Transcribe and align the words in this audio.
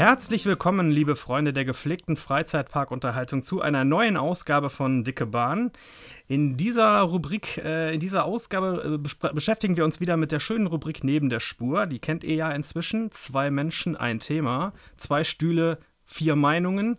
Herzlich 0.00 0.46
willkommen, 0.46 0.90
liebe 0.90 1.14
Freunde 1.14 1.52
der 1.52 1.66
gepflegten 1.66 2.16
Freizeitparkunterhaltung, 2.16 3.42
zu 3.42 3.60
einer 3.60 3.84
neuen 3.84 4.16
Ausgabe 4.16 4.70
von 4.70 5.04
Dicke 5.04 5.26
Bahn. 5.26 5.72
In 6.26 6.56
dieser 6.56 7.02
Rubrik, 7.02 7.58
äh, 7.58 7.92
in 7.92 8.00
dieser 8.00 8.24
Ausgabe 8.24 8.98
äh, 8.98 9.28
beschäftigen 9.34 9.76
wir 9.76 9.84
uns 9.84 10.00
wieder 10.00 10.16
mit 10.16 10.32
der 10.32 10.40
schönen 10.40 10.68
Rubrik 10.68 11.04
Neben 11.04 11.28
der 11.28 11.38
Spur. 11.38 11.84
Die 11.84 11.98
kennt 11.98 12.24
ihr 12.24 12.34
ja 12.34 12.50
inzwischen. 12.50 13.12
Zwei 13.12 13.50
Menschen, 13.50 13.94
ein 13.94 14.20
Thema. 14.20 14.72
Zwei 14.96 15.22
Stühle, 15.22 15.78
vier 16.02 16.34
Meinungen. 16.34 16.96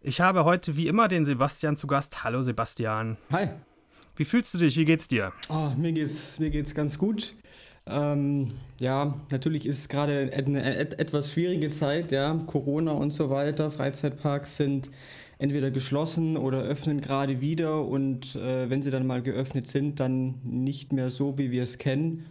Ich 0.00 0.22
habe 0.22 0.46
heute 0.46 0.74
wie 0.74 0.88
immer 0.88 1.08
den 1.08 1.26
Sebastian 1.26 1.76
zu 1.76 1.86
Gast. 1.86 2.24
Hallo 2.24 2.42
Sebastian. 2.42 3.18
Hi. 3.30 3.50
Wie 4.16 4.24
fühlst 4.24 4.54
du 4.54 4.58
dich? 4.58 4.78
Wie 4.78 4.86
geht's 4.86 5.06
dir? 5.06 5.34
Oh, 5.50 5.72
mir 5.76 5.92
geht's, 5.92 6.38
mir 6.38 6.48
geht's 6.48 6.74
ganz 6.74 6.96
gut. 6.96 7.34
Ähm, 7.86 8.52
ja, 8.80 9.14
natürlich 9.30 9.66
ist 9.66 9.78
es 9.78 9.88
gerade 9.88 10.30
eine 10.32 10.62
etwas 10.62 11.30
schwierige 11.30 11.70
Zeit, 11.70 12.12
ja, 12.12 12.34
Corona 12.46 12.92
und 12.92 13.12
so 13.12 13.28
weiter. 13.30 13.70
Freizeitparks 13.70 14.56
sind 14.56 14.90
entweder 15.38 15.72
geschlossen 15.72 16.36
oder 16.36 16.62
öffnen 16.62 17.00
gerade 17.00 17.40
wieder 17.40 17.84
und 17.84 18.36
äh, 18.36 18.70
wenn 18.70 18.82
sie 18.82 18.92
dann 18.92 19.06
mal 19.06 19.22
geöffnet 19.22 19.66
sind, 19.66 19.98
dann 19.98 20.36
nicht 20.44 20.92
mehr 20.92 21.10
so, 21.10 21.36
wie 21.36 21.50
wir 21.50 21.64
es 21.64 21.78
kennen. 21.78 22.24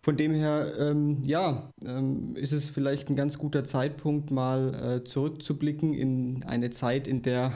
Von 0.00 0.16
dem 0.16 0.32
her, 0.32 0.72
ähm, 0.78 1.22
ja, 1.24 1.70
ähm, 1.84 2.34
ist 2.36 2.52
es 2.52 2.70
vielleicht 2.70 3.10
ein 3.10 3.16
ganz 3.16 3.36
guter 3.36 3.64
Zeitpunkt, 3.64 4.30
mal 4.30 4.72
äh, 4.74 5.04
zurückzublicken 5.04 5.92
in 5.92 6.42
eine 6.44 6.70
Zeit, 6.70 7.06
in 7.06 7.20
der 7.20 7.52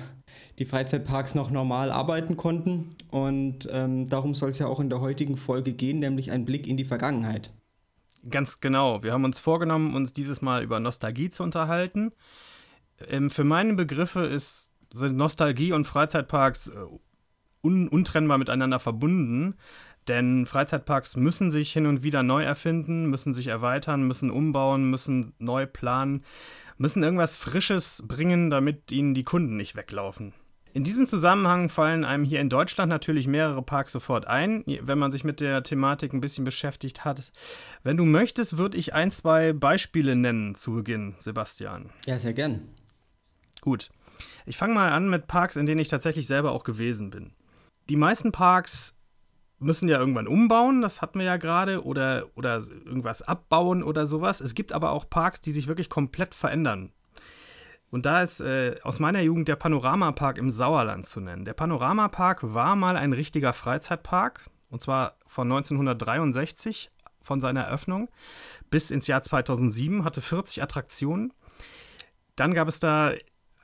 die 0.58 0.64
Freizeitparks 0.64 1.34
noch 1.34 1.50
normal 1.50 1.90
arbeiten 1.90 2.36
konnten. 2.36 2.90
Und 3.10 3.68
ähm, 3.70 4.06
darum 4.06 4.34
soll 4.34 4.50
es 4.50 4.58
ja 4.58 4.66
auch 4.66 4.80
in 4.80 4.90
der 4.90 5.00
heutigen 5.00 5.36
Folge 5.36 5.72
gehen, 5.72 5.98
nämlich 5.98 6.30
ein 6.30 6.44
Blick 6.44 6.66
in 6.66 6.76
die 6.76 6.84
Vergangenheit. 6.84 7.52
Ganz 8.28 8.60
genau. 8.60 9.02
Wir 9.02 9.12
haben 9.12 9.24
uns 9.24 9.40
vorgenommen, 9.40 9.94
uns 9.94 10.12
dieses 10.12 10.42
Mal 10.42 10.62
über 10.62 10.78
Nostalgie 10.78 11.30
zu 11.30 11.42
unterhalten. 11.42 12.12
Ähm, 13.08 13.30
für 13.30 13.44
meine 13.44 13.74
Begriffe 13.74 14.20
ist, 14.20 14.72
sind 14.94 15.16
Nostalgie 15.16 15.72
und 15.72 15.86
Freizeitparks 15.86 16.68
äh, 16.68 16.72
un 17.62 17.88
untrennbar 17.88 18.38
miteinander 18.38 18.78
verbunden. 18.78 19.54
Denn 20.08 20.46
Freizeitparks 20.46 21.16
müssen 21.16 21.50
sich 21.50 21.72
hin 21.72 21.86
und 21.86 22.02
wieder 22.02 22.22
neu 22.22 22.42
erfinden, 22.42 23.06
müssen 23.06 23.32
sich 23.32 23.46
erweitern, 23.46 24.02
müssen 24.02 24.30
umbauen, 24.30 24.90
müssen 24.90 25.32
neu 25.38 25.66
planen, 25.66 26.24
müssen 26.76 27.02
irgendwas 27.02 27.36
Frisches 27.36 28.02
bringen, 28.06 28.50
damit 28.50 28.90
ihnen 28.90 29.14
die 29.14 29.24
Kunden 29.24 29.56
nicht 29.56 29.76
weglaufen. 29.76 30.32
In 30.74 30.84
diesem 30.84 31.06
Zusammenhang 31.06 31.68
fallen 31.68 32.04
einem 32.04 32.24
hier 32.24 32.40
in 32.40 32.48
Deutschland 32.48 32.88
natürlich 32.88 33.26
mehrere 33.26 33.62
Parks 33.62 33.92
sofort 33.92 34.26
ein, 34.26 34.64
wenn 34.66 34.98
man 34.98 35.12
sich 35.12 35.22
mit 35.22 35.40
der 35.40 35.62
Thematik 35.62 36.14
ein 36.14 36.22
bisschen 36.22 36.44
beschäftigt 36.44 37.04
hat. 37.04 37.30
Wenn 37.82 37.98
du 37.98 38.06
möchtest, 38.06 38.56
würde 38.56 38.78
ich 38.78 38.94
ein, 38.94 39.10
zwei 39.10 39.52
Beispiele 39.52 40.16
nennen 40.16 40.54
zu 40.54 40.72
Beginn, 40.72 41.14
Sebastian. 41.18 41.90
Ja, 42.06 42.18
sehr 42.18 42.32
gern. 42.32 42.62
Gut. 43.60 43.90
Ich 44.46 44.56
fange 44.56 44.74
mal 44.74 44.90
an 44.90 45.10
mit 45.10 45.26
Parks, 45.26 45.56
in 45.56 45.66
denen 45.66 45.80
ich 45.80 45.88
tatsächlich 45.88 46.26
selber 46.26 46.52
auch 46.52 46.64
gewesen 46.64 47.10
bin. 47.10 47.32
Die 47.90 47.96
meisten 47.96 48.32
Parks 48.32 48.98
müssen 49.62 49.88
ja 49.88 49.98
irgendwann 49.98 50.26
umbauen, 50.26 50.82
das 50.82 51.02
hatten 51.02 51.18
wir 51.18 51.26
ja 51.26 51.36
gerade, 51.36 51.84
oder, 51.84 52.26
oder 52.34 52.62
irgendwas 52.84 53.22
abbauen 53.22 53.82
oder 53.82 54.06
sowas. 54.06 54.40
Es 54.40 54.54
gibt 54.54 54.72
aber 54.72 54.90
auch 54.90 55.08
Parks, 55.08 55.40
die 55.40 55.52
sich 55.52 55.66
wirklich 55.66 55.88
komplett 55.88 56.34
verändern 56.34 56.92
und 57.92 58.06
da 58.06 58.22
ist 58.22 58.40
äh, 58.40 58.76
aus 58.82 59.00
meiner 59.00 59.20
Jugend 59.20 59.48
der 59.48 59.56
Panoramapark 59.56 60.38
im 60.38 60.50
Sauerland 60.50 61.04
zu 61.04 61.20
nennen. 61.20 61.44
Der 61.44 61.52
Panoramapark 61.52 62.54
war 62.54 62.74
mal 62.74 62.96
ein 62.96 63.12
richtiger 63.12 63.52
Freizeitpark, 63.52 64.48
und 64.70 64.80
zwar 64.80 65.18
von 65.26 65.52
1963, 65.52 66.90
von 67.20 67.42
seiner 67.42 67.64
Eröffnung, 67.64 68.08
bis 68.70 68.90
ins 68.90 69.08
Jahr 69.08 69.22
2007, 69.22 70.04
hatte 70.04 70.22
40 70.22 70.62
Attraktionen. 70.62 71.34
Dann 72.34 72.54
gab 72.54 72.66
es 72.66 72.80
da 72.80 73.12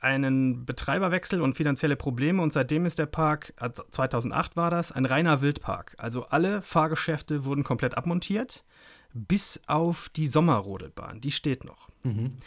einen 0.01 0.65
Betreiberwechsel 0.65 1.41
und 1.41 1.57
finanzielle 1.57 1.95
Probleme 1.95 2.41
und 2.41 2.53
seitdem 2.53 2.85
ist 2.85 2.99
der 2.99 3.05
Park, 3.05 3.53
2008 3.91 4.55
war 4.55 4.71
das, 4.71 4.91
ein 4.91 5.05
reiner 5.05 5.41
Wildpark. 5.41 5.95
Also 5.97 6.25
alle 6.25 6.61
Fahrgeschäfte 6.61 7.45
wurden 7.45 7.63
komplett 7.63 7.97
abmontiert, 7.97 8.63
bis 9.13 9.59
auf 9.67 10.09
die 10.09 10.27
Sommerrodelbahn, 10.27 11.21
die 11.21 11.31
steht 11.31 11.65
noch. 11.65 11.89
Mhm. 12.03 12.37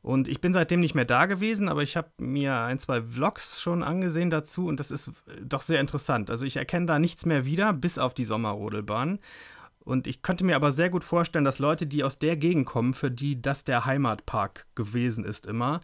Und 0.00 0.28
ich 0.28 0.40
bin 0.40 0.52
seitdem 0.52 0.80
nicht 0.80 0.94
mehr 0.94 1.04
da 1.04 1.26
gewesen, 1.26 1.68
aber 1.68 1.82
ich 1.82 1.96
habe 1.96 2.08
mir 2.18 2.60
ein, 2.60 2.78
zwei 2.78 3.02
Vlogs 3.02 3.60
schon 3.60 3.82
angesehen 3.82 4.30
dazu 4.30 4.66
und 4.66 4.80
das 4.80 4.90
ist 4.90 5.10
doch 5.44 5.60
sehr 5.60 5.80
interessant. 5.80 6.30
Also 6.30 6.46
ich 6.46 6.56
erkenne 6.56 6.86
da 6.86 6.98
nichts 6.98 7.26
mehr 7.26 7.44
wieder, 7.44 7.72
bis 7.72 7.98
auf 7.98 8.14
die 8.14 8.24
Sommerrodelbahn. 8.24 9.18
Und 9.88 10.06
ich 10.06 10.20
könnte 10.20 10.44
mir 10.44 10.54
aber 10.54 10.70
sehr 10.70 10.90
gut 10.90 11.02
vorstellen, 11.02 11.46
dass 11.46 11.60
Leute, 11.60 11.86
die 11.86 12.04
aus 12.04 12.18
der 12.18 12.36
Gegend 12.36 12.66
kommen, 12.66 12.92
für 12.92 13.10
die 13.10 13.40
das 13.40 13.64
der 13.64 13.86
Heimatpark 13.86 14.66
gewesen 14.74 15.24
ist 15.24 15.46
immer, 15.46 15.80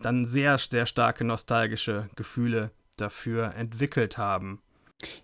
dann 0.00 0.24
sehr, 0.24 0.58
sehr 0.58 0.86
starke 0.86 1.24
nostalgische 1.24 2.08
Gefühle 2.16 2.72
dafür 2.96 3.54
entwickelt 3.54 4.18
haben. 4.18 4.60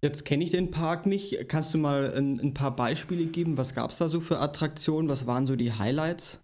Jetzt 0.01 0.25
kenne 0.25 0.45
ich 0.45 0.53
den 0.53 0.71
Park 0.71 1.07
nicht. 1.07 1.49
Kannst 1.49 1.75
du 1.75 1.79
mal 1.79 2.15
ein, 2.15 2.39
ein 2.39 2.55
paar 2.55 2.77
Beispiele 2.77 3.27
geben? 3.27 3.59
Was 3.59 3.75
gab 3.75 3.91
es 3.91 3.99
da 3.99 4.09
so 4.09 4.21
für 4.21 4.39
Attraktionen? 4.39 5.09
Was 5.09 5.27
waren 5.27 5.45
so 5.45 5.57
die 5.57 5.73
Highlights? 5.73 6.39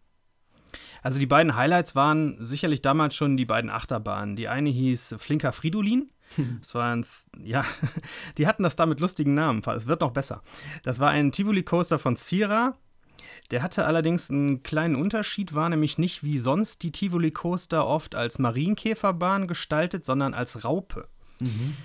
Also 1.03 1.21
die 1.21 1.27
beiden 1.27 1.55
Highlights 1.55 1.95
waren 1.95 2.37
sicherlich 2.41 2.83
damals 2.83 3.15
schon 3.15 3.37
die 3.37 3.45
beiden 3.45 3.71
Achterbahnen. 3.71 4.35
Die 4.35 4.49
eine 4.49 4.71
hieß 4.71 5.15
Flinker 5.19 5.53
Fridolin. 5.53 6.11
Das 6.61 6.75
war 6.75 6.95
ein, 6.95 7.05
ja, 7.43 7.65
die 8.39 8.47
hatten 8.47 8.63
das 8.63 8.77
da 8.77 8.87
mit 8.87 9.01
lustigen 9.01 9.35
Namen. 9.35 9.63
Es 9.65 9.87
wird 9.87 10.01
noch 10.01 10.13
besser. 10.13 10.43
Das 10.83 11.01
war 11.01 11.11
ein 11.11 11.33
Tivoli 11.33 11.63
Coaster 11.63 11.99
von 11.99 12.17
Zira. 12.17 12.77
Der 13.51 13.63
hatte 13.63 13.87
allerdings 13.87 14.31
einen 14.31 14.63
kleinen 14.63 14.97
Unterschied, 14.97 15.55
war 15.55 15.69
nämlich 15.69 15.99
nicht 15.99 16.25
wie 16.25 16.39
sonst 16.39 16.83
die 16.83 16.91
Tivoli 16.91 17.31
Coaster 17.31 17.87
oft 17.87 18.15
als 18.15 18.39
Marienkäferbahn 18.39 19.47
gestaltet, 19.47 20.05
sondern 20.05 20.35
als 20.35 20.65
Raupe. 20.65 21.09
Mhm. 21.39 21.77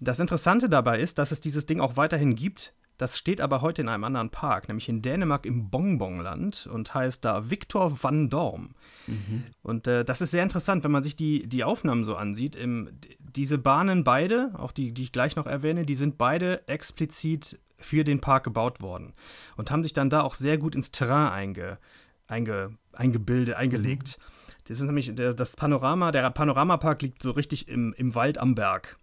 Das 0.00 0.20
Interessante 0.20 0.68
dabei 0.68 1.00
ist, 1.00 1.18
dass 1.18 1.30
es 1.30 1.40
dieses 1.40 1.64
Ding 1.66 1.80
auch 1.80 1.96
weiterhin 1.96 2.34
gibt, 2.34 2.74
das 2.98 3.18
steht 3.18 3.42
aber 3.42 3.60
heute 3.60 3.82
in 3.82 3.88
einem 3.88 4.04
anderen 4.04 4.30
Park, 4.30 4.68
nämlich 4.68 4.88
in 4.88 5.02
Dänemark 5.02 5.44
im 5.44 5.68
Bonbonland 5.68 6.66
und 6.66 6.94
heißt 6.94 7.24
da 7.24 7.50
Victor 7.50 8.02
van 8.02 8.30
Dorm. 8.30 8.70
Mhm. 9.06 9.44
Und 9.62 9.86
äh, 9.86 10.04
das 10.04 10.22
ist 10.22 10.30
sehr 10.30 10.42
interessant, 10.42 10.82
wenn 10.82 10.90
man 10.90 11.02
sich 11.02 11.14
die, 11.14 11.46
die 11.46 11.62
Aufnahmen 11.62 12.04
so 12.04 12.16
ansieht. 12.16 12.56
Im, 12.56 12.88
diese 13.34 13.58
Bahnen 13.58 14.04
beide, 14.04 14.52
auch 14.58 14.72
die, 14.72 14.92
die 14.92 15.04
ich 15.04 15.12
gleich 15.12 15.36
noch 15.36 15.46
erwähne, 15.46 15.82
die 15.82 15.94
sind 15.94 16.18
beide 16.18 16.66
explizit 16.68 17.58
für 17.78 18.04
den 18.04 18.20
Park 18.20 18.44
gebaut 18.44 18.80
worden 18.80 19.12
und 19.56 19.70
haben 19.70 19.82
sich 19.82 19.92
dann 19.92 20.10
da 20.10 20.22
auch 20.22 20.34
sehr 20.34 20.58
gut 20.58 20.74
ins 20.74 20.92
Terrain 20.92 21.32
einge, 21.32 21.78
einge, 22.26 22.76
eingebildet, 22.92 23.54
eingelegt. 23.54 24.18
Mhm. 24.18 24.22
Das 24.68 24.80
ist 24.80 24.86
nämlich 24.86 25.14
der, 25.14 25.34
das 25.34 25.54
Panorama, 25.56 26.12
der 26.12 26.28
Panoramapark 26.30 27.02
liegt 27.02 27.22
so 27.22 27.30
richtig 27.30 27.68
im, 27.68 27.94
im 27.96 28.14
Wald 28.14 28.38
am 28.38 28.54
Berg. 28.54 28.98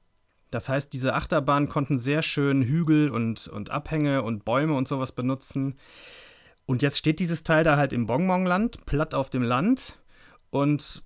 Das 0.52 0.70
heißt, 0.70 0.94
diese 0.94 1.16
Achterbahnen 1.16 1.68
konnten 1.68 1.98
sehr 1.98 2.22
schön 2.22 2.62
Hügel 2.62 3.10
und, 3.10 3.48
und 3.48 3.72
Abhänge 3.72 4.22
und 4.22 4.46
Bäume 4.46 4.76
und 4.76 4.88
sowas 4.88 5.12
benutzen. 5.12 5.76
Und 6.66 6.82
jetzt 6.82 6.98
steht 6.98 7.20
dieses 7.20 7.44
Teil 7.44 7.64
da 7.64 7.76
halt 7.76 7.92
im 7.92 8.06
Bonbonland, 8.06 8.86
platt 8.86 9.16
auf 9.16 9.30
dem 9.30 9.42
Land. 9.42 10.00
Und 10.52 11.02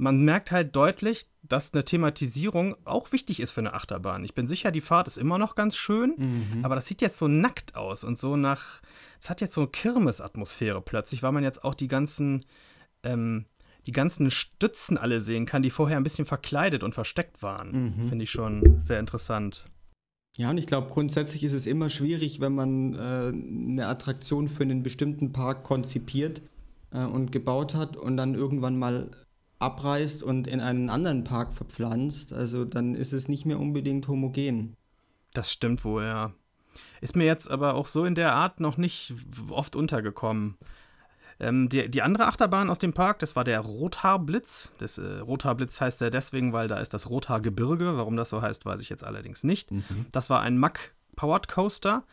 man 0.00 0.24
merkt 0.24 0.50
halt 0.50 0.74
deutlich, 0.74 1.26
dass 1.42 1.72
eine 1.72 1.84
Thematisierung 1.84 2.76
auch 2.84 3.12
wichtig 3.12 3.40
ist 3.40 3.50
für 3.50 3.60
eine 3.60 3.74
Achterbahn. 3.74 4.24
Ich 4.24 4.34
bin 4.34 4.46
sicher, 4.46 4.70
die 4.70 4.80
Fahrt 4.80 5.08
ist 5.08 5.18
immer 5.18 5.38
noch 5.38 5.54
ganz 5.54 5.76
schön, 5.76 6.14
mhm. 6.16 6.64
aber 6.64 6.74
das 6.74 6.86
sieht 6.86 7.02
jetzt 7.02 7.18
so 7.18 7.28
nackt 7.28 7.76
aus 7.76 8.02
und 8.02 8.16
so 8.16 8.36
nach. 8.36 8.80
Es 9.20 9.30
hat 9.30 9.40
jetzt 9.40 9.54
so 9.54 9.62
eine 9.62 9.70
Kirmesatmosphäre 9.70 10.80
plötzlich, 10.80 11.22
weil 11.22 11.32
man 11.32 11.44
jetzt 11.44 11.64
auch 11.64 11.74
die 11.74 11.88
ganzen 11.88 12.44
ähm, 13.02 13.46
die 13.86 13.92
ganzen 13.92 14.30
Stützen 14.30 14.98
alle 14.98 15.20
sehen 15.20 15.46
kann, 15.46 15.62
die 15.62 15.70
vorher 15.70 15.96
ein 15.96 16.02
bisschen 16.02 16.26
verkleidet 16.26 16.84
und 16.84 16.94
versteckt 16.94 17.42
waren. 17.42 17.70
Mhm. 17.70 18.08
Finde 18.08 18.24
ich 18.24 18.30
schon 18.30 18.80
sehr 18.82 19.00
interessant. 19.00 19.64
Ja, 20.36 20.50
und 20.50 20.58
ich 20.58 20.66
glaube, 20.66 20.90
grundsätzlich 20.90 21.42
ist 21.42 21.54
es 21.54 21.66
immer 21.66 21.88
schwierig, 21.88 22.40
wenn 22.40 22.54
man 22.54 22.94
äh, 22.94 22.98
eine 22.98 23.86
Attraktion 23.86 24.48
für 24.48 24.62
einen 24.62 24.82
bestimmten 24.82 25.32
Park 25.32 25.64
konzipiert 25.64 26.42
äh, 26.92 27.04
und 27.04 27.32
gebaut 27.32 27.74
hat 27.74 27.96
und 27.96 28.16
dann 28.16 28.34
irgendwann 28.34 28.78
mal 28.78 29.10
abreißt 29.60 30.22
und 30.22 30.46
in 30.46 30.60
einen 30.60 30.90
anderen 30.90 31.22
Park 31.22 31.54
verpflanzt. 31.54 32.32
Also 32.32 32.64
dann 32.64 32.94
ist 32.94 33.12
es 33.12 33.28
nicht 33.28 33.46
mehr 33.46 33.60
unbedingt 33.60 34.08
homogen. 34.08 34.74
Das 35.32 35.52
stimmt 35.52 35.84
wohl, 35.84 36.04
ja. 36.04 36.32
Ist 37.00 37.14
mir 37.14 37.24
jetzt 37.24 37.50
aber 37.50 37.74
auch 37.74 37.86
so 37.86 38.04
in 38.04 38.14
der 38.14 38.32
Art 38.32 38.60
noch 38.60 38.76
nicht 38.76 39.14
oft 39.50 39.76
untergekommen. 39.76 40.56
Ähm, 41.38 41.68
die, 41.68 41.90
die 41.90 42.02
andere 42.02 42.26
Achterbahn 42.26 42.68
aus 42.68 42.78
dem 42.78 42.92
Park, 42.92 43.18
das 43.20 43.36
war 43.36 43.44
der 43.44 43.60
Rothaarblitz. 43.60 44.72
Das 44.78 44.98
äh, 44.98 45.18
Rothaarblitz 45.18 45.80
heißt 45.80 46.00
ja 46.00 46.10
deswegen, 46.10 46.52
weil 46.52 46.68
da 46.68 46.78
ist 46.78 46.92
das 46.92 47.08
Rothaargebirge. 47.08 47.96
Warum 47.96 48.16
das 48.16 48.28
so 48.30 48.42
heißt, 48.42 48.66
weiß 48.66 48.80
ich 48.80 48.90
jetzt 48.90 49.04
allerdings 49.04 49.44
nicht. 49.44 49.70
Mhm. 49.70 50.06
Das 50.12 50.28
war 50.28 50.40
ein 50.40 50.58
Mack 50.58 50.94
Powered 51.16 51.48
Coaster. 51.48 52.04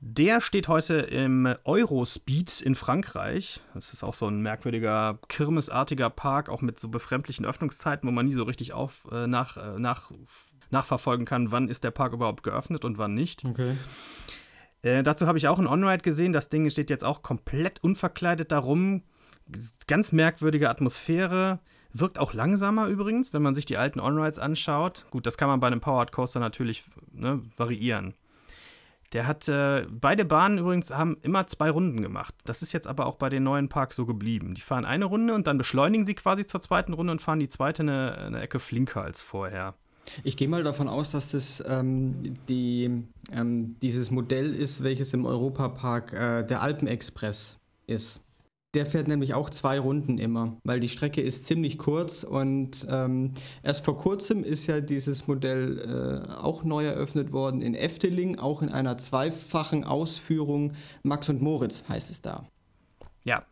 Der 0.00 0.40
steht 0.42 0.68
heute 0.68 0.96
im 0.96 1.54
Eurospeed 1.64 2.60
in 2.60 2.74
Frankreich. 2.74 3.60
Das 3.74 3.92
ist 3.92 4.04
auch 4.04 4.12
so 4.12 4.28
ein 4.28 4.40
merkwürdiger, 4.40 5.18
kirmesartiger 5.28 6.10
Park, 6.10 6.50
auch 6.50 6.60
mit 6.60 6.78
so 6.78 6.88
befremdlichen 6.88 7.46
Öffnungszeiten, 7.46 8.06
wo 8.06 8.12
man 8.12 8.26
nie 8.26 8.34
so 8.34 8.44
richtig 8.44 8.74
auf, 8.74 9.08
äh, 9.10 9.26
nach, 9.26 9.56
äh, 9.56 9.78
nach, 9.78 10.10
nachverfolgen 10.70 11.24
kann, 11.24 11.50
wann 11.50 11.68
ist 11.68 11.82
der 11.82 11.92
Park 11.92 12.12
überhaupt 12.12 12.42
geöffnet 12.42 12.84
und 12.84 12.98
wann 12.98 13.14
nicht. 13.14 13.44
Okay. 13.46 13.76
Äh, 14.82 15.02
dazu 15.02 15.26
habe 15.26 15.38
ich 15.38 15.48
auch 15.48 15.58
ein 15.58 15.66
On-Ride 15.66 16.02
gesehen. 16.02 16.32
Das 16.32 16.50
Ding 16.50 16.68
steht 16.68 16.90
jetzt 16.90 17.04
auch 17.04 17.22
komplett 17.22 17.82
unverkleidet 17.82 18.52
darum. 18.52 19.02
Ganz 19.86 20.12
merkwürdige 20.12 20.68
Atmosphäre. 20.68 21.60
Wirkt 21.92 22.18
auch 22.18 22.34
langsamer 22.34 22.88
übrigens, 22.88 23.32
wenn 23.32 23.42
man 23.42 23.54
sich 23.54 23.64
die 23.64 23.78
alten 23.78 24.00
On-Rides 24.00 24.38
anschaut. 24.38 25.06
Gut, 25.10 25.26
das 25.26 25.38
kann 25.38 25.48
man 25.48 25.60
bei 25.60 25.68
einem 25.68 25.80
Powered 25.80 26.12
Coaster 26.12 26.40
natürlich 26.40 26.84
ne, 27.12 27.42
variieren. 27.56 28.14
Der 29.12 29.26
hat, 29.26 29.48
äh, 29.48 29.86
beide 29.90 30.24
Bahnen 30.24 30.58
übrigens 30.58 30.90
haben 30.90 31.16
immer 31.22 31.46
zwei 31.46 31.70
Runden 31.70 32.02
gemacht. 32.02 32.34
Das 32.44 32.62
ist 32.62 32.72
jetzt 32.72 32.86
aber 32.86 33.06
auch 33.06 33.16
bei 33.16 33.28
den 33.28 33.42
neuen 33.42 33.68
Parks 33.68 33.96
so 33.96 34.06
geblieben. 34.06 34.54
Die 34.54 34.60
fahren 34.60 34.84
eine 34.84 35.04
Runde 35.04 35.34
und 35.34 35.46
dann 35.46 35.58
beschleunigen 35.58 36.04
sie 36.04 36.14
quasi 36.14 36.46
zur 36.46 36.60
zweiten 36.60 36.92
Runde 36.92 37.12
und 37.12 37.22
fahren 37.22 37.38
die 37.38 37.48
zweite 37.48 37.82
eine, 37.82 38.18
eine 38.18 38.40
Ecke 38.40 38.58
flinker 38.58 39.02
als 39.02 39.22
vorher. 39.22 39.74
Ich 40.22 40.36
gehe 40.36 40.48
mal 40.48 40.62
davon 40.62 40.88
aus, 40.88 41.10
dass 41.10 41.32
das 41.32 41.62
ähm, 41.66 42.14
die, 42.48 43.04
ähm, 43.32 43.76
dieses 43.82 44.10
Modell 44.10 44.54
ist, 44.54 44.82
welches 44.82 45.12
im 45.12 45.24
Europapark 45.24 46.12
äh, 46.12 46.42
der 46.44 46.62
Alpenexpress 46.62 47.58
ist. 47.86 48.20
Der 48.74 48.84
fährt 48.84 49.08
nämlich 49.08 49.32
auch 49.32 49.48
zwei 49.48 49.78
Runden 49.78 50.18
immer, 50.18 50.58
weil 50.64 50.80
die 50.80 50.88
Strecke 50.88 51.22
ist 51.22 51.46
ziemlich 51.46 51.78
kurz 51.78 52.24
und 52.24 52.86
ähm, 52.90 53.32
erst 53.62 53.84
vor 53.84 53.96
kurzem 53.96 54.44
ist 54.44 54.66
ja 54.66 54.80
dieses 54.80 55.26
Modell 55.26 56.26
äh, 56.28 56.32
auch 56.32 56.62
neu 56.62 56.84
eröffnet 56.84 57.32
worden 57.32 57.62
in 57.62 57.74
Efteling, 57.74 58.38
auch 58.38 58.60
in 58.60 58.68
einer 58.68 58.98
zweifachen 58.98 59.84
Ausführung. 59.84 60.72
Max 61.02 61.28
und 61.28 61.40
Moritz 61.40 61.84
heißt 61.88 62.10
es 62.10 62.20
da. 62.20 62.46
Ja, 63.24 63.44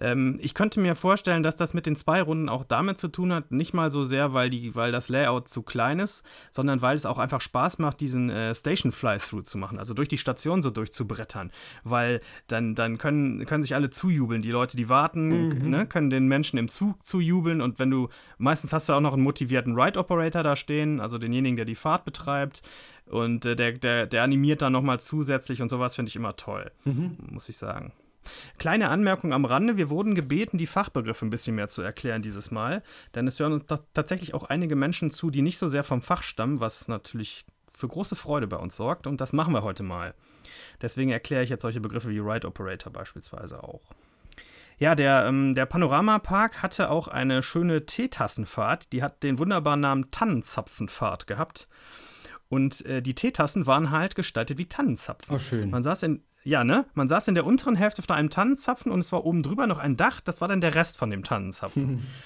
ähm, 0.00 0.38
ich 0.40 0.54
könnte 0.54 0.80
mir 0.80 0.94
vorstellen, 0.96 1.42
dass 1.42 1.54
das 1.54 1.74
mit 1.74 1.86
den 1.86 1.96
zwei 1.96 2.20
Runden 2.20 2.48
auch 2.48 2.64
damit 2.64 2.98
zu 2.98 3.08
tun 3.08 3.32
hat, 3.32 3.52
nicht 3.52 3.74
mal 3.74 3.90
so 3.90 4.04
sehr, 4.04 4.32
weil, 4.32 4.50
die, 4.50 4.74
weil 4.74 4.92
das 4.92 5.08
Layout 5.08 5.48
zu 5.48 5.62
klein 5.62 6.00
ist, 6.00 6.24
sondern 6.50 6.82
weil 6.82 6.96
es 6.96 7.06
auch 7.06 7.18
einfach 7.18 7.40
Spaß 7.40 7.78
macht, 7.78 8.00
diesen 8.00 8.30
äh, 8.30 8.54
Station 8.54 8.92
Fly-Through 8.92 9.42
zu 9.42 9.58
machen, 9.58 9.78
also 9.78 9.94
durch 9.94 10.08
die 10.08 10.18
Station 10.18 10.62
so 10.62 10.70
durchzubrettern. 10.70 11.52
Weil 11.84 12.20
dann, 12.48 12.74
dann 12.74 12.98
können, 12.98 13.46
können 13.46 13.62
sich 13.62 13.74
alle 13.74 13.90
zujubeln. 13.90 14.42
Die 14.42 14.50
Leute, 14.50 14.76
die 14.76 14.88
warten, 14.88 15.48
mhm. 15.48 15.70
ne, 15.70 15.86
können 15.86 16.10
den 16.10 16.26
Menschen 16.26 16.58
im 16.58 16.68
Zug 16.68 17.04
zujubeln 17.04 17.60
und 17.60 17.78
wenn 17.78 17.90
du, 17.90 18.08
meistens 18.38 18.72
hast 18.72 18.88
du 18.88 18.94
auch 18.94 19.00
noch 19.00 19.14
einen 19.14 19.22
motivierten 19.22 19.78
Ride-Operator 19.78 20.42
da 20.42 20.56
stehen, 20.56 21.00
also 21.00 21.18
denjenigen, 21.18 21.56
der 21.56 21.66
die 21.66 21.74
Fahrt 21.74 22.04
betreibt. 22.04 22.62
Und 23.06 23.44
äh, 23.44 23.54
der, 23.54 23.72
der, 23.72 24.06
der 24.06 24.22
animiert 24.22 24.62
dann 24.62 24.72
nochmal 24.72 24.98
zusätzlich 24.98 25.60
und 25.60 25.68
sowas 25.68 25.94
finde 25.94 26.08
ich 26.08 26.16
immer 26.16 26.36
toll, 26.36 26.72
mhm. 26.84 27.16
muss 27.30 27.48
ich 27.50 27.58
sagen. 27.58 27.92
Kleine 28.58 28.88
Anmerkung 28.88 29.32
am 29.32 29.44
Rande: 29.44 29.76
Wir 29.76 29.90
wurden 29.90 30.14
gebeten, 30.14 30.58
die 30.58 30.66
Fachbegriffe 30.66 31.26
ein 31.26 31.30
bisschen 31.30 31.56
mehr 31.56 31.68
zu 31.68 31.82
erklären 31.82 32.22
dieses 32.22 32.50
Mal, 32.50 32.82
denn 33.14 33.26
es 33.26 33.40
hören 33.40 33.52
uns 33.52 33.64
tatsächlich 33.92 34.34
auch 34.34 34.44
einige 34.44 34.76
Menschen 34.76 35.10
zu, 35.10 35.30
die 35.30 35.42
nicht 35.42 35.58
so 35.58 35.68
sehr 35.68 35.84
vom 35.84 36.02
Fach 36.02 36.22
stammen, 36.22 36.60
was 36.60 36.88
natürlich 36.88 37.44
für 37.68 37.88
große 37.88 38.16
Freude 38.16 38.46
bei 38.46 38.56
uns 38.56 38.76
sorgt 38.76 39.06
und 39.06 39.20
das 39.20 39.32
machen 39.32 39.52
wir 39.52 39.62
heute 39.62 39.82
mal. 39.82 40.14
Deswegen 40.80 41.10
erkläre 41.10 41.42
ich 41.42 41.50
jetzt 41.50 41.62
solche 41.62 41.80
Begriffe 41.80 42.10
wie 42.10 42.18
Ride 42.18 42.46
Operator 42.46 42.92
beispielsweise 42.92 43.62
auch. 43.62 43.82
Ja, 44.78 44.94
der, 44.94 45.26
ähm, 45.26 45.54
der 45.54 45.66
Panoramapark 45.66 46.62
hatte 46.62 46.90
auch 46.90 47.08
eine 47.08 47.42
schöne 47.42 47.86
Teetassenfahrt. 47.86 48.92
Die 48.92 49.02
hat 49.02 49.22
den 49.22 49.38
wunderbaren 49.38 49.80
Namen 49.80 50.10
Tannenzapfenfahrt 50.10 51.26
gehabt. 51.26 51.68
Und 52.48 52.84
äh, 52.86 53.00
die 53.00 53.14
Teetassen 53.14 53.66
waren 53.66 53.90
halt 53.90 54.14
gestaltet 54.14 54.58
wie 54.58 54.66
Tannenzapfen. 54.66 55.34
Oh, 55.34 55.38
schön. 55.38 55.70
Man 55.70 55.82
saß 55.82 56.02
in, 56.04 56.24
ja, 56.44 56.62
ne? 56.62 56.86
Man 56.94 57.08
saß 57.08 57.28
in 57.28 57.34
der 57.34 57.46
unteren 57.46 57.74
Hälfte 57.74 58.02
von 58.02 58.14
einem 58.14 58.30
Tannenzapfen 58.30 58.92
und 58.92 59.00
es 59.00 59.10
war 59.12 59.24
oben 59.24 59.42
drüber 59.42 59.66
noch 59.66 59.78
ein 59.78 59.96
Dach. 59.96 60.20
Das 60.20 60.40
war 60.40 60.48
dann 60.48 60.60
der 60.60 60.74
Rest 60.74 60.98
von 60.98 61.10
dem 61.10 61.24
Tannenzapfen. 61.24 62.06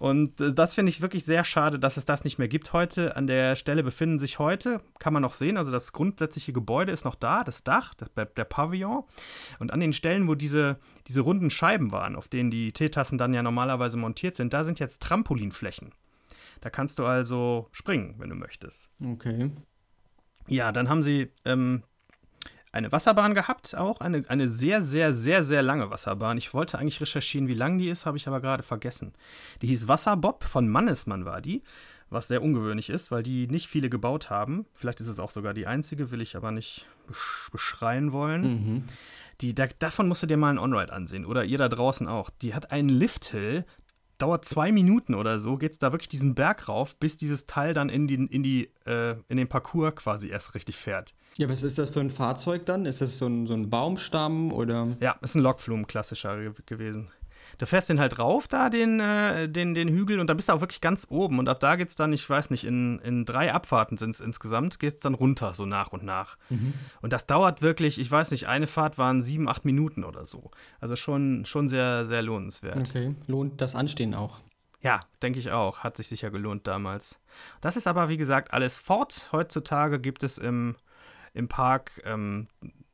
Und 0.00 0.40
äh, 0.40 0.54
das 0.54 0.74
finde 0.74 0.88
ich 0.88 1.02
wirklich 1.02 1.26
sehr 1.26 1.44
schade, 1.44 1.78
dass 1.78 1.98
es 1.98 2.06
das 2.06 2.24
nicht 2.24 2.38
mehr 2.38 2.48
gibt 2.48 2.72
heute. 2.72 3.16
An 3.16 3.26
der 3.26 3.54
Stelle 3.54 3.82
befinden 3.82 4.18
sich 4.18 4.38
heute, 4.38 4.78
kann 4.98 5.12
man 5.12 5.20
noch 5.20 5.34
sehen, 5.34 5.58
also 5.58 5.70
das 5.70 5.92
grundsätzliche 5.92 6.54
Gebäude 6.54 6.90
ist 6.90 7.04
noch 7.04 7.14
da, 7.14 7.44
das 7.44 7.64
Dach, 7.64 7.92
das, 7.92 8.08
der 8.14 8.44
Pavillon. 8.44 9.04
Und 9.58 9.74
an 9.74 9.80
den 9.80 9.92
Stellen, 9.92 10.26
wo 10.26 10.34
diese, 10.34 10.78
diese 11.06 11.20
runden 11.20 11.50
Scheiben 11.50 11.92
waren, 11.92 12.16
auf 12.16 12.28
denen 12.28 12.50
die 12.50 12.72
Teetassen 12.72 13.18
dann 13.18 13.34
ja 13.34 13.42
normalerweise 13.42 13.98
montiert 13.98 14.36
sind, 14.36 14.54
da 14.54 14.64
sind 14.64 14.80
jetzt 14.80 15.02
Trampolinflächen. 15.02 15.90
Da 16.62 16.70
kannst 16.70 16.98
du 16.98 17.04
also 17.04 17.68
springen, 17.70 18.14
wenn 18.16 18.30
du 18.30 18.36
möchtest. 18.36 18.88
Okay. 19.04 19.50
Ja, 20.48 20.72
dann 20.72 20.88
haben 20.88 21.02
sie 21.02 21.30
ähm, 21.44 21.82
eine 22.72 22.92
Wasserbahn 22.92 23.34
gehabt, 23.34 23.74
auch 23.76 24.00
eine, 24.00 24.24
eine 24.28 24.48
sehr, 24.48 24.80
sehr, 24.80 25.12
sehr, 25.12 25.42
sehr 25.42 25.62
lange 25.62 25.90
Wasserbahn. 25.90 26.38
Ich 26.38 26.54
wollte 26.54 26.78
eigentlich 26.78 27.00
recherchieren, 27.00 27.48
wie 27.48 27.54
lang 27.54 27.78
die 27.78 27.88
ist, 27.88 28.06
habe 28.06 28.16
ich 28.16 28.28
aber 28.28 28.40
gerade 28.40 28.62
vergessen. 28.62 29.12
Die 29.60 29.66
hieß 29.66 29.88
Wasserbob, 29.88 30.44
von 30.44 30.68
Mannesmann 30.68 31.24
war 31.24 31.40
die, 31.40 31.62
was 32.10 32.28
sehr 32.28 32.42
ungewöhnlich 32.42 32.90
ist, 32.90 33.10
weil 33.10 33.22
die 33.22 33.48
nicht 33.48 33.66
viele 33.66 33.90
gebaut 33.90 34.30
haben. 34.30 34.66
Vielleicht 34.74 35.00
ist 35.00 35.08
es 35.08 35.18
auch 35.18 35.30
sogar 35.30 35.52
die 35.52 35.66
einzige, 35.66 36.10
will 36.10 36.20
ich 36.20 36.36
aber 36.36 36.52
nicht 36.52 36.86
besch 37.06 37.48
beschreien 37.50 38.12
wollen. 38.12 38.42
Mhm. 38.42 38.84
Die, 39.40 39.54
da, 39.54 39.66
davon 39.78 40.06
musst 40.06 40.22
du 40.22 40.26
dir 40.26 40.36
mal 40.36 40.50
einen 40.50 40.58
On-Ride 40.58 40.92
ansehen 40.92 41.24
oder 41.24 41.44
ihr 41.44 41.58
da 41.58 41.68
draußen 41.68 42.06
auch. 42.06 42.30
Die 42.42 42.54
hat 42.54 42.70
einen 42.70 42.88
Lifthill, 42.88 43.64
dauert 44.18 44.44
zwei 44.44 44.70
Minuten 44.70 45.14
oder 45.14 45.40
so, 45.40 45.56
geht 45.56 45.72
es 45.72 45.78
da 45.78 45.92
wirklich 45.92 46.08
diesen 46.08 46.34
Berg 46.34 46.68
rauf, 46.68 46.96
bis 46.96 47.16
dieses 47.16 47.46
Teil 47.46 47.74
dann 47.74 47.88
in, 47.88 48.06
die, 48.06 48.14
in, 48.14 48.42
die, 48.42 48.70
äh, 48.84 49.16
in 49.28 49.38
den 49.38 49.48
Parcours 49.48 49.96
quasi 49.96 50.28
erst 50.28 50.54
richtig 50.54 50.76
fährt. 50.76 51.14
Ja, 51.40 51.48
was 51.48 51.62
ist 51.62 51.78
das 51.78 51.88
für 51.88 52.00
ein 52.00 52.10
Fahrzeug 52.10 52.66
dann? 52.66 52.84
Ist 52.84 53.00
das 53.00 53.16
so 53.16 53.26
ein, 53.26 53.46
so 53.46 53.54
ein 53.54 53.70
Baumstamm 53.70 54.52
oder? 54.52 54.88
Ja, 55.00 55.16
ist 55.22 55.36
ein 55.36 55.40
Lokflumen 55.40 55.86
klassischer 55.86 56.36
gewesen. 56.66 57.08
Du 57.56 57.64
fährst 57.64 57.88
den 57.88 57.98
halt 57.98 58.18
rauf, 58.18 58.46
da 58.46 58.68
den, 58.68 59.00
äh, 59.00 59.48
den, 59.48 59.72
den 59.72 59.88
Hügel, 59.88 60.20
und 60.20 60.28
da 60.28 60.34
bist 60.34 60.50
du 60.50 60.52
auch 60.52 60.60
wirklich 60.60 60.82
ganz 60.82 61.06
oben. 61.08 61.38
Und 61.38 61.48
ab 61.48 61.58
da 61.58 61.76
geht 61.76 61.88
es 61.88 61.96
dann, 61.96 62.12
ich 62.12 62.28
weiß 62.28 62.50
nicht, 62.50 62.64
in, 62.64 62.98
in 62.98 63.24
drei 63.24 63.54
Abfahrten 63.54 63.96
sind 63.96 64.10
es 64.10 64.20
insgesamt, 64.20 64.78
geht 64.78 64.92
es 64.92 65.00
dann 65.00 65.14
runter, 65.14 65.54
so 65.54 65.64
nach 65.64 65.92
und 65.92 66.02
nach. 66.02 66.36
Mhm. 66.50 66.74
Und 67.00 67.14
das 67.14 67.26
dauert 67.26 67.62
wirklich, 67.62 67.98
ich 67.98 68.10
weiß 68.10 68.32
nicht, 68.32 68.46
eine 68.46 68.66
Fahrt 68.66 68.98
waren 68.98 69.22
sieben, 69.22 69.48
acht 69.48 69.64
Minuten 69.64 70.04
oder 70.04 70.26
so. 70.26 70.50
Also 70.78 70.94
schon, 70.94 71.46
schon 71.46 71.70
sehr, 71.70 72.04
sehr 72.04 72.20
lohnenswert. 72.20 72.76
Okay, 72.76 73.14
lohnt 73.26 73.62
das 73.62 73.74
Anstehen 73.74 74.14
auch. 74.14 74.40
Ja, 74.82 75.00
denke 75.22 75.38
ich 75.38 75.52
auch. 75.52 75.78
Hat 75.78 75.96
sich 75.96 76.08
sicher 76.08 76.30
gelohnt 76.30 76.66
damals. 76.66 77.18
Das 77.62 77.78
ist 77.78 77.86
aber, 77.86 78.10
wie 78.10 78.18
gesagt, 78.18 78.52
alles 78.52 78.76
fort. 78.76 79.30
Heutzutage 79.32 80.00
gibt 80.00 80.22
es 80.22 80.36
im, 80.36 80.76
im 81.32 81.48
Park 81.48 82.02
ähm, 82.04 82.48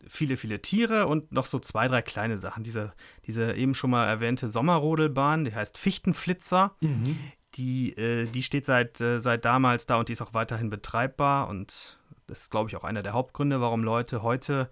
viele, 0.07 0.37
viele 0.37 0.63
Tiere 0.63 1.07
und 1.07 1.33
noch 1.33 1.47
so 1.47 1.59
zwei, 1.59 1.89
drei 1.89 2.03
kleine 2.03 2.39
Sachen. 2.39 2.65
Diese, 2.65 2.93
diese 3.27 3.55
eben 3.55 3.75
schon 3.75 3.91
mal 3.91 4.07
erwähnte 4.07 4.49
Sommerrodelbahn, 4.49 5.45
die 5.45 5.55
heißt 5.55 5.79
Fichtenflitzer. 5.79 6.75
Mhm. 6.81 7.19
Die, 7.55 7.97
äh, 7.97 8.27
die 8.27 8.43
steht 8.43 8.67
seit, 8.67 9.01
äh, 9.01 9.19
seit 9.19 9.45
damals 9.45 9.87
da 9.87 9.97
und 9.97 10.09
die 10.09 10.13
ist 10.13 10.23
auch 10.23 10.35
weiterhin 10.35 10.71
betreibbar. 10.71 11.49
Und 11.49 11.99
das 12.27 12.43
ist, 12.43 12.51
glaube 12.51 12.69
ich, 12.69 12.77
auch 12.77 12.85
einer 12.85 13.03
der 13.03 13.15
Hauptgründe, 13.15 13.61
warum 13.61 13.83
Leute 13.83 14.23
heute, 14.23 14.71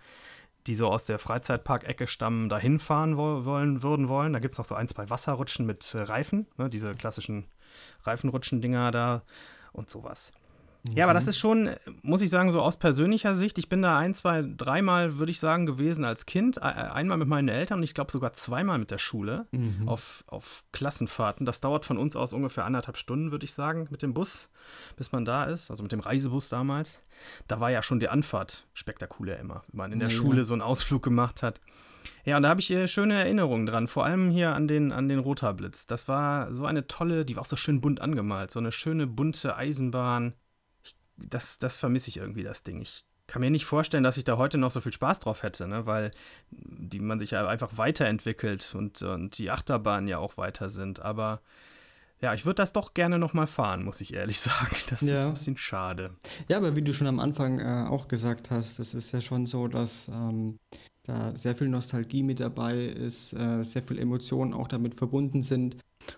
die 0.67 0.75
so 0.75 0.89
aus 0.89 1.07
der 1.07 1.19
Freizeitpark-Ecke 1.19 2.07
stammen, 2.07 2.49
da 2.49 2.59
hinfahren 2.59 3.17
wo 3.17 3.45
wollen, 3.45 3.83
würden 3.83 4.09
wollen. 4.09 4.33
Da 4.33 4.39
gibt 4.39 4.53
es 4.53 4.59
noch 4.59 4.65
so 4.65 4.75
ein, 4.75 4.89
zwei 4.89 5.11
Wasserrutschen 5.11 5.67
mit 5.67 5.95
äh, 5.95 6.01
Reifen, 6.01 6.47
ne, 6.57 6.69
diese 6.69 6.95
klassischen 6.95 7.47
Reifenrutschen-Dinger 8.05 8.91
da 8.91 9.23
und 9.73 9.91
sowas. 9.91 10.33
Ja, 10.93 11.05
aber 11.05 11.15
das 11.15 11.29
ist 11.29 11.39
schon, 11.39 11.71
muss 12.03 12.21
ich 12.21 12.29
sagen, 12.29 12.53
so 12.53 12.61
aus 12.61 12.77
persönlicher 12.77 13.37
Sicht. 13.37 13.57
Ich 13.57 13.71
bin 13.71 13.81
da 13.81 13.97
ein, 13.99 14.15
zwei, 14.15 14.43
dreimal, 14.43 15.19
würde 15.19 15.33
ich 15.33 15.41
sagen, 15.41 15.65
gewesen 15.65 16.05
als 16.05 16.27
Kind. 16.27 16.61
Einmal 16.61 17.17
mit 17.17 17.27
meinen 17.27 17.49
Eltern 17.49 17.79
und 17.79 17.85
ich 17.85 17.95
glaube 17.95 18.13
sogar 18.13 18.35
zweimal 18.35 18.79
mit 18.79 18.91
der 18.91 18.99
Schule 18.99 19.47
mhm. 19.51 19.89
auf, 19.89 20.25
auf 20.27 20.65
Klassenfahrten. 20.73 21.47
Das 21.47 21.61
dauert 21.61 21.87
von 21.87 21.97
uns 21.97 22.17
aus 22.17 22.35
ungefähr 22.35 22.67
anderthalb 22.67 22.99
Stunden, 22.99 23.31
würde 23.31 23.45
ich 23.45 23.55
sagen, 23.55 23.89
mit 23.91 24.03
dem 24.03 24.13
Bus, 24.13 24.51
bis 24.97 25.11
man 25.11 25.25
da 25.25 25.45
ist. 25.45 25.71
Also 25.71 25.83
mit 25.83 25.93
dem 25.93 26.01
Reisebus 26.01 26.51
damals. 26.51 27.03
Da 27.49 27.61
war 27.61 27.71
ja 27.71 27.83
schon 27.83 27.99
die 27.99 28.09
Anfahrt 28.09 28.67
spektakulär 28.75 29.39
immer, 29.39 29.63
wenn 29.69 29.79
man 29.79 29.93
in 29.93 30.01
der 30.01 30.11
ja. 30.11 30.15
Schule 30.15 30.45
so 30.45 30.53
einen 30.53 30.63
Ausflug 30.63 31.03
gemacht 31.03 31.43
hat. 31.43 31.61
Ja, 32.27 32.37
und 32.37 32.43
da 32.43 32.51
habe 32.51 32.61
ich 32.61 32.71
äh, 32.71 32.89
schöne 32.89 33.15
Erinnerungen 33.15 33.65
dran, 33.65 33.89
vor 33.89 34.05
allem 34.05 34.31
hier 34.31 34.55
an 34.55 34.69
den, 34.69 34.93
an 34.93 35.09
den 35.09 35.19
Rotarblitz. 35.19 35.87
Das 35.87 36.09
war 36.09 36.53
so 36.55 36.67
eine 36.67 36.87
tolle, 36.87 37.25
die 37.25 37.37
war 37.37 37.43
auch 37.43 37.47
so 37.47 37.57
schön 37.57 37.81
bunt 37.81 38.03
angemalt, 38.03 38.51
so 38.51 38.59
eine 38.59 38.73
schöne 38.73 39.07
bunte 39.07 39.57
Eisenbahn 39.57 40.35
das, 41.17 41.59
das 41.59 41.77
vermisse 41.77 42.09
ich 42.09 42.19
irgendwie, 42.19 42.43
das 42.43 42.63
Ding. 42.63 42.81
Ich 42.81 43.05
kann 43.27 43.41
mir 43.41 43.51
nicht 43.51 43.65
vorstellen, 43.65 44.05
dass 44.05 44.17
ich 44.17 44.25
da 44.25 44.37
heute 44.37 44.59
noch 44.59 44.71
so 44.71 44.81
viel 44.81 44.93
Spaß 44.93 45.21
drauf 45.21 45.43
hätte, 45.43 45.67
ne? 45.67 45.87
weil 45.87 46.11
die, 46.51 47.01
man 47.01 47.19
sich 47.19 47.33
ja 47.33 47.47
einfach 47.47 47.79
weiterentwickelt 47.79 48.75
und, 48.75 49.03
und 49.03 49.39
die 49.39 49.51
Achterbahnen 49.51 50.09
ja 50.09 50.19
auch 50.19 50.37
weiter 50.37 50.69
sind. 50.69 51.01
Aber 51.01 51.41
ja, 52.21 52.35
ich 52.35 52.45
würde 52.45 52.57
das 52.57 52.73
doch 52.73 52.95
gerne 52.95 53.19
nochmal 53.19 53.47
fahren, 53.47 53.85
muss 53.85 54.01
ich 54.01 54.15
ehrlich 54.15 54.41
sagen. 54.41 54.77
Das 54.89 55.01
ja. 55.01 55.15
ist 55.15 55.27
ein 55.27 55.35
bisschen 55.35 55.57
schade. 55.57 56.11
Ja, 56.49 56.59
aber 56.59 56.77
wie 56.77 56.83
du 56.83 56.93
schon 56.93 57.07
am 57.07 57.19
Anfang 57.19 57.59
äh, 57.59 57.87
auch 57.89 58.09
gesagt 58.09 58.51
hast, 58.51 58.79
das 58.79 58.95
ist 58.95 59.13
ja 59.13 59.21
schon 59.21 59.47
so, 59.47 59.69
dass 59.69 60.09
ähm, 60.09 60.59
da 61.05 61.37
sehr 61.37 61.55
viel 61.55 61.69
Nostalgie 61.69 62.23
mit 62.23 62.41
dabei 62.41 62.77
ist, 62.77 63.33
äh, 63.35 63.63
sehr 63.63 63.83
viel 63.83 63.99
Emotionen 63.99 64.55
auch 64.55 64.69
damit 64.69 64.95
verbunden 64.95 65.43
sind. 65.43 65.77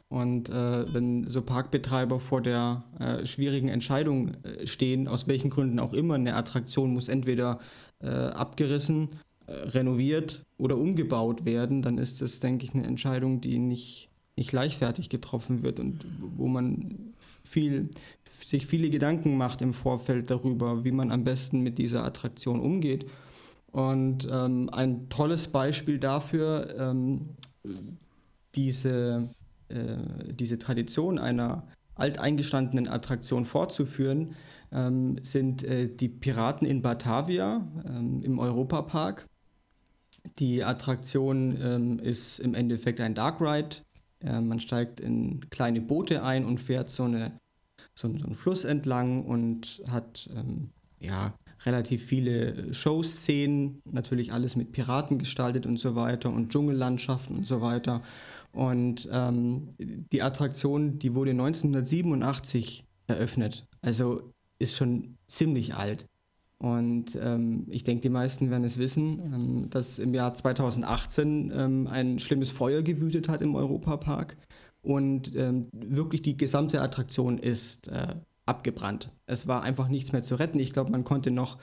Und 0.09 0.51
äh, 0.51 0.93
wenn 0.95 1.29
so 1.29 1.43
Parkbetreiber 1.43 2.21
vor 2.21 2.41
der 2.41 2.85
äh, 3.01 3.27
schwierigen 3.27 3.69
Entscheidung 3.69 4.35
äh, 4.45 4.67
stehen, 4.67 5.09
aus 5.09 5.27
welchen 5.27 5.51
Gründen 5.51 5.81
auch 5.81 5.93
immer, 5.93 6.15
eine 6.15 6.37
Attraktion 6.37 6.93
muss 6.93 7.09
entweder 7.09 7.59
äh, 8.01 8.09
abgerissen, 8.09 9.09
äh, 9.47 9.53
renoviert 9.53 10.45
oder 10.59 10.77
umgebaut 10.77 11.45
werden, 11.45 11.83
dann 11.83 11.99
ist 11.99 12.21
das, 12.21 12.39
denke 12.39 12.65
ich, 12.65 12.75
eine 12.75 12.87
Entscheidung, 12.87 13.41
die 13.41 13.59
nicht, 13.59 14.09
nicht 14.37 14.53
leichtfertig 14.53 15.09
getroffen 15.09 15.63
wird 15.65 15.81
und 15.81 16.07
wo 16.37 16.47
man 16.47 17.15
viel, 17.43 17.91
sich 18.45 18.67
viele 18.67 18.91
Gedanken 18.91 19.37
macht 19.37 19.61
im 19.61 19.73
Vorfeld 19.73 20.31
darüber, 20.31 20.85
wie 20.85 20.93
man 20.93 21.11
am 21.11 21.25
besten 21.25 21.63
mit 21.63 21.79
dieser 21.79 22.05
Attraktion 22.05 22.61
umgeht. 22.61 23.07
Und 23.73 24.29
ähm, 24.31 24.71
ein 24.73 25.09
tolles 25.09 25.49
Beispiel 25.49 25.99
dafür 25.99 26.75
ähm, 26.79 27.31
diese, 28.55 29.29
äh, 29.69 30.33
diese 30.33 30.59
Tradition 30.59 31.19
einer 31.19 31.67
alteingestandenen 31.95 32.89
Attraktion 32.89 33.45
fortzuführen, 33.45 34.35
ähm, 34.73 35.17
sind 35.23 35.63
äh, 35.63 35.89
die 35.89 36.09
Piraten 36.09 36.67
in 36.67 36.83
Batavia 36.83 37.67
ähm, 37.87 38.23
im 38.23 38.39
Europapark. 38.39 39.27
Die 40.39 40.65
Attraktion 40.65 41.57
ähm, 41.63 41.99
ist 41.99 42.39
im 42.39 42.55
Endeffekt 42.55 43.01
ein 43.01 43.15
Dark 43.15 43.41
Ride. 43.41 43.77
Äh, 44.21 44.41
man 44.41 44.61
steigt 44.61 45.01
in 45.01 45.41
kleine 45.51 45.81
Boote 45.81 46.23
ein 46.23 46.45
und 46.45 46.59
fährt 46.61 46.91
so, 46.91 47.05
eine, 47.05 47.33
so, 47.95 48.09
so 48.19 48.27
einen 48.27 48.35
Fluss 48.35 48.65
entlang 48.65 49.25
und 49.25 49.83
hat 49.89 50.29
ähm, 50.37 50.71
ja, 51.01 51.35
relativ 51.65 52.05
viele 52.05 52.75
Showszenen, 52.75 53.81
natürlich 53.85 54.33
alles 54.33 54.57
mit 54.57 54.73
Piraten 54.73 55.19
gestaltet 55.19 55.67
und 55.67 55.79
so 55.79 55.95
weiter 55.95 56.31
und 56.31 56.51
Dschungellandschaften 56.51 57.37
und 57.37 57.47
so 57.47 57.61
weiter. 57.61 58.03
Und 58.57 59.07
ähm, 59.13 59.69
die 59.79 60.23
Attraktion, 60.23 60.99
die 60.99 61.15
wurde 61.15 61.33
1987 61.33 62.87
eröffnet. 63.07 63.67
Also 63.83 64.33
ist 64.59 64.75
schon 64.75 65.19
ziemlich 65.29 65.75
alt. 65.75 66.07
Und 66.57 67.19
ähm, 67.21 67.67
ich 67.69 67.85
denke, 67.85 68.01
die 68.01 68.09
meisten 68.09 68.51
werden 68.51 68.65
es 68.65 68.79
wissen, 68.79 69.21
ähm, 69.21 69.71
dass 69.71 69.99
im 69.99 70.15
Jahr 70.15 70.33
2018 70.33 71.53
ähm, 71.55 71.87
ein 71.87 72.19
schlimmes 72.19 72.51
Feuer 72.51 72.81
gewütet 72.81 73.29
hat 73.29 73.43
im 73.43 73.55
Europapark 73.55 74.37
und 74.81 75.37
ähm, 75.37 75.69
wirklich 75.73 76.23
die 76.23 76.39
gesamte 76.39 76.81
Attraktion 76.81 77.37
ist 77.37 77.89
äh, 77.89 78.15
abgebrannt. 78.47 79.11
Es 79.27 79.47
war 79.47 79.65
einfach 79.65 79.89
nichts 79.89 80.13
mehr 80.13 80.23
zu 80.23 80.37
retten. 80.37 80.59
Ich 80.59 80.73
glaube, 80.73 80.93
man 80.93 81.05
konnte 81.05 81.31
noch 81.31 81.59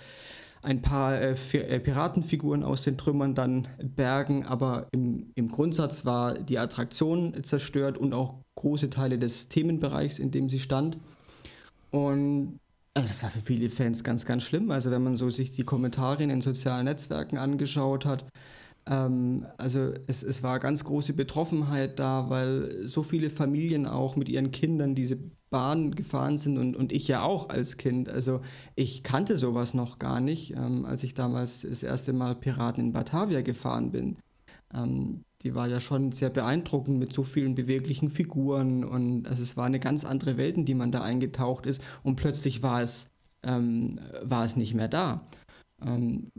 ein 0.64 0.82
paar 0.82 1.20
äh, 1.22 1.34
äh, 1.34 1.80
Piratenfiguren 1.80 2.64
aus 2.64 2.82
den 2.82 2.98
Trümmern 2.98 3.36
dann 3.36 3.68
bergen, 3.82 4.46
aber 4.46 4.88
im, 4.92 5.32
im 5.36 5.50
Grundsatz 5.50 6.06
war 6.06 6.34
die 6.34 6.58
Attraktion 6.58 7.44
zerstört 7.44 7.98
und 7.98 8.14
auch 8.14 8.36
große 8.56 8.90
Teile 8.90 9.20
des 9.20 9.50
Themenbereichs, 9.50 10.20
in 10.20 10.32
dem 10.32 10.50
sie 10.50 10.60
stand. 10.60 10.98
Und 11.92 12.60
also 12.96 13.08
das 13.08 13.24
war 13.24 13.30
für 13.30 13.42
viele 13.42 13.70
Fans 13.70 14.04
ganz, 14.04 14.24
ganz 14.24 14.44
schlimm. 14.44 14.72
Also 14.72 14.90
wenn 14.92 15.04
man 15.04 15.18
so 15.18 15.30
sich 15.30 15.52
die 15.52 15.64
Kommentare 15.64 16.24
in 16.24 16.30
den 16.30 16.42
sozialen 16.42 16.86
Netzwerken 16.86 17.38
angeschaut 17.38 18.06
hat, 18.06 18.26
ähm, 18.90 19.46
also 19.58 19.94
es, 20.08 20.24
es 20.24 20.44
war 20.44 20.60
ganz 20.60 20.84
große 20.84 21.14
Betroffenheit 21.14 22.00
da, 22.00 22.30
weil 22.30 22.86
so 22.88 23.04
viele 23.04 23.30
Familien 23.30 23.86
auch 23.86 24.16
mit 24.16 24.30
ihren 24.30 24.52
Kindern 24.52 24.96
diese 24.96 25.18
Bahn 25.50 25.92
gefahren 25.92 26.38
sind 26.38 26.58
und, 26.58 26.76
und 26.76 26.92
ich 26.92 27.08
ja 27.08 27.22
auch 27.24 27.50
als 27.50 27.78
Kind. 27.78 28.10
Also 28.10 28.42
ich 28.76 29.04
kannte 29.04 29.38
sowas 29.38 29.74
noch 29.74 30.00
gar 30.00 30.20
nicht, 30.20 30.56
ähm, 30.56 30.86
als 30.86 31.04
ich 31.04 31.14
damals 31.14 31.62
das 31.62 31.84
erste 31.84 32.12
Mal 32.14 32.36
Piraten 32.36 32.86
in 32.86 32.94
Batavia 32.94 33.42
gefahren 33.42 33.92
bin. 33.92 34.18
Ähm, 34.74 35.24
die 35.44 35.56
war 35.56 35.68
ja 35.68 35.80
schon 35.80 36.12
sehr 36.12 36.30
beeindruckend 36.30 36.98
mit 36.98 37.14
so 37.14 37.24
vielen 37.24 37.54
beweglichen 37.54 38.10
Figuren 38.10 38.84
und 38.84 39.28
also 39.28 39.44
es 39.44 39.58
war 39.58 39.66
eine 39.66 39.80
ganz 39.80 40.06
andere 40.06 40.38
Welt, 40.38 40.56
in 40.56 40.66
die 40.66 40.74
man 40.74 40.92
da 40.92 41.02
eingetaucht 41.02 41.66
ist 41.66 41.82
und 42.02 42.16
plötzlich 42.16 42.64
war 42.64 42.82
es, 42.82 43.08
ähm, 43.44 44.00
war 44.22 44.46
es 44.46 44.56
nicht 44.56 44.74
mehr 44.74 44.88
da. 44.88 45.26
Ähm, 45.86 46.32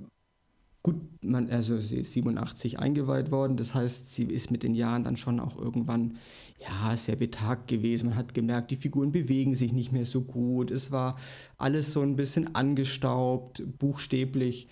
Gut, 0.84 0.96
man, 1.22 1.48
also 1.48 1.80
sie 1.80 1.96
ist 1.96 2.12
87 2.12 2.78
eingeweiht 2.78 3.30
worden, 3.30 3.56
das 3.56 3.74
heißt, 3.74 4.14
sie 4.14 4.24
ist 4.24 4.50
mit 4.50 4.62
den 4.62 4.74
Jahren 4.74 5.02
dann 5.02 5.16
schon 5.16 5.40
auch 5.40 5.56
irgendwann 5.56 6.18
ja, 6.60 6.94
sehr 6.94 7.16
betagt 7.16 7.68
gewesen. 7.68 8.10
Man 8.10 8.18
hat 8.18 8.34
gemerkt, 8.34 8.70
die 8.70 8.76
Figuren 8.76 9.10
bewegen 9.10 9.54
sich 9.54 9.72
nicht 9.72 9.92
mehr 9.92 10.04
so 10.04 10.20
gut. 10.20 10.70
Es 10.70 10.90
war 10.90 11.16
alles 11.56 11.90
so 11.94 12.02
ein 12.02 12.16
bisschen 12.16 12.54
angestaubt, 12.54 13.62
buchstäblich. 13.78 14.68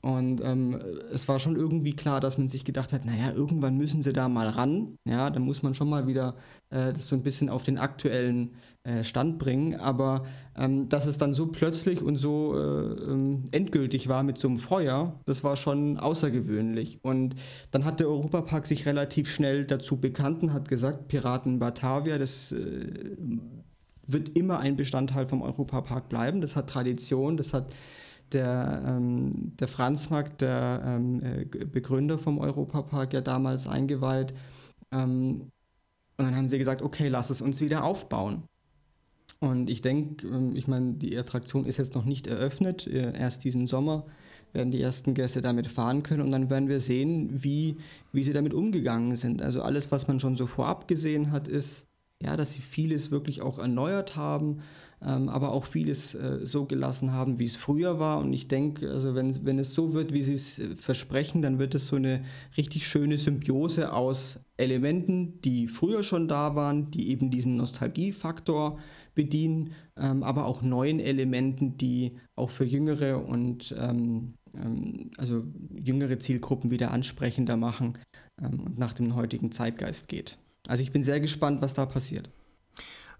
Und 0.00 0.40
ähm, 0.44 0.78
es 1.12 1.26
war 1.26 1.40
schon 1.40 1.56
irgendwie 1.56 1.94
klar, 1.94 2.20
dass 2.20 2.38
man 2.38 2.48
sich 2.48 2.64
gedacht 2.64 2.92
hat, 2.92 3.04
naja, 3.04 3.32
irgendwann 3.32 3.76
müssen 3.76 4.02
sie 4.02 4.12
da 4.12 4.28
mal 4.28 4.48
ran. 4.48 4.96
Ja, 5.04 5.30
dann 5.30 5.42
muss 5.42 5.62
man 5.62 5.74
schon 5.74 5.88
mal 5.88 6.06
wieder 6.06 6.36
äh, 6.70 6.92
das 6.92 7.08
so 7.08 7.16
ein 7.16 7.22
bisschen 7.22 7.48
auf 7.48 7.64
den 7.64 7.78
aktuellen 7.78 8.54
äh, 8.84 9.02
Stand 9.02 9.38
bringen. 9.38 9.74
Aber 9.74 10.24
ähm, 10.56 10.88
dass 10.88 11.06
es 11.06 11.18
dann 11.18 11.34
so 11.34 11.48
plötzlich 11.48 12.02
und 12.02 12.16
so 12.16 12.54
äh, 12.56 13.10
ähm, 13.10 13.44
endgültig 13.50 14.08
war 14.08 14.22
mit 14.22 14.38
so 14.38 14.48
einem 14.48 14.58
Feuer, 14.58 15.18
das 15.24 15.42
war 15.42 15.56
schon 15.56 15.98
außergewöhnlich. 15.98 17.00
Und 17.02 17.34
dann 17.72 17.84
hat 17.84 17.98
der 17.98 18.08
Europapark 18.08 18.66
sich 18.66 18.86
relativ 18.86 19.30
schnell 19.30 19.66
dazu 19.66 19.96
bekannt 19.96 20.42
und 20.42 20.52
hat 20.52 20.68
gesagt, 20.68 21.08
Piraten 21.08 21.58
Batavia, 21.58 22.18
das 22.18 22.52
äh, 22.52 22.86
wird 24.06 24.30
immer 24.30 24.60
ein 24.60 24.76
Bestandteil 24.76 25.26
vom 25.26 25.42
Europapark 25.42 26.08
bleiben. 26.08 26.40
Das 26.40 26.56
hat 26.56 26.70
Tradition, 26.70 27.36
das 27.36 27.52
hat 27.52 27.74
der, 28.32 28.82
ähm, 28.86 29.30
der 29.56 29.68
Franz 29.68 30.10
Mark, 30.10 30.38
der 30.38 30.82
ähm, 30.84 31.20
äh, 31.22 31.44
Begründer 31.64 32.18
vom 32.18 32.38
Europapark, 32.38 33.12
ja 33.12 33.20
damals 33.20 33.66
eingeweiht. 33.66 34.34
Ähm, 34.92 35.50
und 36.16 36.24
dann 36.24 36.36
haben 36.36 36.48
sie 36.48 36.58
gesagt, 36.58 36.82
okay, 36.82 37.08
lass 37.08 37.30
es 37.30 37.40
uns 37.40 37.60
wieder 37.60 37.84
aufbauen. 37.84 38.42
Und 39.40 39.70
ich 39.70 39.82
denke, 39.82 40.26
ähm, 40.26 40.56
ich 40.56 40.66
meine, 40.66 40.94
die 40.94 41.16
Attraktion 41.16 41.64
ist 41.64 41.76
jetzt 41.76 41.94
noch 41.94 42.04
nicht 42.04 42.26
eröffnet. 42.26 42.86
Äh, 42.86 43.16
erst 43.16 43.44
diesen 43.44 43.66
Sommer 43.66 44.04
werden 44.52 44.70
die 44.70 44.82
ersten 44.82 45.14
Gäste 45.14 45.42
damit 45.42 45.66
fahren 45.66 46.02
können 46.02 46.22
und 46.22 46.32
dann 46.32 46.50
werden 46.50 46.68
wir 46.68 46.80
sehen, 46.80 47.42
wie, 47.42 47.76
wie 48.12 48.24
sie 48.24 48.32
damit 48.32 48.54
umgegangen 48.54 49.14
sind. 49.14 49.42
Also 49.42 49.62
alles, 49.62 49.92
was 49.92 50.08
man 50.08 50.20
schon 50.20 50.36
so 50.36 50.46
vorab 50.46 50.88
gesehen 50.88 51.30
hat, 51.30 51.48
ist, 51.48 51.84
ja, 52.20 52.36
dass 52.36 52.54
sie 52.54 52.62
vieles 52.62 53.10
wirklich 53.10 53.42
auch 53.42 53.58
erneuert 53.58 54.16
haben, 54.16 54.58
aber 55.28 55.52
auch 55.52 55.64
vieles 55.64 56.14
äh, 56.14 56.40
so 56.44 56.64
gelassen 56.64 57.12
haben, 57.12 57.38
wie 57.38 57.44
es 57.44 57.54
früher 57.56 58.00
war. 58.00 58.18
Und 58.18 58.32
ich 58.32 58.48
denke, 58.48 58.90
also 58.90 59.14
wenn, 59.14 59.44
wenn 59.44 59.58
es 59.58 59.72
so 59.72 59.92
wird, 59.92 60.12
wie 60.12 60.22
sie 60.22 60.32
es 60.32 60.58
äh, 60.58 60.74
versprechen, 60.74 61.40
dann 61.40 61.58
wird 61.58 61.74
es 61.74 61.86
so 61.86 61.96
eine 61.96 62.22
richtig 62.56 62.86
schöne 62.86 63.16
Symbiose 63.16 63.92
aus 63.92 64.40
Elementen, 64.56 65.40
die 65.42 65.68
früher 65.68 66.02
schon 66.02 66.26
da 66.26 66.56
waren, 66.56 66.90
die 66.90 67.10
eben 67.10 67.30
diesen 67.30 67.56
Nostalgiefaktor 67.56 68.78
bedienen, 69.14 69.72
ähm, 69.96 70.24
aber 70.24 70.46
auch 70.46 70.62
neuen 70.62 70.98
Elementen, 70.98 71.76
die 71.76 72.16
auch 72.34 72.50
für 72.50 72.64
jüngere 72.64 73.24
und 73.24 73.74
ähm, 73.78 74.34
ähm 74.54 75.10
also 75.16 75.44
jüngere 75.76 76.18
Zielgruppen 76.18 76.70
wieder 76.70 76.90
ansprechender 76.90 77.56
machen 77.56 77.98
ähm, 78.42 78.60
und 78.60 78.78
nach 78.78 78.94
dem 78.94 79.14
heutigen 79.14 79.52
Zeitgeist 79.52 80.08
geht. 80.08 80.38
Also 80.66 80.82
ich 80.82 80.90
bin 80.90 81.02
sehr 81.02 81.20
gespannt, 81.20 81.62
was 81.62 81.72
da 81.72 81.86
passiert. 81.86 82.30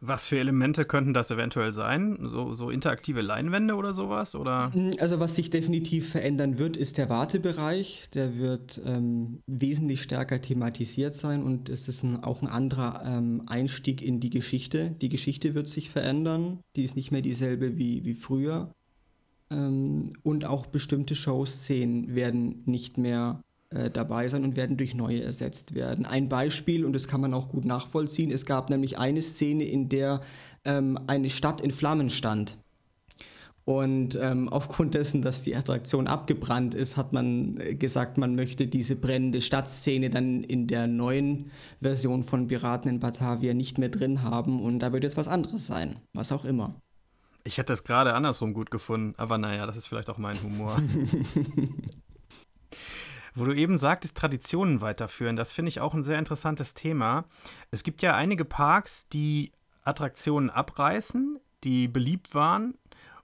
Was 0.01 0.29
für 0.29 0.39
Elemente 0.39 0.85
könnten 0.85 1.13
das 1.13 1.31
eventuell 1.31 1.73
sein? 1.73 2.19
So, 2.23 2.55
so, 2.55 2.71
interaktive 2.71 3.21
Leinwände 3.21 3.75
oder 3.75 3.93
sowas? 3.93 4.37
Oder? 4.37 4.71
Mm, 4.75 4.91
also 5.01 5.19
was 5.19 5.35
sich 5.35 5.51
definitiv 5.51 6.11
verändern 6.11 6.59
wird, 6.59 6.77
ist 6.77 6.99
der 6.99 7.09
Wartebereich. 7.09 8.09
Der 8.15 8.39
wird 8.39 8.81
ähm, 8.87 9.41
wesentlich 9.47 10.03
stärker 10.03 10.41
thematisiert 10.41 11.15
sein 11.15 11.43
und 11.43 11.69
es 11.69 11.89
ist 11.89 12.05
ein, 12.05 12.23
auch 12.23 12.43
ein 12.43 12.49
anderer 12.49 13.03
ähm, 13.05 13.43
Einstieg 13.47 14.01
in 14.01 14.21
die 14.21 14.31
Geschichte. 14.31 14.93
Die 15.01 15.09
Geschichte 15.09 15.55
wird 15.55 15.69
sich 15.69 15.91
verändern. 15.91 16.61
Die 16.77 16.85
ist 16.85 16.95
nicht 16.95 17.11
mehr 17.11 17.23
dieselbe 17.23 17.77
wie, 17.77 18.05
wie 18.05 18.15
früher. 18.15 18.73
Ähm, 19.51 20.05
und 20.23 20.45
auch 20.45 20.67
bestimmte 20.67 21.17
Showszenen 21.17 22.15
werden 22.15 22.63
nicht 22.67 22.99
mehr 22.99 23.43
äh, 23.71 23.91
dabei 23.91 24.29
sein 24.29 24.45
und 24.45 24.57
werden 24.57 24.77
durch 24.77 24.95
neue 24.95 25.23
ersetzt 25.23 25.75
werden. 25.75 26.07
Ein 26.07 26.29
Beispiel, 26.29 26.85
und 26.85 26.95
das 26.95 27.07
kann 27.07 27.21
man 27.21 27.35
auch 27.35 27.49
gut 27.49 27.65
nachvollziehen, 27.65 28.31
es 28.31 28.47
gab 28.47 28.71
nämlich 28.71 28.99
eine 28.99 29.21
Szene, 29.21 29.65
in 29.65 29.89
der 29.89 30.21
ähm, 30.65 30.99
eine 31.07 31.29
Stadt 31.29 31.61
in 31.61 31.71
Flammen 31.71 32.09
stand. 32.11 32.57
Und 33.69 34.19
ähm, 34.19 34.49
aufgrund 34.49 34.95
dessen, 34.95 35.21
dass 35.21 35.43
die 35.43 35.55
Attraktion 35.55 36.07
abgebrannt 36.07 36.75
ist, 36.75 36.97
hat 36.97 37.13
man 37.13 37.61
äh, 37.61 37.75
gesagt, 37.75 38.17
man 38.17 38.35
möchte 38.35 38.67
diese 38.67 38.97
brennende 38.97 39.43
Stadtszene 39.43 40.09
dann 40.09 40.43
in 40.43 40.67
der 40.67 40.87
neuen 40.87 41.51
Version 41.83 42.25
von 42.25 42.47
Piraten 42.47 42.91
in 42.91 43.01
Batavia 43.01 43.53
nicht 43.53 43.77
mehr 43.77 43.91
drin 43.91 44.23
haben. 44.23 44.63
Und 44.63 44.79
da 44.79 44.95
wird 44.95 45.05
jetzt 45.05 45.19
was 45.19 45.29
anderes 45.29 45.67
sein, 45.67 45.97
was 46.15 46.33
auch 46.33 46.47
immer. 46.47 46.81
Ich 47.45 47.59
hätte 47.59 47.75
es 47.75 47.85
gerade 47.85 48.15
andersrum 48.15 48.55
gut 48.55 48.71
gefunden, 48.71 49.13
aber 49.19 49.37
naja, 49.37 49.67
das 49.67 49.77
ist 49.77 49.87
vielleicht 49.87 50.09
auch 50.09 50.17
mein 50.17 50.43
Humor. 50.43 50.81
Wo 53.39 53.45
du 53.45 53.53
eben 53.53 53.79
sagtest, 53.79 54.17
Traditionen 54.17 54.81
weiterführen, 54.81 55.37
das 55.37 55.53
finde 55.53 55.69
ich 55.69 55.81
auch 55.81 55.95
ein 55.95 56.03
sehr 56.03 56.19
interessantes 56.19 56.75
Thema. 56.75 57.25
Es 57.71 57.85
gibt 57.85 58.03
ja 58.03 58.17
einige 58.17 58.45
Parks, 58.45 59.09
die 59.09 59.53
Attraktionen 59.85 60.51
abreißen, 60.51 61.39
die 61.63 61.87
beliebt 61.87 62.35
waren 62.35 62.75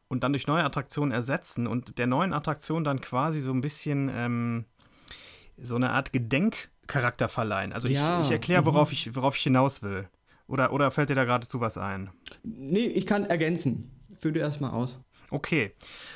und 0.08 0.22
dann 0.22 0.32
durch 0.32 0.46
neue 0.46 0.62
Attraktionen 0.62 1.10
ersetzen 1.10 1.66
und 1.66 1.98
der 1.98 2.06
neuen 2.06 2.32
Attraktion 2.32 2.84
dann 2.84 3.00
quasi 3.00 3.40
so 3.40 3.52
ein 3.52 3.60
bisschen 3.60 4.08
ähm, 4.14 4.64
so 5.58 5.74
eine 5.74 5.90
Art 5.90 6.12
Gedenkcharakter 6.12 7.28
verleihen. 7.28 7.72
Also 7.72 7.88
ich, 7.88 7.94
ja. 7.94 8.22
ich 8.22 8.30
erkläre, 8.30 8.66
worauf, 8.66 8.90
mhm. 8.90 8.94
ich, 8.94 9.16
worauf 9.16 9.36
ich 9.36 9.42
hinaus 9.42 9.82
will. 9.82 10.08
Oder, 10.46 10.72
oder 10.72 10.90
fällt 10.90 11.10
dir 11.10 11.14
da 11.14 11.24
geradezu 11.24 11.60
was 11.60 11.76
ein? 11.76 12.10
Nee, 12.42 12.86
ich 12.86 13.06
kann 13.06 13.24
ergänzen. 13.24 13.90
Führ 14.18 14.32
du 14.32 14.40
erstmal 14.40 14.70
aus. 14.70 15.00
Okay. 15.34 15.72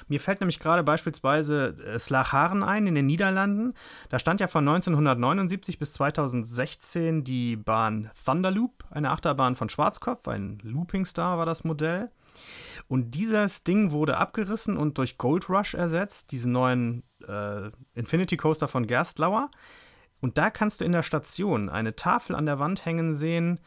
Mir 0.07 0.21
fällt 0.21 0.39
nämlich 0.39 0.61
gerade 0.61 0.85
beispielsweise 0.85 1.75
äh, 1.85 1.99
Slacharen 1.99 2.63
ein 2.63 2.87
in 2.87 2.95
den 2.95 3.07
Niederlanden. 3.07 3.75
Da 4.11 4.21
stand 4.21 4.39
ja 4.39 4.47
von 4.47 4.67
1979 4.67 5.81
bis 5.81 5.95
2016 5.95 7.25
die 7.25 7.57
Bahn 7.57 8.13
Thunderloop, 8.25 8.85
eine 8.91 9.11
Achterbahn 9.11 9.57
von 9.57 9.69
Schwarzkopf, 9.69 10.29
ein 10.29 10.59
Looping 10.63 11.05
Star 11.05 11.37
war 11.37 11.47
das 11.47 11.65
Modell. 11.65 12.13
Und 12.87 13.17
dieses 13.17 13.65
Ding 13.65 13.91
wurde 13.91 14.19
abgerissen 14.19 14.77
und 14.77 14.99
durch 14.99 15.19
Gold 15.19 15.51
Rush 15.51 15.75
ersetzt, 15.75 16.31
diesen 16.31 16.53
neuen 16.53 17.03
äh, 17.27 17.71
Infinity 17.95 18.37
Coaster 18.37 18.69
von 18.69 18.87
Gerstlauer. 18.87 19.51
Und 20.21 20.39
da 20.39 20.51
kannst 20.51 20.81
du 20.81 20.85
in 20.85 20.93
der 20.93 21.03
Station 21.03 21.69
eine 21.69 21.97
Tafel 21.97 22.37
an 22.37 22.47
der 22.47 22.61
Wand 22.61 22.87
hängen 22.87 23.15
sehen, 23.15 23.59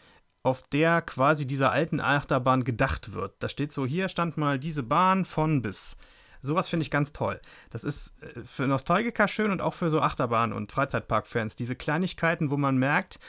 auf 0.43 0.63
der 0.67 1.01
quasi 1.01 1.45
dieser 1.45 1.71
alten 1.71 1.99
Achterbahn 1.99 2.63
gedacht 2.63 3.13
wird. 3.13 3.33
Da 3.39 3.49
steht 3.49 3.71
so, 3.71 3.85
hier 3.85 4.09
stand 4.09 4.37
mal 4.37 4.59
diese 4.59 4.83
Bahn 4.83 5.25
von 5.25 5.61
bis. 5.61 5.97
Sowas 6.41 6.69
finde 6.69 6.83
ich 6.83 6.91
ganz 6.91 7.13
toll. 7.13 7.39
Das 7.69 7.83
ist 7.83 8.13
äh, 8.23 8.41
für 8.43 8.65
Nostalgiker 8.67 9.27
schön 9.27 9.51
und 9.51 9.61
auch 9.61 9.75
für 9.75 9.89
so 9.89 10.01
Achterbahn- 10.01 10.53
und 10.53 10.71
Freizeitpark-Fans. 10.71 11.55
Diese 11.55 11.75
Kleinigkeiten, 11.75 12.49
wo 12.49 12.57
man 12.57 12.77
merkt, 12.77 13.19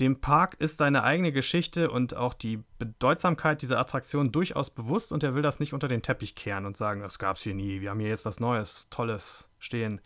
dem 0.00 0.20
Park 0.20 0.54
ist 0.58 0.78
seine 0.78 1.02
eigene 1.02 1.32
Geschichte 1.32 1.90
und 1.90 2.14
auch 2.16 2.34
die 2.34 2.62
Bedeutsamkeit 2.78 3.60
dieser 3.62 3.78
Attraktion 3.78 4.32
durchaus 4.32 4.70
bewusst 4.70 5.12
und 5.12 5.22
er 5.22 5.34
will 5.34 5.42
das 5.42 5.60
nicht 5.60 5.74
unter 5.74 5.88
den 5.88 6.02
Teppich 6.02 6.34
kehren 6.34 6.64
und 6.64 6.76
sagen, 6.76 7.02
das 7.02 7.18
gab 7.18 7.36
es 7.36 7.42
hier 7.42 7.54
nie, 7.54 7.80
wir 7.80 7.90
haben 7.90 8.00
hier 8.00 8.08
jetzt 8.08 8.24
was 8.24 8.40
Neues, 8.40 8.88
Tolles 8.90 9.50
stehen. 9.58 10.00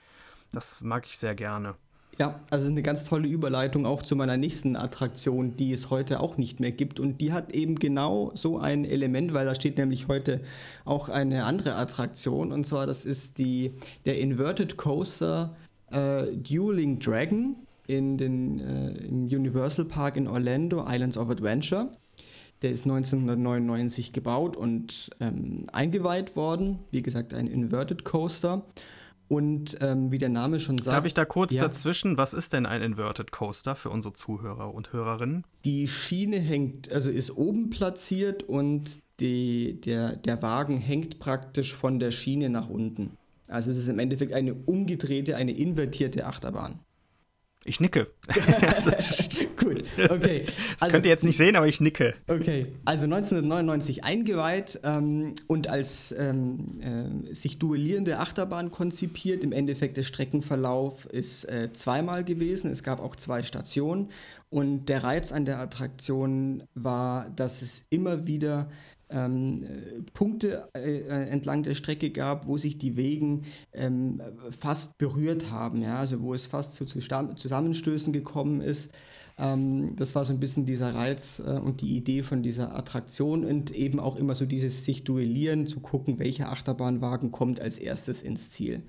Das 0.53 0.83
mag 0.83 1.07
ich 1.07 1.19
sehr 1.19 1.35
gerne. 1.35 1.77
Ja, 2.19 2.41
also 2.49 2.69
eine 2.69 2.81
ganz 2.81 3.05
tolle 3.05 3.29
Überleitung 3.29 3.85
auch 3.85 4.01
zu 4.01 4.17
meiner 4.17 4.39
nächsten 4.39 4.75
Attraktion, 4.75 5.55
die 5.57 5.73
es 5.73 5.91
heute 5.91 6.21
auch 6.21 6.39
nicht 6.39 6.61
mehr 6.61 6.73
gibt. 6.73 6.99
Und 6.99 7.21
die 7.21 7.33
hat 7.33 7.55
eben 7.55 7.75
genau 7.75 8.33
so 8.35 8.59
ein 8.59 8.87
Element, 8.87 9.35
weil 9.35 9.45
da 9.45 9.55
steht 9.55 9.77
nämlich 9.77 10.09
heute 10.09 10.41
auch 10.87 11.11
eine 11.11 11.45
andere 11.45 11.75
Attraktion. 11.75 12.53
Und 12.53 12.67
zwar, 12.67 12.87
das 12.87 13.05
ist 13.05 13.37
die, 13.37 13.73
der 14.07 14.19
Inverted 14.19 14.79
Coaster 14.79 15.55
äh, 15.91 16.33
Dueling 16.33 16.99
Dragon 17.01 17.57
in 17.87 18.17
den, 18.17 18.61
äh, 18.61 18.93
im 19.07 19.27
Universal 19.27 19.85
Park 19.85 20.17
in 20.17 20.27
Orlando, 20.27 20.85
Islands 20.89 21.19
of 21.19 21.29
Adventure. 21.29 21.91
Der 22.63 22.71
ist 22.71 22.85
1999 22.85 24.15
gebaut 24.15 24.57
und 24.57 25.11
ähm, 25.21 25.65
eingeweiht 25.71 26.35
worden. 26.35 26.79
Wie 26.91 27.03
gesagt, 27.03 27.35
ein 27.35 27.47
Inverted 27.47 28.05
Coaster. 28.05 28.65
Und 29.29 29.77
ähm, 29.81 30.13
wie 30.13 30.19
der 30.19 30.29
Name 30.29 30.61
schon 30.61 30.79
sagt. 30.79 30.97
Darf 30.97 31.05
ich 31.05 31.15
da 31.15 31.25
kurz 31.25 31.53
ja, 31.53 31.63
dazwischen? 31.63 32.17
Was 32.17 32.33
ist 32.33 32.53
denn 32.53 32.65
ein 32.65 32.81
Inverted 32.81 33.33
Coaster 33.33 33.75
für 33.75 33.91
unsere 33.91 34.15
Zuhörer 34.15 34.73
und 34.73 34.93
Hörerinnen? 34.93 35.45
Die 35.65 35.89
Schiene 35.89 36.39
hängt, 36.39 36.93
also 36.93 37.11
ist 37.11 37.37
oben 37.37 37.71
platziert 37.71 38.45
und 38.45 39.01
die, 39.19 39.81
der, 39.81 40.17
der 40.17 40.43
Wagen 40.43 40.77
hängt 40.77 41.19
praktisch 41.19 41.75
von 41.75 41.99
der 41.99 42.11
Schiene 42.11 42.51
nach 42.51 42.69
unten. 42.69 43.17
Also 43.49 43.71
es 43.71 43.77
ist 43.77 43.89
im 43.89 43.99
Endeffekt 43.99 44.33
eine 44.33 44.55
umgedrehte, 44.55 45.37
eine 45.37 45.53
invertierte 45.53 46.27
Achterbahn. 46.27 46.81
Ich 47.67 47.81
nicke. 47.81 48.07
Gut, 49.57 49.85
okay. 50.09 50.45
Das 50.45 50.83
also, 50.83 50.93
könnt 50.93 51.05
ihr 51.05 51.11
jetzt 51.11 51.25
nicht 51.25 51.37
sehen, 51.37 51.57
aber 51.57 51.67
ich 51.67 51.81
nicke. 51.81 52.15
Okay, 52.29 52.67
also 52.85 53.05
1999 53.05 54.05
eingeweiht 54.05 54.79
ähm, 54.85 55.35
und 55.49 55.69
als 55.69 56.15
ähm, 56.17 56.71
äh, 56.81 57.35
sich 57.35 57.59
duellierende 57.59 58.19
Achterbahn 58.21 58.71
konzipiert. 58.71 59.43
Im 59.43 59.53
Endeffekt 59.53 59.97
der 59.97 60.05
Streckenverlauf 60.05 61.07
ist 61.07 61.45
äh, 61.45 61.73
zweimal 61.73 62.25
gewesen. 62.25 62.71
Es 62.71 62.85
gab 62.85 63.01
auch 63.01 63.17
zwei 63.17 63.43
Stationen. 63.43 64.11
Und 64.49 64.87
der 64.89 65.03
Reiz 65.03 65.33
an 65.33 65.45
der 65.45 65.59
Attraktion 65.59 66.63
war, 66.75 67.29
dass 67.31 67.63
es 67.63 67.85
immer 67.91 68.29
wieder 68.29 68.69
ähm, 69.11 69.65
Punkte 70.13 70.69
äh, 70.75 71.29
entlang 71.29 71.63
der 71.63 71.75
Strecke 71.75 72.11
gab, 72.11 72.47
wo 72.47 72.57
sich 72.57 72.79
die 72.79 72.97
Wegen 72.97 73.45
ähm, 73.73 74.21
fast 74.59 74.99
berührt 74.99 75.51
haben, 75.51 75.83
ja, 75.83 75.99
also 75.99 76.21
wo 76.23 76.35
es 76.35 76.47
fast 76.47 76.75
zu, 76.75 76.85
zu 76.85 76.99
Zusammenstößen 76.99 78.13
gekommen 78.13 78.61
ist. 78.61 78.91
Ähm, 79.39 79.95
das 79.97 80.15
war 80.15 80.25
so 80.25 80.33
ein 80.33 80.41
bisschen 80.41 80.65
dieser 80.65 80.95
Reiz 80.95 81.41
äh, 81.41 81.59
und 81.59 81.83
die 81.83 81.97
Idee 81.97 82.23
von 82.23 82.43
dieser 82.43 82.75
Attraktion 82.75 83.45
und 83.45 83.71
eben 83.71 84.01
auch 84.01 84.17
immer 84.17 84.35
so 84.35 84.47
dieses 84.47 84.85
sich 84.85 85.05
duellieren, 85.05 85.67
zu 85.67 85.81
gucken, 85.81 86.19
welcher 86.19 86.51
Achterbahnwagen 86.51 87.31
kommt 87.31 87.61
als 87.61 87.79
erstes 87.79 88.23
ins 88.23 88.51
Ziel. 88.51 88.83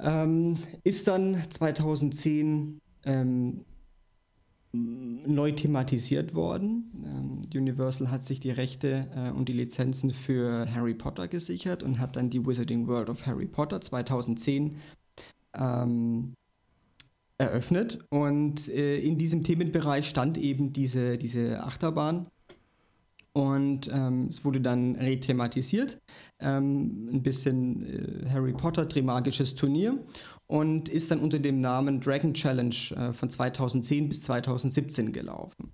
Ähm, 0.00 0.58
ist 0.84 1.08
dann 1.08 1.36
2010 1.50 2.78
ähm, 3.04 3.64
neu 4.72 5.52
thematisiert 5.52 6.34
worden. 6.34 6.90
Ähm, 7.04 7.40
Universal 7.54 8.10
hat 8.10 8.24
sich 8.24 8.40
die 8.40 8.50
Rechte 8.50 9.08
äh, 9.14 9.30
und 9.30 9.48
die 9.48 9.52
Lizenzen 9.52 10.10
für 10.10 10.66
Harry 10.74 10.94
Potter 10.94 11.28
gesichert 11.28 11.82
und 11.82 11.98
hat 11.98 12.16
dann 12.16 12.30
die 12.30 12.44
Wizarding 12.44 12.86
World 12.88 13.10
of 13.10 13.26
Harry 13.26 13.46
Potter 13.46 13.80
2010 13.80 14.76
ähm, 15.54 16.32
eröffnet. 17.36 17.98
Und 18.10 18.68
äh, 18.68 18.98
in 18.98 19.18
diesem 19.18 19.44
Themenbereich 19.44 20.06
stand 20.06 20.38
eben 20.38 20.72
diese, 20.72 21.18
diese 21.18 21.62
Achterbahn. 21.62 22.28
Und 23.34 23.88
ähm, 23.92 24.28
es 24.28 24.44
wurde 24.44 24.60
dann 24.60 24.94
rethematisiert. 24.96 25.98
Ähm, 26.38 27.08
ein 27.12 27.22
bisschen 27.22 28.24
äh, 28.24 28.28
Harry 28.28 28.52
Potter, 28.52 28.88
Trimagisches 28.88 29.54
Turnier 29.54 29.98
und 30.46 30.88
ist 30.88 31.10
dann 31.10 31.20
unter 31.20 31.38
dem 31.38 31.60
Namen 31.60 32.00
Dragon 32.00 32.34
Challenge 32.34 32.74
äh, 32.96 33.12
von 33.12 33.30
2010 33.30 34.08
bis 34.08 34.22
2017 34.22 35.12
gelaufen. 35.12 35.72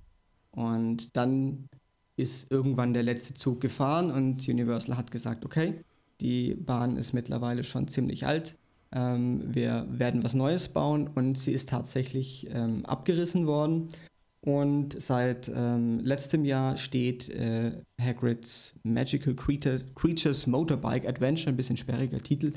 Und 0.53 1.17
dann 1.17 1.69
ist 2.17 2.51
irgendwann 2.51 2.93
der 2.93 3.03
letzte 3.03 3.35
Zug 3.35 3.61
gefahren 3.61 4.11
und 4.11 4.47
Universal 4.49 4.97
hat 4.97 5.11
gesagt, 5.11 5.45
okay, 5.45 5.85
die 6.21 6.55
Bahn 6.55 6.97
ist 6.97 7.13
mittlerweile 7.13 7.65
schon 7.65 7.89
ziemlich 7.89 8.27
alt, 8.27 8.57
ähm, 8.93 9.43
wir 9.55 9.87
werden 9.91 10.25
was 10.25 10.35
Neues 10.35 10.69
bauen 10.69 11.09
und 11.09 11.39
sie 11.39 11.53
ist 11.53 11.69
tatsächlich 11.69 12.49
ähm, 12.51 12.85
abgerissen 12.87 13.47
worden. 13.47 13.89
Und 14.41 15.01
seit 15.01 15.51
ähm, 15.55 15.99
letztem 16.01 16.45
Jahr 16.45 16.77
steht 16.77 17.29
äh, 17.29 17.73
Hagrids 18.01 18.75
Magical 18.85 19.35
Creatures 19.35 20.47
Motorbike 20.47 21.09
Adventure, 21.09 21.51
ein 21.51 21.57
bisschen 21.57 21.77
sperriger 21.77 22.23
Titel, 22.23 22.53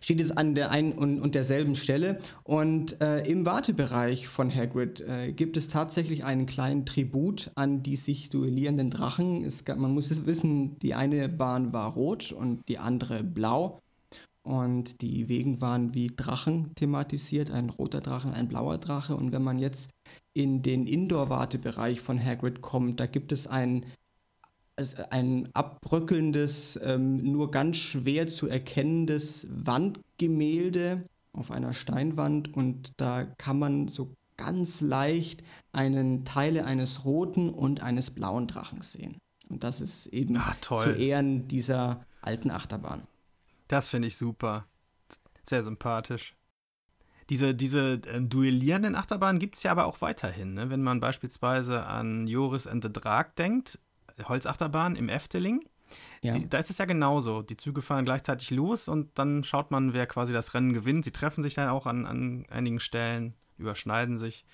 steht 0.00 0.20
es 0.20 0.32
an 0.32 0.54
der 0.54 0.70
einen 0.70 0.92
und, 0.92 1.20
und 1.20 1.34
derselben 1.36 1.76
Stelle. 1.76 2.18
Und 2.42 3.00
äh, 3.00 3.20
im 3.30 3.46
Wartebereich 3.46 4.26
von 4.26 4.52
Hagrid 4.52 5.02
äh, 5.02 5.32
gibt 5.32 5.56
es 5.56 5.68
tatsächlich 5.68 6.24
einen 6.24 6.46
kleinen 6.46 6.84
Tribut 6.84 7.50
an 7.54 7.82
die 7.82 7.96
sich 7.96 8.30
duellierenden 8.30 8.90
Drachen. 8.90 9.44
Es, 9.44 9.64
man 9.66 9.94
muss 9.94 10.10
es 10.10 10.26
wissen, 10.26 10.78
die 10.80 10.94
eine 10.94 11.28
Bahn 11.28 11.72
war 11.72 11.92
rot 11.92 12.32
und 12.32 12.68
die 12.68 12.78
andere 12.78 13.22
blau. 13.22 13.78
Und 14.42 15.02
die 15.02 15.28
Wegen 15.28 15.60
waren 15.60 15.94
wie 15.94 16.08
Drachen 16.08 16.74
thematisiert, 16.74 17.50
ein 17.50 17.68
roter 17.68 18.00
Drache, 18.00 18.32
ein 18.32 18.48
blauer 18.48 18.78
Drache. 18.78 19.14
Und 19.14 19.32
wenn 19.32 19.42
man 19.42 19.58
jetzt 19.58 19.90
in 20.32 20.62
den 20.62 20.86
Indoor-Wartebereich 20.86 22.00
von 22.00 22.22
Hagrid 22.22 22.60
kommt, 22.60 23.00
da 23.00 23.06
gibt 23.06 23.32
es 23.32 23.46
ein 23.46 23.84
ein 25.10 25.48
abbröckelndes, 25.54 26.80
ähm, 26.82 27.18
nur 27.18 27.50
ganz 27.50 27.76
schwer 27.76 28.28
zu 28.28 28.46
erkennendes 28.46 29.46
Wandgemälde 29.50 31.04
auf 31.34 31.50
einer 31.50 31.72
Steinwand 31.72 32.54
und 32.54 32.92
da 32.96 33.24
kann 33.24 33.58
man 33.58 33.88
so 33.88 34.14
ganz 34.36 34.80
leicht 34.80 35.42
einen 35.72 36.24
Teile 36.24 36.64
eines 36.64 37.04
roten 37.04 37.50
und 37.50 37.82
eines 37.82 38.10
blauen 38.10 38.46
Drachen 38.46 38.80
sehen. 38.80 39.18
Und 39.48 39.64
das 39.64 39.80
ist 39.80 40.06
eben 40.06 40.36
ah, 40.38 40.56
zu 40.60 40.90
Ehren 40.90 41.46
dieser 41.46 42.04
alten 42.22 42.50
Achterbahn. 42.50 43.02
Das 43.68 43.88
finde 43.88 44.08
ich 44.08 44.16
super. 44.16 44.66
Sehr 45.42 45.62
sympathisch. 45.62 46.34
Diese, 47.30 47.54
diese 47.54 48.00
äh, 48.06 48.20
duellierenden 48.20 48.96
Achterbahnen 48.96 49.38
gibt 49.38 49.54
es 49.54 49.62
ja 49.62 49.70
aber 49.70 49.86
auch 49.86 50.00
weiterhin. 50.00 50.54
Ne? 50.54 50.68
Wenn 50.68 50.82
man 50.82 51.00
beispielsweise 51.00 51.86
an 51.86 52.26
Joris 52.26 52.66
and 52.66 52.82
the 52.82 52.92
Drag 52.92 53.34
denkt, 53.38 53.78
Holzachterbahn 54.28 54.96
im 54.96 55.08
Efteling. 55.08 55.64
Ja. 56.22 56.34
Die, 56.34 56.48
da 56.48 56.58
ist 56.58 56.70
es 56.70 56.78
ja 56.78 56.84
genauso. 56.84 57.42
Die 57.42 57.56
Züge 57.56 57.82
fahren 57.82 58.04
gleichzeitig 58.04 58.50
los 58.50 58.88
und 58.88 59.10
dann 59.14 59.42
schaut 59.44 59.70
man, 59.70 59.94
wer 59.94 60.06
quasi 60.06 60.32
das 60.32 60.54
Rennen 60.54 60.72
gewinnt. 60.72 61.04
Sie 61.04 61.12
treffen 61.12 61.42
sich 61.42 61.54
dann 61.54 61.68
auch 61.68 61.86
an, 61.86 62.04
an 62.04 62.46
einigen 62.50 62.80
Stellen, 62.80 63.34
überschneiden 63.58 64.18
sich. 64.18 64.44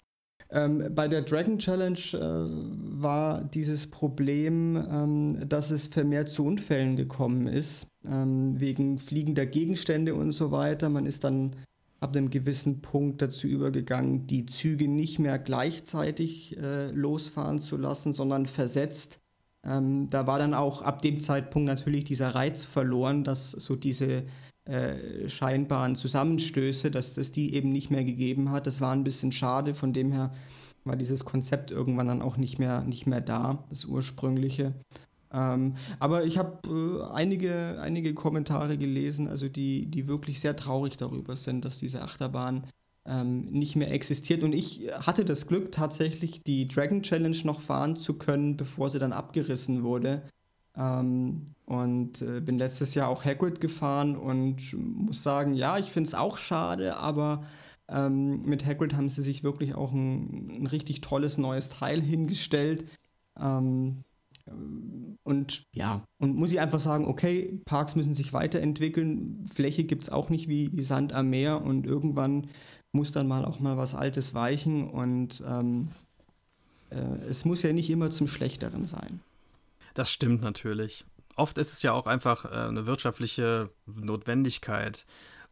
Ähm, 0.51 0.95
bei 0.95 1.09
der 1.09 1.23
Dragon 1.23 1.59
Challenge 1.59 1.99
äh, 2.13 3.01
war 3.01 3.43
dieses 3.43 3.91
Problem, 3.91 4.77
ähm, 4.77 5.49
dass 5.49 5.73
es 5.73 5.89
vermehrt 5.89 6.29
zu 6.29 6.45
Unfällen 6.45 6.95
gekommen 6.95 7.49
ist, 7.49 7.89
ähm, 8.07 8.61
wegen 8.61 8.99
fliegender 8.99 9.45
Gegenstände 9.45 10.15
und 10.15 10.31
so 10.31 10.53
weiter. 10.53 10.89
Man 10.89 11.07
ist 11.07 11.25
dann 11.25 11.57
ab 12.01 12.17
einem 12.17 12.31
gewissen 12.31 12.83
Punkt 12.83 13.23
dazu 13.23 13.47
übergegangen, 13.47 14.27
die 14.27 14.47
Züge 14.47 14.89
nicht 14.89 15.19
mehr 15.19 15.39
gleichzeitig 15.39 16.57
äh, 16.59 16.91
losfahren 16.91 17.59
zu 17.59 17.77
lassen, 17.77 18.13
sondern 18.13 18.47
versetzt 18.47 19.19
ähm, 19.67 20.09
da 20.11 20.27
war 20.27 20.39
dann 20.39 20.55
auch 20.55 20.83
ab 20.83 21.03
dem 21.03 21.19
Zeitpunkt 21.19 21.67
natürlich 21.67 22.05
dieser 22.05 22.35
Reiz 22.35 22.65
verloren, 22.65 23.25
dass 23.25 23.51
so 23.51 23.75
diese 23.75 24.25
äh, 24.65 25.29
scheinbaren 25.29 25.97
Zusammenstöße, 25.97 26.91
dass 26.91 27.17
es 27.17 27.33
die 27.33 27.55
eben 27.55 27.73
nicht 27.73 27.91
mehr 27.91 28.05
gegeben 28.05 28.51
hat. 28.51 28.67
Das 28.67 28.81
war 28.81 28.93
ein 28.93 29.05
bisschen 29.05 29.33
schade, 29.33 29.75
von 29.75 29.93
dem 29.93 30.13
her 30.13 30.33
war 30.85 30.97
dieses 30.97 31.25
Konzept 31.25 31.73
irgendwann 31.73 32.07
dann 32.07 32.23
auch 32.23 32.37
nicht 32.37 32.61
mehr, 32.61 32.83
nicht 32.83 33.07
mehr 33.07 33.21
da, 33.21 33.65
das 33.69 33.85
ursprüngliche. 33.85 34.75
Ähm, 35.33 35.75
aber 35.99 36.25
ich 36.25 36.39
habe 36.39 36.69
äh, 36.69 37.13
einige, 37.13 37.79
einige 37.81 38.15
Kommentare 38.15 38.79
gelesen, 38.79 39.29
also 39.29 39.49
die, 39.49 39.87
die 39.87 40.07
wirklich 40.07 40.41
sehr 40.41 40.57
traurig 40.57 40.97
darüber 40.97 41.37
sind, 41.37 41.65
dass 41.65 41.79
diese 41.79 42.03
Achterbahn 42.03 42.67
ähm, 43.05 43.43
nicht 43.51 43.77
mehr 43.77 43.91
existiert. 43.93 44.43
Und 44.43 44.53
ich 44.53 44.89
hatte 44.93 45.25
das 45.25 45.47
Glück, 45.47 45.73
tatsächlich 45.73 46.43
die 46.43 46.69
Dragon 46.69 47.03
Challenge 47.03 47.39
noch 47.45 47.61
fahren 47.61 47.97
zu 47.97 48.15
können, 48.15 48.57
bevor 48.57 48.91
sie 48.91 48.99
dann 48.99 49.13
abgerissen 49.13 49.83
wurde. 49.83 50.23
Ähm, 50.77 51.47
und 51.65 52.23
äh, 52.23 52.41
bin 52.41 52.59
letztes 52.59 52.95
Jahr 52.95 53.09
auch 53.09 53.25
Hagrid 53.25 53.61
gefahren 53.61 54.17
und 54.17 54.73
muss 54.75 55.23
sagen, 55.23 55.55
ja, 55.55 55.79
ich 55.79 55.87
finde 55.87 56.09
es 56.09 56.15
auch 56.15 56.37
schade, 56.37 56.97
aber 56.97 57.45
Ähm, 57.89 58.43
mit 58.43 58.67
Hagrid 58.67 58.95
haben 58.95 59.09
sie 59.09 59.23
sich 59.23 59.45
wirklich 59.45 59.77
auch 59.77 59.93
ein, 59.93 60.51
ein 60.51 60.67
richtig 60.67 61.03
tolles 61.03 61.39
neues 61.39 61.69
Teil 61.69 62.01
hingestellt. 62.03 62.85
Ähm, 63.39 64.03
und 65.25 65.65
ja, 65.73 66.05
und 66.19 66.37
muss 66.37 66.53
ich 66.53 66.61
einfach 66.61 66.79
sagen, 66.79 67.07
okay, 67.07 67.61
Parks 67.65 67.97
müssen 67.97 68.15
sich 68.15 68.33
weiterentwickeln. 68.33 69.45
Fläche 69.53 69.85
gibt 69.85 70.05
es 70.05 70.09
auch 70.09 70.29
nicht 70.29 70.49
wie, 70.49 70.73
wie, 70.73 70.81
Sand 70.81 71.13
am 71.13 71.31
Meer 71.31 71.63
und 71.63 71.85
irgendwann 71.87 72.47
muss 72.93 73.11
dann 73.11 73.27
mal 73.27 73.45
auch 73.45 73.59
mal 73.59 73.77
was 73.77 73.95
Altes 73.95 74.35
weichen 74.35 74.89
und 74.89 75.43
ähm, 75.47 75.89
äh, 76.91 76.97
es 77.29 77.45
muss 77.45 77.63
ja 77.63 77.73
nicht 77.73 77.91
immer 77.91 78.11
zum 78.11 78.29
Schlechteren 78.29 78.85
sein. 78.85 79.21
Das 79.95 80.13
stimmt 80.13 80.43
natürlich. 80.43 81.05
Oft 81.35 81.59
ist 81.59 81.73
es 81.73 81.83
ja 81.83 81.93
auch 81.93 82.07
einfach 82.07 82.45
äh, 82.45 82.69
eine 82.69 82.87
wirtschaftliche 82.87 83.71
Notwendigkeit 83.87 85.07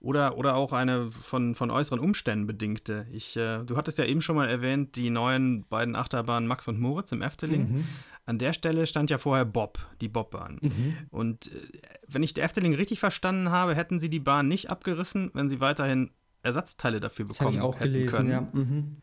oder, 0.04 0.36
oder 0.36 0.54
auch 0.54 0.72
eine 0.72 1.10
von, 1.10 1.54
von 1.54 1.70
äußeren 1.70 1.98
Umständen 1.98 2.46
bedingte. 2.46 3.06
Ich, 3.10 3.36
äh, 3.36 3.64
du 3.64 3.76
hattest 3.76 3.98
ja 3.98 4.04
eben 4.04 4.20
schon 4.20 4.36
mal 4.36 4.48
erwähnt, 4.48 4.96
die 4.96 5.10
neuen 5.10 5.64
beiden 5.68 5.96
Achterbahnen 5.96 6.46
Max 6.46 6.68
und 6.68 6.78
Moritz 6.78 7.10
im 7.12 7.22
Efteling. 7.22 7.72
Mhm. 7.72 7.84
An 8.26 8.38
der 8.38 8.52
Stelle 8.52 8.86
stand 8.86 9.10
ja 9.10 9.18
vorher 9.18 9.44
Bob, 9.44 9.78
die 10.00 10.08
Bobbahn. 10.08 10.58
Mhm. 10.62 10.96
Und 11.10 11.52
äh, 11.52 11.60
wenn 12.08 12.22
ich 12.22 12.34
der 12.34 12.44
Efteling 12.44 12.74
richtig 12.74 13.00
verstanden 13.00 13.50
habe, 13.50 13.74
hätten 13.74 14.00
sie 14.00 14.08
die 14.08 14.20
Bahn 14.20 14.48
nicht 14.48 14.70
abgerissen, 14.70 15.30
wenn 15.34 15.48
sie 15.48 15.60
weiterhin 15.60 16.10
Ersatzteile 16.42 17.00
dafür 17.00 17.26
bekommen 17.26 17.48
das 17.48 17.56
ich 17.56 17.62
auch 17.62 17.80
hätten 17.80 17.92
gelesen, 17.92 18.16
können. 18.16 18.30
Ja. 18.30 18.48
Mhm. 18.52 18.96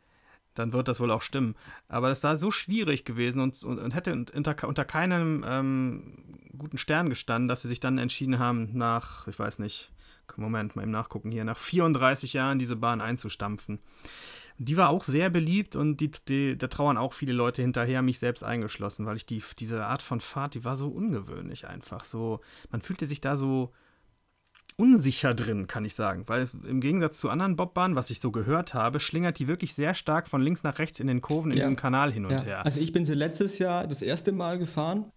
Dann 0.54 0.74
wird 0.74 0.88
das 0.88 1.00
wohl 1.00 1.12
auch 1.12 1.22
stimmen. 1.22 1.56
Aber 1.88 2.10
es 2.10 2.22
sei 2.22 2.36
so 2.36 2.52
schwierig 2.52 3.06
gewesen 3.06 3.42
und, 3.42 3.64
und, 3.64 3.80
und 3.80 3.96
hätte 3.96 4.14
unter, 4.14 4.68
unter 4.68 4.86
keinem 4.86 5.46
ähm, 5.48 6.48
guten 6.58 6.78
Stern 6.78 7.10
gestanden, 7.10 7.48
dass 7.48 7.62
sie 7.62 7.68
sich 7.68 7.80
dann 7.80 7.98
entschieden 7.98 8.40
haben, 8.40 8.72
nach, 8.74 9.28
ich 9.28 9.38
weiß 9.38 9.60
nicht, 9.60 9.92
Moment, 10.38 10.76
mal 10.76 10.84
im 10.84 10.92
Nachgucken 10.92 11.32
hier, 11.32 11.44
nach 11.44 11.58
34 11.58 12.34
Jahren 12.34 12.60
diese 12.60 12.76
Bahn 12.76 13.02
einzustampfen. 13.02 13.80
Die 14.64 14.78
war 14.78 14.90
auch 14.90 15.04
sehr 15.04 15.30
beliebt 15.30 15.76
und 15.76 15.98
die, 15.98 16.12
die, 16.28 16.58
da 16.58 16.68
trauern 16.68 16.98
auch 16.98 17.14
viele 17.14 17.34
Leute 17.34 17.62
hinterher, 17.62 18.02
mich 18.02 18.20
selbst 18.20 18.44
eingeschlossen, 18.44 19.06
weil 19.06 19.18
ich 19.18 19.26
die, 19.26 19.42
diese 19.58 19.86
Art 19.86 20.02
von 20.02 20.20
Fahrt, 20.20 20.54
die 20.54 20.64
war 20.64 20.78
so 20.78 20.90
ungewöhnlich 20.90 21.68
einfach. 21.68 22.06
So, 22.06 22.42
man 22.70 22.82
fühlte 22.82 23.08
sich 23.08 23.22
da 23.22 23.36
so 23.36 23.72
unsicher 24.78 25.34
drin, 25.34 25.68
kann 25.68 25.86
ich 25.86 25.96
sagen. 25.96 26.24
Weil 26.28 26.48
im 26.68 26.82
Gegensatz 26.82 27.18
zu 27.18 27.30
anderen 27.30 27.56
Bobbahnen, 27.56 27.96
was 27.96 28.10
ich 28.10 28.20
so 28.20 28.32
gehört 28.32 28.74
habe, 28.74 29.00
schlingert 29.00 29.40
die 29.40 29.48
wirklich 29.48 29.74
sehr 29.74 29.94
stark 29.94 30.28
von 30.28 30.42
links 30.42 30.64
nach 30.64 30.80
rechts 30.80 31.00
in 31.00 31.08
den 31.08 31.22
Kurven 31.22 31.52
in 31.52 31.58
ja. 31.58 31.64
diesem 31.64 31.76
Kanal 31.76 32.12
hin 32.12 32.26
und 32.26 32.32
ja. 32.32 32.44
her. 32.44 32.66
Also 32.66 32.80
ich 32.80 32.92
bin 32.92 33.06
sie 33.06 33.14
letztes 33.14 33.60
Jahr 33.60 33.88
das 33.88 34.02
erste 34.02 34.32
Mal 34.32 34.60
gefahren 34.60 35.12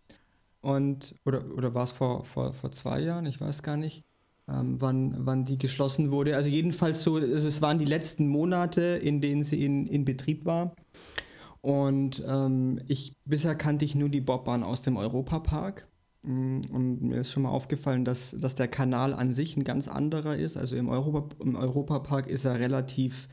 und 0.60 1.14
oder, 1.24 1.44
oder 1.54 1.74
war 1.74 1.84
es 1.84 1.92
vor, 1.92 2.24
vor, 2.24 2.54
vor 2.54 2.70
zwei 2.70 3.00
Jahren, 3.00 3.26
ich 3.26 3.40
weiß 3.40 3.62
gar 3.62 3.76
nicht 3.76 4.04
ähm, 4.48 4.80
wann, 4.80 5.14
wann 5.18 5.44
die 5.44 5.58
geschlossen 5.58 6.10
wurde. 6.10 6.36
Also 6.36 6.48
jedenfalls 6.48 7.02
so, 7.02 7.16
also 7.16 7.48
es 7.48 7.62
waren 7.62 7.78
die 7.78 7.84
letzten 7.84 8.28
Monate, 8.28 8.82
in 8.82 9.20
denen 9.20 9.42
sie 9.42 9.64
in, 9.64 9.86
in 9.86 10.04
Betrieb 10.04 10.44
war. 10.44 10.74
Und 11.60 12.22
ähm, 12.26 12.80
ich 12.88 13.16
bisher 13.24 13.54
kannte 13.54 13.86
ich 13.86 13.94
nur 13.94 14.10
die 14.10 14.20
Bobbahn 14.20 14.62
aus 14.62 14.82
dem 14.82 14.96
Europapark. 14.98 15.88
Mm, 16.22 16.60
und 16.70 17.02
mir 17.02 17.20
ist 17.20 17.30
schon 17.30 17.44
mal 17.44 17.50
aufgefallen, 17.50 18.04
dass, 18.04 18.32
dass 18.32 18.54
der 18.54 18.68
Kanal 18.68 19.14
an 19.14 19.32
sich 19.32 19.56
ein 19.56 19.64
ganz 19.64 19.88
anderer 19.88 20.36
ist. 20.36 20.58
Also 20.58 20.76
im, 20.76 20.88
Europa, 20.88 21.34
im 21.42 21.56
Europapark 21.56 22.26
ist 22.26 22.44
er 22.44 22.58
relativ 22.58 23.28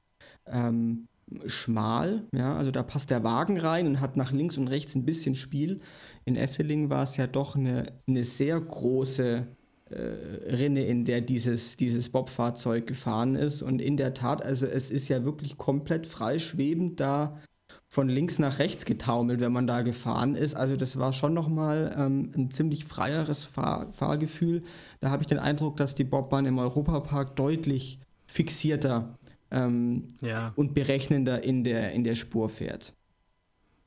ähm, 0.45 1.09
schmal. 1.45 2.25
Ja? 2.33 2.55
Also 2.55 2.71
da 2.71 2.83
passt 2.83 3.09
der 3.09 3.25
Wagen 3.25 3.57
rein 3.57 3.85
und 3.85 3.99
hat 3.99 4.15
nach 4.15 4.31
links 4.31 4.57
und 4.57 4.69
rechts 4.69 4.95
ein 4.95 5.05
bisschen 5.05 5.35
Spiel. 5.35 5.81
In 6.23 6.37
Efteling 6.37 6.89
war 6.89 7.03
es 7.03 7.17
ja 7.17 7.27
doch 7.27 7.57
eine, 7.57 7.83
eine 8.07 8.23
sehr 8.23 8.59
große 8.61 9.47
Rinne, 9.93 10.85
in 10.85 11.05
der 11.05 11.21
dieses, 11.21 11.77
dieses 11.77 12.09
Bobfahrzeug 12.09 12.87
gefahren 12.87 13.35
ist. 13.35 13.61
Und 13.61 13.81
in 13.81 13.97
der 13.97 14.13
Tat, 14.13 14.45
also 14.45 14.65
es 14.65 14.89
ist 14.91 15.07
ja 15.09 15.23
wirklich 15.23 15.57
komplett 15.57 16.07
freischwebend 16.07 16.99
da 16.99 17.39
von 17.87 18.07
links 18.07 18.39
nach 18.39 18.59
rechts 18.59 18.85
getaumelt, 18.85 19.41
wenn 19.41 19.51
man 19.51 19.67
da 19.67 19.81
gefahren 19.81 20.35
ist. 20.35 20.55
Also 20.55 20.77
das 20.77 20.97
war 20.97 21.11
schon 21.11 21.33
nochmal 21.33 21.93
ähm, 21.97 22.31
ein 22.35 22.49
ziemlich 22.49 22.85
freieres 22.85 23.43
Fahr 23.43 23.91
Fahrgefühl. 23.91 24.63
Da 25.01 25.09
habe 25.09 25.23
ich 25.23 25.27
den 25.27 25.39
Eindruck, 25.39 25.75
dass 25.77 25.93
die 25.93 26.05
Bobbahn 26.05 26.45
im 26.45 26.57
Europapark 26.57 27.35
deutlich 27.35 27.99
fixierter 28.27 29.17
ähm, 29.51 30.07
ja. 30.21 30.53
und 30.55 30.73
berechnender 30.73 31.43
in 31.43 31.65
der, 31.65 31.91
in 31.91 32.05
der 32.05 32.15
Spur 32.15 32.47
fährt. 32.47 32.93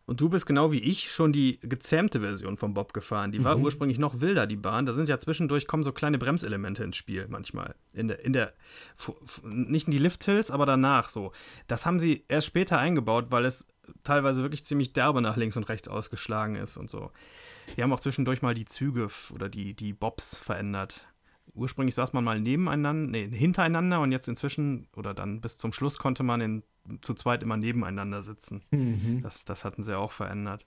Und 0.07 0.21
du 0.21 0.29
bist 0.29 0.45
genau 0.45 0.71
wie 0.71 0.81
ich 0.81 1.11
schon 1.11 1.33
die 1.33 1.59
gezähmte 1.61 2.21
Version 2.21 2.59
vom 2.59 2.75
Bob 2.75 2.93
gefahren. 2.93 3.33
Die 3.33 3.43
war 3.43 3.57
mhm. 3.57 3.65
ursprünglich 3.65 3.99
noch 3.99 4.21
wilder, 4.21 4.47
die 4.47 4.57
Bahn. 4.57 4.85
Da 4.85 4.93
sind 4.93 5.09
ja 5.09 5.19
zwischendurch 5.19 5.67
kommen 5.67 5.83
so 5.83 5.93
kleine 5.93 6.19
Bremselemente 6.19 6.85
ins 6.85 6.97
Spiel 6.97 7.27
manchmal. 7.29 7.75
In 7.95 8.09
der, 8.09 8.23
in 8.23 8.35
der, 8.35 8.53
nicht 9.45 9.87
in 9.87 9.93
die 9.93 9.99
Lift-Hills, 9.99 10.51
aber 10.51 10.67
danach 10.67 11.09
so. 11.09 11.33
Das 11.69 11.87
haben 11.87 11.99
sie 11.99 12.25
erst 12.29 12.47
später 12.47 12.79
eingebaut, 12.79 13.27
weil 13.31 13.47
es 13.47 13.67
teilweise 14.03 14.43
wirklich 14.43 14.65
ziemlich 14.65 14.93
derbe 14.93 15.23
nach 15.23 15.37
links 15.37 15.57
und 15.57 15.69
rechts 15.71 15.89
ausgeschlagen 15.89 16.57
ist 16.57 16.77
und 16.77 16.91
so. 16.91 17.11
Die 17.77 17.83
haben 17.83 17.93
auch 17.93 18.01
zwischendurch 18.01 18.43
mal 18.43 18.55
die 18.55 18.67
Züge 18.67 19.09
oder 19.33 19.49
die, 19.49 19.73
die 19.73 19.95
Bobs 19.95 20.37
verändert 20.37 21.07
ursprünglich 21.55 21.95
saß 21.95 22.13
man 22.13 22.25
mal 22.25 22.41
nebeneinander, 22.41 23.11
nee, 23.11 23.29
hintereinander 23.29 24.01
und 24.01 24.13
jetzt 24.13 24.29
inzwischen 24.29 24.89
oder 24.97 25.15
dann 25.15 25.41
bis 25.41 25.57
zum 25.57 25.73
Schluss 25.73 25.99
konnte 25.99 26.23
man 26.23 26.41
in, 26.41 26.63
zu 27.01 27.15
zweit 27.15 27.43
immer 27.43 27.57
nebeneinander 27.57 28.23
sitzen. 28.23 28.63
Mhm. 28.71 29.21
Das, 29.23 29.45
das 29.45 29.65
hatten 29.65 29.83
sie 29.83 29.97
auch 29.97 30.13
verändert. 30.13 30.67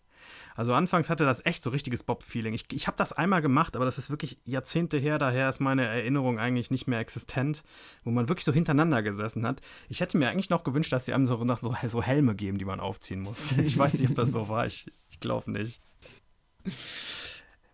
Also 0.55 0.73
anfangs 0.73 1.09
hatte 1.09 1.25
das 1.25 1.45
echt 1.45 1.61
so 1.61 1.69
richtiges 1.69 2.03
Bob-Feeling. 2.03 2.53
Ich, 2.53 2.65
ich 2.71 2.87
habe 2.87 2.97
das 2.97 3.13
einmal 3.13 3.41
gemacht, 3.41 3.75
aber 3.75 3.85
das 3.85 3.97
ist 3.97 4.09
wirklich 4.09 4.39
Jahrzehnte 4.45 4.97
her, 4.97 5.19
daher 5.19 5.49
ist 5.49 5.59
meine 5.59 5.85
Erinnerung 5.85 6.39
eigentlich 6.39 6.71
nicht 6.71 6.87
mehr 6.87 6.99
existent, 6.99 7.63
wo 8.03 8.11
man 8.11 8.29
wirklich 8.29 8.45
so 8.45 8.53
hintereinander 8.53 9.03
gesessen 9.03 9.45
hat. 9.45 9.61
Ich 9.89 9.99
hätte 9.99 10.17
mir 10.17 10.29
eigentlich 10.29 10.49
noch 10.49 10.63
gewünscht, 10.63 10.91
dass 10.91 11.05
sie 11.05 11.13
einem 11.13 11.27
so, 11.27 11.45
so, 11.61 11.75
so 11.87 12.01
Helme 12.01 12.35
geben, 12.35 12.57
die 12.57 12.65
man 12.65 12.79
aufziehen 12.79 13.21
muss. 13.21 13.57
Ich 13.57 13.77
weiß 13.77 13.93
nicht, 13.95 14.09
ob 14.09 14.15
das 14.15 14.31
so 14.31 14.49
war. 14.49 14.65
Ich, 14.65 14.91
ich 15.09 15.19
glaube 15.19 15.51
nicht. 15.51 15.81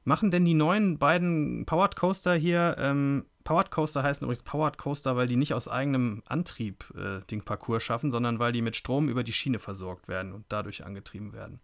Machen 0.06 0.32
denn 0.32 0.46
die 0.46 0.54
neuen 0.54 0.98
beiden 0.98 1.66
Powered 1.66 1.96
Coaster 1.96 2.36
hier, 2.36 2.76
ähm, 2.80 3.26
Powered 3.44 3.72
Coaster 3.72 4.04
heißen 4.04 4.24
übrigens 4.26 4.44
Powered 4.44 4.78
Coaster, 4.78 5.16
weil 5.16 5.28
die 5.28 5.36
nicht 5.36 5.54
aus 5.54 5.68
eigenem 5.68 6.24
Antrieb 6.26 6.86
äh, 6.96 7.26
den 7.30 7.44
Parcours 7.44 7.84
schaffen, 7.84 8.12
sondern 8.12 8.40
weil 8.40 8.52
die 8.52 8.62
mit 8.62 8.76
Strom 8.76 9.10
über 9.10 9.24
die 9.24 9.34
Schiene 9.34 9.60
versorgt 9.60 10.08
werden 10.08 10.34
und 10.34 10.46
dadurch 10.50 10.86
angetrieben 10.86 11.34
werden. 11.34 11.60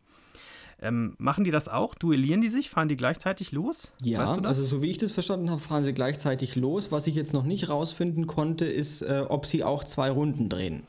Ähm, 0.81 1.15
machen 1.17 1.43
die 1.43 1.51
das 1.51 1.67
auch? 1.67 1.93
Duellieren 1.93 2.39
die 2.39 2.49
sich? 2.49 2.69
Fahren 2.69 2.87
die 2.87 2.95
gleichzeitig 2.95 3.51
los? 3.51 3.91
Ja, 4.01 4.25
weißt 4.25 4.37
du 4.37 4.47
also 4.47 4.65
so 4.65 4.81
wie 4.81 4.89
ich 4.89 4.97
das 4.97 5.11
verstanden 5.11 5.49
habe, 5.49 5.59
fahren 5.59 5.83
sie 5.83 5.93
gleichzeitig 5.93 6.55
los. 6.55 6.91
Was 6.91 7.07
ich 7.07 7.15
jetzt 7.15 7.33
noch 7.33 7.43
nicht 7.43 7.67
rausfinden 7.67 8.27
konnte, 8.27 8.65
ist, 8.65 9.01
äh, 9.01 9.25
ob 9.27 9.45
sie 9.45 9.63
auch 9.63 9.83
zwei 9.83 10.09
Runden 10.09 10.47
drehen. 10.47 10.83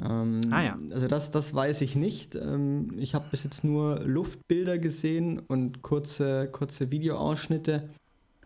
Ähm, 0.00 0.42
ah 0.50 0.62
ja. 0.62 0.76
Also 0.92 1.08
das, 1.08 1.30
das 1.30 1.54
weiß 1.54 1.80
ich 1.80 1.96
nicht. 1.96 2.34
Ähm, 2.34 2.94
ich 2.98 3.14
habe 3.14 3.26
bis 3.30 3.44
jetzt 3.44 3.64
nur 3.64 4.00
Luftbilder 4.00 4.78
gesehen 4.78 5.40
und 5.40 5.82
kurze, 5.82 6.48
kurze 6.50 6.90
Videoausschnitte. 6.90 7.88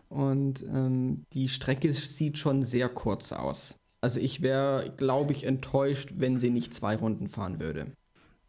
Und 0.09 0.63
ähm, 0.63 1.25
die 1.33 1.49
Strecke 1.49 1.91
sieht 1.91 2.37
schon 2.37 2.63
sehr 2.63 2.89
kurz 2.89 3.31
aus. 3.31 3.75
Also 4.01 4.19
ich 4.19 4.41
wäre, 4.41 4.91
glaube 4.97 5.33
ich, 5.33 5.45
enttäuscht, 5.45 6.11
wenn 6.15 6.37
sie 6.37 6.49
nicht 6.49 6.73
zwei 6.73 6.95
Runden 6.95 7.27
fahren 7.27 7.59
würde. 7.59 7.93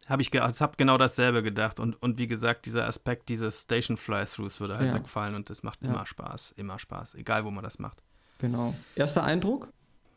Habe 0.07 0.21
ich 0.21 0.29
hab 0.29 0.77
genau 0.77 0.97
dasselbe 0.97 1.41
gedacht. 1.41 1.79
Und, 1.79 2.01
und 2.01 2.19
wie 2.19 2.27
gesagt, 2.27 2.65
dieser 2.65 2.87
Aspekt 2.87 3.29
dieses 3.29 3.63
Station 3.63 3.97
Fly-Throughs 3.97 4.59
würde 4.59 4.77
halt 4.77 4.89
ja. 4.89 4.95
wegfallen 4.95 5.33
und 5.33 5.49
das 5.49 5.63
macht 5.63 5.83
ja. 5.83 5.89
immer 5.89 6.05
Spaß. 6.05 6.53
Immer 6.57 6.77
Spaß. 6.77 7.15
Egal, 7.15 7.45
wo 7.45 7.51
man 7.51 7.63
das 7.63 7.79
macht. 7.79 8.03
Genau. 8.37 8.75
Erster 8.95 9.23
Eindruck 9.23 9.69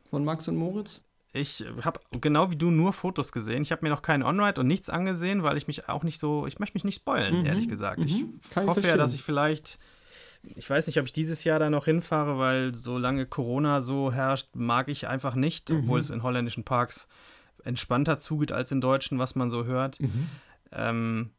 von 0.05 0.25
Max 0.25 0.49
und 0.49 0.57
Moritz? 0.57 1.01
Ich 1.33 1.65
habe 1.83 2.01
genau 2.21 2.51
wie 2.51 2.57
du 2.57 2.71
nur 2.71 2.93
Fotos 2.93 3.33
gesehen. 3.33 3.63
Ich 3.63 3.71
habe 3.71 3.85
mir 3.85 3.91
noch 3.91 4.03
keinen 4.03 4.23
On-Ride 4.23 4.61
und 4.61 4.67
nichts 4.67 4.89
angesehen, 4.89 5.43
weil 5.43 5.57
ich 5.57 5.67
mich 5.67 5.89
auch 5.89 6.03
nicht 6.03 6.19
so, 6.19 6.47
ich 6.47 6.59
möchte 6.59 6.75
mich 6.75 6.85
nicht 6.85 6.97
spoilen, 6.97 7.41
mhm. 7.41 7.47
ehrlich 7.47 7.69
gesagt. 7.69 8.01
Mhm. 8.01 8.07
Ich 8.07 8.51
Kann 8.51 8.67
hoffe 8.67 8.87
ja, 8.87 8.97
dass 8.97 9.15
ich 9.15 9.23
vielleicht, 9.23 9.79
ich 10.43 10.69
weiß 10.69 10.87
nicht, 10.87 10.99
ob 10.99 11.05
ich 11.05 11.13
dieses 11.13 11.45
Jahr 11.45 11.59
da 11.59 11.69
noch 11.69 11.85
hinfahre, 11.85 12.39
weil 12.39 12.75
solange 12.75 13.27
Corona 13.27 13.83
so 13.83 14.11
herrscht, 14.11 14.49
mag 14.55 14.89
ich 14.89 15.07
einfach 15.07 15.35
nicht, 15.35 15.69
mhm. 15.69 15.81
obwohl 15.81 16.01
es 16.01 16.11
in 16.11 16.23
holländischen 16.23 16.65
Parks 16.65 17.09
entspannter 17.63 18.19
zugeht 18.19 18.53
als 18.53 18.73
in 18.73 18.81
deutschen, 18.81 19.19
was 19.19 19.35
man 19.35 19.51
so 19.51 19.65
hört. 19.65 20.01
Mhm. 20.01 20.29
Ähm, 20.73 21.31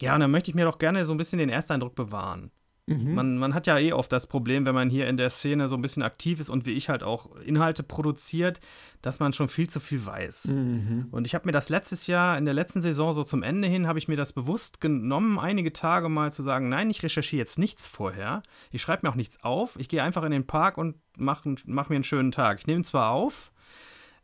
ja, 0.00 0.14
und 0.14 0.20
dann 0.20 0.30
möchte 0.30 0.50
ich 0.50 0.54
mir 0.54 0.64
doch 0.64 0.78
gerne 0.78 1.04
so 1.04 1.12
ein 1.12 1.18
bisschen 1.18 1.38
den 1.38 1.50
Ersteindruck 1.50 1.94
bewahren. 1.94 2.50
Mhm. 2.86 3.14
Man, 3.14 3.38
man 3.38 3.54
hat 3.54 3.68
ja 3.68 3.78
eh 3.78 3.92
oft 3.92 4.10
das 4.10 4.26
Problem, 4.26 4.66
wenn 4.66 4.74
man 4.74 4.90
hier 4.90 5.06
in 5.06 5.16
der 5.16 5.30
Szene 5.30 5.68
so 5.68 5.76
ein 5.76 5.82
bisschen 5.82 6.02
aktiv 6.02 6.40
ist 6.40 6.50
und 6.50 6.66
wie 6.66 6.72
ich 6.72 6.88
halt 6.88 7.04
auch 7.04 7.36
Inhalte 7.36 7.84
produziert, 7.84 8.60
dass 9.02 9.20
man 9.20 9.32
schon 9.32 9.48
viel 9.48 9.70
zu 9.70 9.78
viel 9.78 10.04
weiß. 10.04 10.48
Mhm. 10.48 11.06
Und 11.12 11.26
ich 11.26 11.34
habe 11.36 11.46
mir 11.46 11.52
das 11.52 11.68
letztes 11.68 12.08
Jahr, 12.08 12.36
in 12.36 12.44
der 12.44 12.54
letzten 12.54 12.80
Saison, 12.80 13.12
so 13.12 13.22
zum 13.22 13.44
Ende 13.44 13.68
hin, 13.68 13.86
habe 13.86 14.00
ich 14.00 14.08
mir 14.08 14.16
das 14.16 14.32
bewusst 14.32 14.80
genommen, 14.80 15.38
einige 15.38 15.72
Tage 15.72 16.08
mal 16.08 16.32
zu 16.32 16.42
sagen, 16.42 16.68
nein, 16.68 16.90
ich 16.90 17.02
recherchiere 17.04 17.38
jetzt 17.38 17.58
nichts 17.58 17.86
vorher, 17.86 18.42
ich 18.72 18.82
schreibe 18.82 19.06
mir 19.06 19.12
auch 19.12 19.16
nichts 19.16 19.44
auf, 19.44 19.78
ich 19.78 19.88
gehe 19.88 20.02
einfach 20.02 20.24
in 20.24 20.32
den 20.32 20.46
Park 20.46 20.76
und 20.76 20.96
mache 21.16 21.54
mach 21.66 21.88
mir 21.88 21.96
einen 21.96 22.04
schönen 22.04 22.32
Tag. 22.32 22.58
Ich 22.58 22.66
nehme 22.66 22.82
zwar 22.82 23.12
auf, 23.12 23.52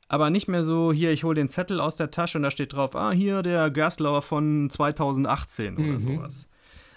aber 0.09 0.31
nicht 0.31 0.49
mehr 0.49 0.64
so, 0.64 0.92
hier, 0.92 1.12
ich 1.12 1.23
hole 1.23 1.37
den 1.37 1.49
Zettel 1.49 1.81
aus 1.81 1.97
der 1.97 2.11
Tasche 2.11 2.38
und 2.38 2.42
da 2.42 2.51
steht 2.51 2.73
drauf, 2.73 2.97
ah, 2.97 3.12
hier 3.12 3.42
der 3.42 3.71
Gerstlauer 3.71 4.23
von 4.23 4.68
2018 4.68 5.75
oder 5.77 5.85
mhm. 5.85 6.01
sowas. 6.01 6.49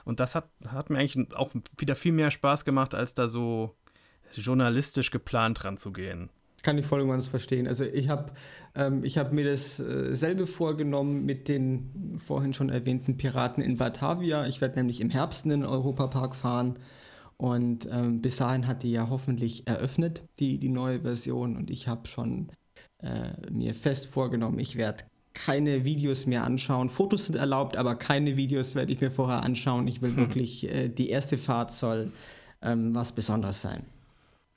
Und 0.06 0.20
das 0.20 0.36
hat, 0.36 0.50
hat 0.68 0.90
mir 0.90 0.98
eigentlich 0.98 1.36
auch 1.36 1.52
wieder 1.78 1.96
viel 1.96 2.12
mehr 2.12 2.32
Spaß 2.32 2.66
gemacht, 2.66 2.96
als 2.96 3.14
da 3.14 3.28
so 3.28 3.76
journalistisch 4.34 5.12
geplant 5.12 5.64
ranzugehen. 5.64 6.30
Kann 6.64 6.78
ich 6.78 6.86
voll 6.86 7.06
ganz 7.08 7.28
verstehen. 7.28 7.68
Also 7.68 7.86
ich 7.86 8.10
habe 8.10 8.32
ähm, 8.76 9.04
hab 9.04 9.34
mir 9.34 9.46
dasselbe 9.46 10.44
äh, 10.44 10.48
vorgenommen 10.48 11.26
mit 11.26 11.48
den 11.48 12.20
vorhin 12.24 12.54
schon 12.54 12.70
erwähnten 12.70 13.18
Piraten 13.18 13.64
in 13.64 13.78
Batavia. 13.78 14.46
Ich 14.46 14.62
werde 14.62 14.76
nämlich 14.76 15.02
im 15.02 15.10
Herbst 15.10 15.46
in 15.46 15.50
den 15.50 15.66
Europapark 15.66 16.36
fahren. 16.36 16.78
Und 17.38 17.90
ähm, 17.92 18.22
bis 18.22 18.36
dahin 18.36 18.68
hat 18.68 18.84
die 18.84 18.92
ja 18.92 19.10
hoffentlich 19.10 19.66
eröffnet, 19.66 20.24
die, 20.38 20.60
die 20.60 20.70
neue 20.70 21.02
Version. 21.02 21.58
Und 21.58 21.72
ich 21.72 21.88
habe 21.88 22.08
schon 22.08 22.52
äh, 23.00 23.32
mir 23.50 23.74
fest 23.74 24.06
vorgenommen, 24.06 24.60
ich 24.60 24.76
werde 24.76 25.06
keine 25.34 25.86
Videos 25.86 26.26
mehr 26.26 26.44
anschauen. 26.44 26.90
Fotos 26.90 27.26
sind 27.26 27.36
erlaubt, 27.36 27.78
aber 27.78 27.96
keine 27.96 28.38
Videos 28.38 28.76
werde 28.76 28.94
ich 28.94 29.02
mir 29.02 29.12
vorher 29.12 29.44
anschauen. 29.44 29.88
Ich 29.88 30.02
will 30.02 30.16
wirklich, 30.16 30.70
äh, 30.70 30.90
die 30.90 31.10
erste 31.10 31.38
Fahrt 31.38 31.72
soll 31.72 32.12
ähm, 32.62 32.94
was 32.94 33.12
Besonderes 33.12 33.62
sein. 33.62 33.86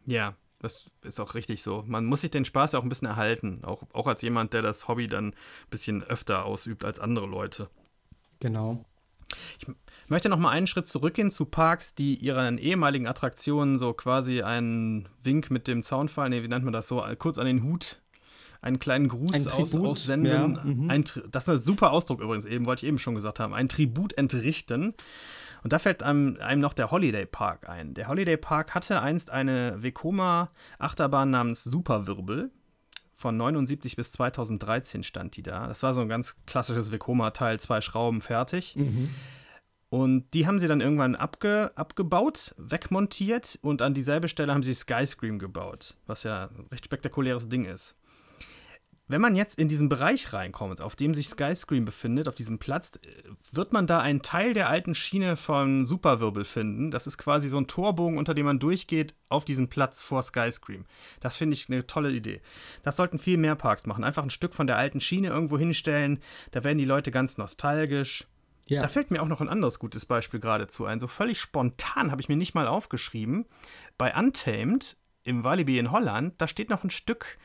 Ja, 0.06 0.34
das 0.58 0.90
ist 1.02 1.20
auch 1.20 1.34
richtig 1.34 1.62
so. 1.62 1.84
Man 1.86 2.06
muss 2.06 2.22
sich 2.22 2.30
den 2.30 2.44
Spaß 2.44 2.74
auch 2.74 2.82
ein 2.82 2.88
bisschen 2.88 3.08
erhalten. 3.08 3.60
Auch, 3.64 3.82
auch 3.92 4.06
als 4.06 4.22
jemand, 4.22 4.52
der 4.52 4.62
das 4.62 4.88
Hobby 4.88 5.06
dann 5.06 5.28
ein 5.28 5.34
bisschen 5.70 6.02
öfter 6.02 6.44
ausübt 6.44 6.84
als 6.84 6.98
andere 6.98 7.26
Leute. 7.26 7.68
Genau. 8.40 8.84
Ich 9.58 9.66
möchte 10.08 10.28
noch 10.28 10.38
mal 10.38 10.50
einen 10.50 10.66
Schritt 10.66 10.86
zurückgehen 10.86 11.30
zu 11.30 11.44
Parks, 11.46 11.94
die 11.94 12.14
ihren 12.14 12.58
ehemaligen 12.58 13.08
Attraktionen 13.08 13.78
so 13.78 13.92
quasi 13.92 14.42
einen 14.42 15.08
Wink 15.22 15.50
mit 15.50 15.66
dem 15.66 15.82
Zaunfall, 15.82 16.28
nee, 16.30 16.42
wie 16.42 16.48
nennt 16.48 16.64
man 16.64 16.72
das 16.72 16.88
so, 16.88 17.04
kurz 17.18 17.38
an 17.38 17.46
den 17.46 17.62
Hut 17.62 18.00
einen 18.64 18.78
kleinen 18.78 19.08
Gruß 19.08 19.32
ein 19.34 19.48
aus, 19.48 19.74
aussenden. 19.74 20.32
Ja, 20.32 20.48
mhm. 20.48 20.90
ein, 20.90 21.04
das 21.30 21.44
ist 21.44 21.48
ein 21.48 21.58
super 21.58 21.92
Ausdruck 21.92 22.20
übrigens, 22.20 22.46
eben 22.46 22.64
wollte 22.64 22.84
ich 22.84 22.88
eben 22.88 22.98
schon 22.98 23.14
gesagt 23.14 23.38
haben. 23.38 23.52
Ein 23.52 23.68
Tribut 23.68 24.14
entrichten. 24.14 24.94
Und 25.62 25.72
da 25.72 25.78
fällt 25.78 26.02
einem, 26.02 26.38
einem 26.40 26.60
noch 26.60 26.72
der 26.72 26.90
Holiday 26.90 27.26
Park 27.26 27.68
ein. 27.68 27.94
Der 27.94 28.08
Holiday 28.08 28.36
Park 28.36 28.74
hatte 28.74 29.00
einst 29.02 29.30
eine 29.30 29.82
Vekoma-Achterbahn 29.82 31.30
namens 31.30 31.64
Superwirbel. 31.64 32.50
Von 33.12 33.36
79 33.36 33.96
bis 33.96 34.12
2013 34.12 35.02
stand 35.02 35.36
die 35.36 35.42
da. 35.42 35.66
Das 35.68 35.82
war 35.82 35.94
so 35.94 36.00
ein 36.00 36.08
ganz 36.08 36.36
klassisches 36.46 36.90
Vekoma-Teil, 36.90 37.60
zwei 37.60 37.80
Schrauben 37.80 38.20
fertig. 38.20 38.76
Mhm. 38.76 39.10
Und 39.90 40.32
die 40.34 40.46
haben 40.46 40.58
sie 40.58 40.66
dann 40.66 40.80
irgendwann 40.80 41.14
abge, 41.14 41.70
abgebaut, 41.76 42.54
wegmontiert 42.56 43.58
und 43.62 43.80
an 43.80 43.94
dieselbe 43.94 44.28
Stelle 44.28 44.52
haben 44.52 44.62
sie 44.62 44.74
Skyscream 44.74 45.38
gebaut, 45.38 45.96
was 46.06 46.24
ja 46.24 46.46
ein 46.46 46.66
recht 46.72 46.86
spektakuläres 46.86 47.48
Ding 47.48 47.64
ist. 47.64 47.94
Wenn 49.06 49.20
man 49.20 49.36
jetzt 49.36 49.58
in 49.58 49.68
diesen 49.68 49.90
Bereich 49.90 50.32
reinkommt, 50.32 50.80
auf 50.80 50.96
dem 50.96 51.12
sich 51.12 51.28
Skyscream 51.28 51.84
befindet, 51.84 52.26
auf 52.26 52.34
diesem 52.34 52.58
Platz, 52.58 52.98
wird 53.52 53.70
man 53.74 53.86
da 53.86 54.00
einen 54.00 54.22
Teil 54.22 54.54
der 54.54 54.70
alten 54.70 54.94
Schiene 54.94 55.36
von 55.36 55.84
Superwirbel 55.84 56.46
finden. 56.46 56.90
Das 56.90 57.06
ist 57.06 57.18
quasi 57.18 57.50
so 57.50 57.58
ein 57.58 57.66
Torbogen, 57.66 58.16
unter 58.16 58.32
dem 58.32 58.46
man 58.46 58.58
durchgeht 58.58 59.14
auf 59.28 59.44
diesen 59.44 59.68
Platz 59.68 60.02
vor 60.02 60.22
Skyscream. 60.22 60.86
Das 61.20 61.36
finde 61.36 61.54
ich 61.54 61.68
eine 61.68 61.86
tolle 61.86 62.12
Idee. 62.12 62.40
Das 62.82 62.96
sollten 62.96 63.18
viel 63.18 63.36
mehr 63.36 63.56
Parks 63.56 63.84
machen. 63.84 64.04
Einfach 64.04 64.22
ein 64.22 64.30
Stück 64.30 64.54
von 64.54 64.66
der 64.66 64.78
alten 64.78 65.00
Schiene 65.00 65.28
irgendwo 65.28 65.58
hinstellen. 65.58 66.20
Da 66.52 66.64
werden 66.64 66.78
die 66.78 66.86
Leute 66.86 67.10
ganz 67.10 67.36
nostalgisch. 67.36 68.26
Ja. 68.68 68.80
Da 68.80 68.88
fällt 68.88 69.10
mir 69.10 69.20
auch 69.20 69.28
noch 69.28 69.42
ein 69.42 69.50
anderes 69.50 69.78
gutes 69.78 70.06
Beispiel 70.06 70.40
geradezu 70.40 70.86
ein. 70.86 70.98
So 70.98 71.08
völlig 71.08 71.42
spontan 71.42 72.10
habe 72.10 72.22
ich 72.22 72.30
mir 72.30 72.36
nicht 72.36 72.54
mal 72.54 72.66
aufgeschrieben. 72.66 73.44
Bei 73.98 74.16
Untamed 74.16 74.96
im 75.24 75.44
Walibi 75.44 75.78
in 75.78 75.90
Holland, 75.90 76.34
da 76.38 76.48
steht 76.48 76.70
noch 76.70 76.84
ein 76.84 76.90
Stück 76.90 77.36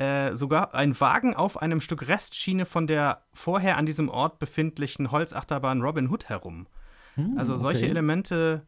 äh, 0.00 0.34
sogar 0.34 0.74
ein 0.74 0.98
Wagen 0.98 1.36
auf 1.36 1.60
einem 1.60 1.82
Stück 1.82 2.08
Restschiene 2.08 2.64
von 2.64 2.86
der 2.86 3.22
vorher 3.34 3.76
an 3.76 3.84
diesem 3.84 4.08
Ort 4.08 4.38
befindlichen 4.38 5.10
Holzachterbahn 5.10 5.82
Robin 5.82 6.08
Hood 6.08 6.30
herum. 6.30 6.68
Hm, 7.16 7.34
also 7.36 7.54
solche 7.54 7.82
okay. 7.82 7.90
Elemente, 7.90 8.66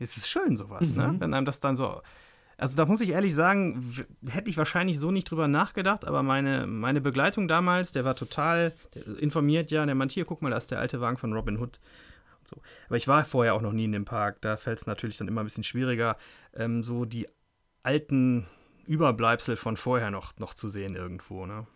es 0.00 0.16
ist 0.16 0.28
schön 0.28 0.56
sowas, 0.56 0.96
ne? 0.96 1.06
mhm. 1.06 1.12
ne? 1.12 1.20
Wenn 1.20 1.34
einem 1.34 1.46
das 1.46 1.60
dann 1.60 1.76
so. 1.76 2.02
Also 2.58 2.76
da 2.76 2.84
muss 2.84 3.00
ich 3.00 3.10
ehrlich 3.10 3.32
sagen, 3.32 3.94
hätte 4.28 4.50
ich 4.50 4.56
wahrscheinlich 4.56 4.98
so 4.98 5.12
nicht 5.12 5.30
drüber 5.30 5.46
nachgedacht, 5.46 6.04
aber 6.04 6.24
meine, 6.24 6.66
meine 6.66 7.00
Begleitung 7.00 7.46
damals, 7.46 7.92
der 7.92 8.04
war 8.04 8.16
total 8.16 8.72
der 8.94 9.06
informiert, 9.20 9.70
ja, 9.70 9.86
der 9.86 9.94
meint, 9.94 10.10
hier, 10.10 10.24
guck 10.24 10.42
mal, 10.42 10.50
da 10.50 10.56
ist 10.56 10.72
der 10.72 10.80
alte 10.80 11.00
Wagen 11.00 11.16
von 11.16 11.32
Robin 11.32 11.60
Hood. 11.60 11.78
So. 12.44 12.56
Aber 12.86 12.96
ich 12.96 13.06
war 13.06 13.24
vorher 13.24 13.54
auch 13.54 13.60
noch 13.60 13.72
nie 13.72 13.84
in 13.84 13.92
dem 13.92 14.04
Park, 14.04 14.40
da 14.40 14.56
fällt 14.56 14.78
es 14.78 14.86
natürlich 14.86 15.16
dann 15.16 15.28
immer 15.28 15.42
ein 15.42 15.46
bisschen 15.46 15.64
schwieriger, 15.64 16.16
ähm, 16.54 16.82
so 16.82 17.04
die 17.04 17.28
alten 17.84 18.46
Überbleibsel 18.86 19.56
von 19.56 19.76
vorher 19.76 20.10
noch, 20.10 20.38
noch 20.38 20.54
zu 20.54 20.68
sehen 20.68 20.94
irgendwo. 20.94 21.46
Ne? 21.46 21.66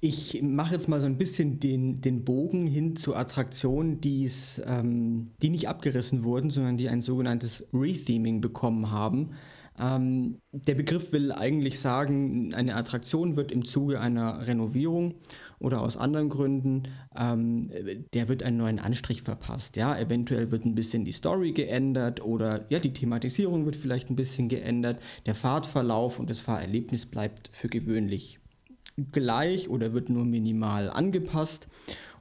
Ich 0.00 0.42
mache 0.42 0.74
jetzt 0.74 0.88
mal 0.88 1.00
so 1.00 1.06
ein 1.06 1.18
bisschen 1.18 1.60
den, 1.60 2.00
den 2.00 2.24
Bogen 2.24 2.66
hin 2.66 2.96
zu 2.96 3.14
Attraktionen, 3.14 4.00
ähm, 4.04 5.30
die 5.40 5.50
nicht 5.50 5.68
abgerissen 5.68 6.24
wurden, 6.24 6.50
sondern 6.50 6.76
die 6.76 6.88
ein 6.88 7.00
sogenanntes 7.00 7.64
Retheming 7.72 8.40
bekommen 8.40 8.90
haben. 8.90 9.30
Ähm, 9.78 10.38
der 10.52 10.74
Begriff 10.74 11.12
will 11.12 11.32
eigentlich 11.32 11.80
sagen, 11.80 12.52
eine 12.54 12.76
Attraktion 12.76 13.36
wird 13.36 13.50
im 13.50 13.64
Zuge 13.64 14.00
einer 14.00 14.46
Renovierung 14.46 15.14
oder 15.62 15.80
aus 15.80 15.96
anderen 15.96 16.28
Gründen, 16.28 16.82
ähm, 17.16 17.70
der 18.12 18.28
wird 18.28 18.42
einen 18.42 18.56
neuen 18.56 18.78
Anstrich 18.78 19.22
verpasst. 19.22 19.76
Ja, 19.76 19.98
eventuell 19.98 20.50
wird 20.50 20.64
ein 20.64 20.74
bisschen 20.74 21.04
die 21.04 21.12
Story 21.12 21.52
geändert 21.52 22.22
oder 22.22 22.66
ja, 22.68 22.78
die 22.78 22.92
Thematisierung 22.92 23.64
wird 23.64 23.76
vielleicht 23.76 24.10
ein 24.10 24.16
bisschen 24.16 24.48
geändert. 24.48 25.00
Der 25.26 25.34
Fahrtverlauf 25.34 26.18
und 26.18 26.28
das 26.28 26.40
Fahrerlebnis 26.40 27.06
bleibt 27.06 27.48
für 27.52 27.68
gewöhnlich 27.68 28.40
gleich 29.12 29.68
oder 29.68 29.92
wird 29.92 30.10
nur 30.10 30.24
minimal 30.24 30.90
angepasst. 30.90 31.68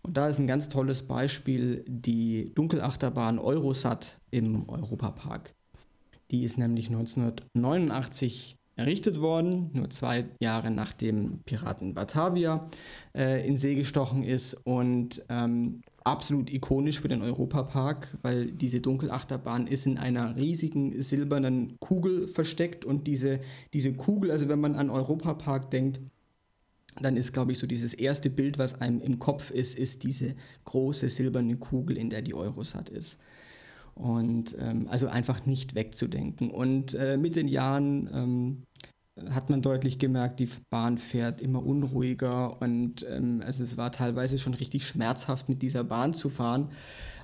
Und 0.04 0.18
da 0.18 0.28
ist 0.28 0.40
ein 0.40 0.48
ganz 0.48 0.70
tolles 0.70 1.04
Beispiel 1.04 1.84
die 1.88 2.52
Dunkelachterbahn 2.56 3.40
Eurosat 3.40 4.20
im 4.32 4.68
Europapark. 4.68 5.54
Die 6.32 6.44
ist 6.44 6.58
nämlich 6.58 6.88
1989 6.88 8.58
errichtet 8.76 9.20
worden, 9.20 9.70
nur 9.74 9.90
zwei 9.90 10.26
Jahre 10.40 10.72
nachdem 10.72 11.40
Piraten 11.46 11.94
Batavia 11.94 12.68
äh, 13.16 13.48
in 13.48 13.58
See 13.58 13.76
gestochen 13.76 14.24
ist 14.24 14.56
und 14.64 15.24
ähm, 15.30 15.82
absolut 16.04 16.52
ikonisch 16.52 17.00
für 17.00 17.08
den 17.08 17.22
Europapark, 17.22 18.18
weil 18.22 18.52
diese 18.52 18.82
Dunkelachterbahn 18.82 19.68
ist 19.68 19.86
in 19.86 19.98
einer 19.98 20.36
riesigen 20.36 20.92
silbernen 21.02 21.80
Kugel 21.80 22.28
versteckt 22.28 22.86
und 22.86 23.08
diese, 23.08 23.40
diese 23.74 23.94
Kugel, 23.94 24.32
also 24.32 24.50
wenn 24.50 24.60
man 24.60 24.76
an 24.76 24.90
Europapark 24.90 25.70
denkt, 25.70 26.00
dann 27.00 27.16
ist, 27.16 27.34
glaube 27.34 27.52
ich, 27.52 27.58
so 27.58 27.68
dieses 27.68 27.94
erste 27.94 28.30
Bild, 28.30 28.58
was 28.58 28.82
einem 28.82 29.02
im 29.02 29.20
Kopf 29.20 29.52
ist, 29.52 29.78
ist 29.78 30.04
diese 30.04 30.36
große 30.66 31.08
silberne 31.08 31.56
Kugel, 31.56 31.98
in 31.98 32.10
der 32.10 32.22
die 32.22 32.34
Eurosat 32.34 32.90
ist. 32.90 33.18
Und 33.96 34.56
ähm, 34.60 34.88
also 34.90 35.08
einfach 35.08 35.46
nicht 35.46 35.76
wegzudenken. 35.76 36.50
Und 36.50 36.94
äh, 36.94 37.18
mit 37.18 37.36
den 37.36 37.48
Jahren 37.48 38.10
ähm, 38.14 38.64
hat 39.30 39.50
man 39.50 39.62
deutlich 39.62 40.00
gemerkt, 40.00 40.40
die 40.40 40.50
Bahn 40.70 40.98
fährt 40.98 41.42
immer 41.42 41.66
unruhiger 41.66 42.62
und 42.62 43.06
ähm, 43.10 43.42
also 43.46 43.64
es 43.64 43.76
war 43.76 43.92
teilweise 43.92 44.38
schon 44.38 44.54
richtig 44.54 44.88
schmerzhaft, 44.88 45.50
mit 45.50 45.62
dieser 45.62 45.84
Bahn 45.84 46.14
zu 46.14 46.30
fahren. 46.30 46.70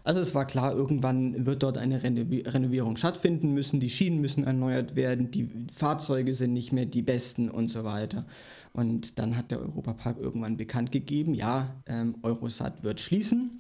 Also 0.04 0.20
es 0.20 0.34
war 0.36 0.46
klar, 0.46 0.74
irgendwann 0.74 1.46
wird 1.46 1.64
dort 1.64 1.78
eine 1.78 2.02
Renovierung 2.04 2.96
stattfinden 2.96 3.54
müssen, 3.54 3.80
die 3.80 3.90
Schienen 3.90 4.22
müssen 4.22 4.46
erneuert 4.46 4.96
werden, 4.96 5.32
die 5.32 5.50
Fahrzeuge 5.74 6.34
sind 6.34 6.54
nicht 6.54 6.72
mehr 6.72 6.86
die 6.86 7.02
besten 7.02 7.50
und 7.50 7.68
so 7.70 7.84
weiter. 7.84 8.26
Und 8.74 9.20
dann 9.20 9.36
hat 9.36 9.52
der 9.52 9.60
Europapark 9.60 10.18
irgendwann 10.18 10.56
bekannt 10.56 10.92
gegeben, 10.92 11.34
ja, 11.34 11.76
ähm, 11.88 12.16
Eurosat 12.22 12.84
wird 12.84 13.00
schließen 13.00 13.60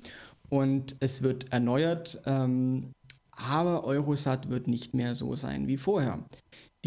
und 0.49 0.95
es 0.99 1.21
wird 1.21 1.51
erneuert. 1.51 2.21
Ähm, 2.25 2.91
aber 3.31 3.83
Eurosat 3.83 4.49
wird 4.49 4.67
nicht 4.67 4.93
mehr 4.93 5.15
so 5.15 5.35
sein 5.35 5.67
wie 5.67 5.77
vorher. 5.77 6.19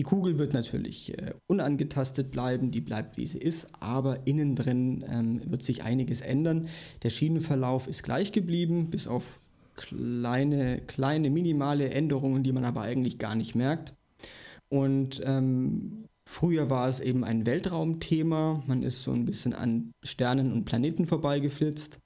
Die 0.00 0.04
Kugel 0.04 0.38
wird 0.38 0.54
natürlich 0.54 1.12
äh, 1.18 1.34
unangetastet 1.46 2.30
bleiben, 2.30 2.70
die 2.70 2.80
bleibt 2.80 3.18
wie 3.18 3.26
sie 3.26 3.36
ist, 3.36 3.66
aber 3.80 4.26
innen 4.26 4.56
drin 4.56 5.04
ähm, 5.06 5.42
wird 5.44 5.62
sich 5.62 5.82
einiges 5.82 6.22
ändern. 6.22 6.68
Der 7.02 7.10
Schienenverlauf 7.10 7.86
ist 7.86 8.02
gleich 8.02 8.32
geblieben, 8.32 8.88
bis 8.88 9.06
auf 9.06 9.40
kleine, 9.76 10.80
kleine, 10.86 11.28
minimale 11.28 11.90
Änderungen, 11.90 12.42
die 12.42 12.52
man 12.52 12.64
aber 12.64 12.80
eigentlich 12.80 13.18
gar 13.18 13.34
nicht 13.34 13.54
merkt. 13.54 13.92
Und 14.70 15.20
ähm, 15.22 16.06
früher 16.24 16.70
war 16.70 16.88
es 16.88 17.00
eben 17.00 17.22
ein 17.22 17.44
Weltraumthema, 17.44 18.62
man 18.66 18.82
ist 18.82 19.02
so 19.02 19.12
ein 19.12 19.26
bisschen 19.26 19.52
an 19.52 19.92
Sternen 20.02 20.50
und 20.54 20.64
Planeten 20.64 21.04
vorbeigeflitzt. 21.04 21.98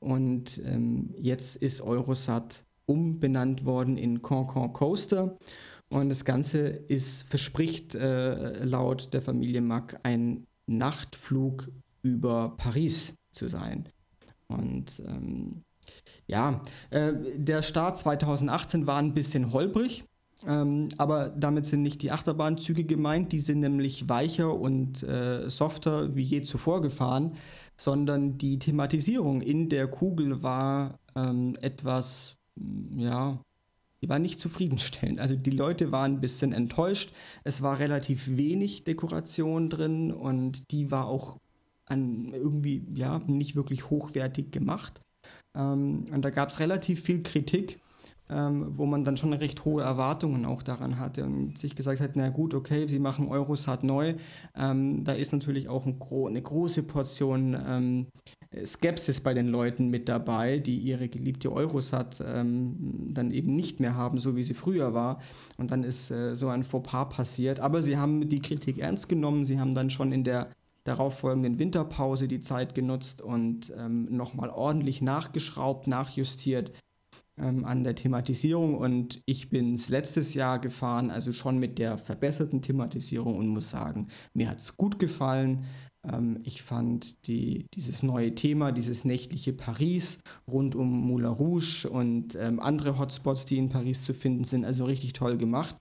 Und 0.00 0.58
ähm, 0.64 1.14
jetzt 1.18 1.56
ist 1.56 1.82
Eurosat 1.82 2.64
umbenannt 2.86 3.66
worden 3.66 3.98
in 3.98 4.22
Concon 4.22 4.72
Coaster. 4.72 5.36
Und 5.88 6.08
das 6.08 6.24
Ganze 6.24 6.66
ist, 6.68 7.24
verspricht 7.28 7.94
äh, 7.94 8.64
laut 8.64 9.12
der 9.12 9.22
Familie 9.22 9.60
Mack 9.60 9.98
ein 10.02 10.46
Nachtflug 10.66 11.68
über 12.02 12.56
Paris 12.56 13.14
zu 13.30 13.48
sein. 13.48 13.88
Und 14.48 15.00
ähm, 15.06 15.62
ja, 16.26 16.62
äh, 16.90 17.12
der 17.36 17.62
Start 17.62 17.98
2018 17.98 18.86
war 18.86 18.98
ein 18.98 19.14
bisschen 19.14 19.52
holprig, 19.52 20.04
ähm, 20.46 20.88
aber 20.98 21.30
damit 21.30 21.66
sind 21.66 21.82
nicht 21.82 22.02
die 22.02 22.10
Achterbahnzüge 22.10 22.84
gemeint, 22.84 23.32
die 23.32 23.38
sind 23.38 23.60
nämlich 23.60 24.08
weicher 24.08 24.54
und 24.54 25.02
äh, 25.02 25.48
softer 25.48 26.14
wie 26.14 26.22
je 26.22 26.42
zuvor 26.42 26.82
gefahren, 26.82 27.32
sondern 27.76 28.38
die 28.38 28.58
Thematisierung 28.58 29.40
in 29.40 29.68
der 29.68 29.88
Kugel 29.88 30.42
war 30.42 30.98
ähm, 31.14 31.56
etwas 31.60 32.36
ja, 32.96 33.38
die 34.06 34.10
war 34.10 34.20
nicht 34.20 34.40
zufriedenstellend. 34.40 35.18
Also 35.18 35.34
die 35.34 35.50
Leute 35.50 35.90
waren 35.90 36.12
ein 36.12 36.20
bisschen 36.20 36.52
enttäuscht. 36.52 37.10
Es 37.42 37.60
war 37.60 37.80
relativ 37.80 38.36
wenig 38.36 38.84
Dekoration 38.84 39.68
drin 39.68 40.12
und 40.12 40.70
die 40.70 40.92
war 40.92 41.06
auch 41.06 41.38
an 41.86 42.32
irgendwie 42.32 42.84
ja 42.94 43.18
nicht 43.26 43.56
wirklich 43.56 43.90
hochwertig 43.90 44.52
gemacht. 44.52 45.00
Ähm, 45.56 46.04
und 46.12 46.24
da 46.24 46.30
gab 46.30 46.50
es 46.50 46.60
relativ 46.60 47.02
viel 47.02 47.24
Kritik 47.24 47.80
ähm, 48.28 48.66
wo 48.70 48.86
man 48.86 49.04
dann 49.04 49.16
schon 49.16 49.32
recht 49.32 49.64
hohe 49.64 49.82
Erwartungen 49.82 50.44
auch 50.44 50.62
daran 50.62 50.98
hatte 50.98 51.24
und 51.24 51.58
sich 51.58 51.76
gesagt 51.76 52.00
hat, 52.00 52.12
na 52.14 52.28
gut, 52.28 52.54
okay, 52.54 52.86
sie 52.88 52.98
machen 52.98 53.28
Eurosat 53.28 53.84
neu. 53.84 54.14
Ähm, 54.56 55.04
da 55.04 55.12
ist 55.12 55.32
natürlich 55.32 55.68
auch 55.68 55.86
ein 55.86 55.98
gro 55.98 56.26
eine 56.26 56.42
große 56.42 56.82
Portion 56.82 57.56
ähm, 57.68 58.06
Skepsis 58.64 59.20
bei 59.20 59.34
den 59.34 59.48
Leuten 59.48 59.88
mit 59.90 60.08
dabei, 60.08 60.58
die 60.58 60.78
ihre 60.78 61.08
geliebte 61.08 61.52
Eurosat 61.52 62.22
ähm, 62.26 63.10
dann 63.12 63.30
eben 63.30 63.54
nicht 63.54 63.80
mehr 63.80 63.94
haben, 63.94 64.18
so 64.18 64.34
wie 64.34 64.42
sie 64.42 64.54
früher 64.54 64.94
war. 64.94 65.20
Und 65.56 65.70
dann 65.70 65.84
ist 65.84 66.10
äh, 66.10 66.34
so 66.34 66.48
ein 66.48 66.64
Fauxpas 66.64 67.06
passiert. 67.06 67.60
Aber 67.60 67.82
sie 67.82 67.96
haben 67.96 68.28
die 68.28 68.40
Kritik 68.40 68.78
ernst 68.78 69.08
genommen. 69.08 69.44
Sie 69.44 69.60
haben 69.60 69.74
dann 69.74 69.90
schon 69.90 70.12
in 70.12 70.24
der 70.24 70.48
darauffolgenden 70.84 71.58
Winterpause 71.58 72.28
die 72.28 72.40
Zeit 72.40 72.74
genutzt 72.74 73.20
und 73.20 73.72
ähm, 73.76 74.06
nochmal 74.10 74.50
ordentlich 74.50 75.02
nachgeschraubt, 75.02 75.88
nachjustiert 75.88 76.70
ähm, 77.40 77.64
an 77.64 77.84
der 77.84 77.94
Thematisierung 77.94 78.76
und 78.76 79.22
ich 79.26 79.48
bin 79.48 79.74
es 79.74 79.88
letztes 79.88 80.34
Jahr 80.34 80.58
gefahren, 80.58 81.10
also 81.10 81.32
schon 81.32 81.58
mit 81.58 81.78
der 81.78 81.98
verbesserten 81.98 82.62
Thematisierung 82.62 83.36
und 83.36 83.48
muss 83.48 83.70
sagen, 83.70 84.08
mir 84.34 84.48
hat 84.48 84.58
es 84.58 84.76
gut 84.76 84.98
gefallen. 84.98 85.64
Ähm, 86.04 86.40
ich 86.44 86.62
fand 86.62 87.26
die, 87.26 87.66
dieses 87.74 88.02
neue 88.02 88.34
Thema, 88.34 88.72
dieses 88.72 89.04
nächtliche 89.04 89.52
Paris 89.52 90.18
rund 90.50 90.74
um 90.74 90.88
Moulin 90.88 91.26
Rouge 91.26 91.88
und 91.90 92.36
ähm, 92.36 92.60
andere 92.60 92.98
Hotspots, 92.98 93.44
die 93.44 93.58
in 93.58 93.68
Paris 93.68 94.04
zu 94.04 94.14
finden 94.14 94.44
sind, 94.44 94.64
also 94.64 94.84
richtig 94.84 95.12
toll 95.12 95.36
gemacht. 95.36 95.76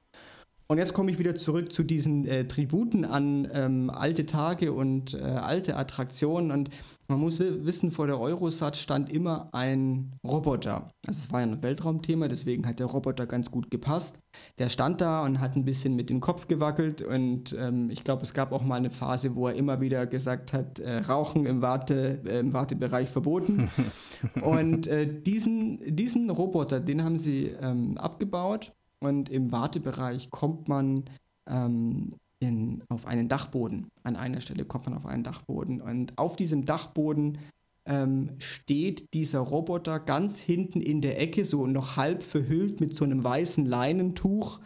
Und 0.67 0.79
jetzt 0.79 0.93
komme 0.93 1.11
ich 1.11 1.19
wieder 1.19 1.35
zurück 1.35 1.71
zu 1.71 1.83
diesen 1.83 2.25
äh, 2.25 2.47
Tributen 2.47 3.05
an 3.05 3.47
ähm, 3.53 3.91
alte 3.91 4.25
Tage 4.25 4.73
und 4.73 5.13
äh, 5.13 5.19
alte 5.21 5.75
Attraktionen. 5.75 6.49
Und 6.49 6.69
man 7.07 7.19
muss 7.19 7.39
wissen, 7.39 7.91
vor 7.91 8.07
der 8.07 8.19
Eurosat 8.19 8.75
stand 8.75 9.11
immer 9.11 9.49
ein 9.51 10.15
Roboter. 10.23 10.89
Also 11.05 11.19
es 11.19 11.31
war 11.31 11.41
ja 11.41 11.47
ein 11.47 11.61
Weltraumthema, 11.61 12.27
deswegen 12.27 12.65
hat 12.65 12.79
der 12.79 12.87
Roboter 12.87 13.27
ganz 13.27 13.51
gut 13.51 13.69
gepasst. 13.69 14.17
Der 14.57 14.69
stand 14.69 15.01
da 15.01 15.23
und 15.23 15.39
hat 15.39 15.55
ein 15.55 15.65
bisschen 15.65 15.95
mit 15.95 16.09
dem 16.09 16.19
Kopf 16.19 16.47
gewackelt. 16.47 17.03
Und 17.03 17.55
ähm, 17.59 17.91
ich 17.91 18.03
glaube, 18.03 18.23
es 18.23 18.33
gab 18.33 18.51
auch 18.51 18.63
mal 18.63 18.75
eine 18.75 18.89
Phase, 18.89 19.35
wo 19.35 19.47
er 19.47 19.53
immer 19.53 19.81
wieder 19.81 20.07
gesagt 20.07 20.51
hat, 20.51 20.79
äh, 20.79 20.97
Rauchen 20.97 21.45
im, 21.45 21.61
Warte, 21.61 22.21
äh, 22.25 22.39
im 22.39 22.53
Wartebereich 22.53 23.09
verboten. 23.09 23.69
und 24.41 24.87
äh, 24.87 25.21
diesen, 25.21 25.95
diesen 25.95 26.31
Roboter, 26.31 26.79
den 26.79 27.03
haben 27.03 27.17
sie 27.17 27.53
ähm, 27.61 27.99
abgebaut 27.99 28.73
und 28.99 29.29
im 29.29 29.51
Wartebereich 29.51 30.29
kommt 30.31 30.67
man 30.67 31.05
ähm, 31.47 32.15
in, 32.39 32.83
auf 32.89 33.05
einen 33.05 33.27
Dachboden. 33.27 33.87
An 34.03 34.15
einer 34.15 34.41
Stelle 34.41 34.65
kommt 34.65 34.85
man 34.85 34.95
auf 34.95 35.05
einen 35.05 35.23
Dachboden. 35.23 35.81
Und 35.81 36.17
auf 36.17 36.35
diesem 36.35 36.65
Dachboden 36.65 37.37
ähm, 37.85 38.31
steht 38.39 39.13
dieser 39.13 39.39
Roboter 39.39 39.99
ganz 39.99 40.39
hinten 40.39 40.81
in 40.81 41.01
der 41.01 41.19
Ecke, 41.19 41.43
so 41.43 41.67
noch 41.67 41.97
halb 41.97 42.23
verhüllt 42.23 42.79
mit 42.79 42.95
so 42.95 43.05
einem 43.05 43.23
weißen 43.23 43.65
Leinentuch. 43.65 44.59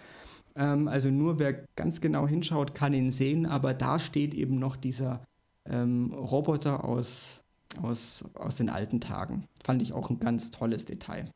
Ähm, 0.56 0.88
also 0.88 1.10
nur 1.10 1.40
wer 1.40 1.66
ganz 1.76 2.02
genau 2.02 2.28
hinschaut, 2.28 2.74
kann 2.74 2.94
ihn 2.94 3.12
sehen. 3.12 3.46
Aber 3.46 3.74
da 3.74 4.00
steht 4.00 4.34
eben 4.34 4.58
noch 4.58 4.76
dieser 4.76 5.22
ähm, 5.66 6.12
Roboter 6.14 6.86
aus, 6.86 7.44
aus, 7.82 8.26
aus 8.34 8.56
den 8.56 8.70
alten 8.70 9.02
Tagen. 9.02 9.46
Fand 9.64 9.82
ich 9.82 9.94
auch 9.94 10.10
ein 10.10 10.20
ganz 10.20 10.52
tolles 10.52 10.86
Detail. 10.86 11.32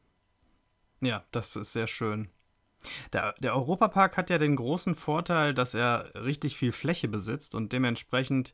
Ja, 1.02 1.24
das 1.32 1.56
ist 1.56 1.74
sehr 1.74 1.88
schön. 1.88 2.30
Der, 3.12 3.34
der 3.40 3.56
Europapark 3.56 4.18
hat 4.18 4.30
ja 4.30 4.38
den 4.38 4.56
großen 4.56 4.96
Vorteil, 4.96 5.54
dass 5.54 5.74
er 5.74 6.12
richtig 6.16 6.58
viel 6.58 6.72
Fläche 6.72 7.08
besitzt 7.08 7.56
und 7.56 7.72
dementsprechend 7.72 8.54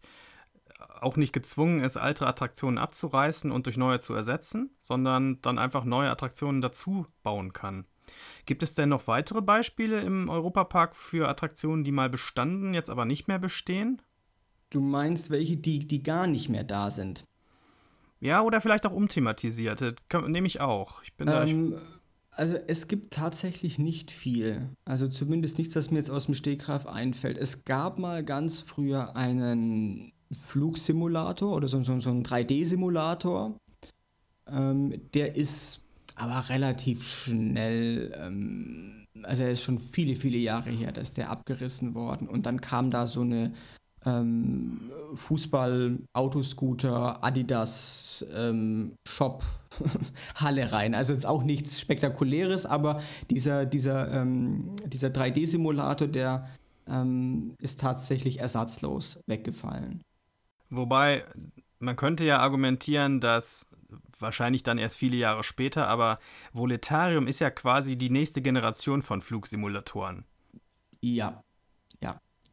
auch 1.02 1.18
nicht 1.18 1.34
gezwungen 1.34 1.84
ist, 1.84 1.98
alte 1.98 2.28
Attraktionen 2.28 2.78
abzureißen 2.78 3.52
und 3.52 3.66
durch 3.66 3.78
neue 3.78 4.00
zu 4.00 4.14
ersetzen, 4.14 4.72
sondern 4.78 5.42
dann 5.42 5.60
einfach 5.60 5.84
neue 5.84 6.10
Attraktionen 6.10 6.62
dazu 6.62 7.06
bauen 7.24 7.54
kann. 7.54 7.86
Gibt 8.46 8.64
es 8.64 8.74
denn 8.74 8.90
noch 8.90 9.08
weitere 9.08 9.42
Beispiele 9.42 10.02
im 10.02 10.30
Europapark 10.30 10.96
für 10.96 11.30
Attraktionen, 11.30 11.84
die 11.84 11.92
mal 11.92 12.10
bestanden, 12.10 12.74
jetzt 12.74 12.90
aber 12.90 13.06
nicht 13.06 13.28
mehr 13.28 13.40
bestehen? 13.40 14.02
Du 14.70 14.82
meinst 14.82 15.30
welche, 15.30 15.58
die, 15.58 15.80
die 15.80 16.04
gar 16.04 16.28
nicht 16.28 16.50
mehr 16.50 16.64
da 16.64 16.92
sind? 16.92 17.26
Ja, 18.20 18.42
oder 18.42 18.62
vielleicht 18.62 18.86
auch 18.86 18.92
umthematisierte. 18.92 19.96
Nehme 20.28 20.48
ich 20.48 20.60
auch. 20.60 21.02
Ich 21.04 21.16
bin 21.16 21.28
ähm, 21.30 21.72
da, 21.72 21.82
also 22.32 22.56
es 22.68 22.88
gibt 22.88 23.14
tatsächlich 23.14 23.80
nicht 23.80 24.12
viel. 24.12 24.70
Also 24.86 25.08
zumindest 25.08 25.58
nichts, 25.58 25.76
was 25.76 25.92
mir 25.92 25.98
jetzt 25.98 26.12
aus 26.12 26.26
dem 26.26 26.34
Stegreif 26.34 26.86
einfällt. 26.86 27.38
Es 27.38 27.66
gab 27.66 28.00
mal 28.00 28.24
ganz 28.24 28.62
früher 28.62 29.16
einen 29.16 30.12
Flugsimulator 30.32 31.56
oder 31.56 31.68
so, 31.68 31.82
so, 31.84 32.00
so 32.00 32.10
einen 32.10 32.24
3D-Simulator. 32.24 33.56
Ähm, 34.48 35.02
der 35.14 35.36
ist 35.36 35.82
aber 36.16 36.50
relativ 36.50 37.04
schnell, 37.04 38.14
ähm, 38.20 39.06
also 39.24 39.44
er 39.44 39.52
ist 39.52 39.62
schon 39.62 39.78
viele, 39.78 40.16
viele 40.16 40.38
Jahre 40.38 40.70
her, 40.70 40.92
dass 40.92 41.14
der 41.14 41.30
abgerissen 41.30 41.96
worden. 41.96 42.28
Und 42.28 42.46
dann 42.46 42.62
kam 42.62 42.92
da 42.92 43.08
so 43.08 43.22
eine 43.22 43.54
ähm, 44.06 44.92
Fußball, 45.16 45.98
Halle 50.36 50.72
rein. 50.72 50.96
Also 50.96 51.14
jetzt 51.14 51.26
auch 51.26 51.44
nichts 51.44 51.80
Spektakuläres, 51.80 52.66
aber 52.66 53.02
dieser, 53.30 53.66
dieser, 53.66 54.12
ähm, 54.12 54.76
dieser 54.86 55.10
3D-Simulator, 55.10 56.08
der 56.08 56.50
ähm, 56.88 57.56
ist 57.60 57.80
tatsächlich 57.80 58.40
ersatzlos 58.40 59.22
weggefallen. 59.28 60.02
Wobei, 60.70 61.24
man 61.80 61.96
könnte 61.96 62.24
ja 62.24 62.40
argumentieren, 62.40 63.20
dass 63.20 63.68
wahrscheinlich 64.20 64.64
dann 64.64 64.78
erst 64.78 64.98
viele 64.98 65.18
Jahre 65.18 65.44
später, 65.44 65.88
aber 65.88 66.20
Voletarium 66.54 67.28
ist 67.28 67.40
ja 67.40 67.50
quasi 67.50 67.96
die 67.96 68.10
nächste 68.10 68.42
Generation 68.42 69.02
von 69.02 69.22
Flugsimulatoren. 69.22 70.26
Ja, 71.02 71.44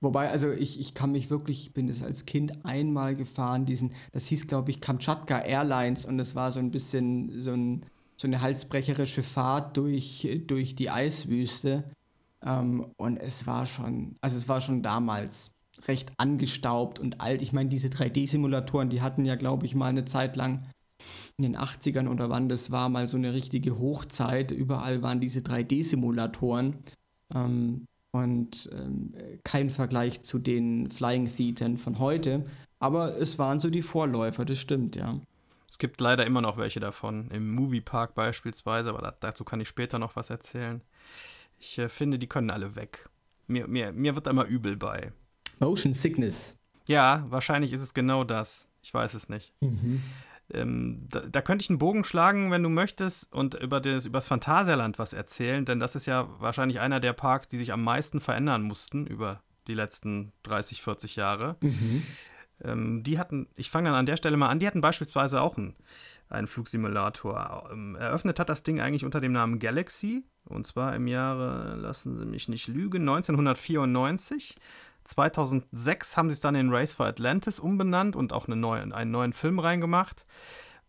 Wobei, 0.00 0.30
also 0.30 0.52
ich, 0.52 0.78
ich 0.78 0.94
kann 0.94 1.12
mich 1.12 1.30
wirklich, 1.30 1.62
ich 1.62 1.72
bin 1.72 1.88
es 1.88 2.02
als 2.02 2.26
Kind 2.26 2.64
einmal 2.64 3.14
gefahren, 3.14 3.64
diesen, 3.64 3.90
das 4.12 4.26
hieß, 4.26 4.46
glaube 4.46 4.70
ich, 4.70 4.80
Kamtschatka 4.80 5.38
Airlines 5.38 6.04
und 6.04 6.18
das 6.18 6.34
war 6.34 6.52
so 6.52 6.58
ein 6.58 6.70
bisschen 6.70 7.40
so, 7.40 7.52
ein, 7.52 7.86
so 8.16 8.26
eine 8.26 8.42
halsbrecherische 8.42 9.22
Fahrt 9.22 9.76
durch, 9.76 10.28
durch 10.46 10.74
die 10.74 10.90
Eiswüste. 10.90 11.84
Ähm, 12.44 12.86
und 12.96 13.16
es 13.16 13.46
war 13.46 13.66
schon, 13.66 14.16
also 14.20 14.36
es 14.36 14.48
war 14.48 14.60
schon 14.60 14.82
damals 14.82 15.50
recht 15.88 16.12
angestaubt 16.18 16.98
und 16.98 17.20
alt. 17.20 17.42
Ich 17.42 17.52
meine, 17.52 17.68
diese 17.68 17.88
3D-Simulatoren, 17.88 18.88
die 18.88 19.02
hatten 19.02 19.24
ja, 19.24 19.34
glaube 19.34 19.66
ich, 19.66 19.74
mal 19.74 19.88
eine 19.88 20.04
Zeit 20.04 20.36
lang 20.36 20.66
in 21.38 21.44
den 21.44 21.56
80ern 21.56 22.08
oder 22.08 22.30
wann 22.30 22.48
das 22.48 22.70
war, 22.70 22.88
mal 22.88 23.08
so 23.08 23.16
eine 23.16 23.32
richtige 23.32 23.78
Hochzeit. 23.78 24.50
Überall 24.50 25.02
waren 25.02 25.20
diese 25.20 25.40
3D-Simulatoren. 25.40 26.76
Ähm, 27.34 27.86
und 28.22 28.68
ähm, 28.72 29.14
kein 29.44 29.70
Vergleich 29.70 30.22
zu 30.22 30.38
den 30.38 30.90
Flying 30.90 31.26
Theatern 31.26 31.76
von 31.76 31.98
heute. 31.98 32.44
Aber 32.78 33.18
es 33.18 33.38
waren 33.38 33.60
so 33.60 33.70
die 33.70 33.82
Vorläufer, 33.82 34.44
das 34.44 34.58
stimmt, 34.58 34.96
ja. 34.96 35.20
Es 35.68 35.78
gibt 35.78 36.00
leider 36.00 36.24
immer 36.24 36.40
noch 36.40 36.56
welche 36.56 36.80
davon, 36.80 37.28
im 37.30 37.54
Moviepark 37.54 38.14
beispielsweise, 38.14 38.90
aber 38.90 39.14
dazu 39.20 39.44
kann 39.44 39.60
ich 39.60 39.68
später 39.68 39.98
noch 39.98 40.16
was 40.16 40.30
erzählen. 40.30 40.80
Ich 41.58 41.78
äh, 41.78 41.88
finde, 41.88 42.18
die 42.18 42.28
können 42.28 42.50
alle 42.50 42.76
weg. 42.76 43.08
Mir, 43.46 43.66
mir, 43.66 43.92
mir 43.92 44.14
wird 44.14 44.26
da 44.26 44.30
immer 44.30 44.44
übel 44.46 44.76
bei. 44.76 45.12
Motion 45.58 45.94
Sickness. 45.94 46.56
Ja, 46.88 47.24
wahrscheinlich 47.28 47.72
ist 47.72 47.80
es 47.80 47.94
genau 47.94 48.24
das. 48.24 48.68
Ich 48.82 48.92
weiß 48.92 49.14
es 49.14 49.28
nicht. 49.28 49.52
Mhm. 49.60 50.02
Ähm, 50.52 51.06
da, 51.08 51.20
da, 51.20 51.42
könnte 51.42 51.64
ich 51.64 51.70
einen 51.70 51.78
Bogen 51.78 52.04
schlagen, 52.04 52.50
wenn 52.50 52.62
du 52.62 52.68
möchtest, 52.68 53.32
und 53.32 53.54
über 53.54 53.80
das, 53.80 54.06
über 54.06 54.18
das 54.18 54.28
Phantasialand 54.28 54.98
was 54.98 55.12
erzählen, 55.12 55.64
denn 55.64 55.80
das 55.80 55.96
ist 55.96 56.06
ja 56.06 56.28
wahrscheinlich 56.38 56.80
einer 56.80 57.00
der 57.00 57.12
Parks, 57.12 57.48
die 57.48 57.58
sich 57.58 57.72
am 57.72 57.82
meisten 57.82 58.20
verändern 58.20 58.62
mussten 58.62 59.06
über 59.06 59.42
die 59.66 59.74
letzten 59.74 60.32
30, 60.44 60.82
40 60.82 61.16
Jahre. 61.16 61.56
Mhm. 61.60 62.04
Ähm, 62.62 63.02
die 63.02 63.18
hatten, 63.18 63.48
ich 63.56 63.70
fange 63.70 63.90
dann 63.90 63.98
an 63.98 64.06
der 64.06 64.16
Stelle 64.16 64.36
mal 64.36 64.48
an, 64.48 64.58
die 64.58 64.66
hatten 64.66 64.80
beispielsweise 64.80 65.40
auch 65.40 65.56
einen, 65.56 65.74
einen 66.28 66.46
Flugsimulator. 66.46 67.68
Ähm, 67.72 67.96
eröffnet 67.96 68.38
hat 68.38 68.48
das 68.48 68.62
Ding 68.62 68.80
eigentlich 68.80 69.04
unter 69.04 69.20
dem 69.20 69.32
Namen 69.32 69.58
Galaxy, 69.58 70.24
und 70.44 70.66
zwar 70.66 70.94
im 70.94 71.06
Jahre, 71.06 71.74
lassen 71.76 72.14
Sie 72.14 72.24
mich 72.24 72.48
nicht 72.48 72.68
lügen, 72.68 73.02
1994. 73.02 74.56
2006 75.06 76.16
haben 76.16 76.30
sie 76.30 76.34
es 76.34 76.40
dann 76.40 76.54
in 76.54 76.72
Race 76.72 76.94
for 76.94 77.06
Atlantis 77.06 77.58
umbenannt 77.58 78.16
und 78.16 78.32
auch 78.32 78.46
eine 78.46 78.56
neue, 78.56 78.94
einen 78.94 79.10
neuen 79.10 79.32
Film 79.32 79.58
reingemacht. 79.58 80.26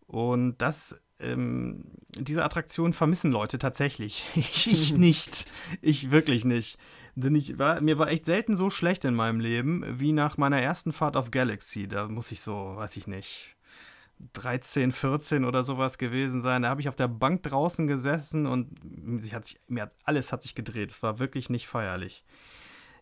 Und 0.06 0.58
das, 0.58 1.04
ähm, 1.20 1.84
diese 2.16 2.44
Attraktion 2.44 2.92
vermissen 2.92 3.30
Leute 3.30 3.58
tatsächlich. 3.58 4.24
ich, 4.34 4.70
ich 4.70 4.94
nicht. 4.96 5.46
Ich 5.82 6.10
wirklich 6.10 6.44
nicht. 6.44 6.78
Denn 7.14 7.34
ich 7.34 7.58
war, 7.58 7.80
mir 7.80 7.98
war 7.98 8.08
echt 8.08 8.24
selten 8.24 8.56
so 8.56 8.70
schlecht 8.70 9.04
in 9.04 9.14
meinem 9.14 9.40
Leben 9.40 9.84
wie 9.88 10.12
nach 10.12 10.36
meiner 10.36 10.60
ersten 10.60 10.92
Fahrt 10.92 11.16
auf 11.16 11.30
Galaxy. 11.30 11.88
Da 11.88 12.08
muss 12.08 12.32
ich 12.32 12.40
so, 12.40 12.74
weiß 12.76 12.96
ich 12.96 13.06
nicht, 13.06 13.56
13, 14.34 14.92
14 14.92 15.44
oder 15.44 15.62
sowas 15.62 15.98
gewesen 15.98 16.40
sein. 16.40 16.62
Da 16.62 16.70
habe 16.70 16.80
ich 16.80 16.88
auf 16.88 16.96
der 16.96 17.08
Bank 17.08 17.42
draußen 17.44 17.86
gesessen 17.86 18.46
und 18.46 18.70
sich 19.20 19.34
hat 19.34 19.46
sich, 19.46 19.60
mir 19.68 19.82
hat, 19.82 19.94
alles 20.04 20.32
hat 20.32 20.42
sich 20.42 20.54
gedreht. 20.54 20.90
Es 20.90 21.02
war 21.02 21.18
wirklich 21.18 21.50
nicht 21.50 21.68
feierlich. 21.68 22.24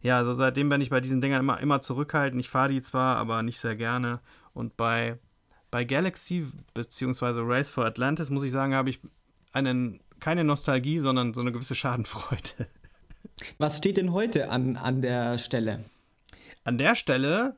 Ja, 0.03 0.19
also 0.19 0.33
seitdem 0.33 0.69
bin 0.69 0.81
ich 0.81 0.91
bei 0.91 1.01
diesen 1.01 1.21
Dingern 1.21 1.41
immer, 1.41 1.61
immer 1.61 1.81
zurückhaltend. 1.81 2.41
Ich 2.41 2.49
fahre 2.49 2.69
die 2.69 2.81
zwar, 2.81 3.17
aber 3.17 3.43
nicht 3.43 3.59
sehr 3.59 3.77
gerne. 3.77 4.21
Und 4.53 4.77
bei, 4.77 5.19
bei 5.71 5.85
Galaxy 5.85 6.47
bzw. 6.75 7.41
Race 7.43 7.71
for 7.71 7.85
Atlantis 7.85 8.31
muss 8.31 8.43
ich 8.43 8.53
sagen, 8.53 8.75
habe 8.75 8.91
ich 8.91 9.01
einen, 9.53 10.01
keine 10.21 10.45
Nostalgie, 10.45 10.99
sondern 10.99 11.35
so 11.35 11.41
eine 11.41 11.53
gewisse 11.53 11.75
Schadenfreude. 11.75 12.69
Was 13.59 13.79
steht 13.79 13.97
denn 13.97 14.13
heute 14.13 14.51
an, 14.51 14.77
an 14.77 15.03
der 15.03 15.39
Stelle? 15.39 15.85
An 16.65 16.79
der 16.79 16.95
Stelle 16.95 17.57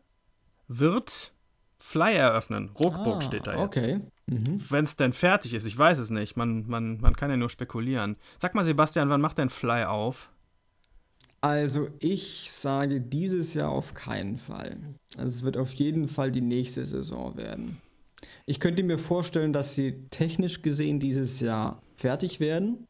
wird 0.67 1.33
Fly 1.79 2.15
eröffnen. 2.15 2.71
Rochburg 2.79 3.19
ah, 3.19 3.21
steht 3.23 3.47
da 3.47 3.53
jetzt. 3.53 3.61
Okay. 3.61 4.01
Mhm. 4.27 4.61
Wenn 4.71 4.85
es 4.85 4.97
denn 4.97 5.13
fertig 5.13 5.55
ist, 5.55 5.65
ich 5.65 5.79
weiß 5.79 5.99
es 5.99 6.11
nicht. 6.11 6.37
Man, 6.37 6.67
man, 6.67 7.01
man 7.01 7.17
kann 7.17 7.31
ja 7.31 7.37
nur 7.37 7.51
spekulieren. 7.51 8.17
Sag 8.37 8.55
mal, 8.55 8.65
Sebastian, 8.65 9.09
wann 9.09 9.21
macht 9.21 9.39
denn 9.39 9.49
Fly 9.49 9.85
auf? 9.85 10.29
Also 11.41 11.89
ich 12.01 12.51
sage 12.51 13.01
dieses 13.01 13.55
Jahr 13.55 13.71
auf 13.71 13.95
keinen 13.95 14.39
Fall. 14.39 14.77
Also 15.17 15.37
es 15.39 15.43
wird 15.43 15.57
auf 15.57 15.73
jeden 15.75 16.09
Fall 16.09 16.33
die 16.33 16.41
nächste 16.41 16.85
Saison 16.85 17.37
werden. 17.37 17.79
Ich 18.47 18.59
könnte 18.59 18.83
mir 18.83 18.99
vorstellen, 18.99 19.53
dass 19.53 19.75
sie 19.75 19.93
technisch 20.11 20.63
gesehen 20.63 20.99
dieses 20.99 21.39
Jahr 21.39 21.81
fertig 21.97 22.41
werden. 22.41 22.87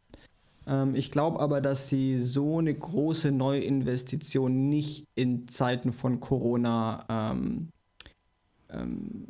Ähm, 0.66 0.94
ich 0.94 1.11
glaube 1.11 1.40
aber, 1.40 1.61
dass 1.61 1.88
sie 1.88 2.18
so 2.18 2.59
eine 2.59 2.74
große 2.74 3.32
Neuinvestition 3.32 4.68
nicht 4.68 5.05
in 5.14 5.49
Zeiten 5.49 5.92
von 5.92 6.20
Corona 6.20 7.05
ähm, 7.11 7.68
ähm, 8.70 9.28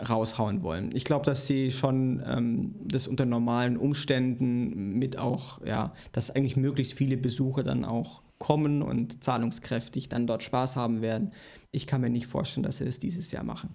raushauen 0.00 0.62
wollen. 0.62 0.90
Ich 0.94 1.04
glaube, 1.04 1.24
dass 1.24 1.46
sie 1.46 1.70
schon 1.70 2.22
ähm, 2.26 2.74
das 2.84 3.06
unter 3.06 3.26
normalen 3.26 3.76
Umständen 3.76 4.98
mit 4.98 5.18
auch, 5.18 5.64
ja, 5.64 5.92
dass 6.12 6.30
eigentlich 6.30 6.56
möglichst 6.56 6.94
viele 6.94 7.16
Besucher 7.16 7.62
dann 7.62 7.84
auch 7.84 8.22
kommen 8.38 8.82
und 8.82 9.22
zahlungskräftig 9.24 10.08
dann 10.08 10.26
dort 10.26 10.42
Spaß 10.42 10.76
haben 10.76 11.02
werden. 11.02 11.32
Ich 11.72 11.86
kann 11.86 12.00
mir 12.00 12.10
nicht 12.10 12.26
vorstellen, 12.26 12.62
dass 12.62 12.78
sie 12.78 12.84
es 12.84 12.98
dieses 12.98 13.32
Jahr 13.32 13.44
machen. 13.44 13.74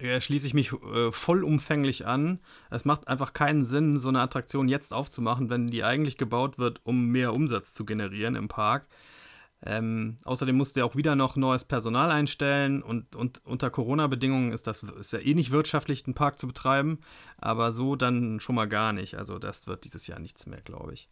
Ja, 0.00 0.20
schließe 0.20 0.46
ich 0.46 0.54
mich 0.54 0.72
äh, 0.72 1.12
vollumfänglich 1.12 2.06
an. 2.06 2.40
Es 2.70 2.84
macht 2.84 3.06
einfach 3.06 3.32
keinen 3.34 3.64
Sinn, 3.64 3.98
so 3.98 4.08
eine 4.08 4.20
Attraktion 4.20 4.68
jetzt 4.68 4.92
aufzumachen, 4.92 5.48
wenn 5.48 5.68
die 5.68 5.84
eigentlich 5.84 6.18
gebaut 6.18 6.58
wird, 6.58 6.80
um 6.84 7.06
mehr 7.06 7.32
Umsatz 7.32 7.72
zu 7.72 7.84
generieren 7.84 8.34
im 8.34 8.48
Park. 8.48 8.88
Ähm, 9.64 10.16
außerdem 10.24 10.56
musste 10.56 10.80
er 10.80 10.86
auch 10.86 10.96
wieder 10.96 11.14
noch 11.14 11.36
neues 11.36 11.64
Personal 11.64 12.10
einstellen 12.10 12.82
und, 12.82 13.14
und 13.14 13.40
unter 13.44 13.70
Corona-Bedingungen 13.70 14.52
ist 14.52 14.66
das 14.66 14.82
ist 14.82 15.12
ja 15.12 15.20
eh 15.20 15.34
nicht 15.34 15.52
wirtschaftlich, 15.52 16.04
einen 16.04 16.14
Park 16.14 16.38
zu 16.38 16.48
betreiben, 16.48 16.98
aber 17.38 17.70
so 17.70 17.94
dann 17.94 18.40
schon 18.40 18.56
mal 18.56 18.66
gar 18.66 18.92
nicht. 18.92 19.16
Also 19.16 19.38
das 19.38 19.68
wird 19.68 19.84
dieses 19.84 20.08
Jahr 20.08 20.18
nichts 20.18 20.46
mehr, 20.46 20.60
glaube 20.60 20.94
ich. 20.94 21.08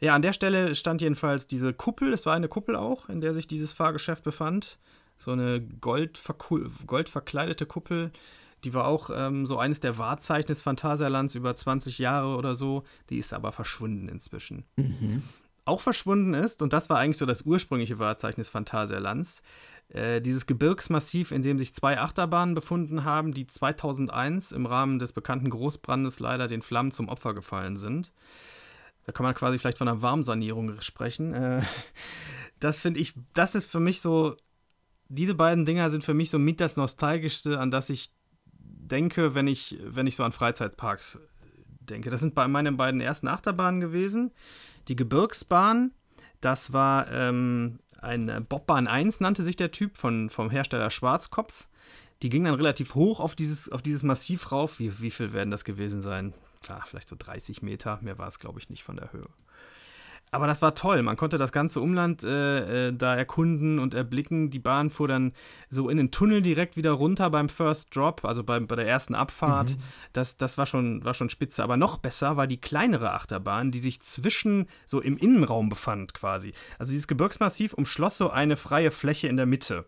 Ja, 0.00 0.14
an 0.14 0.22
der 0.22 0.32
Stelle 0.32 0.74
stand 0.74 1.02
jedenfalls 1.02 1.46
diese 1.46 1.72
Kuppel, 1.72 2.12
es 2.12 2.26
war 2.26 2.34
eine 2.34 2.48
Kuppel 2.48 2.74
auch, 2.74 3.08
in 3.08 3.20
der 3.20 3.32
sich 3.32 3.46
dieses 3.46 3.72
Fahrgeschäft 3.72 4.24
befand. 4.24 4.78
So 5.16 5.30
eine 5.30 5.60
goldverkleidete 5.60 7.64
Kuppel, 7.64 8.10
die 8.64 8.74
war 8.74 8.88
auch 8.88 9.10
ähm, 9.14 9.46
so 9.46 9.58
eines 9.58 9.78
der 9.78 9.98
Wahrzeichen 9.98 10.48
des 10.48 10.62
Phantasialands 10.62 11.36
über 11.36 11.54
20 11.54 11.98
Jahre 11.98 12.36
oder 12.36 12.56
so. 12.56 12.82
Die 13.08 13.18
ist 13.18 13.32
aber 13.32 13.52
verschwunden 13.52 14.08
inzwischen. 14.08 14.64
Mhm 14.74 15.22
auch 15.64 15.80
verschwunden 15.80 16.34
ist, 16.34 16.62
und 16.62 16.72
das 16.72 16.90
war 16.90 16.98
eigentlich 16.98 17.18
so 17.18 17.26
das 17.26 17.42
ursprüngliche 17.42 17.98
Wahrzeichen 17.98 18.40
des 18.40 18.50
Phantasialands, 18.50 19.42
äh, 19.88 20.20
dieses 20.20 20.46
Gebirgsmassiv, 20.46 21.30
in 21.30 21.42
dem 21.42 21.58
sich 21.58 21.74
zwei 21.74 21.98
Achterbahnen 21.98 22.54
befunden 22.54 23.04
haben, 23.04 23.32
die 23.32 23.46
2001 23.46 24.52
im 24.52 24.66
Rahmen 24.66 24.98
des 24.98 25.12
bekannten 25.12 25.50
Großbrandes 25.50 26.20
leider 26.20 26.46
den 26.46 26.62
Flammen 26.62 26.90
zum 26.90 27.08
Opfer 27.08 27.34
gefallen 27.34 27.76
sind. 27.76 28.12
Da 29.04 29.12
kann 29.12 29.24
man 29.24 29.34
quasi 29.34 29.58
vielleicht 29.58 29.78
von 29.78 29.88
einer 29.88 30.02
Warmsanierung 30.02 30.80
sprechen. 30.80 31.34
Äh, 31.34 31.62
das 32.60 32.80
finde 32.80 33.00
ich, 33.00 33.14
das 33.34 33.54
ist 33.54 33.70
für 33.70 33.80
mich 33.80 34.00
so, 34.00 34.36
diese 35.08 35.34
beiden 35.34 35.66
Dinger 35.66 35.90
sind 35.90 36.04
für 36.04 36.14
mich 36.14 36.30
so 36.30 36.38
mit 36.38 36.60
das 36.60 36.76
Nostalgischste, 36.76 37.60
an 37.60 37.70
das 37.70 37.90
ich 37.90 38.10
denke, 38.52 39.34
wenn 39.34 39.46
ich, 39.46 39.76
wenn 39.84 40.06
ich 40.06 40.16
so 40.16 40.24
an 40.24 40.32
Freizeitparks 40.32 41.18
denke. 41.80 42.10
Das 42.10 42.20
sind 42.20 42.34
bei 42.34 42.48
meinen 42.48 42.76
beiden 42.76 43.00
ersten 43.00 43.28
Achterbahnen 43.28 43.80
gewesen. 43.80 44.32
Die 44.88 44.96
Gebirgsbahn, 44.96 45.92
das 46.40 46.72
war 46.72 47.10
ähm, 47.10 47.78
eine 48.00 48.40
Bobbahn 48.40 48.86
1, 48.86 49.20
nannte 49.20 49.44
sich 49.44 49.56
der 49.56 49.70
Typ 49.70 49.96
von, 49.96 50.28
vom 50.28 50.50
Hersteller 50.50 50.90
Schwarzkopf. 50.90 51.66
Die 52.22 52.28
ging 52.28 52.44
dann 52.44 52.54
relativ 52.54 52.94
hoch 52.94 53.20
auf 53.20 53.34
dieses, 53.34 53.70
auf 53.70 53.82
dieses 53.82 54.02
Massiv 54.02 54.52
rauf. 54.52 54.78
Wie, 54.78 55.00
wie 55.00 55.10
viel 55.10 55.32
werden 55.32 55.50
das 55.50 55.64
gewesen 55.64 56.02
sein? 56.02 56.32
Klar, 56.62 56.82
vielleicht 56.86 57.08
so 57.08 57.16
30 57.18 57.62
Meter. 57.62 57.98
Mehr 58.02 58.18
war 58.18 58.28
es, 58.28 58.38
glaube 58.38 58.58
ich, 58.58 58.70
nicht 58.70 58.82
von 58.82 58.96
der 58.96 59.12
Höhe. 59.12 59.28
Aber 60.34 60.48
das 60.48 60.62
war 60.62 60.74
toll. 60.74 61.00
Man 61.02 61.16
konnte 61.16 61.38
das 61.38 61.52
ganze 61.52 61.80
Umland 61.80 62.24
äh, 62.24 62.88
äh, 62.88 62.92
da 62.92 63.14
erkunden 63.14 63.78
und 63.78 63.94
erblicken. 63.94 64.50
Die 64.50 64.58
Bahn 64.58 64.90
fuhr 64.90 65.06
dann 65.06 65.32
so 65.70 65.88
in 65.88 65.96
den 65.96 66.10
Tunnel 66.10 66.42
direkt 66.42 66.76
wieder 66.76 66.90
runter 66.90 67.30
beim 67.30 67.48
First 67.48 67.94
Drop, 67.94 68.24
also 68.24 68.42
bei, 68.42 68.58
bei 68.58 68.74
der 68.74 68.88
ersten 68.88 69.14
Abfahrt. 69.14 69.70
Mhm. 69.70 69.82
Das, 70.12 70.36
das 70.36 70.58
war, 70.58 70.66
schon, 70.66 71.04
war 71.04 71.14
schon 71.14 71.30
spitze. 71.30 71.62
Aber 71.62 71.76
noch 71.76 71.98
besser 71.98 72.36
war 72.36 72.48
die 72.48 72.60
kleinere 72.60 73.12
Achterbahn, 73.12 73.70
die 73.70 73.78
sich 73.78 74.02
zwischen 74.02 74.66
so 74.86 75.00
im 75.00 75.16
Innenraum 75.18 75.68
befand 75.68 76.14
quasi. 76.14 76.52
Also 76.80 76.90
dieses 76.90 77.06
Gebirgsmassiv 77.06 77.72
umschloss 77.72 78.18
so 78.18 78.28
eine 78.28 78.56
freie 78.56 78.90
Fläche 78.90 79.28
in 79.28 79.36
der 79.36 79.46
Mitte. 79.46 79.86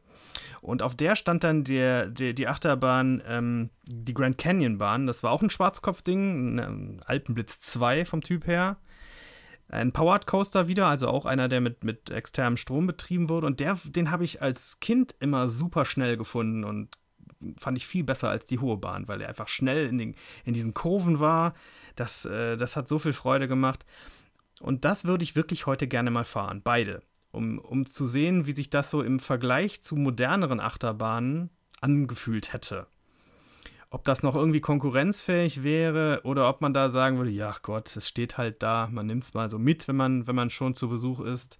Und 0.62 0.80
auf 0.80 0.94
der 0.94 1.16
stand 1.16 1.42
dann 1.42 1.64
der, 1.64 2.07
der 2.07 2.34
die 2.34 2.47
Achterbahn, 2.47 3.20
ähm, 3.26 3.70
die 3.82 4.14
Grand 4.14 4.38
Canyon 4.38 4.78
Bahn. 4.78 5.09
Das 5.09 5.24
war 5.24 5.32
auch 5.32 5.42
ein 5.42 5.51
Schwarzkopfding, 5.51 6.61
ein 6.61 7.01
Alpenblitz 7.05 7.59
2 7.59 8.05
vom 8.05 8.20
Typ 8.20 8.47
her 8.47 8.76
ein 9.68 9.92
Powered 9.92 10.26
Coaster 10.26 10.68
wieder, 10.68 10.86
also 10.86 11.08
auch 11.08 11.26
einer, 11.26 11.48
der 11.48 11.60
mit, 11.60 11.84
mit 11.84 12.10
externem 12.10 12.56
Strom 12.56 12.86
betrieben 12.86 13.28
wurde. 13.28 13.46
Und 13.46 13.60
der, 13.60 13.78
den 13.84 14.10
habe 14.10 14.24
ich 14.24 14.42
als 14.42 14.78
Kind 14.80 15.14
immer 15.18 15.48
super 15.48 15.84
schnell 15.84 16.16
gefunden 16.16 16.64
und 16.64 16.98
fand 17.58 17.76
ich 17.76 17.86
viel 17.86 18.04
besser 18.04 18.28
als 18.28 18.46
die 18.46 18.58
hohe 18.58 18.76
Bahn, 18.76 19.08
weil 19.08 19.20
er 19.20 19.28
einfach 19.28 19.48
schnell 19.48 19.86
in, 19.86 19.98
den, 19.98 20.14
in 20.44 20.54
diesen 20.54 20.74
Kurven 20.74 21.20
war. 21.20 21.54
Das, 21.96 22.24
äh, 22.24 22.56
das 22.56 22.76
hat 22.76 22.88
so 22.88 22.98
viel 22.98 23.12
Freude 23.12 23.48
gemacht. 23.48 23.84
Und 24.60 24.84
das 24.84 25.04
würde 25.04 25.24
ich 25.24 25.36
wirklich 25.36 25.66
heute 25.66 25.86
gerne 25.86 26.10
mal 26.10 26.24
fahren, 26.24 26.62
beide, 26.64 27.02
um, 27.30 27.58
um 27.58 27.84
zu 27.84 28.06
sehen, 28.06 28.46
wie 28.46 28.52
sich 28.52 28.70
das 28.70 28.90
so 28.90 29.02
im 29.02 29.18
Vergleich 29.18 29.82
zu 29.82 29.96
moderneren 29.96 30.60
Achterbahnen 30.60 31.50
angefühlt 31.80 32.52
hätte 32.54 32.86
ob 33.97 34.05
das 34.05 34.22
noch 34.22 34.34
irgendwie 34.34 34.61
konkurrenzfähig 34.61 35.62
wäre 35.62 36.20
oder 36.24 36.51
ob 36.51 36.61
man 36.61 36.74
da 36.74 36.90
sagen 36.90 37.16
würde, 37.16 37.30
ja 37.30 37.55
Gott, 37.62 37.97
es 37.97 38.07
steht 38.07 38.36
halt 38.36 38.62
da, 38.62 38.90
man 38.92 39.07
nimmt 39.07 39.22
es 39.22 39.32
mal 39.32 39.49
so 39.49 39.59
mit, 39.59 39.88
wenn 39.88 39.97
man, 39.97 40.26
wenn 40.26 40.34
man 40.34 40.51
schon 40.51 40.74
zu 40.74 40.90
Besuch 40.90 41.20
ist. 41.20 41.59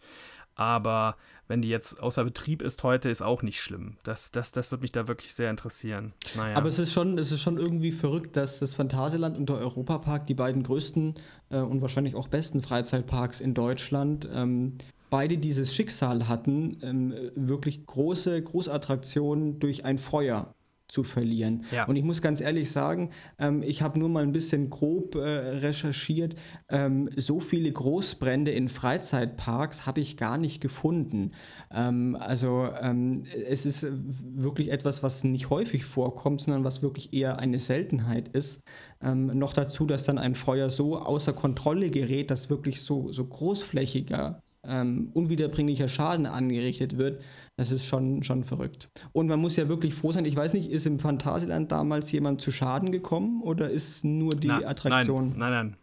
Aber 0.55 1.17
wenn 1.49 1.63
die 1.63 1.71
jetzt 1.71 1.99
außer 1.99 2.25
Betrieb 2.25 2.61
ist 2.61 2.83
heute, 2.83 3.09
ist 3.09 3.23
auch 3.23 3.43
nicht 3.43 3.63
schlimm. 3.63 3.97
Das, 4.03 4.33
das, 4.33 4.53
das 4.53 4.71
wird 4.71 4.83
mich 4.83 4.93
da 4.93 5.09
wirklich 5.09 5.33
sehr 5.33 5.49
interessieren. 5.49 6.13
Naja. 6.35 6.59
Aber 6.59 6.69
es 6.69 6.79
ist, 6.79 6.93
schon, 6.93 7.17
es 7.17 7.33
ist 7.33 7.41
schon 7.41 7.57
irgendwie 7.57 7.93
verrückt, 7.93 8.37
dass 8.37 8.59
das 8.59 8.75
Phantasialand 8.75 9.39
und 9.39 9.49
der 9.49 9.57
Europapark, 9.57 10.27
die 10.27 10.35
beiden 10.35 10.63
größten 10.63 11.15
äh, 11.49 11.57
und 11.57 11.81
wahrscheinlich 11.81 12.17
auch 12.17 12.29
besten 12.29 12.61
Freizeitparks 12.61 13.41
in 13.41 13.55
Deutschland, 13.55 14.29
ähm, 14.31 14.75
beide 15.09 15.39
dieses 15.39 15.75
Schicksal 15.75 16.29
hatten, 16.29 16.77
ähm, 16.83 17.15
wirklich 17.35 17.87
große 17.87 18.43
Großattraktionen 18.43 19.59
durch 19.59 19.87
ein 19.87 19.97
Feuer 19.97 20.55
zu 20.89 21.03
verlieren. 21.03 21.65
Ja. 21.73 21.87
Und 21.87 21.97
ich 21.97 22.05
muss 22.05 22.23
ganz 22.23 22.41
ehrlich 22.41 22.71
sagen, 22.71 23.11
ähm, 23.39 23.63
ich 23.63 23.83
habe 23.83 23.99
nur 23.99 24.09
mal 24.09 24.23
ein 24.23 24.33
bisschen 24.33 24.71
grob 24.71 25.15
äh, 25.15 25.19
recherchiert. 25.19 26.35
Ähm, 26.69 27.09
so 27.17 27.41
viele 27.41 27.71
Großbrände 27.71 28.53
in 28.53 28.69
Freizeitparks 28.69 29.87
habe 29.87 30.01
ich 30.01 30.17
gar 30.17 30.39
nicht 30.39 30.61
gefunden. 30.61 31.33
Ähm, 31.75 32.17
also 32.19 32.69
ähm, 32.81 33.25
es 33.49 33.67
ist 33.67 33.87
wirklich 33.91 34.71
etwas, 34.71 35.03
was 35.03 35.25
nicht 35.25 35.51
häufig 35.51 35.85
vorkommt, 35.85 36.43
sondern 36.43 36.65
was 36.65 36.83
wirklich 36.83 37.13
eher 37.13 37.41
eine 37.41 37.59
Seltenheit 37.59 38.29
ist. 38.29 38.61
Ähm, 39.03 39.27
noch 39.27 39.53
dazu, 39.53 39.87
dass 39.87 40.05
dann 40.05 40.19
ein 40.19 40.35
Feuer 40.35 40.71
so 40.71 40.99
außer 40.99 41.33
Kontrolle 41.33 41.91
gerät, 41.91 42.31
dass 42.31 42.49
wirklich 42.51 42.83
so, 42.83 43.13
so 43.13 43.25
großflächiger 43.25 44.43
ähm, 44.69 45.11
unwiederbringlicher 45.15 45.89
Schaden 45.89 46.27
angerichtet 46.27 46.99
wird, 46.99 47.23
das 47.57 47.71
ist 47.71 47.87
schon, 47.87 48.23
schon 48.23 48.45
verrückt. 48.45 48.89
Und 49.13 49.27
man 49.27 49.41
muss 49.41 49.57
ja 49.57 49.69
wirklich 49.69 49.95
froh 49.95 50.13
sein, 50.13 50.25
ich 50.25 50.37
weiß 50.37 50.55
nicht, 50.55 50.71
ist 50.71 50.87
im 50.87 50.99
Phantasialand 50.99 51.73
damals 51.73 52.13
jemand 52.13 52.41
zu 52.41 52.51
Schaden 52.51 52.93
gekommen 52.93 53.43
oder 53.43 53.71
ist 53.71 54.05
nur 54.05 54.35
die 54.35 54.49
Na, 54.49 54.61
Attraktion? 54.65 55.31
Nein, 55.31 55.39
nein, 55.39 55.51
nein. 55.51 55.77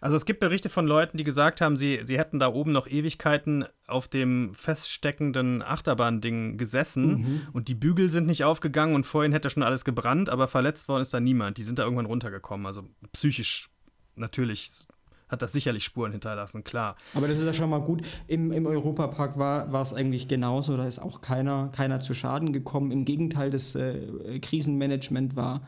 Also 0.00 0.16
es 0.16 0.24
gibt 0.24 0.40
Berichte 0.40 0.68
von 0.68 0.86
Leuten, 0.86 1.16
die 1.16 1.24
gesagt 1.24 1.60
haben, 1.60 1.76
sie, 1.76 2.00
sie 2.04 2.18
hätten 2.18 2.38
da 2.38 2.52
oben 2.52 2.72
noch 2.72 2.86
Ewigkeiten 2.86 3.64
auf 3.86 4.08
dem 4.08 4.54
feststeckenden 4.54 5.62
Achterbahnding 5.62 6.56
gesessen 6.56 7.06
mhm. 7.08 7.40
und 7.52 7.68
die 7.68 7.74
Bügel 7.74 8.10
sind 8.10 8.26
nicht 8.26 8.44
aufgegangen 8.44 8.94
und 8.94 9.06
vorhin 9.06 9.32
hätte 9.32 9.50
schon 9.50 9.62
alles 9.62 9.84
gebrannt, 9.84 10.28
aber 10.30 10.48
verletzt 10.48 10.88
worden 10.88 11.02
ist 11.02 11.12
da 11.12 11.20
niemand. 11.20 11.58
Die 11.58 11.62
sind 11.62 11.78
da 11.78 11.82
irgendwann 11.82 12.06
runtergekommen. 12.06 12.66
Also 12.66 12.84
psychisch 13.12 13.70
natürlich 14.14 14.86
hat 15.28 15.42
das 15.42 15.52
sicherlich 15.52 15.84
Spuren 15.84 16.12
hinterlassen, 16.12 16.64
klar. 16.64 16.96
Aber 17.14 17.28
das 17.28 17.38
ist 17.38 17.44
ja 17.44 17.52
schon 17.52 17.70
mal 17.70 17.80
gut. 17.80 18.02
Im, 18.26 18.52
im 18.52 18.66
Europapark 18.66 19.38
war, 19.38 19.72
es 19.82 19.92
eigentlich 19.92 20.28
genauso. 20.28 20.76
Da 20.76 20.86
ist 20.86 20.98
auch 20.98 21.20
keiner, 21.20 21.68
keiner 21.68 22.00
zu 22.00 22.14
Schaden 22.14 22.52
gekommen. 22.52 22.90
Im 22.90 23.04
Gegenteil, 23.04 23.50
das 23.50 23.74
äh, 23.74 24.38
Krisenmanagement 24.40 25.36
war, 25.36 25.60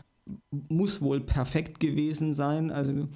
muss 0.69 1.01
wohl 1.01 1.21
perfekt 1.21 1.81
gewesen 1.81 2.33
sein. 2.33 2.71
Also 2.71 3.07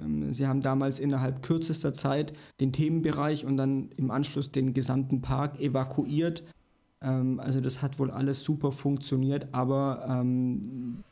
ähm, 0.00 0.32
sie 0.32 0.46
haben 0.46 0.62
damals 0.62 0.98
innerhalb 0.98 1.42
kürzester 1.42 1.92
Zeit 1.92 2.32
den 2.60 2.72
Themenbereich 2.72 3.44
und 3.44 3.56
dann 3.56 3.90
im 3.96 4.10
Anschluss 4.10 4.50
den 4.52 4.72
gesamten 4.74 5.20
Park 5.20 5.60
evakuiert. 5.60 6.44
Ähm, 7.02 7.40
also 7.40 7.60
das 7.60 7.82
hat 7.82 7.98
wohl 7.98 8.10
alles 8.10 8.42
super 8.42 8.72
funktioniert, 8.72 9.48
aber 9.52 10.06
ähm, 10.08 11.02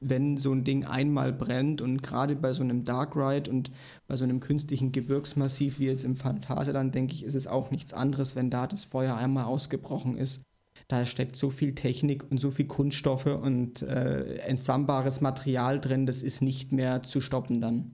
wenn 0.00 0.36
so 0.36 0.52
ein 0.52 0.64
Ding 0.64 0.84
einmal 0.84 1.32
brennt 1.32 1.80
und 1.80 2.02
gerade 2.02 2.36
bei 2.36 2.52
so 2.52 2.62
einem 2.62 2.84
Dark 2.84 3.16
Ride 3.16 3.50
und 3.50 3.70
bei 4.06 4.16
so 4.16 4.24
einem 4.24 4.40
künstlichen 4.40 4.92
Gebirgsmassiv 4.92 5.78
wie 5.78 5.86
jetzt 5.86 6.04
im 6.04 6.16
Phantasialand, 6.16 6.94
denke 6.94 7.14
ich, 7.14 7.24
ist 7.24 7.34
es 7.34 7.46
auch 7.46 7.70
nichts 7.70 7.92
anderes, 7.92 8.36
wenn 8.36 8.50
da 8.50 8.66
das 8.66 8.84
Feuer 8.84 9.16
einmal 9.16 9.44
ausgebrochen 9.44 10.16
ist. 10.16 10.42
Da 10.86 11.04
steckt 11.04 11.36
so 11.36 11.50
viel 11.50 11.74
Technik 11.74 12.30
und 12.30 12.38
so 12.38 12.50
viel 12.50 12.66
Kunststoffe 12.66 13.26
und 13.26 13.82
äh, 13.82 14.36
entflammbares 14.38 15.20
Material 15.20 15.80
drin, 15.80 16.06
das 16.06 16.22
ist 16.22 16.40
nicht 16.40 16.72
mehr 16.72 17.02
zu 17.02 17.20
stoppen 17.20 17.60
dann. 17.60 17.92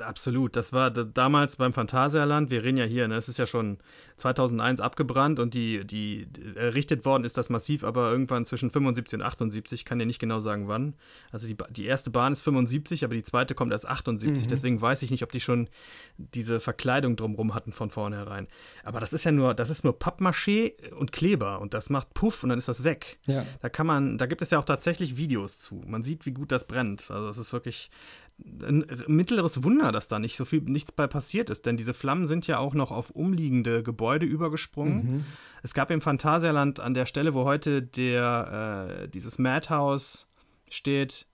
Absolut, 0.00 0.56
das 0.56 0.72
war 0.72 0.90
damals 0.90 1.56
beim 1.56 1.74
Phantasialand, 1.74 2.50
wir 2.50 2.62
reden 2.64 2.78
ja 2.78 2.86
hier, 2.86 3.06
ne, 3.08 3.16
es 3.16 3.28
ist 3.28 3.38
ja 3.38 3.44
schon 3.44 3.76
2001 4.16 4.80
abgebrannt 4.80 5.38
und 5.38 5.52
die, 5.52 5.84
die 5.84 6.26
errichtet 6.54 7.04
worden 7.04 7.24
ist 7.24 7.36
das 7.36 7.50
Massiv, 7.50 7.84
aber 7.84 8.10
irgendwann 8.10 8.46
zwischen 8.46 8.70
75 8.70 9.20
und 9.20 9.22
78, 9.22 9.84
kann 9.84 9.98
dir 9.98 10.06
nicht 10.06 10.18
genau 10.18 10.40
sagen 10.40 10.66
wann. 10.66 10.94
Also 11.30 11.46
die, 11.46 11.58
die 11.68 11.84
erste 11.84 12.08
Bahn 12.08 12.32
ist 12.32 12.40
75, 12.40 13.04
aber 13.04 13.14
die 13.14 13.22
zweite 13.22 13.54
kommt 13.54 13.70
erst 13.70 13.86
78, 13.86 14.46
mhm. 14.46 14.48
deswegen 14.48 14.80
weiß 14.80 15.02
ich 15.02 15.10
nicht, 15.10 15.24
ob 15.24 15.30
die 15.30 15.40
schon 15.40 15.68
diese 16.16 16.58
Verkleidung 16.58 17.16
drumrum 17.16 17.54
hatten 17.54 17.72
von 17.72 17.90
vornherein. 17.90 18.48
Aber 18.84 18.98
das 18.98 19.12
ist 19.12 19.24
ja 19.24 19.32
nur, 19.32 19.52
das 19.52 19.68
ist 19.68 19.84
nur 19.84 19.98
Pappmaché 19.98 20.90
und 20.94 21.12
Kleber 21.12 21.60
und 21.60 21.74
das 21.74 21.90
macht 21.90 22.14
Puff 22.14 22.42
und 22.42 22.48
dann 22.48 22.58
ist 22.58 22.68
das 22.68 22.82
weg. 22.82 23.18
Ja. 23.26 23.44
Da 23.60 23.68
kann 23.68 23.86
man, 23.86 24.16
da 24.16 24.24
gibt 24.24 24.40
es 24.40 24.52
ja 24.52 24.58
auch 24.58 24.64
tatsächlich 24.64 25.18
Videos 25.18 25.58
zu. 25.58 25.82
Man 25.86 26.02
sieht, 26.02 26.24
wie 26.24 26.32
gut 26.32 26.50
das 26.50 26.66
brennt. 26.66 27.10
Also 27.10 27.28
es 27.28 27.36
ist 27.36 27.52
wirklich, 27.52 27.90
ein 28.62 28.84
mittleres 29.06 29.62
Wunder, 29.62 29.92
dass 29.92 30.08
da 30.08 30.18
nicht 30.18 30.36
so 30.36 30.44
viel 30.44 30.62
nichts 30.62 30.92
bei 30.92 31.06
passiert 31.06 31.50
ist, 31.50 31.66
denn 31.66 31.76
diese 31.76 31.94
Flammen 31.94 32.26
sind 32.26 32.46
ja 32.46 32.58
auch 32.58 32.74
noch 32.74 32.90
auf 32.90 33.10
umliegende 33.10 33.82
Gebäude 33.82 34.26
übergesprungen. 34.26 34.96
Mhm. 34.96 35.24
Es 35.62 35.74
gab 35.74 35.90
im 35.90 36.00
Phantasialand 36.00 36.80
an 36.80 36.94
der 36.94 37.06
Stelle, 37.06 37.34
wo 37.34 37.44
heute 37.44 37.82
der 37.82 39.02
äh, 39.02 39.08
dieses 39.08 39.38
Madhouse 39.38 40.28
steht, 40.70 41.26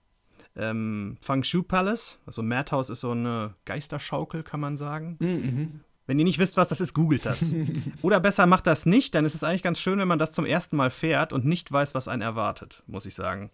ähm, 0.55 1.17
Fang 1.21 1.43
Shu 1.43 1.63
Palace. 1.63 2.19
Also 2.25 2.43
Madhouse 2.43 2.89
ist 2.89 3.01
so 3.01 3.11
eine 3.11 3.55
Geisterschaukel, 3.65 4.43
kann 4.43 4.59
man 4.59 4.77
sagen. 4.77 5.17
Mhm. 5.19 5.81
Wenn 6.05 6.17
ihr 6.17 6.25
nicht 6.25 6.39
wisst, 6.39 6.57
was 6.57 6.69
das 6.69 6.81
ist, 6.81 6.93
googelt 6.93 7.25
das. 7.25 7.53
Oder 8.01 8.19
besser 8.19 8.47
macht 8.47 8.65
das 8.65 8.85
nicht, 8.85 9.13
dann 9.13 9.25
ist 9.25 9.35
es 9.35 9.43
eigentlich 9.43 9.63
ganz 9.63 9.79
schön, 9.79 9.99
wenn 9.99 10.07
man 10.07 10.19
das 10.19 10.31
zum 10.31 10.45
ersten 10.45 10.75
Mal 10.75 10.89
fährt 10.89 11.33
und 11.33 11.45
nicht 11.45 11.71
weiß, 11.71 11.93
was 11.93 12.07
einen 12.07 12.23
erwartet, 12.23 12.83
muss 12.87 13.05
ich 13.05 13.13
sagen. 13.13 13.51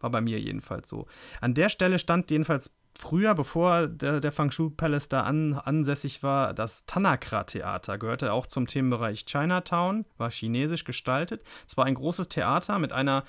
War 0.00 0.10
bei 0.10 0.20
mir 0.20 0.40
jedenfalls 0.40 0.88
so. 0.88 1.06
An 1.40 1.54
der 1.54 1.68
Stelle 1.68 1.98
stand 1.98 2.30
jedenfalls 2.30 2.70
früher, 2.98 3.34
bevor 3.34 3.86
der, 3.86 4.20
der 4.20 4.32
Fangshu 4.32 4.70
Palace 4.70 5.08
da 5.08 5.22
an, 5.22 5.54
ansässig 5.54 6.22
war, 6.22 6.52
das 6.52 6.84
Tanakra-Theater. 6.86 7.98
Gehörte 7.98 8.32
auch 8.32 8.46
zum 8.46 8.66
Themenbereich 8.66 9.24
Chinatown, 9.24 10.04
war 10.16 10.30
chinesisch 10.30 10.84
gestaltet. 10.84 11.42
Es 11.66 11.76
war 11.76 11.86
ein 11.86 11.94
großes 11.94 12.28
Theater 12.28 12.78
mit 12.78 12.92
einer 12.92 13.24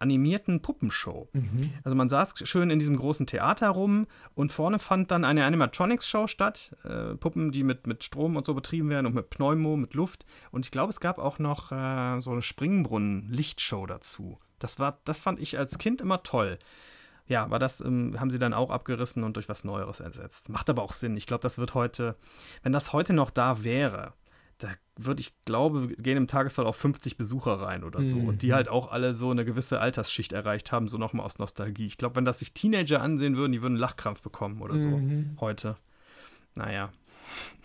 animierten 0.00 0.62
Puppenshow. 0.62 1.28
Mhm. 1.32 1.74
Also 1.84 1.94
man 1.94 2.08
saß 2.08 2.34
schön 2.48 2.70
in 2.70 2.78
diesem 2.78 2.96
großen 2.96 3.26
Theater 3.26 3.68
rum 3.68 4.06
und 4.34 4.50
vorne 4.50 4.78
fand 4.78 5.10
dann 5.10 5.24
eine 5.24 5.44
Animatronics-Show 5.44 6.26
statt. 6.26 6.74
Äh, 6.84 7.16
Puppen, 7.16 7.52
die 7.52 7.62
mit, 7.62 7.86
mit 7.86 8.02
Strom 8.02 8.36
und 8.36 8.46
so 8.46 8.54
betrieben 8.54 8.88
werden 8.88 9.06
und 9.06 9.14
mit 9.14 9.28
Pneumo, 9.28 9.76
mit 9.76 9.94
Luft. 9.94 10.24
Und 10.50 10.64
ich 10.64 10.70
glaube, 10.70 10.90
es 10.90 11.00
gab 11.00 11.18
auch 11.18 11.38
noch 11.38 11.70
äh, 11.70 12.18
so 12.20 12.30
eine 12.30 12.42
Springbrunnen-Lichtshow 12.42 13.84
dazu. 13.86 14.38
Das, 14.58 14.78
war, 14.78 15.00
das 15.04 15.20
fand 15.20 15.38
ich 15.38 15.58
als 15.58 15.78
Kind 15.78 16.00
immer 16.00 16.22
toll. 16.22 16.58
Ja, 17.30 17.44
aber 17.44 17.60
das 17.60 17.80
ähm, 17.80 18.18
haben 18.18 18.30
sie 18.30 18.40
dann 18.40 18.52
auch 18.52 18.70
abgerissen 18.70 19.22
und 19.22 19.36
durch 19.36 19.48
was 19.48 19.62
Neueres 19.62 20.00
ersetzt. 20.00 20.48
Macht 20.48 20.68
aber 20.68 20.82
auch 20.82 20.90
Sinn. 20.90 21.16
Ich 21.16 21.26
glaube, 21.26 21.42
das 21.42 21.58
wird 21.58 21.74
heute, 21.74 22.16
wenn 22.64 22.72
das 22.72 22.92
heute 22.92 23.12
noch 23.12 23.30
da 23.30 23.62
wäre, 23.62 24.14
da 24.58 24.66
würde 24.96 25.20
ich 25.20 25.32
glaube, 25.44 25.86
gehen 25.94 26.16
im 26.16 26.26
Tagesfall 26.26 26.66
auch 26.66 26.74
50 26.74 27.16
Besucher 27.16 27.60
rein 27.60 27.84
oder 27.84 28.02
so. 28.02 28.16
Mhm. 28.16 28.28
Und 28.28 28.42
die 28.42 28.48
mhm. 28.48 28.54
halt 28.54 28.68
auch 28.68 28.90
alle 28.90 29.14
so 29.14 29.30
eine 29.30 29.44
gewisse 29.44 29.78
Altersschicht 29.78 30.32
erreicht 30.32 30.72
haben, 30.72 30.88
so 30.88 30.98
nochmal 30.98 31.24
aus 31.24 31.38
Nostalgie. 31.38 31.86
Ich 31.86 31.98
glaube, 31.98 32.16
wenn 32.16 32.24
das 32.24 32.40
sich 32.40 32.52
Teenager 32.52 33.00
ansehen 33.00 33.36
würden, 33.36 33.52
die 33.52 33.62
würden 33.62 33.74
einen 33.74 33.80
Lachkrampf 33.80 34.22
bekommen 34.22 34.60
oder 34.60 34.76
so 34.76 34.88
mhm. 34.88 35.36
heute. 35.38 35.76
Naja, 36.56 36.90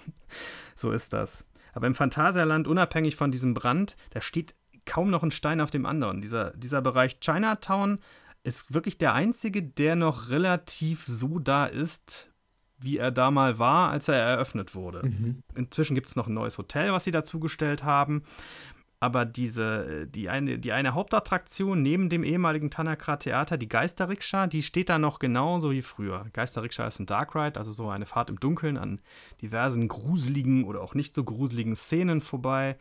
so 0.75 0.91
ist 0.91 1.11
das. 1.11 1.43
Aber 1.73 1.87
im 1.87 1.95
Phantasialand, 1.95 2.67
unabhängig 2.67 3.15
von 3.15 3.31
diesem 3.31 3.55
Brand, 3.55 3.95
da 4.11 4.21
steht 4.21 4.53
kaum 4.85 5.09
noch 5.09 5.23
ein 5.23 5.31
Stein 5.31 5.59
auf 5.59 5.71
dem 5.71 5.87
anderen. 5.87 6.21
Dieser, 6.21 6.51
dieser 6.51 6.83
Bereich 6.83 7.19
Chinatown 7.19 7.97
ist 8.45 8.73
wirklich 8.73 8.97
der 8.97 9.13
einzige, 9.13 9.63
der 9.63 9.95
noch 9.95 10.29
relativ 10.29 11.05
so 11.05 11.39
da 11.39 11.65
ist, 11.65 12.31
wie 12.77 12.97
er 12.97 13.11
da 13.11 13.31
mal 13.31 13.57
war, 13.57 13.89
als 13.89 14.07
er 14.07 14.15
eröffnet 14.15 14.75
wurde. 14.75 15.07
Mhm. 15.07 15.41
Inzwischen 15.55 15.95
gibt 15.95 16.09
es 16.09 16.15
noch 16.15 16.27
ein 16.27 16.33
neues 16.33 16.57
Hotel, 16.57 16.91
was 16.93 17.05
sie 17.05 17.11
dazugestellt 17.11 17.83
haben. 17.83 18.23
Aber 18.99 19.25
diese, 19.25 20.07
die 20.07 20.29
eine, 20.29 20.59
die 20.59 20.71
eine 20.71 20.93
Hauptattraktion 20.93 21.81
neben 21.81 22.09
dem 22.09 22.23
ehemaligen 22.23 22.69
Tanakra 22.69 23.17
Theater, 23.17 23.57
die 23.57 23.67
Geisterrikscha, 23.67 24.47
die 24.47 24.61
steht 24.61 24.89
da 24.89 24.99
noch 24.99 25.19
genauso 25.19 25.71
wie 25.71 25.81
früher. 25.81 26.25
Geisterrikscha 26.33 26.87
ist 26.87 26.99
ein 26.99 27.05
Dark 27.05 27.35
Ride, 27.35 27.57
also 27.59 27.71
so 27.71 27.89
eine 27.89 28.05
Fahrt 28.05 28.29
im 28.29 28.39
Dunkeln 28.39 28.77
an 28.77 29.01
diversen 29.41 29.87
gruseligen 29.87 30.63
oder 30.65 30.81
auch 30.81 30.93
nicht 30.93 31.15
so 31.15 31.23
gruseligen 31.23 31.75
Szenen 31.75 32.21
vorbei 32.21 32.77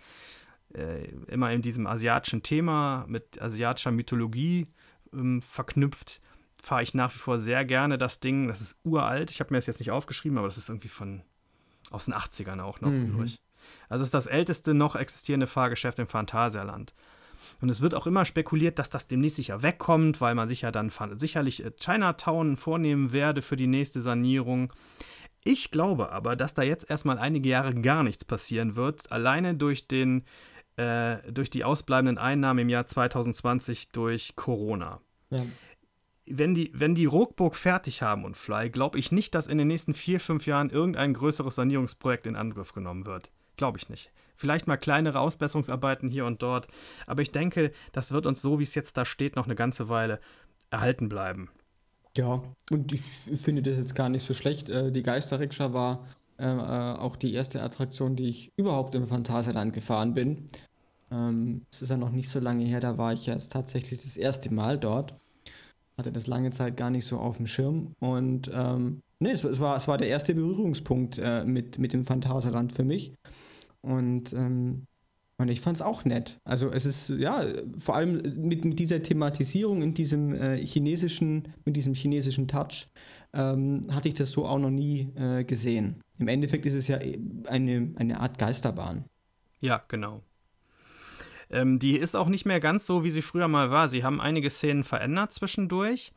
äh, 0.75 1.07
immer 1.29 1.53
in 1.53 1.63
diesem 1.63 1.87
asiatischen 1.87 2.43
Thema 2.43 3.05
mit 3.09 3.41
asiatischer 3.41 3.91
Mythologie 3.91 4.67
ähm, 5.15 5.43
verknüpft, 5.43 6.21
fahre 6.63 6.83
ich 6.83 6.95
nach 6.95 7.13
wie 7.15 7.19
vor 7.19 7.39
sehr 7.39 7.65
gerne 7.65 7.99
das 7.99 8.21
Ding. 8.21 8.49
Das 8.49 8.61
ist 8.61 8.77
uralt. 8.85 9.31
Ich 9.31 9.41
habe 9.41 9.53
mir 9.53 9.59
das 9.59 9.67
jetzt 9.67 9.81
nicht 9.81 9.91
aufgeschrieben, 9.91 10.39
aber 10.39 10.49
das 10.49 10.59
ist 10.59 10.69
irgendwie 10.69 10.89
von 10.89 11.23
aus 11.91 12.07
den 12.07 12.15
80ern 12.15 12.61
auch 12.61 12.81
noch 12.81 12.91
mhm. 12.91 13.15
übrig. 13.15 13.41
Also 13.89 14.03
es 14.03 14.09
ist 14.09 14.15
das 14.15 14.27
älteste 14.27 14.75
noch 14.75 14.97
existierende 14.97 15.47
Fahrgeschäft 15.47 15.99
im 15.99 16.07
Phantasialand. 16.07 16.95
Und 17.61 17.69
es 17.69 17.81
wird 17.81 17.95
auch 17.95 18.07
immer 18.07 18.25
spekuliert, 18.25 18.79
dass 18.79 18.91
das 18.91 19.07
demnächst 19.07 19.37
sicher 19.37 19.63
wegkommt, 19.63 20.21
weil 20.21 20.35
man 20.35 20.49
sich 20.49 20.63
ja 20.63 20.71
dann 20.71 20.91
sicherlich 21.17 21.65
äh, 21.65 21.71
Chinatown 21.79 22.57
vornehmen 22.57 23.13
werde 23.13 23.43
für 23.43 23.57
die 23.57 23.67
nächste 23.67 24.01
Sanierung. 24.01 24.73
Ich 25.45 25.71
glaube 25.71 26.11
aber, 26.11 26.37
dass 26.37 26.55
da 26.55 26.63
jetzt 26.63 26.91
erstmal 26.91 27.19
einige 27.19 27.49
Jahre 27.51 27.75
gar 27.75 28.03
nichts 28.03 28.25
passieren 28.25 28.77
wird, 28.77 29.13
alleine 29.13 29.55
durch 29.55 29.87
den 29.87 30.25
äh, 30.77 31.19
durch 31.31 31.51
die 31.51 31.65
ausbleibenden 31.65 32.19
Einnahmen 32.19 32.61
im 32.61 32.69
Jahr 32.69 32.87
2020 32.87 33.91
durch 33.91 34.35
Corona. 34.37 35.01
Ja. 35.31 35.41
Wenn 36.27 36.55
die, 36.55 36.71
wenn 36.75 36.95
die 36.95 37.05
Ruckburg 37.05 37.55
fertig 37.55 38.01
haben 38.01 38.25
und 38.25 38.37
Fly, 38.37 38.71
glaube 38.71 38.99
ich 38.99 39.13
nicht, 39.13 39.35
dass 39.35 39.47
in 39.47 39.59
den 39.59 39.69
nächsten 39.69 39.93
vier, 39.93 40.21
fünf 40.21 40.47
Jahren 40.47 40.71
irgendein 40.71 41.13
größeres 41.13 41.55
Sanierungsprojekt 41.57 42.27
in 42.27 42.37
Angriff 42.37 42.73
genommen 42.73 43.05
wird. 43.05 43.31
Glaube 43.57 43.79
ich 43.79 43.89
nicht. 43.89 44.11
Vielleicht 44.35 44.67
mal 44.67 44.77
kleinere 44.77 45.21
Ausbesserungsarbeiten 45.21 46.09
hier 46.09 46.25
und 46.25 46.43
dort. 46.43 46.67
Aber 47.07 47.23
ich 47.23 47.31
denke, 47.31 47.73
das 47.93 48.13
wird 48.13 48.27
uns 48.27 48.41
so, 48.41 48.59
wie 48.59 48.65
es 48.65 48.75
jetzt 48.75 48.97
da 48.97 49.05
steht, 49.05 49.37
noch 49.37 49.45
eine 49.45 49.55
ganze 49.55 49.89
Weile 49.89 50.19
erhalten 50.71 51.09
bleiben. 51.09 51.51
Ja, 52.17 52.43
und 52.71 52.93
ich 52.93 53.03
finde 53.03 53.63
das 53.63 53.77
jetzt 53.77 53.95
gar 53.95 54.09
nicht 54.09 54.25
so 54.25 54.35
schlecht. 54.35 54.71
Äh, 54.71 54.93
die 54.93 55.03
Geisterrikscha 55.03 55.73
war 55.73 56.07
äh, 56.39 56.45
äh, 56.47 56.99
auch 56.99 57.17
die 57.17 57.35
erste 57.35 57.63
Attraktion, 57.63 58.17
die 58.17 58.29
ich 58.29 58.53
überhaupt 58.57 58.95
im 58.95 59.07
Phantasialand 59.07 59.73
gefahren 59.73 60.15
bin. 60.15 60.49
Ähm, 61.15 61.67
es 61.73 61.83
ist 61.83 61.91
ja 61.91 61.97
noch 61.97 62.11
nicht 62.11 62.29
so 62.29 62.41
lange 62.41 62.65
her, 62.65 62.81
da 62.81 62.99
war 62.99 63.13
ich 63.13 63.27
jetzt 63.27 63.53
tatsächlich 63.53 64.03
das 64.03 64.17
erste 64.17 64.53
Mal 64.53 64.79
dort. 64.79 65.15
Hatte 65.97 66.11
das 66.11 66.27
lange 66.27 66.51
Zeit 66.51 66.77
gar 66.77 66.91
nicht 66.91 67.07
so 67.07 67.19
auf 67.19 67.37
dem 67.37 67.47
Schirm. 67.47 67.95
Und 68.01 68.51
ähm, 68.53 69.01
nee, 69.21 69.31
es, 69.31 69.45
es, 69.45 69.61
war, 69.61 69.77
es 69.77 69.87
war 69.87 69.97
der 69.97 70.09
erste 70.09 70.35
Berührungspunkt 70.35 71.19
äh, 71.19 71.45
mit, 71.45 71.79
mit 71.79 71.93
dem 71.93 72.05
Phantasialand 72.05 72.73
für 72.73 72.85
mich. 72.85 73.13
Und, 73.81 74.33
ähm, 74.33 74.87
und 75.39 75.49
ich 75.49 75.61
fand 75.61 75.77
es 75.77 75.83
auch 75.83 76.05
nett. 76.05 76.39
Also 76.45 76.71
es 76.71 76.85
ist, 76.85 77.11
ja, 77.11 77.45
vor 77.79 77.95
allem 77.95 78.21
mit, 78.37 78.65
mit 78.65 78.81
dieser 78.81 79.03
Thematisierung 79.03 79.83
in 79.83 79.95
diesem 79.95 80.35
äh, 80.35 80.57
chinesischen, 80.57 81.45
mit 81.65 81.77
diesem 81.77 81.95
chinesischen 81.95 82.49
Touch, 82.49 82.89
ähm, 83.33 83.83
hatte 83.91 84.09
ich 84.09 84.15
das 84.15 84.31
so 84.31 84.47
auch 84.47 84.59
noch 84.59 84.71
nie 84.71 85.13
äh, 85.15 85.45
gesehen. 85.45 86.01
Im 86.19 86.29
Endeffekt 86.29 86.67
ist 86.67 86.75
es 86.75 86.89
ja 86.89 86.99
eine, 87.49 87.93
eine 87.97 88.21
Art 88.21 88.39
Geisterbahn. 88.39 89.05
Ja, 89.61 89.83
genau. 89.89 90.23
Ähm, 91.55 91.79
die 91.79 91.97
ist 91.97 92.17
auch 92.17 92.29
nicht 92.29 92.45
mehr 92.45 92.61
ganz 92.61 92.85
so, 92.85 93.05
wie 93.05 93.11
sie 93.11 93.23
früher 93.23 93.49
mal 93.49 93.71
war. 93.71 93.89
Sie 93.89 94.05
haben 94.05 94.21
einige 94.21 94.51
Szenen 94.51 94.85
verändert 94.85 95.33
zwischendurch. 95.33 96.13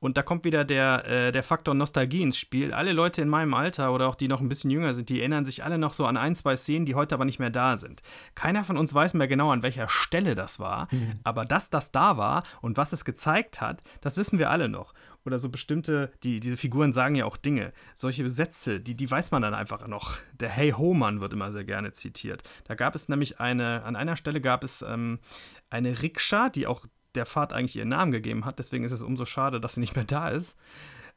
Und 0.00 0.16
da 0.16 0.22
kommt 0.22 0.44
wieder 0.44 0.64
der, 0.64 1.04
äh, 1.06 1.32
der 1.32 1.42
Faktor 1.42 1.74
Nostalgie 1.74 2.22
ins 2.22 2.38
Spiel. 2.38 2.72
Alle 2.72 2.92
Leute 2.92 3.22
in 3.22 3.28
meinem 3.28 3.54
Alter 3.54 3.92
oder 3.92 4.08
auch 4.08 4.14
die 4.14 4.28
noch 4.28 4.40
ein 4.40 4.48
bisschen 4.48 4.70
jünger 4.70 4.94
sind, 4.94 5.10
die 5.10 5.20
erinnern 5.20 5.44
sich 5.44 5.62
alle 5.62 5.78
noch 5.78 5.92
so 5.92 6.06
an 6.06 6.16
ein, 6.16 6.34
zwei 6.34 6.56
Szenen, 6.56 6.86
die 6.86 6.94
heute 6.94 7.14
aber 7.14 7.26
nicht 7.26 7.38
mehr 7.38 7.50
da 7.50 7.76
sind. 7.76 8.02
Keiner 8.34 8.64
von 8.64 8.76
uns 8.76 8.92
weiß 8.94 9.14
mehr 9.14 9.28
genau, 9.28 9.52
an 9.52 9.62
welcher 9.62 9.88
Stelle 9.88 10.34
das 10.34 10.58
war. 10.58 10.88
Mhm. 10.90 11.20
Aber 11.22 11.44
dass 11.44 11.70
das 11.70 11.92
da 11.92 12.16
war 12.16 12.42
und 12.62 12.78
was 12.78 12.92
es 12.92 13.04
gezeigt 13.04 13.60
hat, 13.60 13.82
das 14.00 14.16
wissen 14.16 14.38
wir 14.38 14.50
alle 14.50 14.68
noch 14.68 14.92
oder 15.24 15.38
so 15.38 15.48
bestimmte, 15.48 16.12
die, 16.22 16.40
diese 16.40 16.56
Figuren 16.56 16.92
sagen 16.92 17.14
ja 17.14 17.24
auch 17.24 17.36
Dinge. 17.36 17.72
Solche 17.94 18.28
Sätze, 18.28 18.80
die, 18.80 18.96
die 18.96 19.10
weiß 19.10 19.30
man 19.30 19.42
dann 19.42 19.54
einfach 19.54 19.86
noch. 19.86 20.18
Der 20.32 20.48
Hey 20.48 20.70
Ho 20.72 20.94
Mann 20.94 21.20
wird 21.20 21.32
immer 21.32 21.52
sehr 21.52 21.64
gerne 21.64 21.92
zitiert. 21.92 22.42
Da 22.64 22.74
gab 22.74 22.94
es 22.94 23.08
nämlich 23.08 23.40
eine, 23.40 23.82
an 23.84 23.96
einer 23.96 24.16
Stelle 24.16 24.40
gab 24.40 24.64
es 24.64 24.82
ähm, 24.82 25.18
eine 25.68 26.02
Rikscha, 26.02 26.48
die 26.48 26.66
auch 26.66 26.86
der 27.14 27.26
Fahrt 27.26 27.52
eigentlich 27.52 27.76
ihren 27.76 27.88
Namen 27.88 28.12
gegeben 28.12 28.44
hat. 28.44 28.58
Deswegen 28.58 28.84
ist 28.84 28.92
es 28.92 29.02
umso 29.02 29.24
schade, 29.24 29.60
dass 29.60 29.74
sie 29.74 29.80
nicht 29.80 29.96
mehr 29.96 30.04
da 30.04 30.28
ist. 30.28 30.56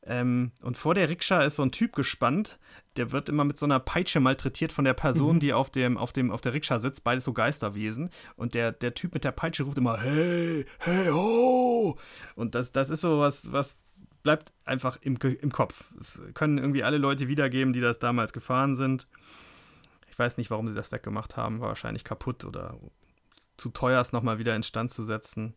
Ähm, 0.06 0.52
und 0.62 0.76
vor 0.76 0.96
der 0.96 1.10
Rikscha 1.10 1.42
ist 1.44 1.56
so 1.56 1.64
ein 1.64 1.72
Typ 1.72 1.96
gespannt, 1.96 2.60
der 2.98 3.12
wird 3.12 3.30
immer 3.30 3.46
mit 3.46 3.58
so 3.58 3.66
einer 3.66 3.80
Peitsche 3.80 4.20
malträtiert 4.20 4.72
von 4.72 4.86
der 4.86 4.94
Person, 4.94 5.36
mhm. 5.36 5.40
die 5.40 5.54
auf, 5.54 5.70
dem, 5.70 5.98
auf, 5.98 6.12
dem, 6.12 6.30
auf 6.30 6.42
der 6.42 6.54
Rikscha 6.54 6.80
sitzt, 6.80 7.04
beides 7.04 7.24
so 7.24 7.34
Geisterwesen. 7.34 8.10
Und 8.36 8.54
der, 8.54 8.72
der 8.72 8.94
Typ 8.94 9.14
mit 9.14 9.24
der 9.24 9.32
Peitsche 9.32 9.64
ruft 9.64 9.78
immer, 9.78 10.00
hey, 10.02 10.66
hey, 10.80 11.08
ho! 11.08 11.98
Und 12.36 12.56
das, 12.56 12.72
das 12.72 12.90
ist 12.90 13.02
so 13.02 13.20
was, 13.20 13.52
was 13.52 13.80
bleibt 14.24 14.54
einfach 14.66 14.98
im, 15.02 15.18
im 15.18 15.52
Kopf. 15.52 15.94
Es 16.00 16.22
können 16.34 16.58
irgendwie 16.58 16.84
alle 16.84 16.98
Leute 16.98 17.28
wiedergeben, 17.28 17.74
die 17.74 17.82
das 17.82 18.00
damals 18.00 18.34
gefahren 18.34 18.76
sind. 18.76 19.08
Ich 20.10 20.18
weiß 20.18 20.38
nicht, 20.38 20.50
warum 20.50 20.68
sie 20.68 20.74
das 20.74 20.92
weggemacht 20.92 21.38
haben, 21.38 21.60
war 21.60 21.70
wahrscheinlich 21.70 22.04
kaputt 22.04 22.46
oder 22.46 22.76
zu 23.58 23.70
teuer, 23.70 24.02
es 24.02 24.14
nochmal 24.14 24.40
wieder 24.40 24.56
instand 24.56 24.92
zu 24.92 25.04
setzen. 25.04 25.54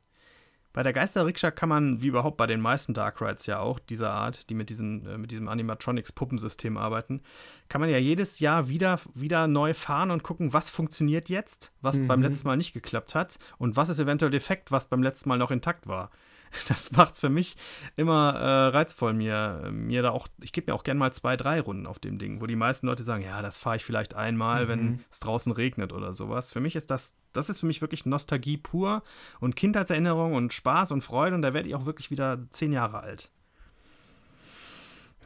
Bei 0.77 0.83
der 0.83 0.93
Geisterrikscha 0.93 1.51
kann 1.51 1.71
man, 1.71 2.03
wie 2.03 2.09
überhaupt 2.09 2.37
bei 2.37 2.47
den 2.47 2.61
meisten 2.61 2.93
Dark 2.93 3.23
Rides 3.23 3.47
ja 3.47 3.61
auch, 3.61 3.79
dieser 3.79 4.13
Art, 4.13 4.51
die 4.51 4.55
mit, 4.55 4.69
diesen, 4.69 5.07
äh, 5.07 5.17
mit 5.17 5.31
diesem 5.31 5.49
Animatronics-Puppensystem 5.49 6.77
arbeiten, 6.77 7.23
kann 7.71 7.81
man 7.81 7.89
ja 7.89 7.97
jedes 7.97 8.41
Jahr 8.41 8.69
wieder, 8.69 9.01
wieder 9.15 9.47
neu 9.47 9.73
fahren 9.73 10.11
und 10.11 10.23
gucken, 10.23 10.53
was 10.53 10.69
funktioniert 10.69 11.31
jetzt, 11.31 11.73
was 11.81 11.97
mhm. 11.97 12.09
beim 12.09 12.21
letzten 12.21 12.49
Mal 12.49 12.59
nicht 12.59 12.75
geklappt 12.75 13.15
hat 13.15 13.39
und 13.57 13.77
was 13.77 13.89
ist 13.89 14.01
eventuell 14.01 14.31
defekt, 14.31 14.71
was 14.71 14.87
beim 14.87 15.03
letzten 15.03 15.31
Mal 15.31 15.39
noch 15.39 15.51
intakt 15.51 15.87
war. 15.87 16.11
Das 16.69 16.91
macht 16.93 17.15
es 17.15 17.21
für 17.21 17.29
mich 17.29 17.57
immer 17.97 18.35
äh, 18.35 18.69
reizvoll, 18.69 19.13
mir, 19.13 19.69
mir 19.73 20.03
da 20.03 20.11
auch, 20.11 20.29
ich 20.41 20.53
gebe 20.53 20.71
mir 20.71 20.75
auch 20.75 20.85
gerne 20.85 20.99
mal 20.99 21.13
zwei, 21.13 21.37
drei 21.37 21.61
Runden 21.61 21.87
auf 21.87 21.99
dem 21.99 22.19
Ding, 22.19 22.41
wo 22.41 22.47
die 22.47 22.57
meisten 22.57 22.87
Leute 22.87 23.05
sagen, 23.05 23.23
ja, 23.23 23.43
das 23.43 23.59
fahre 23.59 23.77
ich 23.77 23.85
vielleicht 23.85 24.15
einmal, 24.15 24.65
mhm. 24.65 24.69
wenn 24.69 25.05
es 25.11 25.21
draußen 25.21 25.53
regnet 25.53 25.93
oder 25.93 26.13
sowas. 26.13 26.53
Für 26.53 26.61
mich 26.61 26.77
ist 26.77 26.91
das, 26.91 27.17
das 27.33 27.49
ist 27.49 27.61
für 27.61 27.67
mich 27.67 27.81
wirklich 27.81 28.07
Nostalgie 28.07 28.57
pur 28.57 29.03
und 29.41 29.57
Kindheitserinnerung 29.57 30.35
und 30.35 30.53
Spaß 30.53 30.93
und 30.93 31.03
Freude 31.03 31.37
und 31.37 31.43
da 31.43 31.53
werde 31.53 31.69
ich 31.69 31.75
auch 31.75 31.87
wirklich 31.87 32.11
wieder 32.11 32.39
zehn 32.51 32.73
Jahre 32.73 33.01
alt. 33.01 33.31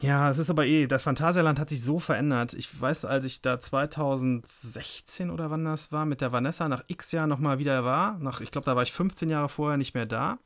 Ja, 0.01 0.31
es 0.31 0.39
ist 0.39 0.49
aber 0.49 0.65
eh, 0.65 0.87
das 0.87 1.03
Phantasialand 1.03 1.59
hat 1.59 1.69
sich 1.69 1.83
so 1.83 1.99
verändert. 1.99 2.55
Ich 2.55 2.81
weiß, 2.81 3.05
als 3.05 3.23
ich 3.23 3.43
da 3.43 3.59
2016 3.59 5.29
oder 5.29 5.51
wann 5.51 5.63
das 5.63 5.91
war, 5.91 6.07
mit 6.07 6.21
der 6.21 6.31
Vanessa 6.31 6.67
nach 6.67 6.83
x 6.87 7.11
Jahren 7.11 7.29
nochmal 7.29 7.59
wieder 7.59 7.85
war, 7.85 8.17
nach, 8.17 8.41
ich 8.41 8.49
glaube, 8.49 8.65
da 8.65 8.75
war 8.75 8.81
ich 8.81 8.91
15 8.91 9.29
Jahre 9.29 9.47
vorher 9.47 9.77
nicht 9.77 9.93
mehr 9.93 10.07
da 10.07 10.39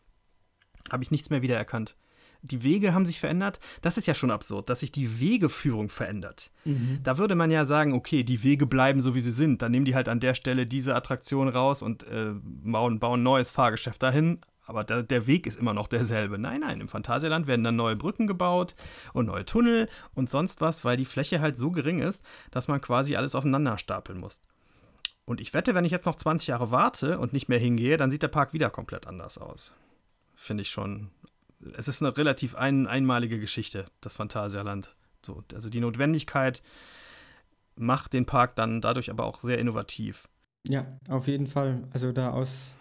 habe 0.92 1.04
ich 1.04 1.12
nichts 1.12 1.30
mehr 1.30 1.42
wiedererkannt. 1.42 1.96
Die 2.42 2.64
Wege 2.64 2.94
haben 2.94 3.06
sich 3.06 3.20
verändert. 3.20 3.60
Das 3.82 3.98
ist 3.98 4.08
ja 4.08 4.14
schon 4.14 4.32
absurd, 4.32 4.70
dass 4.70 4.82
sich 4.82 4.92
die 4.92 5.20
Wegeführung 5.20 5.90
verändert. 5.90 6.52
Mhm. 6.64 7.00
Da 7.04 7.18
würde 7.18 7.36
man 7.36 7.50
ja 7.50 7.66
sagen, 7.66 7.94
okay, 7.94 8.24
die 8.24 8.44
Wege 8.44 8.68
bleiben 8.68 9.02
so, 9.02 9.16
wie 9.16 9.22
sie 9.22 9.32
sind. 9.32 9.62
Dann 9.62 9.72
nehmen 9.72 9.86
die 9.86 9.96
halt 9.96 10.10
an 10.10 10.20
der 10.20 10.36
Stelle 10.36 10.66
diese 10.66 10.96
Attraktion 10.96 11.48
raus 11.48 11.82
und 11.82 12.04
äh, 12.08 12.34
bauen, 12.44 13.00
bauen 13.00 13.22
ein 13.22 13.24
neues 13.24 13.52
Fahrgeschäft 13.52 14.02
dahin. 14.04 14.40
Aber 14.68 14.84
der, 14.84 15.04
der 15.04 15.28
Weg 15.28 15.46
ist 15.46 15.60
immer 15.60 15.74
noch 15.74 15.88
derselbe. 15.88 16.40
Nein, 16.40 16.62
nein, 16.62 16.82
im 16.82 16.90
Phantasialand 16.90 17.46
werden 17.46 17.64
dann 17.64 17.76
neue 17.76 17.96
Brücken 17.96 18.26
gebaut 18.26 18.76
und 19.14 19.28
neue 19.28 19.46
Tunnel 19.46 19.88
und 20.16 20.30
sonst 20.30 20.60
was, 20.62 20.84
weil 20.84 20.98
die 20.98 21.06
Fläche 21.06 21.40
halt 21.40 21.56
so 21.58 21.72
gering 21.72 22.00
ist, 22.00 22.24
dass 22.50 22.68
man 22.68 22.82
quasi 22.82 23.16
alles 23.16 23.36
aufeinander 23.36 23.78
stapeln 23.78 24.20
muss. 24.20 24.42
Und 25.26 25.42
ich 25.42 25.54
wette, 25.54 25.76
wenn 25.76 25.86
ich 25.86 25.92
jetzt 25.92 26.06
noch 26.06 26.16
20 26.16 26.48
Jahre 26.48 26.72
warte 26.72 27.20
und 27.20 27.34
nicht 27.34 27.48
mehr 27.48 27.60
hingehe, 27.60 27.98
dann 27.98 28.12
sieht 28.12 28.24
der 28.24 28.28
Park 28.28 28.54
wieder 28.54 28.70
komplett 28.70 29.08
anders 29.08 29.38
aus 29.38 29.74
finde 30.36 30.62
ich 30.62 30.70
schon. 30.70 31.12
Es 31.78 31.88
ist 31.88 32.02
eine 32.02 32.16
relativ 32.16 32.56
ein, 32.56 32.88
einmalige 32.88 33.40
Geschichte, 33.40 33.86
das 34.02 34.16
Phantasialand. 34.16 34.96
So, 35.26 35.44
also 35.54 35.70
die 35.70 35.80
Notwendigkeit 35.80 36.62
macht 37.76 38.14
den 38.14 38.26
Park 38.26 38.56
dann 38.56 38.82
dadurch 38.82 39.10
aber 39.10 39.26
auch 39.26 39.40
sehr 39.40 39.58
innovativ. 39.58 40.28
Ja, 40.68 40.86
auf 41.10 41.28
jeden 41.28 41.48
Fall. 41.48 41.84
Also 41.92 42.12
da 42.12 42.32
aus 42.32 42.78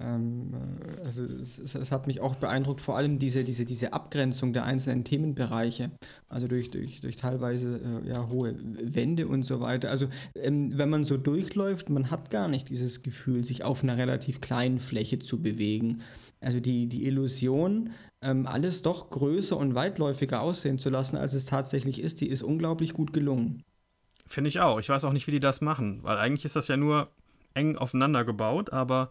ähm, 0.00 0.52
äh, 0.54 1.04
also 1.04 1.22
es, 1.24 1.58
es, 1.58 1.92
hat 1.92 2.06
mich 2.06 2.20
auch 2.20 2.34
beeindruckt, 2.36 2.80
vor 2.80 2.96
allem 2.96 3.18
diese, 3.18 3.44
diese, 3.44 3.64
diese 3.64 3.92
Abgrenzung 3.92 4.52
der 4.52 4.64
einzelnen 4.64 5.04
Themenbereiche, 5.04 5.90
also 6.28 6.46
durch, 6.46 6.70
durch, 6.70 7.00
durch 7.00 7.16
teilweise 7.16 7.80
äh, 8.04 8.08
ja, 8.08 8.28
hohe 8.28 8.54
Wände 8.82 9.28
und 9.28 9.42
so 9.42 9.60
weiter. 9.60 9.90
Also 9.90 10.08
ähm, 10.34 10.76
wenn 10.76 10.88
man 10.88 11.04
so 11.04 11.16
durchläuft, 11.16 11.90
man 11.90 12.10
hat 12.10 12.30
gar 12.30 12.48
nicht 12.48 12.68
dieses 12.68 13.02
Gefühl, 13.02 13.44
sich 13.44 13.64
auf 13.64 13.82
einer 13.82 13.96
relativ 13.96 14.40
kleinen 14.40 14.78
Fläche 14.78 15.18
zu 15.18 15.42
bewegen. 15.42 16.00
Also 16.40 16.60
die, 16.60 16.88
die 16.88 17.06
Illusion, 17.06 17.90
ähm, 18.22 18.46
alles 18.46 18.82
doch 18.82 19.10
größer 19.10 19.56
und 19.56 19.74
weitläufiger 19.74 20.40
aussehen 20.40 20.78
zu 20.78 20.88
lassen, 20.88 21.16
als 21.16 21.32
es 21.32 21.44
tatsächlich 21.44 22.00
ist, 22.00 22.20
die 22.20 22.28
ist 22.28 22.42
unglaublich 22.42 22.94
gut 22.94 23.12
gelungen. 23.12 23.62
Finde 24.26 24.48
ich 24.48 24.60
auch. 24.60 24.78
Ich 24.78 24.88
weiß 24.88 25.04
auch 25.04 25.12
nicht, 25.12 25.26
wie 25.26 25.32
die 25.32 25.40
das 25.40 25.60
machen, 25.60 26.02
weil 26.02 26.16
eigentlich 26.16 26.44
ist 26.44 26.56
das 26.56 26.68
ja 26.68 26.76
nur 26.76 27.10
eng 27.54 27.76
aufeinander 27.76 28.24
gebaut, 28.24 28.72
aber 28.72 29.10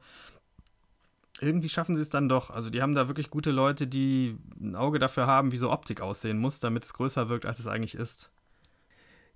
irgendwie 1.42 1.70
schaffen 1.70 1.96
sie 1.96 2.02
es 2.02 2.10
dann 2.10 2.30
doch. 2.30 2.50
Also 2.50 2.70
die 2.70 2.82
haben 2.82 2.96
da 2.96 3.08
wirklich 3.08 3.30
gute 3.30 3.52
Leute, 3.52 3.88
die 3.88 4.38
ein 4.60 4.76
Auge 4.76 5.00
dafür 5.00 5.28
haben, 5.28 5.52
wie 5.52 5.58
so 5.58 5.72
Optik 5.72 6.02
aussehen 6.02 6.40
muss, 6.40 6.60
damit 6.60 6.84
es 6.84 6.94
größer 6.94 7.30
wirkt, 7.30 7.46
als 7.46 7.60
es 7.60 7.68
eigentlich 7.68 7.96
ist. 7.96 8.32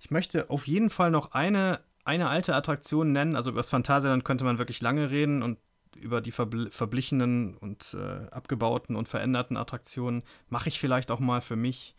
Ich 0.00 0.10
möchte 0.10 0.50
auf 0.50 0.66
jeden 0.66 0.90
Fall 0.90 1.10
noch 1.10 1.32
eine, 1.32 1.80
eine 2.04 2.28
alte 2.28 2.54
Attraktion 2.54 3.12
nennen. 3.12 3.36
Also 3.36 3.50
über 3.50 3.60
das 3.60 3.70
Phantasialand 3.70 4.24
könnte 4.24 4.44
man 4.44 4.58
wirklich 4.58 4.82
lange 4.82 5.10
reden 5.10 5.42
und 5.42 5.58
über 5.96 6.20
die 6.20 6.32
verbl 6.32 6.70
verblichenen 6.70 7.56
und 7.56 7.96
äh, 7.98 8.28
abgebauten 8.30 8.96
und 8.96 9.08
veränderten 9.08 9.56
Attraktionen 9.56 10.22
mache 10.48 10.68
ich 10.68 10.80
vielleicht 10.80 11.10
auch 11.10 11.20
mal 11.20 11.40
für 11.40 11.56
mich. 11.56 11.94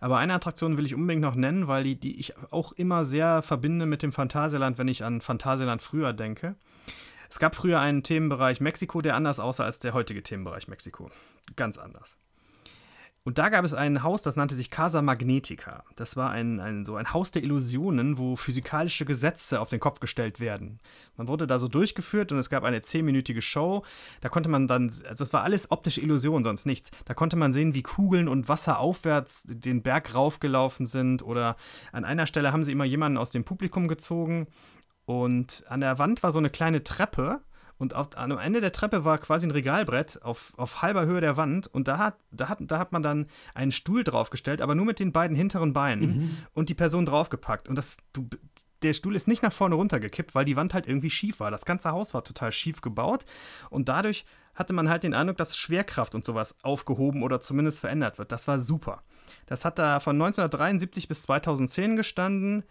Aber 0.00 0.18
eine 0.18 0.34
Attraktion 0.34 0.76
will 0.76 0.86
ich 0.86 0.94
unbedingt 0.94 1.22
noch 1.22 1.34
nennen, 1.34 1.68
weil 1.68 1.84
die, 1.84 1.96
die 1.96 2.20
ich 2.20 2.34
auch 2.50 2.72
immer 2.72 3.04
sehr 3.04 3.42
verbinde 3.42 3.86
mit 3.86 4.02
dem 4.02 4.12
Phantasialand, 4.12 4.78
wenn 4.78 4.88
ich 4.88 5.04
an 5.04 5.20
Phantasialand 5.20 5.82
früher 5.82 6.12
denke. 6.12 6.56
Es 7.30 7.38
gab 7.38 7.56
früher 7.56 7.80
einen 7.80 8.02
Themenbereich 8.02 8.60
Mexiko, 8.60 9.00
der 9.00 9.16
anders 9.16 9.40
aussah 9.40 9.64
als 9.64 9.78
der 9.78 9.94
heutige 9.94 10.22
Themenbereich 10.22 10.68
Mexiko. 10.68 11.10
Ganz 11.56 11.78
anders. 11.78 12.18
Und 13.26 13.38
da 13.38 13.48
gab 13.48 13.64
es 13.64 13.72
ein 13.72 14.02
Haus, 14.02 14.20
das 14.20 14.36
nannte 14.36 14.54
sich 14.54 14.68
Casa 14.68 15.00
Magnetica. 15.00 15.84
Das 15.96 16.14
war 16.14 16.30
ein, 16.30 16.60
ein, 16.60 16.84
so 16.84 16.96
ein 16.96 17.14
Haus 17.14 17.30
der 17.30 17.42
Illusionen, 17.42 18.18
wo 18.18 18.36
physikalische 18.36 19.06
Gesetze 19.06 19.60
auf 19.60 19.70
den 19.70 19.80
Kopf 19.80 19.98
gestellt 19.98 20.40
werden. 20.40 20.78
Man 21.16 21.26
wurde 21.26 21.46
da 21.46 21.58
so 21.58 21.66
durchgeführt 21.66 22.32
und 22.32 22.38
es 22.38 22.50
gab 22.50 22.64
eine 22.64 22.82
zehnminütige 22.82 23.40
Show. 23.40 23.82
Da 24.20 24.28
konnte 24.28 24.50
man 24.50 24.68
dann, 24.68 24.92
also 25.08 25.24
es 25.24 25.32
war 25.32 25.42
alles 25.42 25.70
optische 25.70 26.02
Illusion, 26.02 26.44
sonst 26.44 26.66
nichts. 26.66 26.90
Da 27.06 27.14
konnte 27.14 27.36
man 27.36 27.54
sehen, 27.54 27.72
wie 27.72 27.82
Kugeln 27.82 28.28
und 28.28 28.50
Wasser 28.50 28.78
aufwärts 28.78 29.44
den 29.48 29.82
Berg 29.82 30.14
raufgelaufen 30.14 30.84
sind. 30.84 31.22
Oder 31.22 31.56
an 31.92 32.04
einer 32.04 32.26
Stelle 32.26 32.52
haben 32.52 32.64
sie 32.64 32.72
immer 32.72 32.84
jemanden 32.84 33.16
aus 33.16 33.30
dem 33.30 33.44
Publikum 33.44 33.88
gezogen 33.88 34.48
und 35.06 35.64
an 35.68 35.80
der 35.80 35.98
Wand 35.98 36.22
war 36.22 36.32
so 36.32 36.38
eine 36.38 36.50
kleine 36.50 36.82
Treppe. 36.82 37.40
Und 37.76 37.94
auf, 37.94 38.16
am 38.16 38.38
Ende 38.38 38.60
der 38.60 38.72
Treppe 38.72 39.04
war 39.04 39.18
quasi 39.18 39.46
ein 39.46 39.50
Regalbrett 39.50 40.22
auf, 40.22 40.52
auf 40.56 40.82
halber 40.82 41.06
Höhe 41.06 41.20
der 41.20 41.36
Wand. 41.36 41.66
Und 41.66 41.88
da 41.88 41.98
hat, 41.98 42.16
da, 42.30 42.48
hat, 42.48 42.58
da 42.60 42.78
hat 42.78 42.92
man 42.92 43.02
dann 43.02 43.26
einen 43.54 43.72
Stuhl 43.72 44.04
draufgestellt, 44.04 44.60
aber 44.60 44.74
nur 44.74 44.86
mit 44.86 45.00
den 45.00 45.12
beiden 45.12 45.36
hinteren 45.36 45.72
Beinen 45.72 46.16
mhm. 46.16 46.36
und 46.52 46.68
die 46.68 46.74
Person 46.74 47.04
draufgepackt. 47.04 47.68
Und 47.68 47.76
das, 47.76 47.98
du, 48.12 48.28
der 48.82 48.92
Stuhl 48.92 49.16
ist 49.16 49.26
nicht 49.26 49.42
nach 49.42 49.52
vorne 49.52 49.74
runtergekippt, 49.74 50.34
weil 50.34 50.44
die 50.44 50.56
Wand 50.56 50.74
halt 50.74 50.86
irgendwie 50.86 51.10
schief 51.10 51.40
war. 51.40 51.50
Das 51.50 51.64
ganze 51.64 51.90
Haus 51.90 52.14
war 52.14 52.22
total 52.22 52.52
schief 52.52 52.80
gebaut. 52.80 53.24
Und 53.70 53.88
dadurch 53.88 54.24
hatte 54.54 54.72
man 54.72 54.88
halt 54.88 55.02
den 55.02 55.14
Eindruck, 55.14 55.36
dass 55.38 55.56
Schwerkraft 55.56 56.14
und 56.14 56.24
sowas 56.24 56.56
aufgehoben 56.62 57.22
oder 57.22 57.40
zumindest 57.40 57.80
verändert 57.80 58.18
wird. 58.18 58.30
Das 58.30 58.46
war 58.46 58.60
super. 58.60 59.02
Das 59.46 59.64
hat 59.64 59.78
da 59.78 60.00
von 60.00 60.16
1973 60.16 61.08
bis 61.08 61.22
2010 61.22 61.96
gestanden. 61.96 62.62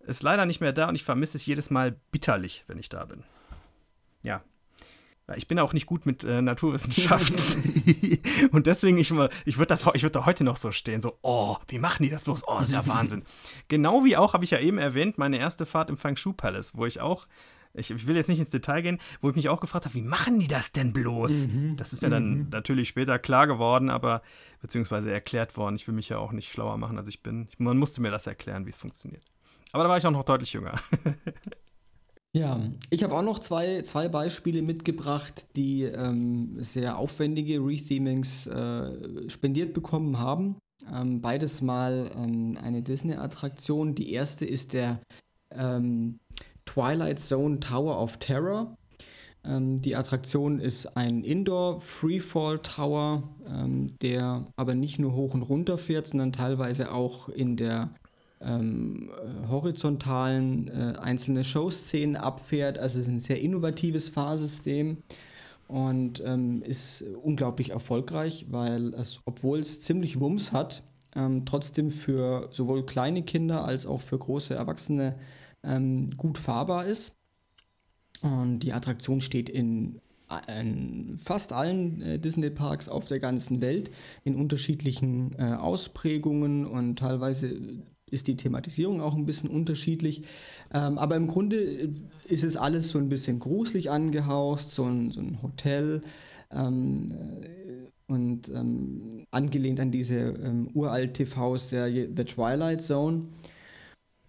Ist 0.00 0.22
leider 0.22 0.44
nicht 0.44 0.60
mehr 0.60 0.72
da 0.72 0.88
und 0.88 0.96
ich 0.96 1.04
vermisse 1.04 1.38
es 1.38 1.46
jedes 1.46 1.70
Mal 1.70 1.96
bitterlich, 2.10 2.64
wenn 2.66 2.78
ich 2.78 2.88
da 2.88 3.04
bin. 3.04 3.24
Ja. 4.22 4.42
Ich 5.36 5.46
bin 5.46 5.58
auch 5.60 5.72
nicht 5.72 5.86
gut 5.86 6.06
mit 6.06 6.24
äh, 6.24 6.42
Naturwissenschaften. 6.42 8.18
und 8.52 8.66
deswegen, 8.66 8.98
ich, 8.98 9.12
ich 9.44 9.58
würde 9.58 9.76
würd 9.76 10.16
da 10.16 10.26
heute 10.26 10.42
noch 10.42 10.56
so 10.56 10.72
stehen, 10.72 11.00
so, 11.00 11.18
oh, 11.22 11.56
wie 11.68 11.78
machen 11.78 12.02
die 12.02 12.08
das 12.08 12.24
bloß? 12.24 12.48
Oh, 12.48 12.56
das 12.58 12.68
ist 12.68 12.72
ja 12.72 12.86
Wahnsinn. 12.88 13.22
genau 13.68 14.04
wie 14.04 14.16
auch, 14.16 14.34
habe 14.34 14.44
ich 14.44 14.50
ja 14.50 14.58
eben 14.58 14.78
erwähnt, 14.78 15.18
meine 15.18 15.38
erste 15.38 15.66
Fahrt 15.66 15.88
im 15.88 15.96
Fang 15.96 16.16
Shu 16.16 16.32
Palace, 16.32 16.76
wo 16.76 16.84
ich 16.84 17.00
auch 17.00 17.26
ich, 17.72 18.06
will 18.06 18.16
jetzt 18.16 18.28
nicht 18.28 18.40
ins 18.40 18.50
Detail 18.50 18.82
gehen, 18.82 18.98
wo 19.20 19.30
ich 19.30 19.36
mich 19.36 19.48
auch 19.48 19.60
gefragt 19.60 19.84
habe, 19.84 19.94
wie 19.94 20.02
machen 20.02 20.40
die 20.40 20.48
das 20.48 20.72
denn 20.72 20.92
bloß? 20.92 21.46
Mhm. 21.48 21.76
Das 21.76 21.92
ist 21.92 22.02
mir 22.02 22.10
dann 22.10 22.38
mhm. 22.38 22.46
natürlich 22.50 22.88
später 22.88 23.18
klar 23.18 23.46
geworden, 23.46 23.90
aber 23.90 24.22
beziehungsweise 24.60 25.12
erklärt 25.12 25.56
worden. 25.56 25.76
Ich 25.76 25.86
will 25.86 25.94
mich 25.94 26.08
ja 26.08 26.18
auch 26.18 26.32
nicht 26.32 26.50
schlauer 26.50 26.78
machen, 26.78 26.98
als 26.98 27.08
ich 27.08 27.22
bin. 27.22 27.48
Man 27.58 27.78
musste 27.78 28.02
mir 28.02 28.10
das 28.10 28.26
erklären, 28.26 28.66
wie 28.66 28.70
es 28.70 28.78
funktioniert. 28.78 29.22
Aber 29.72 29.84
da 29.84 29.88
war 29.88 29.98
ich 29.98 30.06
auch 30.06 30.10
noch 30.10 30.24
deutlich 30.24 30.52
jünger. 30.52 30.74
Ja, 32.32 32.60
ich 32.90 33.02
habe 33.02 33.16
auch 33.16 33.22
noch 33.22 33.40
zwei, 33.40 33.82
zwei 33.82 34.08
Beispiele 34.08 34.62
mitgebracht, 34.62 35.46
die 35.56 35.82
ähm, 35.82 36.62
sehr 36.62 36.96
aufwendige 36.96 37.58
Rethemings 37.58 38.46
äh, 38.46 39.28
spendiert 39.28 39.74
bekommen 39.74 40.18
haben. 40.18 40.56
Ähm, 40.92 41.20
beides 41.20 41.60
mal 41.60 42.08
ähm, 42.16 42.56
eine 42.62 42.82
Disney-Attraktion. 42.82 43.96
Die 43.96 44.12
erste 44.12 44.44
ist 44.44 44.74
der 44.74 45.00
ähm, 45.52 46.20
Twilight 46.66 47.18
Zone 47.18 47.58
Tower 47.58 48.00
of 48.00 48.18
Terror. 48.18 48.76
Ähm, 49.44 49.82
die 49.82 49.96
Attraktion 49.96 50.60
ist 50.60 50.96
ein 50.96 51.24
Indoor 51.24 51.80
Freefall 51.80 52.60
Tower, 52.60 53.24
ähm, 53.48 53.86
der 54.02 54.44
aber 54.54 54.76
nicht 54.76 55.00
nur 55.00 55.14
hoch 55.14 55.34
und 55.34 55.42
runter 55.42 55.78
fährt, 55.78 56.06
sondern 56.06 56.32
teilweise 56.32 56.92
auch 56.92 57.28
in 57.28 57.56
der 57.56 57.90
ähm, 58.40 59.10
horizontalen 59.48 60.68
äh, 60.68 60.98
einzelne 60.98 61.44
Showszenen 61.44 62.16
abfährt. 62.16 62.78
Also 62.78 63.00
es 63.00 63.06
ist 63.06 63.12
ein 63.12 63.20
sehr 63.20 63.40
innovatives 63.40 64.08
Fahrsystem. 64.08 64.98
und 65.68 66.20
ähm, 66.26 66.62
ist 66.62 67.04
unglaublich 67.22 67.70
erfolgreich, 67.70 68.46
weil 68.50 68.92
es, 68.94 69.20
obwohl 69.24 69.60
es 69.60 69.80
ziemlich 69.80 70.18
Wumms 70.18 70.50
hat, 70.50 70.82
ähm, 71.14 71.44
trotzdem 71.44 71.90
für 71.90 72.48
sowohl 72.50 72.84
kleine 72.86 73.22
Kinder 73.22 73.64
als 73.64 73.86
auch 73.86 74.00
für 74.00 74.18
große 74.18 74.54
Erwachsene 74.54 75.16
ähm, 75.62 76.10
gut 76.16 76.38
fahrbar 76.38 76.86
ist. 76.86 77.12
Und 78.22 78.60
die 78.60 78.72
Attraktion 78.72 79.20
steht 79.20 79.48
in, 79.48 80.00
in 80.48 81.16
fast 81.18 81.52
allen 81.52 82.02
äh, 82.02 82.18
Disney-Parks 82.18 82.88
auf 82.88 83.06
der 83.06 83.18
ganzen 83.18 83.60
Welt 83.60 83.90
in 84.24 84.34
unterschiedlichen 84.34 85.34
äh, 85.38 85.54
Ausprägungen 85.54 86.66
und 86.66 86.98
teilweise 86.98 87.82
ist 88.10 88.26
die 88.26 88.36
Thematisierung 88.36 89.00
auch 89.00 89.14
ein 89.14 89.26
bisschen 89.26 89.50
unterschiedlich. 89.50 90.22
Ähm, 90.72 90.98
aber 90.98 91.16
im 91.16 91.26
Grunde 91.26 91.56
äh, 91.56 91.88
ist 92.28 92.44
es 92.44 92.56
alles 92.56 92.88
so 92.88 92.98
ein 92.98 93.08
bisschen 93.08 93.38
gruselig 93.38 93.90
angehaucht, 93.90 94.70
so 94.70 94.84
ein, 94.84 95.10
so 95.10 95.20
ein 95.20 95.42
Hotel. 95.42 96.02
Ähm, 96.52 97.12
äh, 97.42 97.90
und 98.10 98.48
ähm, 98.48 99.26
angelehnt 99.30 99.78
an 99.78 99.92
diese 99.92 100.16
ähm, 100.16 100.68
uralt 100.74 101.14
TV-Serie 101.14 102.08
The 102.14 102.24
Twilight 102.24 102.82
Zone. 102.82 103.28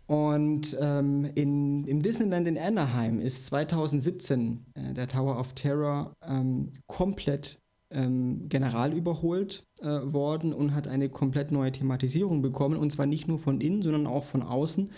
Und 0.06 0.78
ähm, 0.80 1.30
in, 1.36 1.86
im 1.86 2.02
Disneyland 2.02 2.48
in 2.48 2.58
Anaheim 2.58 3.20
ist 3.20 3.46
2017 3.48 4.60
äh, 4.74 4.94
der 4.94 5.08
Tower 5.08 5.40
of 5.40 5.54
Terror 5.54 6.14
ähm, 6.28 6.70
komplett 6.88 7.61
ähm, 7.92 8.48
general 8.50 8.94
überholt 8.94 9.64
äh, 9.82 9.86
worden 9.86 10.54
und 10.54 10.74
hat 10.74 10.88
eine 10.88 11.10
komplett 11.10 11.52
neue 11.52 11.72
Thematisierung 11.72 12.42
bekommen. 12.42 12.78
Und 12.78 12.92
zwar 12.92 13.06
nicht 13.06 13.28
nur 13.28 13.40
von 13.40 13.62
innen, 13.62 13.82
sondern 13.82 14.08
auch 14.08 14.24
von 14.24 14.42
außen. 14.42 14.90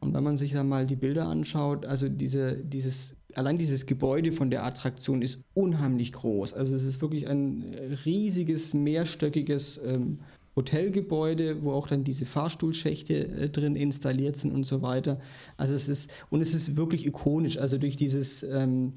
Und 0.00 0.14
wenn 0.14 0.24
man 0.24 0.36
sich 0.36 0.52
dann 0.52 0.68
mal 0.68 0.86
die 0.86 0.96
Bilder 0.96 1.26
anschaut, 1.26 1.84
also 1.84 2.08
diese, 2.08 2.56
dieses, 2.56 3.14
allein 3.34 3.58
dieses 3.58 3.84
Gebäude 3.84 4.32
von 4.32 4.50
der 4.50 4.64
Attraktion 4.64 5.20
ist 5.20 5.38
unheimlich 5.52 6.12
groß. 6.12 6.54
Also 6.54 6.74
es 6.74 6.84
ist 6.84 7.02
wirklich 7.02 7.28
ein 7.28 7.74
riesiges, 8.06 8.72
mehrstöckiges 8.72 9.78
ähm, 9.84 10.20
Hotelgebäude, 10.56 11.62
wo 11.62 11.72
auch 11.72 11.86
dann 11.86 12.02
diese 12.02 12.24
Fahrstuhlschächte 12.24 13.28
äh, 13.28 13.48
drin 13.50 13.76
installiert 13.76 14.36
sind 14.36 14.52
und 14.52 14.64
so 14.64 14.82
weiter. 14.82 15.20
Also 15.56 15.74
es 15.74 15.88
ist, 15.88 16.10
und 16.30 16.40
es 16.40 16.54
ist 16.54 16.76
wirklich 16.76 17.06
ikonisch, 17.06 17.58
also 17.58 17.78
durch 17.78 17.96
dieses, 17.96 18.42
ähm, 18.42 18.94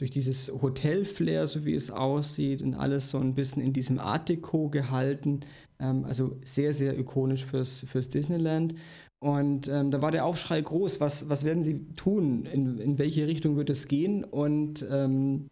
durch 0.00 0.10
dieses 0.10 0.50
Hotel-Flair, 0.62 1.46
so 1.46 1.66
wie 1.66 1.74
es 1.74 1.90
aussieht 1.90 2.62
und 2.62 2.74
alles 2.74 3.10
so 3.10 3.18
ein 3.18 3.34
bisschen 3.34 3.62
in 3.62 3.74
diesem 3.74 3.98
Art 3.98 4.30
Deco 4.30 4.70
gehalten. 4.70 5.40
Ähm, 5.78 6.04
also 6.06 6.38
sehr, 6.42 6.72
sehr 6.72 6.98
ikonisch 6.98 7.44
fürs, 7.44 7.84
fürs 7.86 8.08
Disneyland. 8.08 8.74
Und 9.18 9.68
ähm, 9.68 9.90
da 9.90 10.00
war 10.00 10.10
der 10.10 10.24
Aufschrei 10.24 10.58
groß, 10.58 11.00
was, 11.00 11.28
was 11.28 11.44
werden 11.44 11.62
sie 11.62 11.84
tun, 11.96 12.46
in, 12.46 12.78
in 12.78 12.98
welche 12.98 13.26
Richtung 13.26 13.56
wird 13.56 13.68
es 13.68 13.88
gehen? 13.88 14.24
Und 14.24 14.86
ähm, 14.90 15.48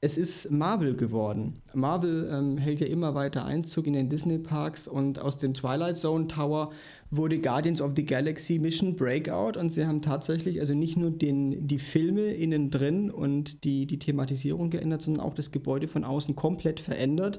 es 0.00 0.18
ist 0.18 0.50
Marvel 0.50 0.96
geworden. 0.96 1.62
Marvel 1.72 2.28
ähm, 2.32 2.58
hält 2.58 2.80
ja 2.80 2.88
immer 2.88 3.14
weiter 3.14 3.44
Einzug 3.44 3.86
in 3.86 3.92
den 3.92 4.08
Disney-Parks 4.08 4.88
und 4.88 5.20
aus 5.20 5.38
dem 5.38 5.54
Twilight 5.54 5.96
Zone 5.96 6.26
Tower 6.26 6.72
wurde 7.12 7.38
Guardians 7.38 7.80
of 7.80 7.92
the 7.94 8.04
Galaxy 8.04 8.58
Mission 8.58 8.96
Breakout 8.96 9.56
und 9.56 9.72
sie 9.72 9.86
haben 9.86 10.02
tatsächlich 10.02 10.58
also 10.58 10.74
nicht 10.74 10.96
nur 10.96 11.12
den, 11.12 11.68
die 11.68 11.78
Filme 11.78 12.22
innen 12.22 12.70
drin 12.70 13.08
und 13.08 13.62
die, 13.62 13.86
die 13.86 14.00
Thematisierung 14.00 14.70
geändert, 14.70 15.02
sondern 15.02 15.24
auch 15.24 15.34
das 15.34 15.52
Gebäude 15.52 15.86
von 15.86 16.02
außen 16.02 16.34
komplett 16.34 16.80
verändert 16.80 17.38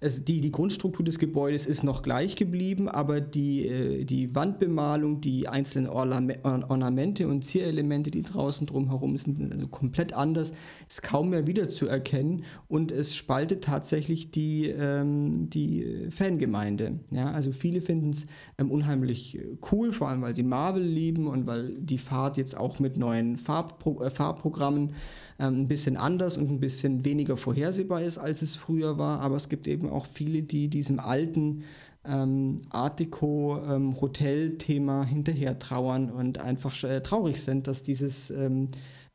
es, 0.00 0.24
die, 0.24 0.40
die 0.40 0.50
Grundstruktur 0.50 1.04
des 1.04 1.18
Gebäudes 1.18 1.66
ist 1.66 1.82
noch 1.82 2.02
gleich 2.02 2.36
geblieben, 2.36 2.88
aber 2.88 3.20
die, 3.20 3.66
äh, 3.66 4.04
die 4.04 4.34
Wandbemalung, 4.34 5.20
die 5.20 5.48
einzelnen 5.48 5.88
Ornamente 5.88 7.28
und 7.28 7.44
Zierelemente, 7.44 8.10
die 8.10 8.22
draußen 8.22 8.66
drumherum 8.66 9.16
sind, 9.16 9.52
also 9.52 9.68
komplett 9.68 10.12
anders, 10.12 10.52
ist 10.88 11.02
kaum 11.02 11.30
mehr 11.30 11.46
wiederzuerkennen 11.46 12.44
und 12.68 12.92
es 12.92 13.14
spaltet 13.14 13.64
tatsächlich 13.64 14.30
die, 14.30 14.68
ähm, 14.68 15.48
die 15.50 16.08
Fangemeinde. 16.10 17.00
Ja, 17.10 17.30
also 17.30 17.52
viele 17.52 17.80
finden 17.80 18.10
es 18.10 18.26
ähm, 18.58 18.70
unheimlich 18.70 19.38
cool, 19.72 19.92
vor 19.92 20.08
allem 20.08 20.22
weil 20.22 20.34
sie 20.34 20.42
Marvel 20.42 20.82
lieben 20.82 21.26
und 21.26 21.46
weil 21.46 21.74
die 21.78 21.98
Fahrt 21.98 22.36
jetzt 22.36 22.56
auch 22.56 22.78
mit 22.78 22.96
neuen 22.96 23.36
Farbpro 23.36 24.02
äh, 24.02 24.10
Farbprogrammen 24.10 24.90
ähm, 25.38 25.62
ein 25.62 25.68
bisschen 25.68 25.96
anders 25.96 26.36
und 26.36 26.50
ein 26.50 26.60
bisschen 26.60 27.04
weniger 27.04 27.36
vorhersehbar 27.36 28.02
ist, 28.02 28.18
als 28.18 28.42
es 28.42 28.56
früher 28.56 28.98
war. 28.98 29.20
Aber 29.20 29.36
es 29.36 29.48
gibt 29.48 29.68
eben 29.68 29.88
auch 29.88 30.06
viele, 30.06 30.42
die 30.42 30.68
diesem 30.68 31.00
alten 31.00 31.64
ähm, 32.04 32.60
Art 32.70 33.00
Deco 33.00 33.60
ähm, 33.68 33.94
hinterher 35.04 35.58
trauern 35.58 36.10
und 36.10 36.38
einfach 36.38 36.82
äh, 36.84 37.00
traurig 37.02 37.42
sind, 37.42 37.66
dass 37.66 37.82
dieses 37.82 38.30
ähm, 38.30 38.68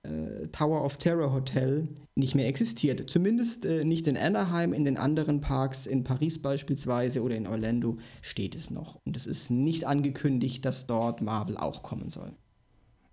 äh, 0.04 0.48
Tower 0.48 0.84
of 0.84 0.98
Terror 0.98 1.32
Hotel 1.32 1.88
nicht 2.16 2.36
mehr 2.36 2.48
existiert. 2.48 3.10
Zumindest 3.10 3.66
äh, 3.66 3.86
nicht 3.86 4.08
in 4.08 4.18
Anaheim, 4.18 4.74
in 4.74 4.84
den 4.84 4.98
anderen 4.98 5.42
Parks, 5.42 5.86
in 5.86 6.04
Paris 6.04 6.42
beispielsweise 6.42 7.22
oder 7.22 7.36
in 7.36 7.48
Orlando 7.48 7.98
steht 8.22 8.56
es 8.56 8.70
noch. 8.70 9.00
Und 9.06 9.16
es 9.16 9.28
ist 9.28 9.52
nicht 9.52 9.86
angekündigt, 9.86 10.66
dass 10.66 10.88
dort 10.88 11.22
Marvel 11.22 11.58
auch 11.58 11.84
kommen 11.84 12.10
soll. 12.10 12.34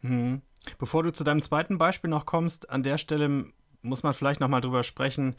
Mhm. 0.03 0.43
Bevor 0.79 1.03
du 1.03 1.13
zu 1.13 1.25
deinem 1.25 1.43
zweiten 1.43 1.79
Beispiel 1.79 2.11
noch 2.11 2.27
kommst, 2.27 2.71
an 2.71 2.83
der 2.83 2.99
Stelle 2.99 3.47
muss 3.83 4.03
man 4.03 4.15
vielleicht 4.15 4.41
noch 4.41 4.49
mal 4.49 4.61
drüber 4.61 4.83
sprechen, 4.83 5.37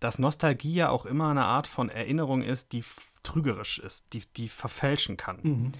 dass 0.00 0.18
Nostalgie 0.18 0.74
ja 0.74 0.88
auch 0.88 1.06
immer 1.06 1.30
eine 1.30 1.44
Art 1.44 1.66
von 1.66 1.88
Erinnerung 1.88 2.42
ist, 2.42 2.72
die 2.72 2.84
trügerisch 3.22 3.78
ist, 3.78 4.12
die, 4.12 4.22
die 4.36 4.48
verfälschen 4.48 5.16
kann. 5.16 5.38
Mhm. 5.42 5.72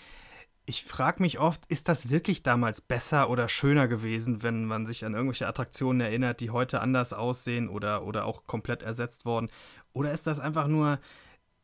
Ich 0.64 0.84
frage 0.84 1.20
mich 1.20 1.40
oft, 1.40 1.66
ist 1.66 1.88
das 1.88 2.08
wirklich 2.08 2.44
damals 2.44 2.80
besser 2.80 3.28
oder 3.30 3.48
schöner 3.48 3.88
gewesen, 3.88 4.44
wenn 4.44 4.64
man 4.64 4.86
sich 4.86 5.04
an 5.04 5.14
irgendwelche 5.14 5.48
Attraktionen 5.48 6.00
erinnert, 6.00 6.40
die 6.40 6.50
heute 6.50 6.80
anders 6.80 7.12
aussehen 7.12 7.68
oder, 7.68 8.04
oder 8.04 8.26
auch 8.26 8.46
komplett 8.46 8.84
ersetzt 8.84 9.24
worden? 9.24 9.50
Oder 9.92 10.12
ist 10.12 10.28
das 10.28 10.38
einfach 10.38 10.68
nur 10.68 11.00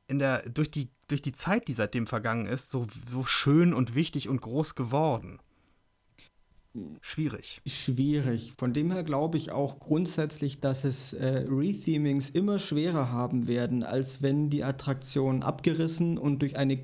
in 0.08 0.18
der, 0.18 0.48
durch, 0.48 0.70
die, 0.70 0.90
durch 1.06 1.22
die 1.22 1.32
Zeit, 1.32 1.68
die 1.68 1.74
seitdem 1.74 2.08
vergangen 2.08 2.46
ist, 2.46 2.70
so, 2.70 2.86
so 3.06 3.24
schön 3.24 3.72
und 3.72 3.94
wichtig 3.94 4.28
und 4.28 4.40
groß 4.40 4.74
geworden? 4.74 5.38
Schwierig. 7.00 7.60
Schwierig. 7.66 8.54
Von 8.58 8.72
dem 8.72 8.90
her 8.92 9.02
glaube 9.02 9.36
ich 9.36 9.50
auch 9.52 9.78
grundsätzlich, 9.78 10.60
dass 10.60 10.84
es 10.84 11.12
äh, 11.12 11.46
Rethemings 11.48 12.30
immer 12.30 12.58
schwerer 12.58 13.12
haben 13.12 13.46
werden, 13.46 13.82
als 13.82 14.22
wenn 14.22 14.50
die 14.50 14.64
Attraktion 14.64 15.42
abgerissen 15.42 16.18
und 16.18 16.42
durch 16.42 16.56
eine 16.56 16.78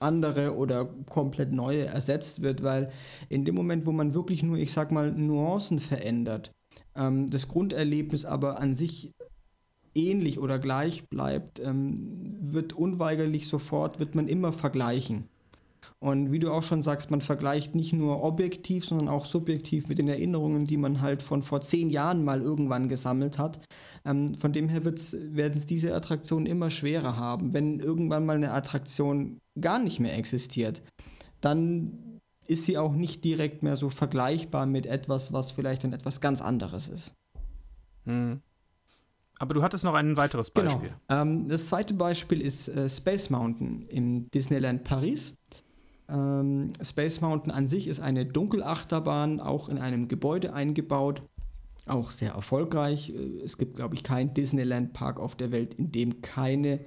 andere 0.00 0.56
oder 0.56 0.86
komplett 1.08 1.52
neue 1.52 1.86
ersetzt 1.86 2.42
wird, 2.42 2.62
weil 2.62 2.90
in 3.28 3.44
dem 3.44 3.54
Moment, 3.54 3.86
wo 3.86 3.92
man 3.92 4.14
wirklich 4.14 4.42
nur, 4.42 4.56
ich 4.56 4.72
sag 4.72 4.92
mal, 4.92 5.12
Nuancen 5.12 5.78
verändert, 5.80 6.52
ähm, 6.94 7.28
das 7.28 7.48
Grunderlebnis 7.48 8.24
aber 8.24 8.60
an 8.60 8.74
sich 8.74 9.12
ähnlich 9.94 10.38
oder 10.38 10.58
gleich 10.58 11.08
bleibt, 11.08 11.60
ähm, 11.60 12.36
wird 12.40 12.72
unweigerlich 12.72 13.48
sofort, 13.48 13.98
wird 13.98 14.14
man 14.14 14.28
immer 14.28 14.52
vergleichen. 14.52 15.28
Und 16.00 16.30
wie 16.30 16.38
du 16.38 16.52
auch 16.52 16.62
schon 16.62 16.82
sagst, 16.82 17.10
man 17.10 17.20
vergleicht 17.20 17.74
nicht 17.74 17.92
nur 17.92 18.22
objektiv, 18.22 18.84
sondern 18.84 19.08
auch 19.08 19.24
subjektiv 19.24 19.88
mit 19.88 19.98
den 19.98 20.06
Erinnerungen, 20.06 20.66
die 20.66 20.76
man 20.76 21.00
halt 21.00 21.22
von 21.22 21.42
vor 21.42 21.60
zehn 21.60 21.90
Jahren 21.90 22.24
mal 22.24 22.40
irgendwann 22.40 22.88
gesammelt 22.88 23.38
hat. 23.38 23.60
Ähm, 24.04 24.36
von 24.36 24.52
dem 24.52 24.68
her 24.68 24.84
werden 24.84 25.56
es 25.56 25.66
diese 25.66 25.94
Attraktionen 25.94 26.46
immer 26.46 26.70
schwerer 26.70 27.16
haben. 27.16 27.52
Wenn 27.52 27.80
irgendwann 27.80 28.26
mal 28.26 28.36
eine 28.36 28.52
Attraktion 28.52 29.40
gar 29.60 29.80
nicht 29.80 29.98
mehr 29.98 30.16
existiert, 30.16 30.82
dann 31.40 32.20
ist 32.46 32.64
sie 32.64 32.78
auch 32.78 32.94
nicht 32.94 33.24
direkt 33.24 33.64
mehr 33.64 33.76
so 33.76 33.90
vergleichbar 33.90 34.66
mit 34.66 34.86
etwas, 34.86 35.32
was 35.32 35.50
vielleicht 35.50 35.82
dann 35.82 35.92
etwas 35.92 36.20
ganz 36.20 36.40
anderes 36.40 36.88
ist. 36.88 37.12
Hm. 38.04 38.40
Aber 39.40 39.54
du 39.54 39.62
hattest 39.62 39.84
noch 39.84 39.94
ein 39.94 40.16
weiteres 40.16 40.52
genau. 40.52 40.72
Beispiel. 40.72 40.90
Genau. 41.08 41.22
Ähm, 41.22 41.48
das 41.48 41.66
zweite 41.66 41.94
Beispiel 41.94 42.40
ist 42.40 42.68
äh, 42.68 42.88
Space 42.88 43.30
Mountain 43.30 43.82
im 43.88 44.30
Disneyland 44.30 44.84
Paris. 44.84 45.34
Ähm, 46.10 46.72
Space 46.82 47.20
Mountain 47.20 47.52
an 47.52 47.66
sich 47.66 47.86
ist 47.86 48.00
eine 48.00 48.24
Dunkelachterbahn, 48.24 49.40
auch 49.40 49.68
in 49.68 49.78
einem 49.78 50.08
Gebäude 50.08 50.54
eingebaut. 50.54 51.22
Auch 51.86 52.10
sehr 52.10 52.32
erfolgreich. 52.32 53.10
Äh, 53.10 53.44
es 53.44 53.58
gibt, 53.58 53.76
glaube 53.76 53.94
ich, 53.94 54.02
keinen 54.02 54.34
Disneyland-Park 54.34 55.20
auf 55.20 55.36
der 55.36 55.52
Welt, 55.52 55.74
in 55.74 55.92
dem 55.92 56.20
keine 56.22 56.80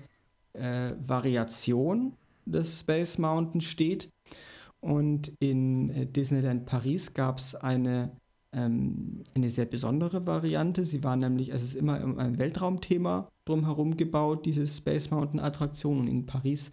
äh, 0.53 0.93
Variation 0.99 2.13
des 2.45 2.79
Space 2.79 3.17
Mountain 3.17 3.61
steht. 3.61 4.09
Und 4.79 5.33
in 5.39 5.89
äh, 5.91 6.07
Disneyland 6.07 6.65
Paris 6.65 7.13
gab 7.13 7.37
es 7.37 7.53
eine, 7.53 8.11
ähm, 8.51 9.23
eine 9.35 9.49
sehr 9.49 9.65
besondere 9.65 10.25
Variante. 10.25 10.83
Sie 10.85 11.03
war 11.03 11.15
nämlich, 11.15 11.49
es 11.49 11.61
ist 11.61 11.75
immer 11.75 11.99
ein 12.17 12.39
Weltraumthema 12.39 13.29
drumherum 13.45 13.97
gebaut, 13.97 14.45
diese 14.45 14.65
Space 14.65 15.11
Mountain 15.11 15.39
Attraktion. 15.39 15.99
Und 15.99 16.07
in 16.07 16.25
Paris 16.25 16.71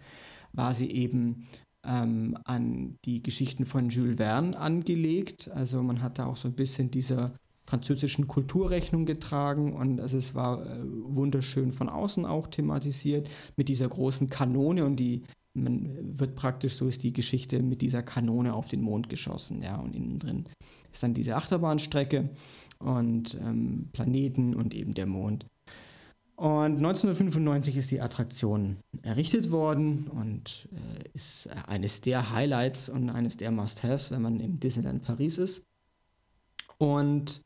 war 0.51 0.73
sie 0.73 0.89
eben 0.89 1.45
ähm, 1.89 2.37
an 2.45 2.97
die 3.05 3.23
Geschichten 3.23 3.65
von 3.65 3.89
Jules 3.89 4.17
Verne 4.17 4.57
angelegt. 4.57 5.49
Also 5.53 5.81
man 5.81 6.01
hat 6.01 6.19
da 6.19 6.27
auch 6.27 6.35
so 6.35 6.47
ein 6.47 6.53
bisschen 6.53 6.91
dieser 6.91 7.33
französischen 7.65 8.27
Kulturrechnung 8.27 9.05
getragen 9.05 9.73
und 9.73 9.99
also 9.99 10.17
es 10.17 10.33
war 10.33 10.65
äh, 10.65 10.79
wunderschön 10.83 11.71
von 11.71 11.89
außen 11.89 12.25
auch 12.25 12.47
thematisiert 12.47 13.29
mit 13.57 13.69
dieser 13.69 13.87
großen 13.87 14.29
Kanone 14.29 14.85
und 14.85 14.95
die 14.97 15.23
man 15.55 16.19
wird 16.19 16.35
praktisch, 16.35 16.75
so 16.75 16.87
ist 16.87 17.01
die 17.01 17.11
Geschichte, 17.11 17.61
mit 17.61 17.81
dieser 17.81 18.03
Kanone 18.03 18.53
auf 18.53 18.69
den 18.69 18.81
Mond 18.81 19.09
geschossen, 19.09 19.61
ja, 19.61 19.77
und 19.77 19.95
innen 19.95 20.19
drin 20.19 20.45
ist 20.91 21.03
dann 21.03 21.13
diese 21.13 21.35
Achterbahnstrecke 21.35 22.29
und 22.79 23.35
ähm, 23.35 23.89
Planeten 23.91 24.55
und 24.55 24.73
eben 24.73 24.93
der 24.93 25.05
Mond. 25.05 25.45
Und 26.39 26.77
1995 26.77 27.75
ist 27.75 27.91
die 27.91 27.99
Attraktion 27.99 28.77
errichtet 29.01 29.51
worden 29.51 30.07
und 30.07 30.69
äh, 30.71 31.09
ist 31.13 31.49
eines 31.67 31.99
der 31.99 32.31
Highlights 32.31 32.87
und 32.87 33.09
eines 33.09 33.35
der 33.35 33.51
Must-Haves, 33.51 34.09
wenn 34.11 34.21
man 34.21 34.39
im 34.39 34.57
Disneyland 34.57 35.03
Paris 35.03 35.37
ist. 35.37 35.63
Und 36.77 37.41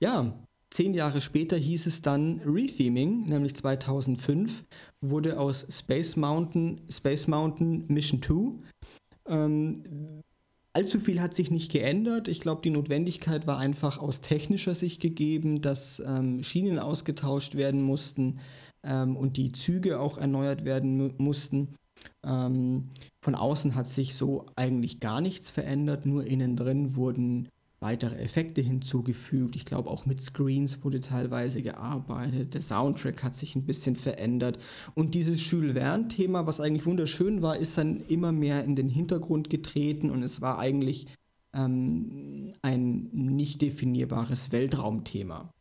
ja, 0.00 0.36
zehn 0.70 0.92
Jahre 0.92 1.20
später 1.20 1.56
hieß 1.56 1.86
es 1.86 2.02
dann 2.02 2.40
Retheming, 2.40 3.26
nämlich 3.28 3.54
2005 3.54 4.64
wurde 5.00 5.38
aus 5.38 5.64
Space 5.70 6.16
Mountain 6.16 6.80
Space 6.90 7.28
Mountain 7.28 7.84
Mission 7.86 8.20
2. 8.20 8.58
Ähm, 9.28 10.24
allzu 10.76 11.00
viel 11.00 11.22
hat 11.22 11.32
sich 11.32 11.50
nicht 11.50 11.72
geändert. 11.72 12.28
Ich 12.28 12.40
glaube, 12.40 12.60
die 12.62 12.70
Notwendigkeit 12.70 13.46
war 13.46 13.58
einfach 13.58 13.98
aus 13.98 14.20
technischer 14.20 14.74
Sicht 14.74 15.00
gegeben, 15.00 15.62
dass 15.62 16.02
ähm, 16.06 16.42
Schienen 16.42 16.78
ausgetauscht 16.78 17.54
werden 17.54 17.82
mussten 17.82 18.40
ähm, 18.84 19.16
und 19.16 19.38
die 19.38 19.52
Züge 19.52 19.98
auch 19.98 20.18
erneuert 20.18 20.66
werden 20.66 21.14
mussten. 21.16 21.68
Ähm, 22.24 22.90
von 23.22 23.34
außen 23.34 23.74
hat 23.74 23.86
sich 23.86 24.14
so 24.14 24.44
eigentlich 24.54 25.00
gar 25.00 25.22
nichts 25.22 25.50
verändert, 25.50 26.04
nur 26.04 26.26
innen 26.26 26.56
drin 26.56 26.94
wurden 26.94 27.48
weitere 27.86 28.16
Effekte 28.16 28.60
hinzugefügt. 28.60 29.54
Ich 29.54 29.64
glaube, 29.64 29.88
auch 29.90 30.06
mit 30.06 30.20
Screens 30.20 30.82
wurde 30.82 30.98
teilweise 30.98 31.62
gearbeitet. 31.62 32.54
Der 32.54 32.60
Soundtrack 32.60 33.22
hat 33.22 33.36
sich 33.36 33.54
ein 33.54 33.64
bisschen 33.64 33.94
verändert. 33.94 34.58
Und 34.94 35.14
dieses 35.14 35.48
Jules 35.48 35.74
Verne-Thema, 35.74 36.48
was 36.48 36.58
eigentlich 36.58 36.84
wunderschön 36.84 37.42
war, 37.42 37.56
ist 37.56 37.78
dann 37.78 38.04
immer 38.08 38.32
mehr 38.32 38.64
in 38.64 38.74
den 38.74 38.88
Hintergrund 38.88 39.50
getreten 39.50 40.10
und 40.10 40.24
es 40.24 40.40
war 40.40 40.58
eigentlich 40.58 41.06
ähm, 41.54 42.54
ein 42.62 43.08
nicht 43.12 43.62
definierbares 43.62 44.50
Weltraumthema. 44.50 45.52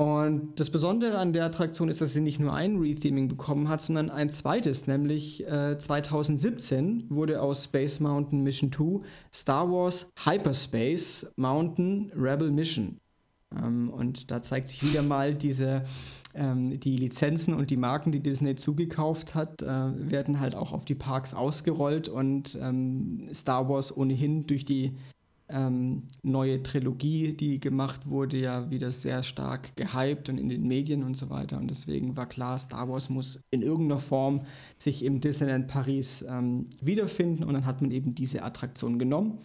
Und 0.00 0.58
das 0.58 0.70
Besondere 0.70 1.18
an 1.18 1.34
der 1.34 1.44
Attraktion 1.44 1.90
ist, 1.90 2.00
dass 2.00 2.14
sie 2.14 2.22
nicht 2.22 2.40
nur 2.40 2.54
ein 2.54 2.78
Retheming 2.78 3.28
bekommen 3.28 3.68
hat, 3.68 3.82
sondern 3.82 4.08
ein 4.08 4.30
zweites, 4.30 4.86
nämlich 4.86 5.46
äh, 5.46 5.76
2017 5.76 7.10
wurde 7.10 7.42
aus 7.42 7.64
Space 7.64 8.00
Mountain 8.00 8.42
Mission 8.42 8.72
2 8.72 9.06
Star 9.30 9.70
Wars 9.70 10.06
Hyperspace 10.24 11.26
Mountain 11.36 12.10
Rebel 12.16 12.50
Mission. 12.50 12.96
Ähm, 13.54 13.90
und 13.90 14.30
da 14.30 14.40
zeigt 14.40 14.68
sich 14.68 14.82
wieder 14.82 15.02
mal 15.02 15.34
diese, 15.34 15.82
ähm, 16.32 16.80
die 16.80 16.96
Lizenzen 16.96 17.52
und 17.52 17.68
die 17.68 17.76
Marken, 17.76 18.10
die 18.10 18.22
Disney 18.22 18.54
zugekauft 18.54 19.34
hat, 19.34 19.60
äh, 19.60 19.66
werden 19.66 20.40
halt 20.40 20.54
auch 20.54 20.72
auf 20.72 20.86
die 20.86 20.94
Parks 20.94 21.34
ausgerollt 21.34 22.08
und 22.08 22.56
ähm, 22.58 23.28
Star 23.34 23.68
Wars 23.68 23.94
ohnehin 23.94 24.46
durch 24.46 24.64
die 24.64 24.94
ähm, 25.52 26.04
neue 26.22 26.62
Trilogie, 26.62 27.34
die 27.34 27.60
gemacht 27.60 28.08
wurde, 28.08 28.36
ja 28.36 28.70
wieder 28.70 28.92
sehr 28.92 29.22
stark 29.22 29.76
gehypt 29.76 30.28
und 30.28 30.38
in 30.38 30.48
den 30.48 30.66
Medien 30.66 31.02
und 31.02 31.16
so 31.16 31.30
weiter. 31.30 31.58
Und 31.58 31.68
deswegen 31.68 32.16
war 32.16 32.26
klar, 32.26 32.58
Star 32.58 32.88
Wars 32.88 33.10
muss 33.10 33.38
in 33.50 33.62
irgendeiner 33.62 34.00
Form 34.00 34.42
sich 34.78 35.04
im 35.04 35.20
Disneyland 35.20 35.68
Paris 35.68 36.24
ähm, 36.28 36.66
wiederfinden. 36.80 37.44
Und 37.44 37.54
dann 37.54 37.66
hat 37.66 37.82
man 37.82 37.90
eben 37.90 38.14
diese 38.14 38.42
Attraktion 38.42 38.98
genommen 38.98 39.38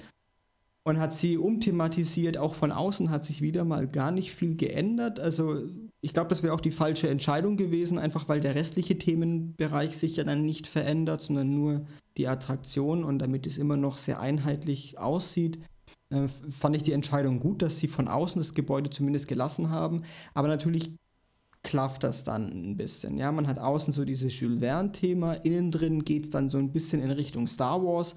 und 0.83 0.99
hat 0.99 1.13
sie 1.13 1.37
umthematisiert. 1.37 2.37
Auch 2.37 2.53
von 2.53 2.71
außen 2.71 3.09
hat 3.09 3.25
sich 3.25 3.41
wieder 3.41 3.65
mal 3.65 3.87
gar 3.87 4.11
nicht 4.11 4.31
viel 4.31 4.55
geändert. 4.55 5.19
Also 5.19 5.63
ich 6.01 6.13
glaube, 6.13 6.29
das 6.29 6.43
wäre 6.43 6.53
auch 6.53 6.61
die 6.61 6.71
falsche 6.71 7.09
Entscheidung 7.09 7.57
gewesen, 7.57 7.97
einfach 7.97 8.29
weil 8.29 8.39
der 8.39 8.55
restliche 8.55 8.97
Themenbereich 8.97 9.97
sich 9.97 10.15
ja 10.15 10.23
dann 10.23 10.45
nicht 10.45 10.67
verändert, 10.67 11.21
sondern 11.21 11.53
nur 11.55 11.85
die 12.17 12.27
Attraktion 12.27 13.03
und 13.03 13.19
damit 13.19 13.47
es 13.47 13.57
immer 13.57 13.77
noch 13.77 13.97
sehr 13.97 14.19
einheitlich 14.19 14.99
aussieht 14.99 15.59
äh, 16.15 16.27
fand 16.27 16.75
ich 16.75 16.83
die 16.83 16.93
Entscheidung 16.93 17.39
gut, 17.39 17.61
dass 17.61 17.79
sie 17.79 17.87
von 17.87 18.07
außen 18.07 18.39
das 18.39 18.53
Gebäude 18.53 18.89
zumindest 18.89 19.27
gelassen 19.27 19.69
haben. 19.69 20.01
Aber 20.33 20.47
natürlich 20.47 20.91
klafft 21.63 22.03
das 22.03 22.23
dann 22.23 22.47
ein 22.47 22.77
bisschen. 22.77 23.17
Ja, 23.17 23.31
man 23.31 23.47
hat 23.47 23.57
außen 23.57 23.91
so 23.91 24.05
dieses 24.05 24.39
Jules 24.39 24.59
Verne-Thema, 24.59 25.33
innen 25.33 25.71
drin 25.71 26.05
geht 26.05 26.25
es 26.25 26.29
dann 26.29 26.47
so 26.47 26.57
ein 26.57 26.71
bisschen 26.71 27.01
in 27.01 27.11
Richtung 27.11 27.47
Star 27.47 27.83
Wars. 27.83 28.15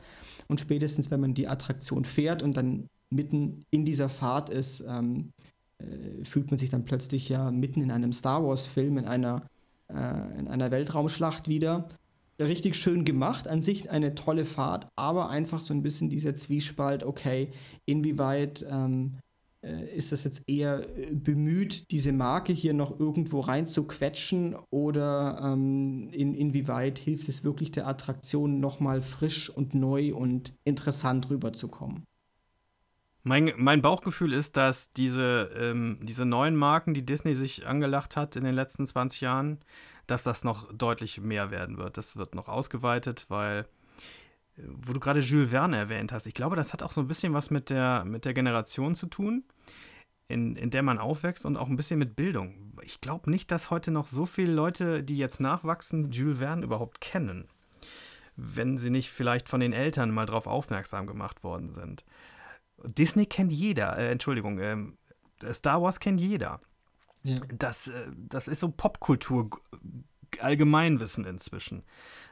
Und 0.48 0.60
spätestens, 0.60 1.10
wenn 1.10 1.20
man 1.20 1.34
die 1.34 1.48
Attraktion 1.48 2.04
fährt 2.04 2.42
und 2.42 2.56
dann 2.56 2.88
mitten 3.10 3.64
in 3.70 3.84
dieser 3.84 4.08
Fahrt 4.08 4.50
ist, 4.50 4.84
ähm, 4.86 5.30
äh, 5.78 6.24
fühlt 6.24 6.50
man 6.50 6.58
sich 6.58 6.70
dann 6.70 6.84
plötzlich 6.84 7.28
ja 7.28 7.50
mitten 7.50 7.80
in 7.80 7.90
einem 7.90 8.12
Star 8.12 8.44
Wars-Film, 8.44 8.98
in 8.98 9.06
einer, 9.06 9.46
äh, 9.88 10.38
in 10.38 10.48
einer 10.48 10.70
Weltraumschlacht 10.70 11.48
wieder 11.48 11.88
richtig 12.40 12.76
schön 12.76 13.04
gemacht, 13.04 13.48
an 13.48 13.62
sich 13.62 13.90
eine 13.90 14.14
tolle 14.14 14.44
Fahrt, 14.44 14.88
aber 14.96 15.30
einfach 15.30 15.60
so 15.60 15.74
ein 15.74 15.82
bisschen 15.82 16.08
dieser 16.08 16.34
Zwiespalt, 16.34 17.04
okay, 17.04 17.50
inwieweit 17.86 18.64
ähm, 18.70 19.18
äh, 19.62 19.96
ist 19.96 20.12
das 20.12 20.24
jetzt 20.24 20.42
eher 20.46 20.86
äh, 20.96 21.12
bemüht, 21.12 21.90
diese 21.90 22.12
Marke 22.12 22.52
hier 22.52 22.74
noch 22.74 23.00
irgendwo 23.00 23.40
rein 23.40 23.66
zu 23.66 23.84
quetschen 23.84 24.56
oder 24.70 25.40
ähm, 25.42 26.08
in, 26.12 26.34
inwieweit 26.34 27.00
hilft 27.00 27.28
es 27.28 27.42
wirklich 27.42 27.72
der 27.72 27.88
Attraktion 27.88 28.60
nochmal 28.60 29.02
frisch 29.02 29.50
und 29.50 29.74
neu 29.74 30.14
und 30.14 30.54
interessant 30.64 31.28
rüberzukommen? 31.30 32.04
Mein, 33.24 33.52
mein 33.56 33.82
Bauchgefühl 33.82 34.32
ist, 34.32 34.56
dass 34.56 34.92
diese, 34.92 35.50
ähm, 35.58 35.98
diese 36.02 36.24
neuen 36.24 36.54
Marken, 36.54 36.94
die 36.94 37.04
Disney 37.04 37.34
sich 37.34 37.66
angelacht 37.66 38.16
hat 38.16 38.36
in 38.36 38.44
den 38.44 38.54
letzten 38.54 38.86
20 38.86 39.20
Jahren, 39.20 39.58
dass 40.08 40.24
das 40.24 40.42
noch 40.42 40.72
deutlich 40.72 41.20
mehr 41.20 41.50
werden 41.52 41.78
wird. 41.78 41.96
Das 41.96 42.16
wird 42.16 42.34
noch 42.34 42.48
ausgeweitet, 42.48 43.26
weil, 43.28 43.66
äh, 44.56 44.62
wo 44.66 44.92
du 44.92 45.00
gerade 45.00 45.20
Jules 45.20 45.50
Verne 45.50 45.76
erwähnt 45.76 46.10
hast, 46.10 46.26
ich 46.26 46.34
glaube, 46.34 46.56
das 46.56 46.72
hat 46.72 46.82
auch 46.82 46.90
so 46.90 47.00
ein 47.02 47.06
bisschen 47.08 47.34
was 47.34 47.50
mit 47.50 47.70
der, 47.70 48.04
mit 48.04 48.24
der 48.24 48.34
Generation 48.34 48.94
zu 48.94 49.06
tun, 49.06 49.44
in, 50.26 50.56
in 50.56 50.70
der 50.70 50.82
man 50.82 50.98
aufwächst 50.98 51.46
und 51.46 51.56
auch 51.56 51.68
ein 51.68 51.76
bisschen 51.76 51.98
mit 51.98 52.16
Bildung. 52.16 52.72
Ich 52.82 53.00
glaube 53.00 53.30
nicht, 53.30 53.50
dass 53.50 53.70
heute 53.70 53.90
noch 53.90 54.06
so 54.06 54.26
viele 54.26 54.52
Leute, 54.52 55.04
die 55.04 55.18
jetzt 55.18 55.40
nachwachsen, 55.40 56.10
Jules 56.10 56.38
Verne 56.38 56.64
überhaupt 56.64 57.00
kennen. 57.00 57.48
Wenn 58.36 58.78
sie 58.78 58.90
nicht 58.90 59.10
vielleicht 59.10 59.48
von 59.48 59.60
den 59.60 59.72
Eltern 59.72 60.10
mal 60.10 60.26
drauf 60.26 60.46
aufmerksam 60.46 61.06
gemacht 61.06 61.42
worden 61.44 61.70
sind. 61.70 62.04
Disney 62.84 63.26
kennt 63.26 63.52
jeder, 63.52 63.98
äh, 63.98 64.10
Entschuldigung, 64.10 64.58
äh, 64.58 64.76
Star 65.52 65.82
Wars 65.82 66.00
kennt 66.00 66.20
jeder. 66.20 66.60
Ja. 67.28 67.36
Das, 67.56 67.88
äh, 67.88 67.92
das 68.16 68.48
ist 68.48 68.60
so 68.60 68.70
Popkultur, 68.70 69.50
Allgemeinwissen 70.40 71.24
inzwischen. 71.24 71.82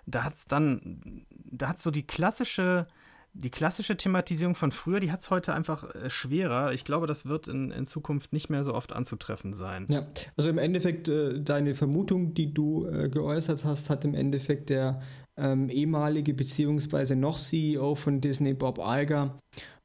Da 0.07 0.25
hat 0.25 0.35
es 0.35 0.47
dann, 0.47 1.27
da 1.31 1.69
hat 1.69 1.79
so 1.79 1.91
die 1.91 2.07
klassische, 2.07 2.87
die 3.33 3.51
klassische 3.51 3.97
Thematisierung 3.97 4.55
von 4.55 4.73
früher, 4.73 5.01
die 5.01 5.13
hat 5.13 5.21
es 5.21 5.31
heute 5.31 5.53
einfach 5.55 5.95
äh, 5.95 6.09
schwerer. 6.09 6.73
Ich 6.73 6.85
glaube, 6.85 7.07
das 7.07 7.27
wird 7.27 7.49
in, 7.49 7.71
in 7.71 7.85
Zukunft 7.85 8.33
nicht 8.33 8.49
mehr 8.49 8.65
so 8.65 8.75
oft 8.75 8.93
anzutreffen 8.93 9.53
sein. 9.53 9.87
Ja, 9.89 10.07
also 10.37 10.49
im 10.49 10.59
Endeffekt, 10.59 11.09
äh, 11.09 11.41
deine 11.41 11.75
Vermutung, 11.75 12.35
die 12.35 12.53
du 12.53 12.87
äh, 12.87 13.09
geäußert 13.09 13.65
hast, 13.65 13.91
hat 13.91 14.05
im 14.05 14.15
Endeffekt 14.15 14.71
der 14.71 15.01
ähm, 15.37 15.69
ehemalige 15.69 16.33
beziehungsweise 16.33 17.17
noch 17.17 17.39
CEO 17.39 17.95
von 17.95 18.21
Disney, 18.21 18.55
Bob 18.55 18.79
Iger, 18.79 19.37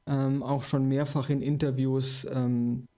ähm, 0.06 0.42
auch 0.42 0.64
schon 0.64 0.88
mehrfach 0.88 1.28
in 1.28 1.42
Interviews 1.42 2.26
ähm, 2.32 2.86
äh, 2.86 2.91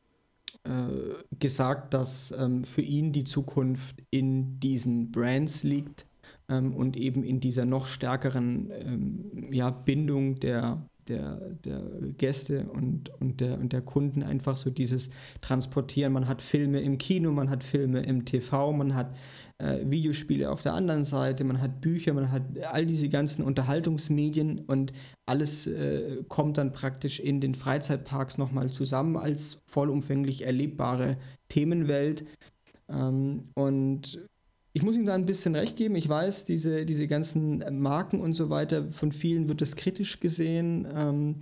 gesagt, 1.38 1.92
dass 1.92 2.32
ähm, 2.38 2.64
für 2.64 2.80
ihn 2.80 3.12
die 3.12 3.24
Zukunft 3.24 3.96
in 4.10 4.58
diesen 4.60 5.12
Brands 5.12 5.62
liegt 5.62 6.06
ähm, 6.48 6.74
und 6.74 6.96
eben 6.96 7.22
in 7.22 7.40
dieser 7.40 7.66
noch 7.66 7.86
stärkeren 7.86 8.70
ähm, 8.70 9.52
ja, 9.52 9.70
Bindung 9.70 10.40
der, 10.40 10.88
der, 11.08 11.36
der 11.64 11.82
Gäste 12.16 12.64
und, 12.70 13.10
und, 13.20 13.40
der, 13.40 13.58
und 13.58 13.72
der 13.72 13.82
Kunden 13.82 14.22
einfach 14.22 14.56
so 14.56 14.70
dieses 14.70 15.10
Transportieren. 15.40 16.12
Man 16.12 16.28
hat 16.28 16.42
Filme 16.42 16.80
im 16.80 16.98
Kino, 16.98 17.30
man 17.32 17.50
hat 17.50 17.62
Filme 17.62 18.00
im 18.00 18.24
TV, 18.24 18.72
man 18.72 18.94
hat 18.94 19.14
äh, 19.59 19.78
Videospiele 19.84 20.50
auf 20.50 20.62
der 20.62 20.74
anderen 20.74 21.05
Seite, 21.05 21.44
man 21.44 21.61
hat 21.61 21.80
Bücher, 21.80 22.12
man 22.12 22.32
hat 22.32 22.42
all 22.72 22.86
diese 22.86 23.09
ganzen 23.09 23.44
Unterhaltungsmedien 23.44 24.61
und 24.66 24.92
alles 25.26 25.66
äh, 25.66 26.24
kommt 26.28 26.59
dann 26.59 26.72
praktisch 26.72 27.20
in 27.20 27.40
den 27.40 27.55
Freizeitparks 27.55 28.36
nochmal 28.36 28.70
zusammen 28.70 29.16
als 29.16 29.59
vollumfänglich 29.66 30.44
erlebbare 30.44 31.16
Themenwelt. 31.48 32.24
Ähm, 32.88 33.44
und 33.55 34.20
ich 34.72 34.82
muss 34.82 34.96
ihm 34.96 35.07
da 35.07 35.14
ein 35.14 35.24
bisschen 35.24 35.55
recht 35.55 35.76
geben. 35.76 35.94
Ich 35.94 36.09
weiß, 36.09 36.44
diese, 36.44 36.84
diese 36.84 37.07
ganzen 37.07 37.62
Marken 37.80 38.20
und 38.20 38.34
so 38.34 38.50
weiter, 38.50 38.90
von 38.90 39.12
vielen 39.12 39.48
wird 39.48 39.61
das 39.61 39.76
kritisch 39.76 40.18
gesehen. 40.18 40.88
Ähm, 40.92 41.36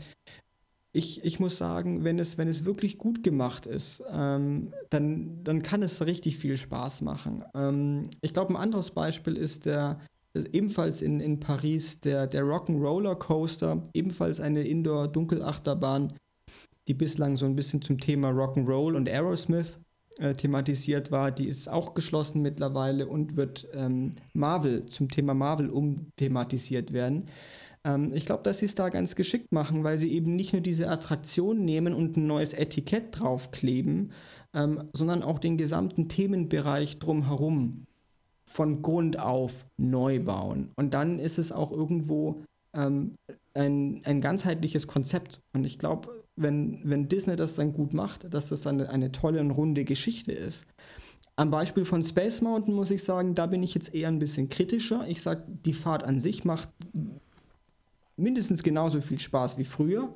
ich, 0.92 1.24
ich 1.24 1.40
muss 1.40 1.56
sagen, 1.56 2.04
wenn 2.04 2.18
es, 2.18 2.36
wenn 2.36 2.48
es 2.48 2.64
wirklich 2.64 2.98
gut 2.98 3.22
gemacht 3.22 3.66
ist, 3.66 4.02
ähm, 4.12 4.72
dann, 4.90 5.42
dann 5.42 5.62
kann 5.62 5.82
es 5.82 6.04
richtig 6.04 6.36
viel 6.36 6.56
Spaß 6.56 7.00
machen. 7.00 7.42
Ähm, 7.54 8.02
ich 8.20 8.34
glaube, 8.34 8.52
ein 8.52 8.56
anderes 8.56 8.90
Beispiel 8.90 9.36
ist 9.36 9.64
der, 9.64 9.98
ebenfalls 10.52 11.00
in, 11.00 11.20
in 11.20 11.40
Paris, 11.40 12.00
der, 12.00 12.26
der 12.26 12.44
Rock'n'Roller 12.44 13.14
Coaster, 13.14 13.88
ebenfalls 13.94 14.38
eine 14.40 14.62
Indoor-Dunkelachterbahn, 14.62 16.12
die 16.88 16.94
bislang 16.94 17.36
so 17.36 17.46
ein 17.46 17.56
bisschen 17.56 17.80
zum 17.80 17.98
Thema 17.98 18.30
Rock'n'Roll 18.30 18.94
und 18.94 19.08
Aerosmith 19.08 19.78
äh, 20.18 20.34
thematisiert 20.34 21.10
war, 21.10 21.30
die 21.30 21.46
ist 21.46 21.68
auch 21.68 21.94
geschlossen 21.94 22.42
mittlerweile 22.42 23.06
und 23.06 23.36
wird 23.36 23.66
ähm, 23.72 24.10
Marvel 24.34 24.84
zum 24.86 25.08
Thema 25.08 25.32
Marvel 25.32 25.70
umthematisiert 25.70 26.92
werden. 26.92 27.26
Ähm, 27.84 28.10
ich 28.12 28.26
glaube, 28.26 28.42
dass 28.42 28.58
sie 28.58 28.66
es 28.66 28.74
da 28.74 28.88
ganz 28.88 29.16
geschickt 29.16 29.52
machen, 29.52 29.84
weil 29.84 29.98
sie 29.98 30.12
eben 30.12 30.36
nicht 30.36 30.52
nur 30.52 30.62
diese 30.62 30.88
Attraktion 30.88 31.64
nehmen 31.64 31.94
und 31.94 32.16
ein 32.16 32.26
neues 32.26 32.52
Etikett 32.52 33.18
draufkleben, 33.18 34.12
ähm, 34.54 34.84
sondern 34.92 35.22
auch 35.22 35.38
den 35.38 35.58
gesamten 35.58 36.08
Themenbereich 36.08 36.98
drumherum 36.98 37.86
von 38.44 38.82
Grund 38.82 39.18
auf 39.18 39.66
neu 39.78 40.20
bauen. 40.20 40.70
Und 40.76 40.94
dann 40.94 41.18
ist 41.18 41.38
es 41.38 41.52
auch 41.52 41.72
irgendwo 41.72 42.42
ähm, 42.74 43.14
ein, 43.54 44.02
ein 44.04 44.20
ganzheitliches 44.20 44.86
Konzept. 44.86 45.40
Und 45.54 45.64
ich 45.64 45.78
glaube, 45.78 46.24
wenn, 46.36 46.80
wenn 46.84 47.08
Disney 47.08 47.36
das 47.36 47.54
dann 47.54 47.72
gut 47.72 47.94
macht, 47.94 48.32
dass 48.32 48.48
das 48.48 48.60
dann 48.60 48.80
eine 48.80 49.12
tolle 49.12 49.40
und 49.40 49.50
runde 49.50 49.84
Geschichte 49.84 50.32
ist. 50.32 50.64
Am 51.36 51.50
Beispiel 51.50 51.84
von 51.84 52.02
Space 52.02 52.42
Mountain 52.42 52.74
muss 52.74 52.90
ich 52.90 53.02
sagen, 53.04 53.34
da 53.34 53.46
bin 53.46 53.62
ich 53.62 53.74
jetzt 53.74 53.94
eher 53.94 54.08
ein 54.08 54.18
bisschen 54.18 54.48
kritischer. 54.48 55.06
Ich 55.08 55.22
sage, 55.22 55.44
die 55.64 55.72
Fahrt 55.72 56.04
an 56.04 56.20
sich 56.20 56.44
macht 56.44 56.68
mindestens 58.16 58.62
genauso 58.62 59.00
viel 59.00 59.18
Spaß 59.18 59.58
wie 59.58 59.64
früher, 59.64 60.14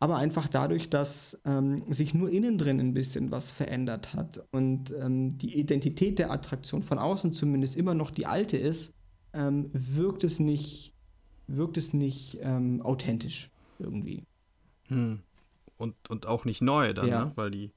aber 0.00 0.16
einfach 0.16 0.48
dadurch, 0.48 0.90
dass 0.90 1.40
ähm, 1.44 1.82
sich 1.92 2.14
nur 2.14 2.30
innen 2.30 2.58
drin 2.58 2.80
ein 2.80 2.94
bisschen 2.94 3.30
was 3.30 3.50
verändert 3.50 4.14
hat 4.14 4.44
und 4.50 4.92
ähm, 4.92 5.38
die 5.38 5.58
Identität 5.58 6.18
der 6.18 6.30
Attraktion 6.30 6.82
von 6.82 6.98
außen 6.98 7.32
zumindest 7.32 7.76
immer 7.76 7.94
noch 7.94 8.10
die 8.10 8.26
alte 8.26 8.56
ist, 8.56 8.92
ähm, 9.32 9.70
wirkt 9.72 10.24
es 10.24 10.40
nicht, 10.40 10.92
wirkt 11.46 11.76
es 11.76 11.92
nicht 11.92 12.38
ähm, 12.42 12.82
authentisch 12.82 13.50
irgendwie. 13.78 14.24
Hm 14.88 15.20
und, 15.82 15.96
und 16.08 16.26
auch 16.26 16.44
nicht 16.44 16.62
neu 16.62 16.94
dann, 16.94 17.08
ja. 17.08 17.24
ne? 17.26 17.32
weil 17.34 17.50
die. 17.50 17.72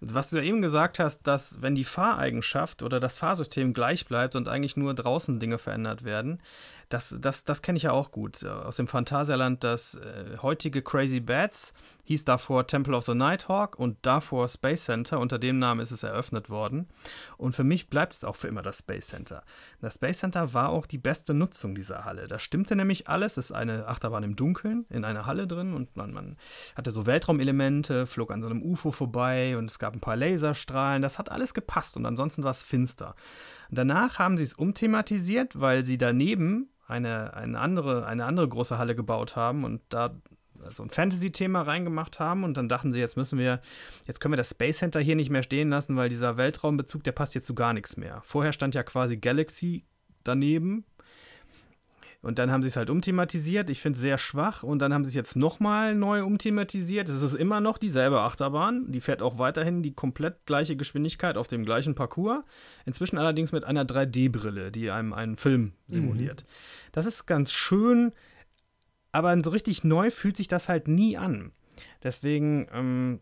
Was 0.00 0.30
du 0.30 0.36
ja 0.36 0.42
eben 0.42 0.62
gesagt 0.62 1.00
hast, 1.00 1.26
dass 1.26 1.60
wenn 1.60 1.74
die 1.74 1.84
Fahreigenschaft 1.84 2.82
oder 2.82 3.00
das 3.00 3.18
Fahrsystem 3.18 3.72
gleich 3.72 4.06
bleibt 4.06 4.36
und 4.36 4.48
eigentlich 4.48 4.76
nur 4.76 4.94
draußen 4.94 5.40
Dinge 5.40 5.58
verändert 5.58 6.04
werden, 6.04 6.40
das, 6.88 7.14
das, 7.20 7.44
das 7.44 7.60
kenne 7.60 7.76
ich 7.76 7.82
ja 7.82 7.92
auch 7.92 8.10
gut 8.10 8.44
aus 8.44 8.76
dem 8.76 8.88
Phantasialand. 8.88 9.62
Das 9.62 9.94
äh, 9.96 10.38
heutige 10.40 10.80
Crazy 10.80 11.20
Bats 11.20 11.74
hieß 12.04 12.24
davor 12.24 12.66
Temple 12.66 12.96
of 12.96 13.04
the 13.04 13.14
Nighthawk 13.14 13.78
und 13.78 13.98
davor 14.02 14.48
Space 14.48 14.84
Center. 14.84 15.18
Unter 15.18 15.38
dem 15.38 15.58
Namen 15.58 15.80
ist 15.80 15.90
es 15.90 16.02
eröffnet 16.02 16.48
worden. 16.48 16.88
Und 17.36 17.54
für 17.54 17.64
mich 17.64 17.90
bleibt 17.90 18.14
es 18.14 18.24
auch 18.24 18.36
für 18.36 18.48
immer 18.48 18.62
das 18.62 18.78
Space 18.78 19.08
Center. 19.08 19.42
Das 19.82 19.96
Space 19.96 20.20
Center 20.20 20.54
war 20.54 20.70
auch 20.70 20.86
die 20.86 20.96
beste 20.96 21.34
Nutzung 21.34 21.74
dieser 21.74 22.06
Halle. 22.06 22.26
Da 22.26 22.38
stimmte 22.38 22.74
nämlich 22.74 23.08
alles. 23.08 23.36
Es 23.36 23.50
ist 23.50 23.52
eine 23.52 23.86
Achterbahn 23.86 24.22
im 24.22 24.36
Dunkeln 24.36 24.86
in 24.88 25.04
einer 25.04 25.26
Halle 25.26 25.46
drin 25.46 25.74
und 25.74 25.94
man, 25.96 26.12
man 26.12 26.38
hatte 26.74 26.90
so 26.90 27.04
Weltraumelemente, 27.04 28.06
flog 28.06 28.30
an 28.30 28.42
so 28.42 28.48
einem 28.48 28.62
UFO 28.62 28.92
vorbei 28.92 29.58
und 29.58 29.70
es 29.70 29.78
gab 29.78 29.87
ein 29.94 30.00
paar 30.00 30.16
Laserstrahlen. 30.16 31.02
Das 31.02 31.18
hat 31.18 31.30
alles 31.30 31.54
gepasst 31.54 31.96
und 31.96 32.06
ansonsten 32.06 32.44
war 32.44 32.50
es 32.50 32.62
finster. 32.62 33.14
Danach 33.70 34.18
haben 34.18 34.36
sie 34.36 34.44
es 34.44 34.54
umthematisiert, 34.54 35.60
weil 35.60 35.84
sie 35.84 35.98
daneben 35.98 36.70
eine, 36.86 37.34
eine, 37.34 37.60
andere, 37.60 38.06
eine 38.06 38.24
andere 38.24 38.48
große 38.48 38.78
Halle 38.78 38.94
gebaut 38.94 39.36
haben 39.36 39.64
und 39.64 39.82
da 39.90 40.14
so 40.70 40.82
ein 40.82 40.90
Fantasy-Thema 40.90 41.62
reingemacht 41.62 42.18
haben 42.18 42.44
und 42.44 42.56
dann 42.56 42.68
dachten 42.68 42.92
sie, 42.92 42.98
jetzt 42.98 43.16
müssen 43.16 43.38
wir, 43.38 43.60
jetzt 44.06 44.20
können 44.20 44.32
wir 44.32 44.36
das 44.38 44.50
Space 44.50 44.78
Center 44.78 45.00
hier 45.00 45.16
nicht 45.16 45.30
mehr 45.30 45.42
stehen 45.42 45.70
lassen, 45.70 45.96
weil 45.96 46.08
dieser 46.08 46.36
Weltraumbezug, 46.36 47.04
der 47.04 47.12
passt 47.12 47.34
jetzt 47.34 47.46
zu 47.46 47.54
gar 47.54 47.72
nichts 47.72 47.96
mehr. 47.96 48.20
Vorher 48.24 48.52
stand 48.52 48.74
ja 48.74 48.82
quasi 48.82 49.16
Galaxy 49.18 49.84
daneben 50.24 50.84
und 52.20 52.38
dann 52.40 52.50
haben 52.50 52.62
sie 52.62 52.68
es 52.68 52.76
halt 52.76 52.90
umthematisiert. 52.90 53.70
Ich 53.70 53.80
finde 53.80 53.96
es 53.96 54.00
sehr 54.00 54.18
schwach. 54.18 54.64
Und 54.64 54.80
dann 54.80 54.92
haben 54.92 55.04
sie 55.04 55.10
es 55.10 55.14
jetzt 55.14 55.36
nochmal 55.36 55.94
neu 55.94 56.24
umthematisiert. 56.24 57.08
Es 57.08 57.22
ist 57.22 57.34
immer 57.34 57.60
noch 57.60 57.78
dieselbe 57.78 58.20
Achterbahn. 58.20 58.90
Die 58.90 59.00
fährt 59.00 59.22
auch 59.22 59.38
weiterhin 59.38 59.82
die 59.84 59.92
komplett 59.92 60.44
gleiche 60.44 60.74
Geschwindigkeit 60.76 61.36
auf 61.38 61.46
dem 61.46 61.64
gleichen 61.64 61.94
Parcours. 61.94 62.42
Inzwischen 62.86 63.18
allerdings 63.18 63.52
mit 63.52 63.62
einer 63.62 63.84
3D-Brille, 63.84 64.72
die 64.72 64.90
einem 64.90 65.12
einen 65.12 65.36
Film 65.36 65.74
simuliert. 65.86 66.42
Mhm. 66.42 66.90
Das 66.90 67.06
ist 67.06 67.26
ganz 67.26 67.52
schön, 67.52 68.12
aber 69.12 69.40
so 69.44 69.50
richtig 69.50 69.84
neu 69.84 70.10
fühlt 70.10 70.36
sich 70.36 70.48
das 70.48 70.68
halt 70.68 70.88
nie 70.88 71.16
an. 71.16 71.52
Deswegen 72.02 72.66
ähm, 72.72 73.20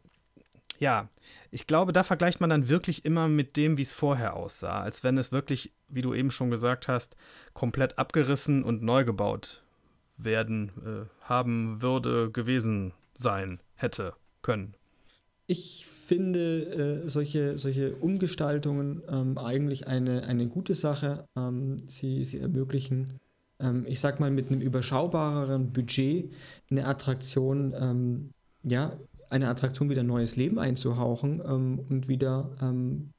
ja, 0.78 1.09
ich 1.51 1.66
glaube, 1.66 1.92
da 1.92 2.03
vergleicht 2.03 2.40
man 2.40 2.51
dann 2.51 2.68
wirklich 2.68 3.05
immer 3.05 3.28
mit 3.28 3.57
dem, 3.57 3.78
wie 3.78 3.82
es 3.82 3.92
vorher 3.92 4.36
aussah, 4.36 4.80
als 4.80 5.05
wenn 5.05 5.16
es 5.18 5.32
wirklich, 5.32 5.72
wie 5.89 6.03
du 6.03 6.14
eben 6.14 6.30
schon 6.30 6.51
gesagt 6.51 6.89
hast, 6.89 7.16
komplett 7.55 7.99
abgerissen 7.99 8.62
und 8.62 8.82
neu 8.82 9.05
gebaut 9.05 9.62
werden 10.18 10.70
äh, 10.84 11.24
haben 11.28 11.82
würde, 11.82 12.30
gewesen 12.30 12.93
sein 13.16 13.61
hätte 13.74 14.14
können. 14.43 14.74
Ich 15.47 15.87
finde 15.87 17.03
äh, 17.05 17.09
solche, 17.09 17.59
solche 17.59 17.95
Umgestaltungen 17.97 19.03
ähm, 19.09 19.39
eigentlich 19.39 19.87
eine, 19.87 20.24
eine 20.24 20.49
gute 20.49 20.74
Sache. 20.74 21.26
Ähm, 21.37 21.76
sie, 21.87 22.24
sie 22.24 22.39
ermöglichen, 22.39 23.20
ähm, 23.61 23.84
ich 23.87 24.01
sag 24.01 24.20
mal, 24.20 24.30
mit 24.30 24.51
einem 24.51 24.61
überschaubareren 24.61 25.72
Budget 25.72 26.32
eine 26.70 26.87
Attraktion 26.87 27.74
ähm, 27.78 28.30
ja, 28.62 28.97
eine 29.30 29.49
Attraktion 29.49 29.91
wieder 29.91 30.03
neues 30.03 30.37
Leben 30.37 30.59
einzuhauchen 30.59 31.43
ähm, 31.45 31.80
und 31.89 32.09
wieder 32.09 32.51
ähm, 32.61 33.12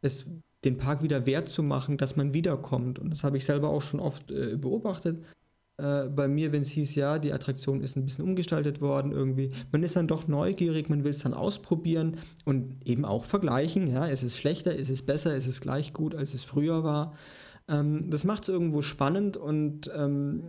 es 0.00 0.26
den 0.64 0.76
Park 0.76 1.02
wieder 1.02 1.26
wert 1.26 1.48
zu 1.48 1.62
machen, 1.62 1.96
dass 1.96 2.16
man 2.16 2.34
wiederkommt. 2.34 2.98
Und 2.98 3.10
das 3.10 3.24
habe 3.24 3.36
ich 3.36 3.44
selber 3.44 3.68
auch 3.68 3.82
schon 3.82 4.00
oft 4.00 4.30
äh, 4.30 4.56
beobachtet. 4.56 5.24
Äh, 5.76 6.04
bei 6.04 6.28
mir, 6.28 6.52
wenn 6.52 6.62
es 6.62 6.68
hieß, 6.68 6.94
ja, 6.94 7.18
die 7.18 7.32
Attraktion 7.32 7.80
ist 7.80 7.96
ein 7.96 8.04
bisschen 8.04 8.24
umgestaltet 8.24 8.80
worden 8.80 9.12
irgendwie. 9.12 9.50
Man 9.72 9.82
ist 9.82 9.96
dann 9.96 10.06
doch 10.06 10.28
neugierig, 10.28 10.88
man 10.88 11.02
will 11.02 11.10
es 11.10 11.18
dann 11.18 11.34
ausprobieren 11.34 12.16
und 12.44 12.88
eben 12.88 13.04
auch 13.04 13.24
vergleichen. 13.24 13.88
Ja, 13.88 14.06
ist 14.06 14.22
es 14.22 14.36
schlechter, 14.36 14.74
ist 14.74 14.90
es 14.90 15.02
besser, 15.02 15.34
ist 15.34 15.46
es 15.46 15.60
gleich 15.60 15.92
gut, 15.92 16.14
als 16.14 16.34
es 16.34 16.44
früher 16.44 16.84
war. 16.84 17.14
Ähm, 17.68 18.08
das 18.08 18.24
macht 18.24 18.44
es 18.44 18.48
irgendwo 18.50 18.82
spannend 18.82 19.36
und 19.36 19.90
ähm, 19.96 20.44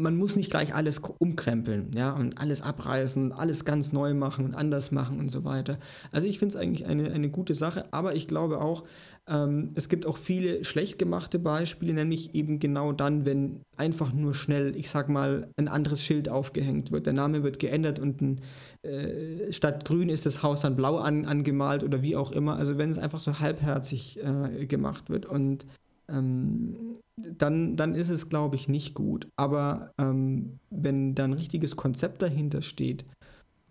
man 0.00 0.16
muss 0.16 0.36
nicht 0.36 0.50
gleich 0.50 0.74
alles 0.74 1.00
umkrempeln, 1.18 1.90
ja, 1.94 2.12
und 2.12 2.40
alles 2.40 2.62
abreißen, 2.62 3.32
alles 3.32 3.64
ganz 3.64 3.92
neu 3.92 4.14
machen 4.14 4.44
und 4.44 4.54
anders 4.54 4.90
machen 4.90 5.18
und 5.18 5.30
so 5.30 5.44
weiter. 5.44 5.78
Also 6.12 6.26
ich 6.26 6.38
finde 6.38 6.56
es 6.56 6.60
eigentlich 6.60 6.86
eine, 6.86 7.12
eine 7.12 7.30
gute 7.30 7.54
Sache, 7.54 7.84
aber 7.92 8.14
ich 8.14 8.26
glaube 8.26 8.60
auch, 8.60 8.84
ähm, 9.28 9.70
es 9.74 9.88
gibt 9.88 10.06
auch 10.06 10.18
viele 10.18 10.64
schlecht 10.64 10.98
gemachte 10.98 11.38
Beispiele, 11.38 11.94
nämlich 11.94 12.34
eben 12.34 12.58
genau 12.58 12.92
dann, 12.92 13.26
wenn 13.26 13.62
einfach 13.76 14.12
nur 14.12 14.34
schnell, 14.34 14.74
ich 14.76 14.90
sag 14.90 15.08
mal, 15.08 15.50
ein 15.56 15.68
anderes 15.68 16.02
Schild 16.02 16.28
aufgehängt 16.28 16.90
wird. 16.90 17.06
Der 17.06 17.12
Name 17.12 17.42
wird 17.42 17.58
geändert 17.58 17.98
und 17.98 18.20
ein, 18.20 18.40
äh, 18.82 19.52
statt 19.52 19.84
grün 19.84 20.08
ist 20.08 20.26
das 20.26 20.42
Haus 20.42 20.62
dann 20.62 20.76
blau 20.76 20.96
an, 20.96 21.26
angemalt 21.26 21.84
oder 21.84 22.02
wie 22.02 22.16
auch 22.16 22.32
immer. 22.32 22.56
Also 22.56 22.78
wenn 22.78 22.90
es 22.90 22.98
einfach 22.98 23.20
so 23.20 23.38
halbherzig 23.38 24.18
äh, 24.22 24.66
gemacht 24.66 25.10
wird 25.10 25.26
und 25.26 25.66
ähm, 26.10 26.96
dann, 27.16 27.76
dann 27.76 27.94
ist 27.94 28.10
es, 28.10 28.28
glaube 28.28 28.56
ich, 28.56 28.68
nicht 28.68 28.94
gut. 28.94 29.28
Aber 29.36 29.92
ähm, 29.98 30.58
wenn 30.70 31.14
da 31.14 31.24
ein 31.24 31.32
richtiges 31.32 31.76
Konzept 31.76 32.22
dahinter 32.22 32.62
steht 32.62 33.04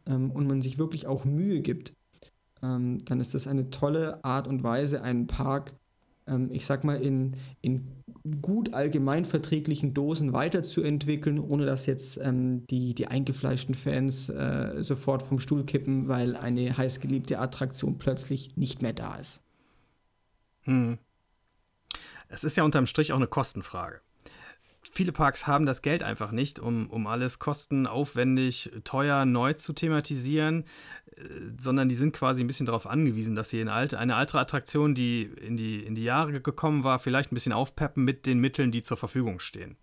ähm, 0.07 0.31
und 0.31 0.47
man 0.47 0.61
sich 0.61 0.77
wirklich 0.77 1.07
auch 1.07 1.25
Mühe 1.25 1.61
gibt, 1.61 1.93
ähm, 2.61 2.99
dann 3.05 3.19
ist 3.19 3.33
das 3.33 3.47
eine 3.47 3.69
tolle 3.69 4.23
Art 4.23 4.47
und 4.47 4.63
Weise, 4.63 5.01
einen 5.01 5.27
Park, 5.27 5.73
ähm, 6.27 6.49
ich 6.51 6.65
sag 6.65 6.83
mal, 6.83 7.01
in, 7.01 7.35
in 7.61 7.87
gut 8.41 8.73
allgemeinverträglichen 8.73 9.93
Dosen 9.93 10.33
weiterzuentwickeln, 10.33 11.39
ohne 11.39 11.65
dass 11.65 11.85
jetzt 11.85 12.19
ähm, 12.21 12.65
die, 12.67 12.93
die 12.93 13.07
eingefleischten 13.07 13.75
Fans 13.75 14.29
äh, 14.29 14.83
sofort 14.83 15.23
vom 15.23 15.39
Stuhl 15.39 15.65
kippen, 15.65 16.07
weil 16.07 16.35
eine 16.35 16.77
heißgeliebte 16.77 17.39
Attraktion 17.39 17.97
plötzlich 17.97 18.55
nicht 18.57 18.81
mehr 18.81 18.93
da 18.93 19.15
ist. 19.15 19.41
Hm. 20.61 20.97
Es 22.29 22.43
ist 22.43 22.55
ja 22.55 22.63
unterm 22.63 22.85
Strich 22.85 23.11
auch 23.11 23.17
eine 23.17 23.27
Kostenfrage. 23.27 24.01
Viele 24.91 25.11
Parks 25.11 25.45
haben 25.45 25.65
das 25.65 25.81
Geld 25.81 26.03
einfach 26.03 26.31
nicht, 26.31 26.59
um, 26.59 26.89
um 26.89 27.05
alles 27.05 27.39
kostenaufwendig, 27.39 28.71
teuer, 28.83 29.25
neu 29.25 29.53
zu 29.53 29.73
thematisieren, 29.73 30.63
äh, 31.15 31.21
sondern 31.57 31.89
die 31.89 31.95
sind 31.95 32.13
quasi 32.13 32.43
ein 32.43 32.47
bisschen 32.47 32.65
darauf 32.65 32.87
angewiesen, 32.87 33.35
dass 33.35 33.49
sie 33.49 33.61
eine 33.61 33.73
alte, 33.73 33.99
eine 33.99 34.15
alte 34.15 34.39
Attraktion, 34.39 34.95
die 34.95 35.23
in, 35.23 35.57
die 35.57 35.83
in 35.83 35.95
die 35.95 36.03
Jahre 36.03 36.39
gekommen 36.41 36.83
war, 36.83 36.99
vielleicht 36.99 37.31
ein 37.31 37.35
bisschen 37.35 37.53
aufpeppen 37.53 38.03
mit 38.03 38.25
den 38.25 38.39
Mitteln, 38.39 38.71
die 38.71 38.81
zur 38.81 38.97
Verfügung 38.97 39.39
stehen. 39.39 39.77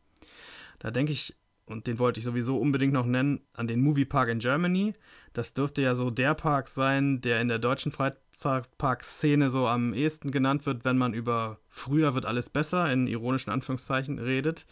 Da 0.79 0.91
denke 0.91 1.13
ich 1.13 1.35
und 1.67 1.87
den 1.87 1.99
wollte 1.99 2.21
ich 2.21 2.25
sowieso 2.25 2.59
unbedingt 2.59 2.93
noch 2.93 3.07
nennen, 3.07 3.41
an 3.53 3.67
den 3.67 3.81
Movie 3.81 4.05
Park 4.05 4.29
in 4.29 4.39
Germany. 4.39 4.95
Das 5.33 5.53
dürfte 5.53 5.83
ja 5.83 5.95
so 5.95 6.11
der 6.11 6.35
Park 6.35 6.69
sein, 6.69 7.21
der 7.21 7.41
in 7.41 7.49
der 7.49 7.59
deutschen 7.59 7.93
Freizeitpark-Szene 7.93 9.51
so 9.51 9.67
am 9.67 9.93
ehesten 9.93 10.31
genannt 10.31 10.65
wird, 10.65 10.85
wenn 10.85 10.97
man 10.97 11.13
über 11.13 11.59
früher 11.69 12.15
wird 12.15 12.25
alles 12.25 12.51
besser 12.51 12.91
in 12.93 13.07
ironischen 13.09 13.51
Anführungszeichen 13.51 14.19
redet. 14.19 14.67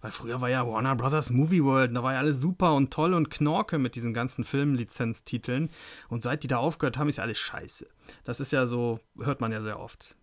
Weil 0.00 0.12
früher 0.12 0.40
war 0.40 0.48
ja 0.48 0.66
Warner 0.66 0.96
Brothers 0.96 1.30
Movie 1.30 1.62
World, 1.62 1.94
da 1.94 2.02
war 2.02 2.14
ja 2.14 2.18
alles 2.18 2.40
super 2.40 2.74
und 2.74 2.90
toll 2.90 3.14
und 3.14 3.30
Knorke 3.30 3.78
mit 3.78 3.94
diesen 3.94 4.14
ganzen 4.14 4.44
Filmlizenztiteln. 4.44 5.70
Und 6.08 6.22
seit 6.22 6.42
die 6.42 6.48
da 6.48 6.56
aufgehört 6.56 6.98
haben, 6.98 7.08
ist 7.08 7.16
ja 7.16 7.24
alles 7.24 7.38
scheiße. 7.38 7.86
Das 8.24 8.40
ist 8.40 8.50
ja 8.50 8.66
so, 8.66 8.98
hört 9.18 9.40
man 9.40 9.52
ja 9.52 9.60
sehr 9.60 9.78
oft. 9.78 10.16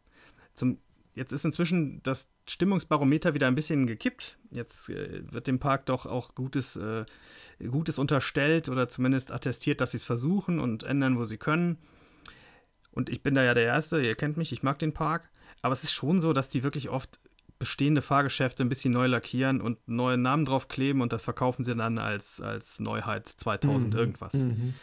Zum 0.53 0.79
Jetzt 1.17 1.33
ist 1.33 1.45
inzwischen 1.45 1.99
das 2.03 2.29
Stimmungsbarometer 2.47 3.33
wieder 3.33 3.47
ein 3.47 3.55
bisschen 3.55 3.87
gekippt. 3.87 4.37
Jetzt 4.51 4.89
äh, 4.89 5.23
wird 5.31 5.47
dem 5.47 5.57
Park 5.57 5.87
doch 5.87 6.05
auch 6.05 6.35
Gutes, 6.35 6.75
äh, 6.75 7.05
Gutes 7.59 7.97
unterstellt 7.97 8.69
oder 8.69 8.87
zumindest 8.87 9.31
attestiert, 9.31 9.81
dass 9.81 9.91
sie 9.91 9.97
es 9.97 10.03
versuchen 10.03 10.59
und 10.59 10.83
ändern, 10.83 11.17
wo 11.17 11.25
sie 11.25 11.37
können. 11.37 11.79
Und 12.91 13.09
ich 13.09 13.23
bin 13.23 13.33
da 13.33 13.43
ja 13.43 13.55
der 13.55 13.63
Erste, 13.63 13.99
ihr 13.99 14.13
kennt 14.13 14.37
mich, 14.37 14.51
ich 14.51 14.61
mag 14.61 14.77
den 14.77 14.93
Park. 14.93 15.27
Aber 15.63 15.73
es 15.73 15.83
ist 15.83 15.91
schon 15.91 16.19
so, 16.19 16.33
dass 16.33 16.49
die 16.49 16.63
wirklich 16.63 16.89
oft 16.89 17.19
bestehende 17.57 18.03
Fahrgeschäfte 18.03 18.63
ein 18.63 18.69
bisschen 18.69 18.93
neu 18.93 19.07
lackieren 19.07 19.59
und 19.59 19.79
neue 19.87 20.19
Namen 20.19 20.45
drauf 20.45 20.67
kleben 20.67 21.01
und 21.01 21.13
das 21.13 21.23
verkaufen 21.23 21.63
sie 21.63 21.75
dann 21.75 21.97
als, 21.97 22.41
als 22.41 22.79
Neuheit 22.79 23.27
2000 23.27 23.91
mhm. 23.91 23.99
irgendwas. 23.99 24.33
Mhm. 24.33 24.75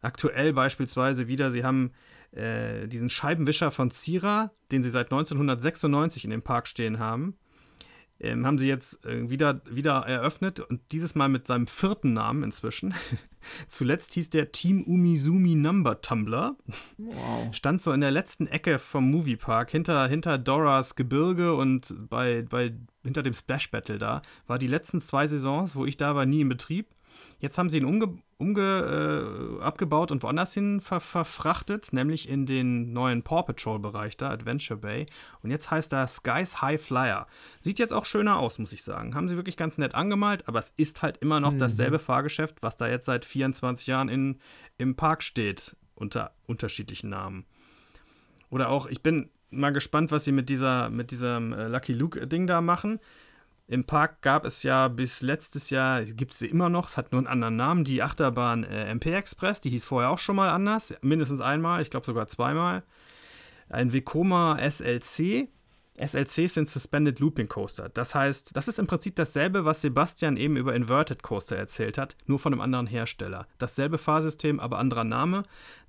Aktuell 0.00 0.52
beispielsweise 0.52 1.28
wieder, 1.28 1.52
sie 1.52 1.62
haben 1.62 1.92
äh, 2.32 2.86
diesen 2.88 3.10
Scheibenwischer 3.10 3.70
von 3.70 3.90
Zira, 3.90 4.50
den 4.70 4.82
sie 4.82 4.90
seit 4.90 5.06
1996 5.06 6.24
in 6.24 6.30
dem 6.30 6.42
Park 6.42 6.66
stehen 6.66 6.98
haben 6.98 7.36
ähm, 8.22 8.46
haben 8.46 8.58
sie 8.58 8.68
jetzt 8.68 9.04
äh, 9.04 9.28
wieder, 9.28 9.60
wieder 9.68 9.98
eröffnet 10.06 10.60
und 10.60 10.80
dieses 10.92 11.14
Mal 11.14 11.28
mit 11.28 11.46
seinem 11.46 11.66
vierten 11.66 12.12
Namen 12.12 12.44
inzwischen. 12.44 12.94
Zuletzt 13.68 14.14
hieß 14.14 14.30
der 14.30 14.52
Team 14.52 14.84
Umizumi 14.84 15.56
Number 15.56 16.00
Tumbler. 16.00 16.56
Wow. 16.98 17.52
Stand 17.54 17.82
so 17.82 17.92
in 17.92 18.00
der 18.00 18.12
letzten 18.12 18.46
Ecke 18.46 18.78
vom 18.78 19.10
Moviepark, 19.10 19.70
hinter, 19.70 20.06
hinter 20.06 20.38
Doras 20.38 20.94
Gebirge 20.94 21.54
und 21.54 21.94
bei, 22.08 22.42
bei, 22.42 22.72
hinter 23.02 23.24
dem 23.24 23.34
Splash 23.34 23.70
Battle 23.70 23.98
da. 23.98 24.22
War 24.46 24.58
die 24.58 24.68
letzten 24.68 25.00
zwei 25.00 25.26
Saisons, 25.26 25.74
wo 25.74 25.84
ich 25.84 25.96
da 25.96 26.14
war, 26.14 26.24
nie 26.24 26.42
in 26.42 26.48
Betrieb. 26.48 26.86
Jetzt 27.38 27.58
haben 27.58 27.68
sie 27.68 27.78
ihn 27.78 27.84
umge, 27.84 28.18
umge 28.38 29.58
äh, 29.58 29.62
abgebaut 29.62 30.12
und 30.12 30.22
woanders 30.22 30.54
hin 30.54 30.80
ver 30.80 31.00
verfrachtet, 31.00 31.92
nämlich 31.92 32.28
in 32.28 32.46
den 32.46 32.92
neuen 32.92 33.22
Paw 33.22 33.42
Patrol-Bereich 33.42 34.16
da, 34.16 34.30
Adventure 34.30 34.78
Bay. 34.78 35.06
Und 35.42 35.50
jetzt 35.50 35.70
heißt 35.70 35.92
er 35.92 36.06
Skies 36.06 36.62
High 36.62 36.80
Flyer. 36.80 37.26
Sieht 37.60 37.78
jetzt 37.78 37.92
auch 37.92 38.04
schöner 38.04 38.38
aus, 38.38 38.58
muss 38.58 38.72
ich 38.72 38.82
sagen. 38.82 39.14
Haben 39.14 39.28
sie 39.28 39.36
wirklich 39.36 39.56
ganz 39.56 39.78
nett 39.78 39.94
angemalt, 39.94 40.46
aber 40.48 40.58
es 40.58 40.70
ist 40.70 41.02
halt 41.02 41.18
immer 41.18 41.40
noch 41.40 41.52
mhm. 41.52 41.58
dasselbe 41.58 41.98
Fahrgeschäft, 41.98 42.62
was 42.62 42.76
da 42.76 42.88
jetzt 42.88 43.06
seit 43.06 43.24
24 43.24 43.86
Jahren 43.86 44.08
in, 44.08 44.38
im 44.78 44.94
Park 44.94 45.22
steht, 45.22 45.76
unter 45.94 46.32
unterschiedlichen 46.46 47.10
Namen. 47.10 47.44
Oder 48.50 48.68
auch, 48.68 48.86
ich 48.86 49.02
bin 49.02 49.30
mal 49.50 49.72
gespannt, 49.72 50.10
was 50.10 50.24
sie 50.24 50.32
mit 50.32 50.48
dieser, 50.48 50.90
mit 50.90 51.10
diesem 51.10 51.52
äh, 51.52 51.68
Lucky 51.68 51.92
Luke-Ding 51.92 52.46
da 52.46 52.60
machen. 52.60 52.98
Im 53.72 53.84
Park 53.84 54.20
gab 54.20 54.44
es 54.44 54.62
ja 54.64 54.88
bis 54.88 55.22
letztes 55.22 55.70
Jahr, 55.70 56.02
gibt 56.02 56.34
sie 56.34 56.46
immer 56.46 56.68
noch, 56.68 56.88
es 56.88 56.98
hat 56.98 57.10
nur 57.10 57.20
einen 57.20 57.26
anderen 57.26 57.56
Namen, 57.56 57.84
die 57.84 58.02
Achterbahn 58.02 58.64
äh, 58.64 58.90
MP 58.90 59.14
Express, 59.14 59.62
die 59.62 59.70
hieß 59.70 59.86
vorher 59.86 60.10
auch 60.10 60.18
schon 60.18 60.36
mal 60.36 60.50
anders, 60.50 60.92
mindestens 61.00 61.40
einmal, 61.40 61.80
ich 61.80 61.88
glaube 61.88 62.04
sogar 62.04 62.28
zweimal. 62.28 62.82
Ein 63.70 63.94
Vekoma 63.94 64.58
SLC. 64.58 65.48
SLCs 65.98 66.52
sind 66.52 66.68
Suspended 66.68 67.18
Looping 67.18 67.48
Coaster. 67.48 67.88
Das 67.88 68.14
heißt, 68.14 68.54
das 68.54 68.68
ist 68.68 68.78
im 68.78 68.86
Prinzip 68.86 69.16
dasselbe, 69.16 69.64
was 69.64 69.80
Sebastian 69.80 70.36
eben 70.36 70.58
über 70.58 70.74
Inverted 70.74 71.22
Coaster 71.22 71.56
erzählt 71.56 71.96
hat, 71.96 72.14
nur 72.26 72.38
von 72.38 72.52
einem 72.52 72.60
anderen 72.60 72.86
Hersteller. 72.86 73.46
Dasselbe 73.56 73.96
Fahrsystem, 73.96 74.60
aber 74.60 74.80
anderer 74.80 75.04
Name, 75.04 75.44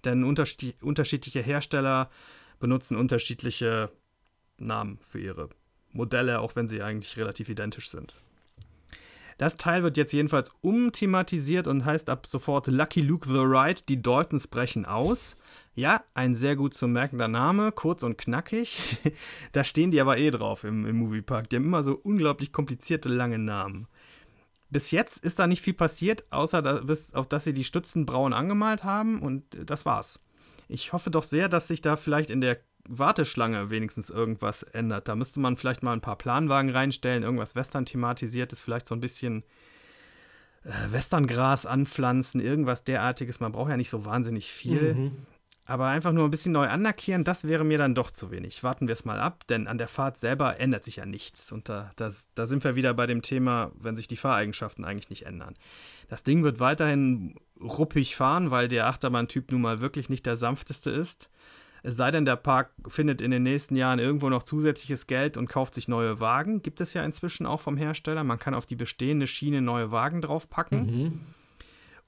denn 0.06 0.24
unterschiedliche 0.24 1.42
Hersteller 1.42 2.10
benutzen 2.62 2.96
unterschiedliche 2.96 3.92
Namen 4.58 5.00
für 5.02 5.20
ihre 5.20 5.50
Modelle, 5.94 6.40
auch 6.40 6.56
wenn 6.56 6.68
sie 6.68 6.82
eigentlich 6.82 7.18
relativ 7.18 7.50
identisch 7.50 7.90
sind. 7.90 8.16
Das 9.38 9.58
Teil 9.58 9.84
wird 9.84 9.98
jetzt 9.98 10.14
jedenfalls 10.14 10.52
umthematisiert 10.62 11.68
und 11.68 11.86
heißt 11.86 12.10
ab 12.10 12.28
sofort 12.28 12.68
Lucky 12.68 13.02
Luke 13.02 13.28
the 13.28 13.40
Ride, 13.40 13.82
die 13.88 14.02
Daltons 14.02 14.48
brechen 14.48 14.86
aus. 14.86 15.36
Ja, 15.76 16.04
ein 16.14 16.36
sehr 16.36 16.56
gut 16.56 16.74
zu 16.74 16.88
merkender 16.88 17.28
Name, 17.28 17.72
kurz 17.72 18.04
und 18.04 18.18
knackig. 18.18 18.98
da 19.54 19.64
stehen 19.64 19.90
die 19.92 20.00
aber 20.00 20.18
eh 20.18 20.30
drauf 20.30 20.64
im, 20.64 20.86
im 20.86 20.98
Moviepark. 20.98 21.50
Die 21.50 21.56
haben 21.56 21.66
immer 21.66 21.84
so 21.84 22.00
unglaublich 22.04 22.52
komplizierte, 22.52 23.10
lange 23.10 23.40
Namen. 23.40 23.88
Bis 24.70 24.92
jetzt 24.92 25.24
ist 25.24 25.40
da 25.40 25.48
nicht 25.48 25.62
viel 25.62 25.74
passiert, 25.74 26.26
außer 26.32 26.62
da, 26.62 26.82
bis 26.82 27.14
auf 27.14 27.28
dass 27.28 27.44
sie 27.44 27.54
die 27.54 27.64
Stützen 27.64 28.06
braun 28.06 28.34
angemalt 28.34 28.84
haben 28.84 29.22
und 29.22 29.44
das 29.70 29.86
war's. 29.86 30.20
Ich 30.68 30.94
hoffe 30.94 31.12
doch 31.12 31.24
sehr, 31.24 31.50
dass 31.50 31.68
sich 31.68 31.82
da 31.82 31.96
vielleicht 31.96 32.30
in 32.30 32.42
der 32.42 32.60
Warteschlange 32.88 33.70
wenigstens 33.70 34.10
irgendwas 34.10 34.64
ändert. 34.64 35.08
Da 35.08 35.16
müsste 35.16 35.40
man 35.40 35.58
vielleicht 35.58 35.84
mal 35.84 35.94
ein 35.94 36.02
paar 36.02 36.18
Planwagen 36.18 36.70
reinstellen, 36.70 37.24
irgendwas 37.24 37.56
Western 37.56 37.86
thematisiertes, 37.86 38.62
vielleicht 38.62 38.88
so 38.88 38.96
ein 38.96 39.02
bisschen 39.02 39.44
äh, 40.64 40.92
Westerngras 40.92 41.66
anpflanzen, 41.66 42.42
irgendwas 42.42 42.84
derartiges. 42.84 43.40
Man 43.40 43.52
braucht 43.52 43.70
ja 43.70 43.78
nicht 43.78 43.90
so 43.90 44.06
wahnsinnig 44.06 44.52
viel. 44.52 44.96
Mhm. 44.96 45.12
Aber 45.66 45.88
einfach 45.88 46.12
nur 46.12 46.26
ein 46.26 46.32
bisschen 46.32 46.52
neu 46.52 46.68
anlackieren, 46.68 47.24
das 47.24 47.48
wäre 47.48 47.64
mir 47.64 47.78
dann 47.78 47.96
doch 47.96 48.12
zu 48.12 48.32
wenig. 48.32 48.64
Warten 48.64 48.90
wir 48.90 48.94
es 48.94 49.06
mal 49.06 49.20
ab, 49.20 49.48
denn 49.48 49.68
an 49.68 49.78
der 49.78 49.88
Fahrt 49.88 50.18
selber 50.18 50.60
ändert 50.60 50.84
sich 50.84 50.98
ja 50.98 51.06
nichts. 51.06 51.54
Und 51.54 51.70
da, 51.70 51.90
das, 51.96 52.28
da 52.36 52.48
sind 52.48 52.66
wir 52.66 52.76
wieder 52.76 52.94
bei 52.94 53.06
dem 53.06 53.22
Thema, 53.22 53.72
wenn 53.80 53.96
sich 53.96 54.10
die 54.10 54.18
Fahreigenschaften 54.18 54.84
eigentlich 54.84 55.10
nicht 55.10 55.26
ändern. 55.26 55.54
Das 56.10 56.24
Ding 56.24 56.44
wird 56.44 56.60
weiterhin 56.60 57.40
ruppig 57.62 58.18
fahren, 58.18 58.52
weil 58.52 58.68
der 58.68 58.88
Achterbahntyp 58.88 59.54
nun 59.54 59.62
mal 59.62 59.80
wirklich 59.80 60.10
nicht 60.10 60.26
der 60.26 60.36
sanfteste 60.36 60.90
ist. 60.90 61.30
Es 61.86 61.98
sei 61.98 62.12
denn, 62.12 62.24
der 62.24 62.38
Park 62.38 62.72
findet 62.88 63.20
in 63.20 63.30
den 63.30 63.44
nächsten 63.44 63.76
Jahren 63.76 64.00
irgendwo 64.00 64.30
noch 64.30 64.44
zusätzliches 64.44 65.06
Geld 65.06 65.36
und 65.36 65.50
kauft 65.50 65.74
sich 65.74 65.90
neue 65.90 66.22
Wagen. 66.22 66.62
Gibt 66.62 66.80
es 66.80 66.94
ja 66.94 67.04
inzwischen 67.04 67.46
auch 67.46 67.60
vom 67.60 67.76
Hersteller. 67.76 68.24
Man 68.24 68.40
kann 68.40 68.54
auf 68.54 68.66
die 68.66 68.78
bestehende 68.78 69.28
Schiene 69.28 69.62
neue 69.62 69.92
Wagen 69.92 70.22
draufpacken. 70.22 70.86
Mhm. 70.86 71.20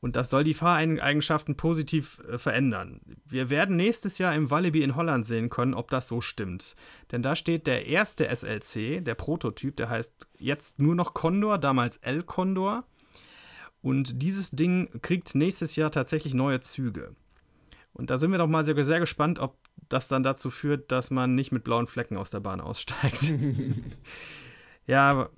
Und 0.02 0.16
das 0.16 0.30
soll 0.30 0.44
die 0.44 0.54
Fahreigenschaften 0.54 1.58
positiv 1.58 2.20
äh, 2.30 2.38
verändern. 2.38 3.02
Wir 3.26 3.50
werden 3.50 3.76
nächstes 3.76 4.18
Jahr 4.18 4.34
im 4.36 4.50
Walibi 4.50 4.82
in 4.82 4.96
Holland 4.96 5.26
sehen 5.26 5.50
können, 5.50 5.74
ob 5.74 5.90
das 5.90 6.08
so 6.08 6.22
stimmt. 6.22 6.76
Denn 7.12 7.22
da 7.22 7.36
steht 7.36 7.68
der 7.68 7.88
erste 7.88 8.34
SLC, 8.34 9.04
der 9.04 9.16
Prototyp, 9.16 9.76
der 9.76 9.90
heißt 9.90 10.30
jetzt 10.38 10.80
nur 10.80 10.96
noch 10.96 11.14
Condor, 11.14 11.58
damals 11.58 11.98
L 11.98 12.24
Condor. 12.24 12.86
Und 13.82 14.22
dieses 14.22 14.52
Ding 14.52 14.90
kriegt 15.02 15.36
nächstes 15.36 15.76
Jahr 15.76 15.92
tatsächlich 15.92 16.34
neue 16.34 16.60
Züge. 16.62 17.16
Und 17.94 18.10
da 18.10 18.18
sind 18.18 18.32
wir 18.32 18.38
doch 18.38 18.48
mal 18.48 18.66
sehr, 18.66 18.86
sehr 18.86 19.00
gespannt, 19.00 19.40
ob 19.40 19.58
das 19.90 20.08
dann 20.08 20.24
dazu 20.24 20.50
führt, 20.50 20.92
dass 20.92 21.12
man 21.12 21.36
nicht 21.36 21.52
mit 21.52 21.64
blauen 21.64 21.88
Flecken 21.88 22.18
aus 22.18 22.30
der 22.30 22.40
Bahn 22.40 22.62
aussteigt. 22.62 23.34
ja, 24.88 25.10
aber 25.10 25.30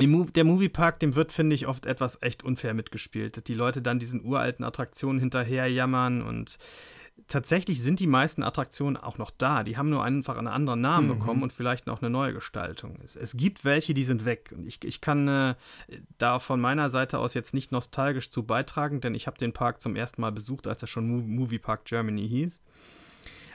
der 0.00 0.44
Moviepark, 0.44 1.00
dem 1.00 1.14
wird, 1.16 1.32
finde 1.32 1.54
ich, 1.54 1.66
oft 1.66 1.86
etwas 1.86 2.22
echt 2.22 2.44
unfair 2.44 2.74
mitgespielt. 2.74 3.48
Die 3.48 3.54
Leute 3.54 3.82
dann 3.82 3.98
diesen 3.98 4.24
uralten 4.24 4.64
Attraktionen 4.64 5.18
hinterher 5.18 5.66
jammern 5.66 6.22
und 6.22 6.58
tatsächlich 7.26 7.82
sind 7.82 8.00
die 8.00 8.06
meisten 8.06 8.42
Attraktionen 8.42 8.96
auch 8.96 9.18
noch 9.18 9.30
da. 9.30 9.64
Die 9.64 9.76
haben 9.76 9.90
nur 9.90 10.04
einfach 10.04 10.36
einen 10.36 10.46
anderen 10.46 10.80
Namen 10.80 11.08
mhm. 11.08 11.18
bekommen 11.18 11.42
und 11.42 11.52
vielleicht 11.52 11.86
noch 11.86 12.00
eine 12.00 12.10
neue 12.10 12.32
Gestaltung. 12.32 12.98
Es, 13.04 13.16
es 13.16 13.36
gibt 13.36 13.64
welche, 13.64 13.94
die 13.94 14.04
sind 14.04 14.24
weg. 14.24 14.52
Und 14.56 14.66
ich, 14.66 14.84
ich 14.84 15.00
kann 15.00 15.26
äh, 15.26 15.54
da 16.18 16.38
von 16.38 16.60
meiner 16.60 16.90
Seite 16.90 17.18
aus 17.18 17.34
jetzt 17.34 17.54
nicht 17.54 17.72
nostalgisch 17.72 18.30
zu 18.30 18.44
beitragen, 18.44 19.00
denn 19.00 19.14
ich 19.14 19.26
habe 19.26 19.38
den 19.38 19.52
Park 19.52 19.80
zum 19.80 19.96
ersten 19.96 20.20
Mal 20.20 20.32
besucht, 20.32 20.66
als 20.68 20.82
er 20.82 20.88
schon 20.88 21.08
Movie 21.08 21.58
Park 21.58 21.84
Germany 21.84 22.28
hieß. 22.28 22.60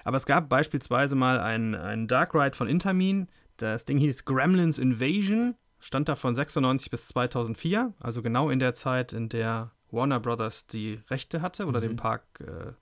Aber 0.03 0.17
es 0.17 0.25
gab 0.25 0.49
beispielsweise 0.49 1.15
mal 1.15 1.39
einen, 1.39 1.75
einen 1.75 2.07
Dark 2.07 2.33
Ride 2.33 2.55
von 2.55 2.67
Intermin. 2.67 3.27
Das 3.57 3.85
Ding 3.85 3.97
hieß 3.97 4.25
Gremlins 4.25 4.77
Invasion, 4.77 5.55
stand 5.79 6.09
da 6.09 6.15
von 6.15 6.35
96 6.35 6.89
bis 6.89 7.07
2004, 7.09 7.93
also 7.99 8.21
genau 8.21 8.49
in 8.49 8.59
der 8.59 8.73
Zeit, 8.73 9.13
in 9.13 9.29
der 9.29 9.71
Warner 9.91 10.19
Brothers 10.19 10.67
die 10.67 10.99
Rechte 11.09 11.41
hatte 11.41 11.65
oder 11.65 11.79
mhm. 11.79 11.83
den 11.87 11.95
Park 11.95 12.23
äh, 12.39 12.73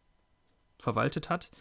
verwaltet 0.80 1.30
hat. 1.30 1.52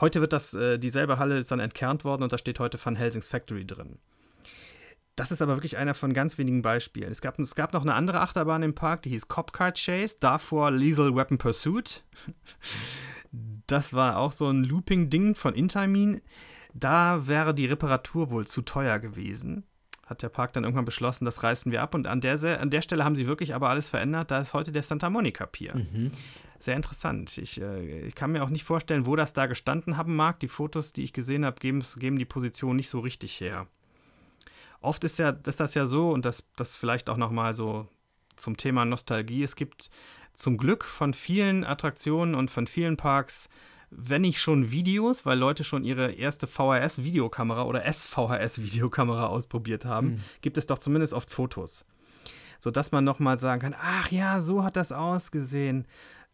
Heute 0.00 0.20
wird 0.20 0.32
das, 0.32 0.54
äh, 0.54 0.78
dieselbe 0.78 1.18
Halle 1.18 1.38
ist 1.38 1.50
dann 1.50 1.60
entkernt 1.60 2.04
worden 2.04 2.22
und 2.22 2.32
da 2.32 2.38
steht 2.38 2.58
heute 2.58 2.78
Van 2.82 2.96
Helsings 2.96 3.28
Factory 3.28 3.66
drin. 3.66 3.98
Das 5.16 5.30
ist 5.30 5.42
aber 5.42 5.56
wirklich 5.56 5.76
einer 5.76 5.92
von 5.92 6.14
ganz 6.14 6.38
wenigen 6.38 6.62
Beispielen. 6.62 7.12
Es 7.12 7.20
gab, 7.20 7.38
es 7.38 7.54
gab 7.54 7.74
noch 7.74 7.82
eine 7.82 7.94
andere 7.94 8.20
Achterbahn 8.20 8.62
im 8.62 8.74
Park, 8.74 9.02
die 9.02 9.10
hieß 9.10 9.28
Cop 9.28 9.52
Car 9.52 9.72
Chase, 9.72 10.16
davor 10.18 10.70
Lethal 10.70 11.14
Weapon 11.14 11.36
Pursuit. 11.36 12.04
Das 13.32 13.92
war 13.92 14.18
auch 14.18 14.32
so 14.32 14.48
ein 14.48 14.64
Looping-Ding 14.64 15.34
von 15.34 15.54
Intamin. 15.54 16.20
Da 16.74 17.26
wäre 17.26 17.54
die 17.54 17.66
Reparatur 17.66 18.30
wohl 18.30 18.46
zu 18.46 18.62
teuer 18.62 18.98
gewesen. 18.98 19.64
Hat 20.04 20.22
der 20.22 20.28
Park 20.28 20.52
dann 20.52 20.64
irgendwann 20.64 20.84
beschlossen, 20.84 21.24
das 21.24 21.42
reißen 21.42 21.70
wir 21.70 21.82
ab. 21.82 21.94
Und 21.94 22.06
an 22.06 22.20
der, 22.20 22.60
an 22.60 22.70
der 22.70 22.82
Stelle 22.82 23.04
haben 23.04 23.14
sie 23.14 23.28
wirklich 23.28 23.54
aber 23.54 23.70
alles 23.70 23.88
verändert. 23.88 24.30
Da 24.30 24.40
ist 24.40 24.54
heute 24.54 24.72
der 24.72 24.82
Santa 24.82 25.08
Monica 25.10 25.46
Pier. 25.46 25.76
Mhm. 25.76 26.10
Sehr 26.58 26.76
interessant. 26.76 27.38
Ich, 27.38 27.60
äh, 27.60 28.06
ich, 28.06 28.14
kann 28.14 28.32
mir 28.32 28.42
auch 28.42 28.50
nicht 28.50 28.64
vorstellen, 28.64 29.06
wo 29.06 29.16
das 29.16 29.32
da 29.32 29.46
gestanden 29.46 29.96
haben 29.96 30.14
mag. 30.14 30.40
Die 30.40 30.48
Fotos, 30.48 30.92
die 30.92 31.04
ich 31.04 31.12
gesehen 31.12 31.44
habe, 31.44 31.58
geben, 31.60 31.82
geben 31.96 32.18
die 32.18 32.24
Position 32.24 32.76
nicht 32.76 32.90
so 32.90 33.00
richtig 33.00 33.40
her. 33.40 33.66
Oft 34.80 35.04
ist, 35.04 35.18
ja, 35.18 35.30
ist 35.30 35.60
das 35.60 35.74
ja 35.74 35.86
so, 35.86 36.10
und 36.10 36.24
das, 36.24 36.44
das 36.56 36.76
vielleicht 36.76 37.08
auch 37.08 37.16
nochmal 37.16 37.54
so 37.54 37.88
zum 38.36 38.56
Thema 38.56 38.84
Nostalgie. 38.84 39.42
Es 39.42 39.56
gibt 39.56 39.90
zum 40.34 40.56
Glück 40.56 40.84
von 40.84 41.14
vielen 41.14 41.64
Attraktionen 41.64 42.34
und 42.34 42.50
von 42.50 42.66
vielen 42.66 42.96
Parks, 42.96 43.48
wenn 43.90 44.22
nicht 44.22 44.40
schon 44.40 44.70
Videos, 44.70 45.26
weil 45.26 45.38
Leute 45.38 45.64
schon 45.64 45.84
ihre 45.84 46.12
erste 46.12 46.46
VHS-Videokamera 46.46 47.64
oder 47.64 47.84
SVHS-Videokamera 47.92 49.26
ausprobiert 49.26 49.84
haben, 49.84 50.08
mhm. 50.08 50.20
gibt 50.40 50.58
es 50.58 50.66
doch 50.66 50.78
zumindest 50.78 51.12
oft 51.12 51.30
Fotos. 51.30 51.84
Sodass 52.58 52.92
man 52.92 53.04
nochmal 53.04 53.38
sagen 53.38 53.62
kann, 53.62 53.74
ach 53.80 54.10
ja, 54.10 54.40
so 54.40 54.64
hat 54.64 54.76
das 54.76 54.92
ausgesehen. 54.92 55.86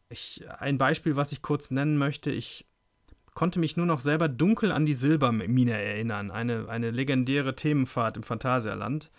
Ich, 0.08 0.44
ein 0.58 0.76
Beispiel, 0.76 1.16
was 1.16 1.32
ich 1.32 1.40
kurz 1.40 1.70
nennen 1.70 1.98
möchte, 1.98 2.30
ich 2.30 2.66
konnte 3.34 3.60
mich 3.60 3.76
nur 3.76 3.86
noch 3.86 4.00
selber 4.00 4.28
dunkel 4.28 4.72
an 4.72 4.86
die 4.86 4.94
Silbermine 4.94 5.80
erinnern, 5.80 6.30
eine, 6.30 6.68
eine 6.68 6.90
legendäre 6.90 7.54
Themenfahrt 7.54 8.16
im 8.16 8.22
Phantasialand 8.22 9.10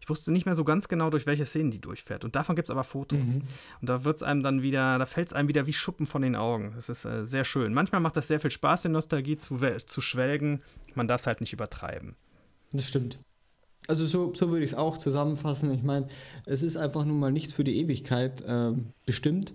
Ich 0.00 0.08
wusste 0.08 0.32
nicht 0.32 0.46
mehr 0.46 0.54
so 0.54 0.64
ganz 0.64 0.88
genau, 0.88 1.10
durch 1.10 1.26
welche 1.26 1.44
Szenen 1.44 1.70
die 1.70 1.80
durchfährt. 1.80 2.24
Und 2.24 2.36
davon 2.36 2.56
gibt 2.56 2.68
es 2.68 2.70
aber 2.70 2.84
Fotos. 2.84 3.36
Mhm. 3.36 3.42
Und 3.80 3.88
da 3.88 4.04
wird 4.04 4.16
es 4.16 4.22
einem 4.22 4.42
dann 4.42 4.62
wieder, 4.62 4.98
da 4.98 5.06
fällt 5.06 5.28
es 5.28 5.32
einem 5.32 5.48
wieder 5.48 5.66
wie 5.66 5.72
Schuppen 5.72 6.06
von 6.06 6.22
den 6.22 6.36
Augen. 6.36 6.72
Das 6.76 6.88
ist 6.88 7.04
äh, 7.04 7.26
sehr 7.26 7.44
schön. 7.44 7.74
Manchmal 7.74 8.00
macht 8.00 8.16
das 8.16 8.28
sehr 8.28 8.40
viel 8.40 8.50
Spaß, 8.50 8.86
in 8.86 8.92
Nostalgie 8.92 9.36
zu, 9.36 9.58
zu 9.86 10.00
schwelgen. 10.00 10.62
Man 10.94 11.08
darf 11.08 11.22
es 11.22 11.26
halt 11.26 11.40
nicht 11.40 11.52
übertreiben. 11.52 12.16
Das 12.72 12.84
stimmt. 12.84 13.18
Also 13.88 14.06
so, 14.06 14.32
so 14.34 14.50
würde 14.50 14.62
ich 14.62 14.70
es 14.70 14.76
auch 14.76 14.98
zusammenfassen. 14.98 15.72
Ich 15.72 15.82
meine, 15.82 16.06
es 16.46 16.62
ist 16.62 16.76
einfach 16.76 17.04
nun 17.04 17.18
mal 17.18 17.32
nicht 17.32 17.52
für 17.52 17.64
die 17.64 17.78
Ewigkeit 17.80 18.42
äh, 18.42 18.72
bestimmt. 19.06 19.54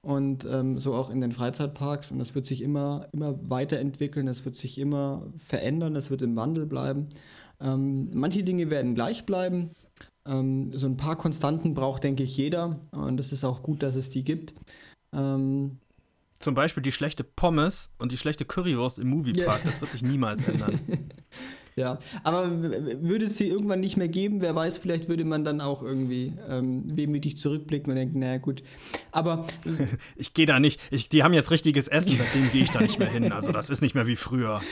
Und 0.00 0.44
ähm, 0.44 0.78
so 0.78 0.94
auch 0.94 1.10
in 1.10 1.20
den 1.20 1.32
Freizeitparks. 1.32 2.10
Und 2.10 2.18
das 2.18 2.34
wird 2.34 2.46
sich 2.46 2.62
immer, 2.62 3.06
immer 3.12 3.38
weiterentwickeln, 3.48 4.26
das 4.26 4.44
wird 4.44 4.56
sich 4.56 4.78
immer 4.78 5.26
verändern, 5.36 5.94
das 5.94 6.10
wird 6.10 6.22
im 6.22 6.36
Wandel 6.36 6.66
bleiben. 6.66 7.08
Ähm, 7.60 8.10
manche 8.12 8.42
Dinge 8.42 8.70
werden 8.70 8.94
gleich 8.94 9.24
bleiben. 9.24 9.70
Ähm, 10.26 10.72
so 10.72 10.86
ein 10.86 10.96
paar 10.96 11.16
Konstanten 11.16 11.74
braucht, 11.74 12.04
denke 12.04 12.22
ich, 12.22 12.36
jeder. 12.36 12.80
Und 12.92 13.20
es 13.20 13.32
ist 13.32 13.44
auch 13.44 13.62
gut, 13.62 13.82
dass 13.82 13.96
es 13.96 14.10
die 14.10 14.24
gibt. 14.24 14.54
Ähm, 15.12 15.78
Zum 16.38 16.54
Beispiel 16.54 16.82
die 16.82 16.92
schlechte 16.92 17.24
Pommes 17.24 17.92
und 17.98 18.12
die 18.12 18.18
schlechte 18.18 18.44
Currywurst 18.44 18.98
im 18.98 19.08
Moviepark. 19.08 19.58
Yeah. 19.58 19.64
Das 19.64 19.80
wird 19.80 19.92
sich 19.92 20.02
niemals 20.02 20.46
ändern. 20.46 20.78
Ja, 21.78 21.98
aber 22.22 22.50
würde 22.50 23.26
es 23.26 23.36
sie 23.36 23.48
irgendwann 23.48 23.80
nicht 23.80 23.98
mehr 23.98 24.08
geben, 24.08 24.40
wer 24.40 24.54
weiß, 24.54 24.78
vielleicht 24.78 25.10
würde 25.10 25.26
man 25.26 25.44
dann 25.44 25.60
auch 25.60 25.82
irgendwie 25.82 26.32
ähm, 26.48 26.84
wehmütig 26.96 27.36
zurückblicken 27.36 27.90
und 27.90 27.96
denken, 27.96 28.18
naja, 28.18 28.38
gut. 28.38 28.62
Aber. 29.12 29.46
ich 30.16 30.32
gehe 30.32 30.46
da 30.46 30.58
nicht. 30.58 30.80
Ich, 30.90 31.10
die 31.10 31.22
haben 31.22 31.34
jetzt 31.34 31.50
richtiges 31.50 31.86
Essen, 31.86 32.16
seitdem 32.16 32.50
gehe 32.50 32.62
ich 32.62 32.70
da 32.70 32.80
nicht 32.80 32.98
mehr 32.98 33.10
hin. 33.10 33.30
Also, 33.30 33.52
das 33.52 33.68
ist 33.68 33.82
nicht 33.82 33.94
mehr 33.94 34.06
wie 34.06 34.16
früher. 34.16 34.62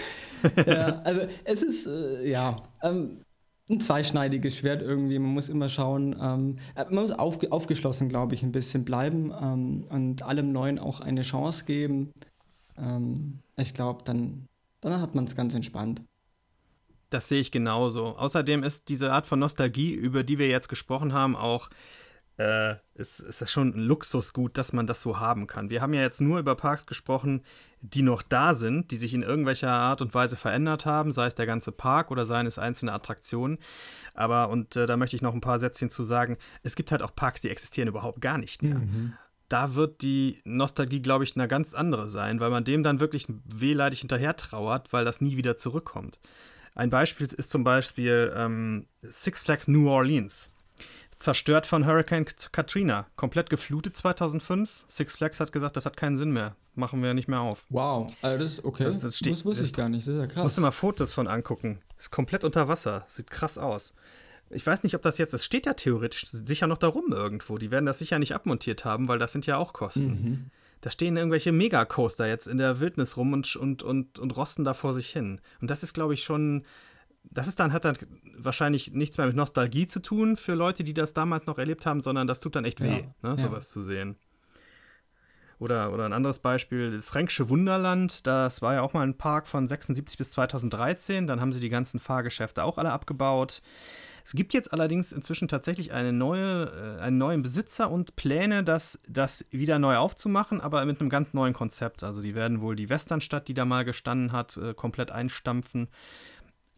ja, 0.66 1.00
also, 1.04 1.22
es 1.44 1.62
ist, 1.62 1.86
äh, 1.86 2.28
ja. 2.28 2.56
Ähm, 2.82 3.18
ein 3.70 3.80
zweischneidiges 3.80 4.56
Schwert 4.56 4.82
irgendwie. 4.82 5.18
Man 5.18 5.32
muss 5.32 5.48
immer 5.48 5.68
schauen, 5.68 6.16
ähm, 6.20 6.56
äh, 6.74 6.84
man 6.90 7.02
muss 7.02 7.12
auf, 7.12 7.38
aufgeschlossen, 7.50 8.08
glaube 8.08 8.34
ich, 8.34 8.42
ein 8.42 8.52
bisschen 8.52 8.84
bleiben 8.84 9.32
ähm, 9.40 9.84
und 9.88 10.22
allem 10.22 10.52
Neuen 10.52 10.78
auch 10.78 11.00
eine 11.00 11.22
Chance 11.22 11.64
geben. 11.64 12.12
Ähm, 12.76 13.40
ich 13.56 13.72
glaube, 13.72 14.04
dann, 14.04 14.46
dann 14.80 15.00
hat 15.00 15.14
man 15.14 15.24
es 15.24 15.34
ganz 15.34 15.54
entspannt. 15.54 16.02
Das 17.10 17.28
sehe 17.28 17.40
ich 17.40 17.52
genauso. 17.52 18.16
Außerdem 18.18 18.62
ist 18.64 18.88
diese 18.88 19.12
Art 19.12 19.26
von 19.26 19.38
Nostalgie, 19.38 19.92
über 19.92 20.24
die 20.24 20.38
wir 20.38 20.48
jetzt 20.48 20.68
gesprochen 20.68 21.12
haben, 21.12 21.36
auch 21.36 21.70
äh, 22.36 22.74
ist, 22.94 23.20
ist 23.20 23.40
das 23.40 23.52
schon 23.52 23.68
ein 23.68 23.80
Luxusgut, 23.80 24.58
dass 24.58 24.72
man 24.72 24.86
das 24.86 25.00
so 25.00 25.20
haben 25.20 25.46
kann. 25.46 25.70
Wir 25.70 25.80
haben 25.80 25.94
ja 25.94 26.02
jetzt 26.02 26.20
nur 26.20 26.38
über 26.38 26.54
Parks 26.56 26.86
gesprochen, 26.86 27.42
die 27.80 28.02
noch 28.02 28.22
da 28.22 28.54
sind, 28.54 28.90
die 28.90 28.96
sich 28.96 29.14
in 29.14 29.22
irgendwelcher 29.22 29.70
Art 29.70 30.02
und 30.02 30.14
Weise 30.14 30.36
verändert 30.36 30.86
haben, 30.86 31.12
sei 31.12 31.26
es 31.26 31.34
der 31.34 31.46
ganze 31.46 31.70
Park 31.70 32.10
oder 32.10 32.26
seien 32.26 32.46
es 32.46 32.58
einzelne 32.58 32.92
Attraktionen. 32.92 33.58
Aber, 34.14 34.48
und 34.48 34.74
äh, 34.74 34.86
da 34.86 34.96
möchte 34.96 35.16
ich 35.16 35.22
noch 35.22 35.34
ein 35.34 35.40
paar 35.40 35.58
Sätzchen 35.58 35.90
zu 35.90 36.02
sagen, 36.02 36.36
es 36.62 36.76
gibt 36.76 36.92
halt 36.92 37.02
auch 37.02 37.14
Parks, 37.14 37.42
die 37.42 37.50
existieren 37.50 37.88
überhaupt 37.88 38.20
gar 38.20 38.38
nicht 38.38 38.62
mehr. 38.62 38.78
Mhm. 38.78 39.12
Da 39.48 39.74
wird 39.74 40.00
die 40.00 40.40
Nostalgie, 40.44 41.02
glaube 41.02 41.24
ich, 41.24 41.36
eine 41.36 41.46
ganz 41.46 41.74
andere 41.74 42.08
sein, 42.08 42.40
weil 42.40 42.50
man 42.50 42.64
dem 42.64 42.82
dann 42.82 42.98
wirklich 42.98 43.26
wehleidig 43.44 44.00
hinterher 44.00 44.36
trauert, 44.36 44.92
weil 44.92 45.04
das 45.04 45.20
nie 45.20 45.36
wieder 45.36 45.56
zurückkommt. 45.56 46.18
Ein 46.74 46.90
Beispiel 46.90 47.26
ist 47.26 47.50
zum 47.50 47.62
Beispiel 47.62 48.32
ähm, 48.34 48.86
Six 49.02 49.44
Flags 49.44 49.68
New 49.68 49.88
Orleans. 49.88 50.53
Zerstört 51.24 51.66
von 51.66 51.86
Hurricane 51.86 52.26
Katrina. 52.52 53.06
Komplett 53.16 53.48
geflutet 53.48 53.96
2005. 53.96 54.84
Six 54.88 55.16
Flags 55.16 55.40
hat 55.40 55.52
gesagt, 55.52 55.74
das 55.74 55.86
hat 55.86 55.96
keinen 55.96 56.18
Sinn 56.18 56.32
mehr. 56.32 56.54
Machen 56.74 57.02
wir 57.02 57.14
nicht 57.14 57.28
mehr 57.28 57.40
auf. 57.40 57.64
Wow, 57.70 58.12
also 58.20 58.44
das 58.44 58.62
okay. 58.62 58.84
Das, 58.84 59.00
das, 59.00 59.16
steht, 59.16 59.32
das 59.32 59.44
wusste 59.46 59.64
ich 59.64 59.72
gar 59.72 59.88
nicht. 59.88 60.06
Das 60.06 60.14
ist 60.14 60.20
ja 60.20 60.26
krass. 60.26 60.44
Musst 60.44 60.58
du 60.58 60.60
mal 60.60 60.70
Fotos 60.70 61.14
von 61.14 61.26
angucken. 61.26 61.80
Ist 61.98 62.10
komplett 62.10 62.44
unter 62.44 62.68
Wasser. 62.68 63.06
Sieht 63.08 63.30
krass 63.30 63.56
aus. 63.56 63.94
Ich 64.50 64.66
weiß 64.66 64.82
nicht, 64.82 64.94
ob 64.96 65.00
das 65.00 65.16
jetzt, 65.16 65.32
es 65.32 65.46
steht 65.46 65.64
ja 65.64 65.72
theoretisch 65.72 66.26
sicher 66.26 66.66
noch 66.66 66.76
da 66.76 66.88
rum 66.88 67.06
irgendwo. 67.10 67.56
Die 67.56 67.70
werden 67.70 67.86
das 67.86 68.00
sicher 68.00 68.18
nicht 68.18 68.34
abmontiert 68.34 68.84
haben, 68.84 69.08
weil 69.08 69.18
das 69.18 69.32
sind 69.32 69.46
ja 69.46 69.56
auch 69.56 69.72
Kosten. 69.72 70.06
Mhm. 70.06 70.50
Da 70.82 70.90
stehen 70.90 71.16
irgendwelche 71.16 71.52
Megacoaster 71.52 72.28
jetzt 72.28 72.46
in 72.46 72.58
der 72.58 72.80
Wildnis 72.80 73.16
rum 73.16 73.32
und, 73.32 73.56
und, 73.56 73.82
und, 73.82 74.18
und 74.18 74.36
rosten 74.36 74.64
da 74.64 74.74
vor 74.74 74.92
sich 74.92 75.08
hin. 75.08 75.40
Und 75.62 75.70
das 75.70 75.82
ist, 75.82 75.94
glaube 75.94 76.12
ich, 76.12 76.22
schon. 76.22 76.64
Das 77.30 77.48
ist 77.48 77.58
dann, 77.58 77.72
hat 77.72 77.84
dann 77.84 77.96
wahrscheinlich 78.36 78.92
nichts 78.92 79.18
mehr 79.18 79.26
mit 79.26 79.36
Nostalgie 79.36 79.86
zu 79.86 80.00
tun 80.00 80.36
für 80.36 80.54
Leute, 80.54 80.84
die 80.84 80.94
das 80.94 81.14
damals 81.14 81.46
noch 81.46 81.58
erlebt 81.58 81.86
haben, 81.86 82.00
sondern 82.00 82.26
das 82.26 82.40
tut 82.40 82.54
dann 82.54 82.64
echt 82.64 82.80
weh, 82.80 83.04
ja, 83.22 83.30
ne, 83.30 83.36
sowas 83.36 83.68
ja. 83.68 83.72
zu 83.72 83.82
sehen. 83.82 84.16
Oder, 85.58 85.92
oder 85.92 86.04
ein 86.04 86.12
anderes 86.12 86.40
Beispiel, 86.40 86.90
das 86.90 87.08
Fränkische 87.08 87.48
Wunderland, 87.48 88.26
das 88.26 88.60
war 88.60 88.74
ja 88.74 88.82
auch 88.82 88.92
mal 88.92 89.06
ein 89.06 89.16
Park 89.16 89.46
von 89.46 89.66
76 89.66 90.18
bis 90.18 90.30
2013. 90.32 91.26
Dann 91.26 91.40
haben 91.40 91.52
sie 91.52 91.60
die 91.60 91.68
ganzen 91.68 92.00
Fahrgeschäfte 92.00 92.64
auch 92.64 92.76
alle 92.76 92.92
abgebaut. 92.92 93.62
Es 94.24 94.32
gibt 94.32 94.54
jetzt 94.54 94.72
allerdings 94.72 95.12
inzwischen 95.12 95.48
tatsächlich 95.48 95.92
eine 95.92 96.12
neue, 96.12 96.96
äh, 96.98 97.00
einen 97.02 97.18
neuen 97.18 97.42
Besitzer 97.42 97.90
und 97.90 98.16
Pläne, 98.16 98.64
das, 98.64 98.98
das 99.06 99.44
wieder 99.50 99.78
neu 99.78 99.96
aufzumachen, 99.96 100.62
aber 100.62 100.84
mit 100.86 101.00
einem 101.00 101.10
ganz 101.10 101.34
neuen 101.34 101.52
Konzept. 101.52 102.02
Also 102.02 102.22
die 102.22 102.34
werden 102.34 102.62
wohl 102.62 102.74
die 102.74 102.88
Westernstadt, 102.88 103.48
die 103.48 103.54
da 103.54 103.66
mal 103.66 103.84
gestanden 103.84 104.32
hat, 104.32 104.56
äh, 104.56 104.72
komplett 104.72 105.12
einstampfen. 105.12 105.88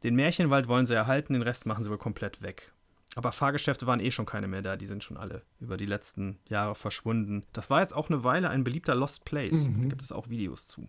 Den 0.03 0.15
Märchenwald 0.15 0.69
wollen 0.69 0.87
sie 0.87 0.95
erhalten, 0.95 1.33
den 1.33 1.43
Rest 1.43 1.67
machen 1.67 1.83
sie 1.83 1.91
wohl 1.91 1.99
komplett 1.99 2.43
weg. 2.43 2.73
Aber 3.15 3.33
Fahrgeschäfte 3.33 3.87
waren 3.87 4.01
eh 4.01 4.11
schon 4.11 4.27
keine 4.27 4.47
mehr 4.47 4.61
da, 4.61 4.77
die 4.77 4.87
sind 4.87 5.03
schon 5.03 5.17
alle 5.17 5.43
über 5.59 5.79
die 5.79 5.87
letzten 5.87 6.39
Jahre 6.49 6.75
verschwunden. 6.75 7.45
Das 7.53 7.71
war 7.71 7.81
jetzt 7.81 7.97
auch 7.97 8.11
eine 8.11 8.25
Weile 8.25 8.51
ein 8.51 8.63
beliebter 8.63 8.95
Lost 8.95 9.25
Place. 9.25 9.69
Mhm. 9.69 9.83
Da 9.83 9.89
gibt 9.89 10.03
es 10.03 10.13
auch 10.13 10.29
Videos 10.29 10.67
zu 10.67 10.89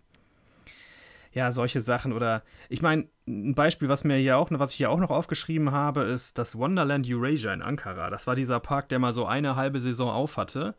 ja, 1.32 1.52
solche 1.52 1.80
Sachen. 1.80 2.12
Oder 2.12 2.42
ich 2.68 2.82
meine, 2.82 3.08
ein 3.26 3.54
Beispiel, 3.54 3.88
was 3.88 4.04
mir 4.04 4.16
hier 4.16 4.38
auch, 4.38 4.50
was 4.50 4.72
ich 4.72 4.78
hier 4.78 4.90
auch 4.90 4.98
noch 4.98 5.10
aufgeschrieben 5.10 5.72
habe, 5.72 6.02
ist 6.02 6.38
das 6.38 6.56
Wonderland 6.56 7.06
Eurasia 7.08 7.52
in 7.52 7.62
Ankara. 7.62 8.10
Das 8.10 8.26
war 8.26 8.34
dieser 8.34 8.60
Park, 8.60 8.88
der 8.88 8.98
mal 8.98 9.12
so 9.12 9.26
eine 9.26 9.56
halbe 9.56 9.80
Saison 9.80 10.10
auf 10.10 10.36
hatte. 10.36 10.74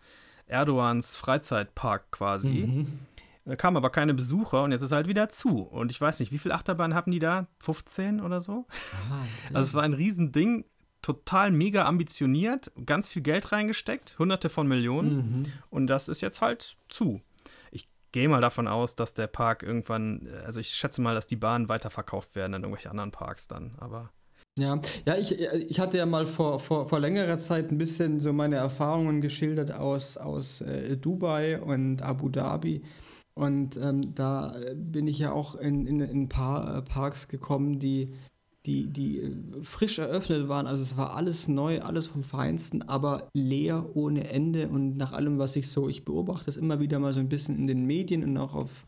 Erdogans 0.48 1.16
Freizeitpark 1.16 2.12
quasi. 2.12 2.68
Mhm. 2.68 3.00
Da 3.50 3.56
kamen 3.56 3.78
aber 3.78 3.90
keine 3.90 4.14
Besucher 4.14 4.64
und 4.64 4.72
jetzt 4.72 4.82
ist 4.82 4.92
halt 4.92 5.08
wieder 5.08 5.30
zu. 5.30 5.62
Und 5.64 5.92
ich 5.92 6.00
weiß 6.00 6.20
nicht, 6.20 6.32
wie 6.32 6.38
viele 6.38 6.56
Achterbahnen 6.56 6.96
haben 6.96 7.12
die 7.12 7.20
da? 7.20 7.48
15 7.60 8.22
oder 8.22 8.42
so? 8.42 8.68
Aha, 8.94 9.26
also 9.54 9.68
es 9.68 9.74
war 9.74 9.84
ein 9.84 9.94
Riesending, 9.94 10.66
total 11.02 11.52
mega 11.52 11.86
ambitioniert, 11.86 12.72
ganz 12.86 13.08
viel 13.08 13.22
Geld 13.22 13.52
reingesteckt, 13.52 14.20
hunderte 14.20 14.50
von 14.50 14.68
Millionen. 14.68 15.16
Mhm. 15.16 15.44
Und 15.70 15.88
das 15.88 16.08
ist 16.08 16.22
jetzt 16.22 16.42
halt 16.42 16.78
zu 16.90 17.22
gehe 18.12 18.30
mal 18.30 18.42
davon 18.42 18.68
aus, 18.68 18.96
dass 18.96 19.14
der 19.14 19.28
Park 19.28 19.64
irgendwann, 19.64 20.28
äh, 20.28 20.46
also 20.46 20.60
ich 20.60 20.70
schätze 20.70 21.02
mal, 21.02 21.16
dass 21.16 21.28
die 21.28 21.36
Bahnen 21.36 21.70
weiterverkauft 21.70 22.36
werden 22.36 22.54
an 22.54 22.64
irgendwelche 22.64 22.90
anderen 22.90 23.12
Parks 23.12 23.48
dann, 23.48 23.76
aber. 23.78 24.12
Ja, 24.58 24.80
ja, 25.06 25.16
ich, 25.16 25.40
ich 25.40 25.80
hatte 25.80 25.98
ja 25.98 26.06
mal 26.06 26.26
vor, 26.26 26.60
vor, 26.60 26.86
vor 26.86 27.00
längerer 27.00 27.38
Zeit 27.38 27.72
ein 27.72 27.78
bisschen 27.78 28.20
so 28.20 28.34
meine 28.34 28.56
Erfahrungen 28.56 29.22
geschildert 29.22 29.72
aus, 29.72 30.18
aus 30.18 30.62
äh, 30.62 30.98
Dubai 30.98 31.62
und 31.62 32.02
Abu 32.02 32.30
Dhabi. 32.30 32.82
Und 33.40 33.78
ähm, 33.78 34.14
da 34.16 34.54
bin 34.76 35.08
ich 35.08 35.20
ja 35.20 35.32
auch 35.32 35.56
in, 35.56 35.88
in, 35.88 36.02
in 36.02 36.24
ein 36.24 36.30
paar 36.30 36.78
äh, 36.78 36.82
Parks 36.82 37.30
gekommen, 37.30 37.80
die 37.80 38.14
die, 38.66 38.88
die 38.88 39.20
äh, 39.20 39.32
frisch 39.62 39.98
eröffnet 39.98 40.50
waren. 40.50 40.68
Also 40.68 40.84
es 40.84 40.98
war 40.98 41.16
alles 41.16 41.48
neu, 41.48 41.80
alles 41.82 42.08
vom 42.08 42.24
Feinsten, 42.24 42.82
aber 42.82 43.30
leer 43.34 43.96
ohne 43.96 44.30
Ende. 44.30 44.68
Und 44.68 44.98
nach 44.98 45.14
allem, 45.14 45.40
was 45.40 45.56
ich 45.56 45.70
so, 45.70 45.88
ich 45.88 46.04
beobachte 46.04 46.48
das 46.48 46.58
immer 46.58 46.82
wieder 46.82 47.00
mal 47.00 47.14
so 47.14 47.22
ein 47.22 47.30
bisschen 47.30 47.58
in 47.58 47.68
den 47.68 47.86
Medien 47.86 48.26
und 48.26 48.36
auch 48.36 48.54
auf, 48.54 48.86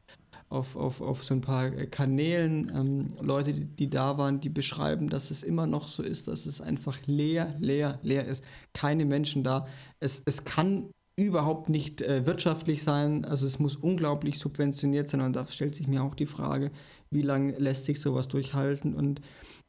auf, 0.49 0.75
auf, 0.75 0.99
auf 0.99 1.23
so 1.23 1.33
ein 1.33 1.41
paar 1.41 1.67
äh, 1.67 1.87
Kanälen, 1.87 2.69
ähm, 2.75 3.07
Leute, 3.21 3.53
die, 3.53 3.65
die 3.65 3.89
da 3.89 4.17
waren, 4.17 4.41
die 4.41 4.49
beschreiben, 4.49 5.07
dass 5.07 5.31
es 5.31 5.43
immer 5.43 5.65
noch 5.65 5.87
so 5.87 6.03
ist, 6.03 6.27
dass 6.27 6.45
es 6.45 6.59
einfach 6.59 6.99
leer, 7.05 7.55
leer, 7.59 7.99
leer 8.03 8.25
ist. 8.25 8.43
Keine 8.73 9.05
Menschen 9.05 9.45
da. 9.45 9.65
Es, 10.01 10.21
es 10.25 10.43
kann 10.43 10.89
überhaupt 11.15 11.69
nicht 11.69 12.01
äh, 12.01 12.25
wirtschaftlich 12.25 12.83
sein. 12.83 13.25
Also 13.25 13.45
es 13.45 13.59
muss 13.59 13.75
unglaublich 13.75 14.39
subventioniert 14.39 15.09
sein 15.09 15.21
und 15.21 15.35
da 15.35 15.45
stellt 15.45 15.75
sich 15.75 15.87
mir 15.87 16.03
auch 16.03 16.15
die 16.15 16.25
Frage, 16.25 16.71
wie 17.09 17.21
lange 17.21 17.53
lässt 17.57 17.85
sich 17.85 17.99
sowas 17.99 18.27
durchhalten 18.27 18.95
und 18.95 19.21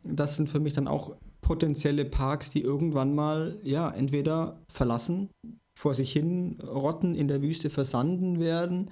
das 0.04 0.36
sind 0.36 0.48
für 0.48 0.60
mich 0.60 0.74
dann 0.74 0.88
auch 0.88 1.16
potenzielle 1.40 2.04
Parks, 2.04 2.50
die 2.50 2.62
irgendwann 2.62 3.14
mal, 3.14 3.58
ja, 3.62 3.90
entweder 3.90 4.60
verlassen, 4.72 5.28
vor 5.74 5.94
sich 5.94 6.12
hin 6.12 6.58
rotten, 6.62 7.14
in 7.14 7.28
der 7.28 7.42
Wüste 7.42 7.70
versanden 7.70 8.40
werden 8.40 8.90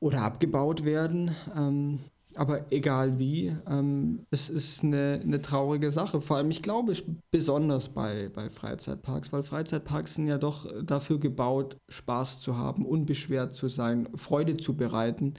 oder 0.00 0.22
abgebaut 0.22 0.84
werden. 0.84 1.30
Ähm, 1.56 2.00
aber 2.36 2.70
egal 2.70 3.18
wie, 3.18 3.54
ähm, 3.68 4.26
es 4.30 4.48
ist 4.48 4.82
eine, 4.82 5.20
eine 5.22 5.40
traurige 5.40 5.90
Sache. 5.90 6.20
Vor 6.20 6.36
allem, 6.36 6.50
ich 6.50 6.62
glaube, 6.62 6.92
besonders 7.30 7.88
bei, 7.88 8.30
bei 8.34 8.50
Freizeitparks, 8.50 9.32
weil 9.32 9.42
Freizeitparks 9.42 10.14
sind 10.14 10.26
ja 10.26 10.38
doch 10.38 10.66
dafür 10.82 11.18
gebaut, 11.18 11.78
Spaß 11.88 12.40
zu 12.40 12.56
haben, 12.56 12.84
unbeschwert 12.84 13.54
zu 13.54 13.68
sein, 13.68 14.08
Freude 14.14 14.56
zu 14.56 14.76
bereiten. 14.76 15.34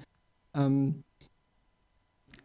Ähm, 0.53 1.03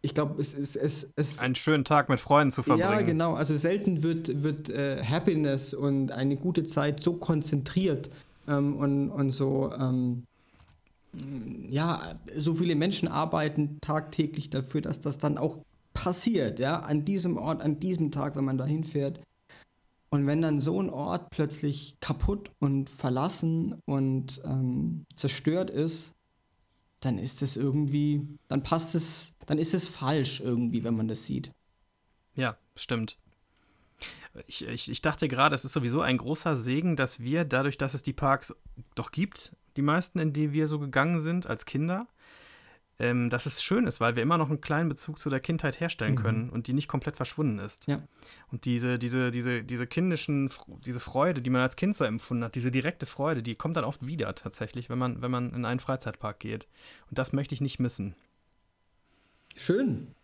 ich 0.03 0.15
glaube, 0.15 0.41
es 0.41 0.53
ist. 0.53 0.77
Es, 0.77 1.11
es, 1.15 1.39
Einen 1.39 1.55
schönen 1.55 1.85
Tag 1.85 2.09
mit 2.09 2.19
Freunden 2.19 2.51
zu 2.51 2.63
verbringen. 2.63 2.91
Ja, 2.91 3.01
genau. 3.03 3.35
Also 3.35 3.57
selten 3.57 4.03
wird, 4.03 4.43
wird 4.43 4.69
äh, 4.69 5.03
Happiness 5.03 5.75
und 5.75 6.11
eine 6.13 6.37
gute 6.37 6.65
Zeit 6.65 7.01
so 7.01 7.15
konzentriert 7.15 8.11
ähm, 8.49 8.77
und, 8.77 9.11
und 9.11 9.31
so. 9.31 9.73
Ähm, 9.73 10.25
ja, 11.69 12.01
so 12.35 12.55
viele 12.55 12.75
Menschen 12.75 13.09
arbeiten 13.09 13.79
tagtäglich 13.81 14.51
dafür, 14.51 14.81
dass 14.81 15.01
das 15.01 15.19
dann 15.19 15.39
auch 15.39 15.61
passiert, 15.93 16.59
ja, 16.59 16.81
an 16.81 17.05
diesem 17.05 17.37
Ort, 17.37 17.63
an 17.63 17.79
diesem 17.79 18.11
Tag, 18.11 18.37
wenn 18.37 18.45
man 18.45 18.59
da 18.59 18.65
hinfährt. 18.65 19.23
Und 20.11 20.27
wenn 20.27 20.43
dann 20.43 20.61
so 20.61 20.81
ein 20.81 20.91
Ort 20.91 21.31
plötzlich 21.31 21.97
kaputt 22.01 22.51
und 22.59 22.91
verlassen 22.91 23.81
und 23.87 24.43
ähm, 24.45 25.07
zerstört 25.15 25.71
ist, 25.71 26.13
dann 27.01 27.19
ist 27.19 27.43
es 27.43 27.57
irgendwie, 27.57 28.27
dann 28.49 28.63
passt 28.63 28.95
es, 28.95 29.33
dann 29.47 29.59
ist 29.59 29.75
es 29.75 29.89
falsch 29.89 30.41
irgendwie, 30.41 30.85
wenn 30.85 30.97
man 30.97 31.09
das 31.09 31.27
sieht. 31.27 31.51
Ja, 32.35 32.57
stimmt. 32.77 33.19
Ich, 34.47 34.67
ich, 34.67 34.91
ich 34.91 35.03
dachte 35.03 35.29
gerade, 35.29 35.55
es 35.55 35.65
ist 35.65 35.73
sowieso 35.73 36.01
ein 36.01 36.17
großer 36.17 36.57
Segen, 36.57 36.97
dass 36.97 37.21
wir, 37.21 37.45
dadurch, 37.45 37.77
dass 37.77 37.95
es 37.95 38.03
die 38.03 38.15
Parks 38.15 38.55
doch 38.95 39.11
gibt, 39.13 39.53
die 39.77 39.83
meisten, 39.83 40.19
in 40.19 40.33
die 40.33 40.53
wir 40.53 40.67
so 40.67 40.79
gegangen 40.79 41.21
sind 41.21 41.47
als 41.47 41.65
Kinder, 41.67 42.07
ähm, 42.99 43.31
dass 43.31 43.47
es 43.47 43.63
schön 43.63 43.87
ist, 43.87 44.01
weil 44.01 44.17
wir 44.17 44.23
immer 44.23 44.39
noch 44.39 44.49
einen 44.49 44.61
kleinen 44.61 44.89
Bezug 44.89 45.19
zu 45.19 45.31
der 45.31 45.41
Kindheit 45.41 45.81
herstellen 45.81 46.15
mhm. 46.15 46.23
können 46.23 46.51
und 46.51 46.67
die 46.67 46.73
nicht 46.73 46.89
komplett 46.89 47.17
verschwunden 47.17 47.59
ist. 47.59 47.87
Ja. 47.87 48.03
Und 48.51 48.65
diese, 48.65 48.99
diese, 48.99 49.31
diese, 49.31 49.65
diese 49.65 49.87
kindischen, 49.87 50.51
diese 50.87 51.01
Freude, 51.01 51.43
die 51.43 51.51
man 51.51 51.63
als 51.63 51.77
Kind 51.77 51.97
so 51.97 52.05
empfunden 52.05 52.45
hat, 52.45 52.55
diese 52.55 52.71
direkte 52.71 53.07
Freude, 53.07 53.43
die 53.43 53.55
kommt 53.55 53.77
dann 53.77 53.85
oft 53.85 54.07
wieder 54.07 54.35
tatsächlich, 54.35 54.89
wenn 54.89 54.99
man, 54.99 55.23
wenn 55.23 55.31
man 55.31 55.53
in 55.53 55.65
einen 55.65 55.81
Freizeitpark 55.81 56.39
geht. 56.39 56.69
Und 57.09 57.19
das 57.19 57.33
möchte 57.33 57.55
ich 57.55 57.61
nicht 57.61 57.81
missen. 57.81 58.15
Schön. 59.57 60.15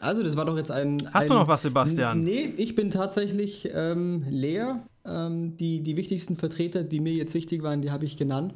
Also, 0.00 0.22
das 0.22 0.36
war 0.36 0.44
doch 0.44 0.56
jetzt 0.56 0.70
ein. 0.70 0.98
Hast 1.12 1.22
ein, 1.24 1.28
du 1.28 1.34
noch 1.34 1.48
was, 1.48 1.62
Sebastian? 1.62 2.20
Nee, 2.20 2.52
ich 2.56 2.74
bin 2.74 2.90
tatsächlich 2.90 3.68
ähm, 3.74 4.24
leer. 4.28 4.86
Ähm, 5.04 5.56
die, 5.56 5.82
die 5.82 5.96
wichtigsten 5.96 6.36
Vertreter, 6.36 6.84
die 6.84 7.00
mir 7.00 7.12
jetzt 7.12 7.34
wichtig 7.34 7.62
waren, 7.62 7.82
die 7.82 7.90
habe 7.90 8.04
ich 8.04 8.16
genannt. 8.16 8.54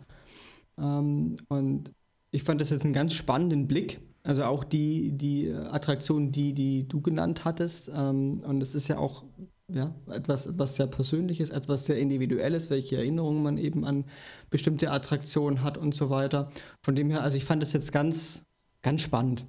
Ähm, 0.79 1.37
und 1.49 1.93
ich 2.31 2.43
fand 2.43 2.61
das 2.61 2.71
jetzt 2.71 2.85
einen 2.85 2.93
ganz 2.93 3.15
spannenden 3.15 3.67
Blick. 3.67 4.01
Also 4.25 4.45
auch 4.45 4.63
die, 4.63 5.13
die 5.13 5.53
Attraktion, 5.53 6.31
die, 6.31 6.55
die 6.55 6.87
du 6.87 7.01
genannt 7.01 7.45
hattest. 7.45 7.91
Ähm, 7.95 8.43
und 8.47 8.63
es 8.63 8.75
ist 8.75 8.89
ja 8.89 8.99
auch 8.99 9.25
ja, 9.75 9.95
etwas, 10.11 10.49
was 10.59 10.77
sehr 10.77 10.87
Persönliches, 10.87 11.51
etwas 11.51 11.87
sehr 11.87 11.99
Individuelles, 11.99 12.71
welche 12.71 12.97
Erinnerungen 12.97 13.43
man 13.43 13.59
eben 13.59 13.85
an 13.85 14.05
bestimmte 14.51 14.91
Attraktionen 14.91 15.63
hat 15.63 15.79
und 15.79 15.95
so 15.95 16.11
weiter. 16.11 16.49
Von 16.85 16.95
dem 16.95 17.11
her, 17.11 17.23
also 17.23 17.37
ich 17.37 17.45
fand 17.45 17.63
das 17.63 17.73
jetzt 17.73 17.93
ganz, 17.93 18.45
ganz 18.83 19.01
spannend. 19.01 19.45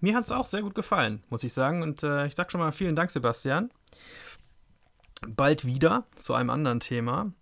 Mir 0.00 0.14
hat 0.14 0.24
es 0.24 0.30
auch 0.30 0.46
sehr 0.46 0.62
gut 0.62 0.74
gefallen, 0.74 1.22
muss 1.28 1.44
ich 1.44 1.52
sagen. 1.52 1.82
Und 1.82 2.02
äh, 2.02 2.26
ich 2.26 2.34
sage 2.34 2.50
schon 2.50 2.60
mal 2.60 2.72
vielen 2.72 2.96
Dank, 2.96 3.10
Sebastian. 3.10 3.70
Bald 5.26 5.64
wieder 5.64 6.06
zu 6.14 6.34
einem 6.34 6.50
anderen 6.50 6.80
Thema. 6.80 7.32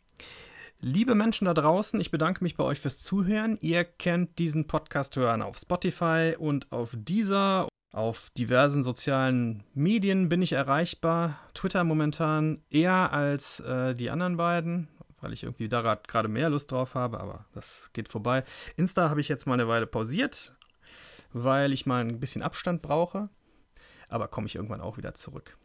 Liebe 0.82 1.14
Menschen 1.14 1.46
da 1.46 1.54
draußen, 1.54 2.00
ich 2.00 2.10
bedanke 2.10 2.44
mich 2.44 2.56
bei 2.56 2.64
euch 2.64 2.80
fürs 2.80 3.00
Zuhören. 3.00 3.58
Ihr 3.60 3.84
kennt 3.84 4.38
diesen 4.38 4.66
Podcast 4.66 5.16
hören 5.16 5.42
auf 5.42 5.58
Spotify 5.58 6.34
und 6.38 6.70
auf 6.70 6.94
dieser. 6.96 7.68
Auf 7.92 8.28
diversen 8.36 8.82
sozialen 8.82 9.62
Medien 9.72 10.28
bin 10.28 10.42
ich 10.42 10.52
erreichbar. 10.52 11.38
Twitter 11.54 11.82
momentan 11.82 12.60
eher 12.68 13.10
als 13.14 13.60
äh, 13.60 13.94
die 13.94 14.10
anderen 14.10 14.36
beiden, 14.36 14.88
weil 15.22 15.32
ich 15.32 15.44
irgendwie 15.44 15.68
da 15.68 15.94
gerade 15.94 16.28
mehr 16.28 16.50
Lust 16.50 16.70
drauf 16.70 16.94
habe, 16.94 17.18
aber 17.18 17.46
das 17.54 17.90
geht 17.94 18.10
vorbei. 18.10 18.44
Insta 18.76 19.08
habe 19.08 19.22
ich 19.22 19.28
jetzt 19.28 19.46
mal 19.46 19.54
eine 19.54 19.66
Weile 19.66 19.86
pausiert, 19.86 20.55
weil 21.32 21.72
ich 21.72 21.86
mal 21.86 22.00
ein 22.00 22.20
bisschen 22.20 22.42
Abstand 22.42 22.82
brauche. 22.82 23.28
Aber 24.08 24.28
komme 24.28 24.46
ich 24.46 24.56
irgendwann 24.56 24.80
auch 24.80 24.96
wieder 24.96 25.14
zurück. 25.14 25.56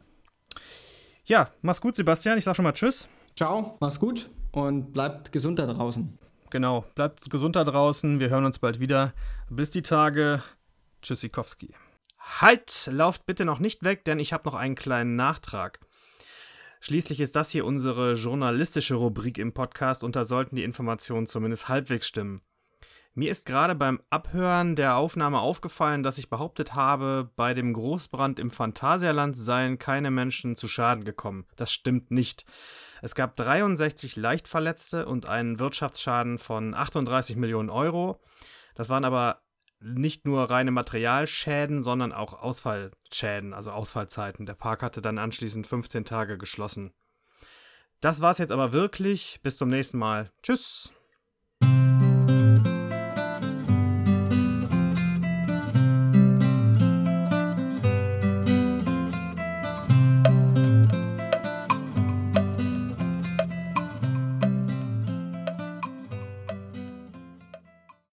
Ja, 1.25 1.49
mach's 1.61 1.81
gut, 1.81 1.95
Sebastian. 1.95 2.38
Ich 2.38 2.43
sag 2.43 2.55
schon 2.55 2.63
mal 2.63 2.73
Tschüss. 2.73 3.07
Ciao, 3.35 3.77
mach's 3.79 3.99
gut 3.99 4.29
und 4.51 4.91
bleibt 4.91 5.31
gesund 5.31 5.59
da 5.59 5.65
draußen. 5.65 6.17
Genau, 6.49 6.85
bleibt 6.95 7.29
gesund 7.29 7.55
da 7.55 7.63
draußen. 7.63 8.19
Wir 8.19 8.29
hören 8.29 8.45
uns 8.45 8.59
bald 8.59 8.79
wieder. 8.79 9.13
Bis 9.49 9.71
die 9.71 9.83
Tage. 9.83 10.43
Tschüssikowski. 11.01 11.73
Halt, 12.19 12.89
lauft 12.91 13.25
bitte 13.25 13.45
noch 13.45 13.59
nicht 13.59 13.83
weg, 13.83 14.03
denn 14.05 14.19
ich 14.19 14.33
habe 14.33 14.43
noch 14.45 14.55
einen 14.55 14.75
kleinen 14.75 15.15
Nachtrag. 15.15 15.79
Schließlich 16.81 17.19
ist 17.19 17.35
das 17.35 17.51
hier 17.51 17.65
unsere 17.65 18.13
journalistische 18.13 18.95
Rubrik 18.95 19.38
im 19.38 19.53
Podcast 19.53 20.03
und 20.03 20.15
da 20.15 20.25
sollten 20.25 20.55
die 20.55 20.63
Informationen 20.63 21.27
zumindest 21.27 21.69
halbwegs 21.69 22.07
stimmen. 22.07 22.41
Mir 23.13 23.29
ist 23.29 23.45
gerade 23.45 23.75
beim 23.75 24.01
Abhören 24.09 24.77
der 24.77 24.95
Aufnahme 24.95 25.39
aufgefallen, 25.39 26.01
dass 26.01 26.17
ich 26.17 26.29
behauptet 26.29 26.75
habe, 26.75 27.29
bei 27.35 27.53
dem 27.53 27.73
Großbrand 27.73 28.39
im 28.39 28.49
Phantasialand 28.49 29.35
seien 29.35 29.77
keine 29.77 30.11
Menschen 30.11 30.55
zu 30.55 30.69
Schaden 30.69 31.03
gekommen. 31.03 31.45
Das 31.57 31.73
stimmt 31.73 32.09
nicht. 32.09 32.45
Es 33.01 33.13
gab 33.13 33.35
63 33.35 34.15
Leichtverletzte 34.15 35.05
und 35.05 35.27
einen 35.27 35.59
Wirtschaftsschaden 35.59 36.38
von 36.38 36.73
38 36.73 37.35
Millionen 37.35 37.69
Euro. 37.69 38.21
Das 38.75 38.88
waren 38.88 39.03
aber 39.03 39.41
nicht 39.81 40.25
nur 40.25 40.49
reine 40.49 40.71
Materialschäden, 40.71 41.83
sondern 41.83 42.13
auch 42.13 42.41
Ausfallschäden, 42.41 43.53
also 43.53 43.71
Ausfallzeiten. 43.71 44.45
Der 44.45 44.53
Park 44.53 44.83
hatte 44.83 45.01
dann 45.01 45.17
anschließend 45.17 45.67
15 45.67 46.05
Tage 46.05 46.38
geschlossen. 46.38 46.93
Das 47.99 48.21
war's 48.21 48.38
jetzt 48.38 48.51
aber 48.51 48.71
wirklich. 48.71 49.39
Bis 49.43 49.57
zum 49.57 49.69
nächsten 49.69 49.97
Mal. 49.97 50.31
Tschüss. 50.43 50.93